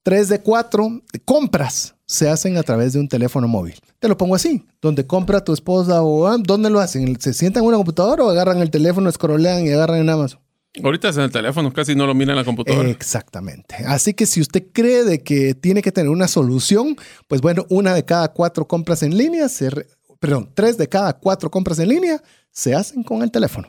3 0.04 0.28
de 0.28 0.40
4 0.40 1.02
compras 1.24 1.94
se 2.06 2.28
hacen 2.28 2.56
a 2.56 2.62
través 2.62 2.92
de 2.92 3.00
un 3.00 3.08
teléfono 3.08 3.48
móvil. 3.48 3.74
Te 3.98 4.06
lo 4.06 4.16
pongo 4.16 4.34
así, 4.34 4.64
donde 4.80 5.06
compra 5.06 5.42
tu 5.42 5.52
esposa 5.52 6.02
o 6.02 6.26
ah, 6.26 6.36
¿dónde 6.38 6.70
lo 6.70 6.78
hacen? 6.78 7.18
¿Se 7.20 7.32
sientan 7.32 7.62
en 7.62 7.68
una 7.68 7.78
computadora 7.78 8.22
o 8.22 8.30
agarran 8.30 8.58
el 8.58 8.70
teléfono, 8.70 9.08
escrolean 9.08 9.66
y 9.66 9.70
agarran 9.70 10.00
en 10.00 10.10
Amazon? 10.10 10.41
Ahorita 10.82 11.10
es 11.10 11.16
en 11.16 11.24
el 11.24 11.30
teléfono, 11.30 11.72
casi 11.72 11.94
no 11.94 12.06
lo 12.06 12.14
mira 12.14 12.32
en 12.32 12.36
la 12.36 12.44
computadora. 12.44 12.88
Exactamente. 12.88 13.76
Así 13.86 14.14
que 14.14 14.24
si 14.24 14.40
usted 14.40 14.68
cree 14.72 15.04
de 15.04 15.22
que 15.22 15.54
tiene 15.54 15.82
que 15.82 15.92
tener 15.92 16.08
una 16.08 16.28
solución, 16.28 16.96
pues 17.28 17.40
bueno, 17.42 17.66
una 17.68 17.94
de 17.94 18.04
cada 18.04 18.28
cuatro 18.28 18.66
compras 18.66 19.02
en 19.02 19.16
línea, 19.16 19.48
se 19.48 19.68
perdón, 20.18 20.50
tres 20.54 20.78
de 20.78 20.88
cada 20.88 21.12
cuatro 21.14 21.50
compras 21.50 21.78
en 21.80 21.88
línea 21.88 22.22
se 22.50 22.74
hacen 22.74 23.02
con 23.02 23.22
el 23.22 23.30
teléfono. 23.30 23.68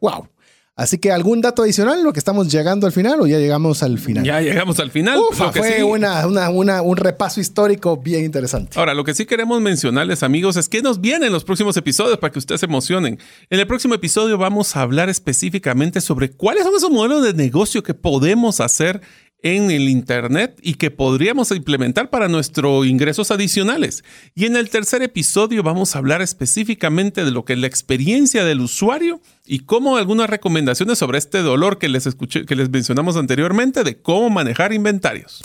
¡Wow! 0.00 0.28
Así 0.76 0.98
que 0.98 1.12
algún 1.12 1.40
dato 1.40 1.62
adicional, 1.62 2.02
lo 2.02 2.12
que 2.12 2.18
estamos 2.18 2.50
llegando 2.50 2.88
al 2.88 2.92
final 2.92 3.20
o 3.20 3.28
ya 3.28 3.38
llegamos 3.38 3.84
al 3.84 3.96
final. 4.00 4.24
Ya 4.24 4.40
llegamos 4.40 4.80
al 4.80 4.90
final. 4.90 5.20
fue 5.30 5.84
un 5.84 6.96
repaso 6.96 7.40
histórico 7.40 7.96
bien 7.96 8.24
interesante. 8.24 8.76
Ahora, 8.76 8.92
lo 8.92 9.04
que 9.04 9.14
sí 9.14 9.24
queremos 9.24 9.60
mencionarles, 9.60 10.24
amigos, 10.24 10.56
es 10.56 10.68
que 10.68 10.82
nos 10.82 11.00
vienen 11.00 11.32
los 11.32 11.44
próximos 11.44 11.76
episodios 11.76 12.18
para 12.18 12.32
que 12.32 12.40
ustedes 12.40 12.60
se 12.60 12.66
emocionen. 12.66 13.20
En 13.50 13.60
el 13.60 13.68
próximo 13.68 13.94
episodio 13.94 14.36
vamos 14.36 14.74
a 14.74 14.80
hablar 14.80 15.08
específicamente 15.08 16.00
sobre 16.00 16.32
cuáles 16.32 16.64
son 16.64 16.74
esos 16.74 16.90
modelos 16.90 17.22
de 17.22 17.34
negocio 17.34 17.84
que 17.84 17.94
podemos 17.94 18.60
hacer 18.60 19.00
en 19.44 19.70
el 19.70 19.90
Internet 19.90 20.58
y 20.62 20.74
que 20.74 20.90
podríamos 20.90 21.50
implementar 21.50 22.08
para 22.08 22.28
nuestros 22.28 22.86
ingresos 22.86 23.30
adicionales. 23.30 24.02
Y 24.34 24.46
en 24.46 24.56
el 24.56 24.70
tercer 24.70 25.02
episodio 25.02 25.62
vamos 25.62 25.94
a 25.94 25.98
hablar 25.98 26.22
específicamente 26.22 27.24
de 27.24 27.30
lo 27.30 27.44
que 27.44 27.52
es 27.52 27.58
la 27.58 27.66
experiencia 27.66 28.44
del 28.44 28.62
usuario 28.62 29.20
y 29.46 29.60
cómo 29.60 29.98
algunas 29.98 30.30
recomendaciones 30.30 30.98
sobre 30.98 31.18
este 31.18 31.42
dolor 31.42 31.78
que 31.78 31.90
les, 31.90 32.06
escuché, 32.06 32.46
que 32.46 32.56
les 32.56 32.70
mencionamos 32.70 33.16
anteriormente 33.16 33.84
de 33.84 34.00
cómo 34.00 34.30
manejar 34.30 34.72
inventarios. 34.72 35.44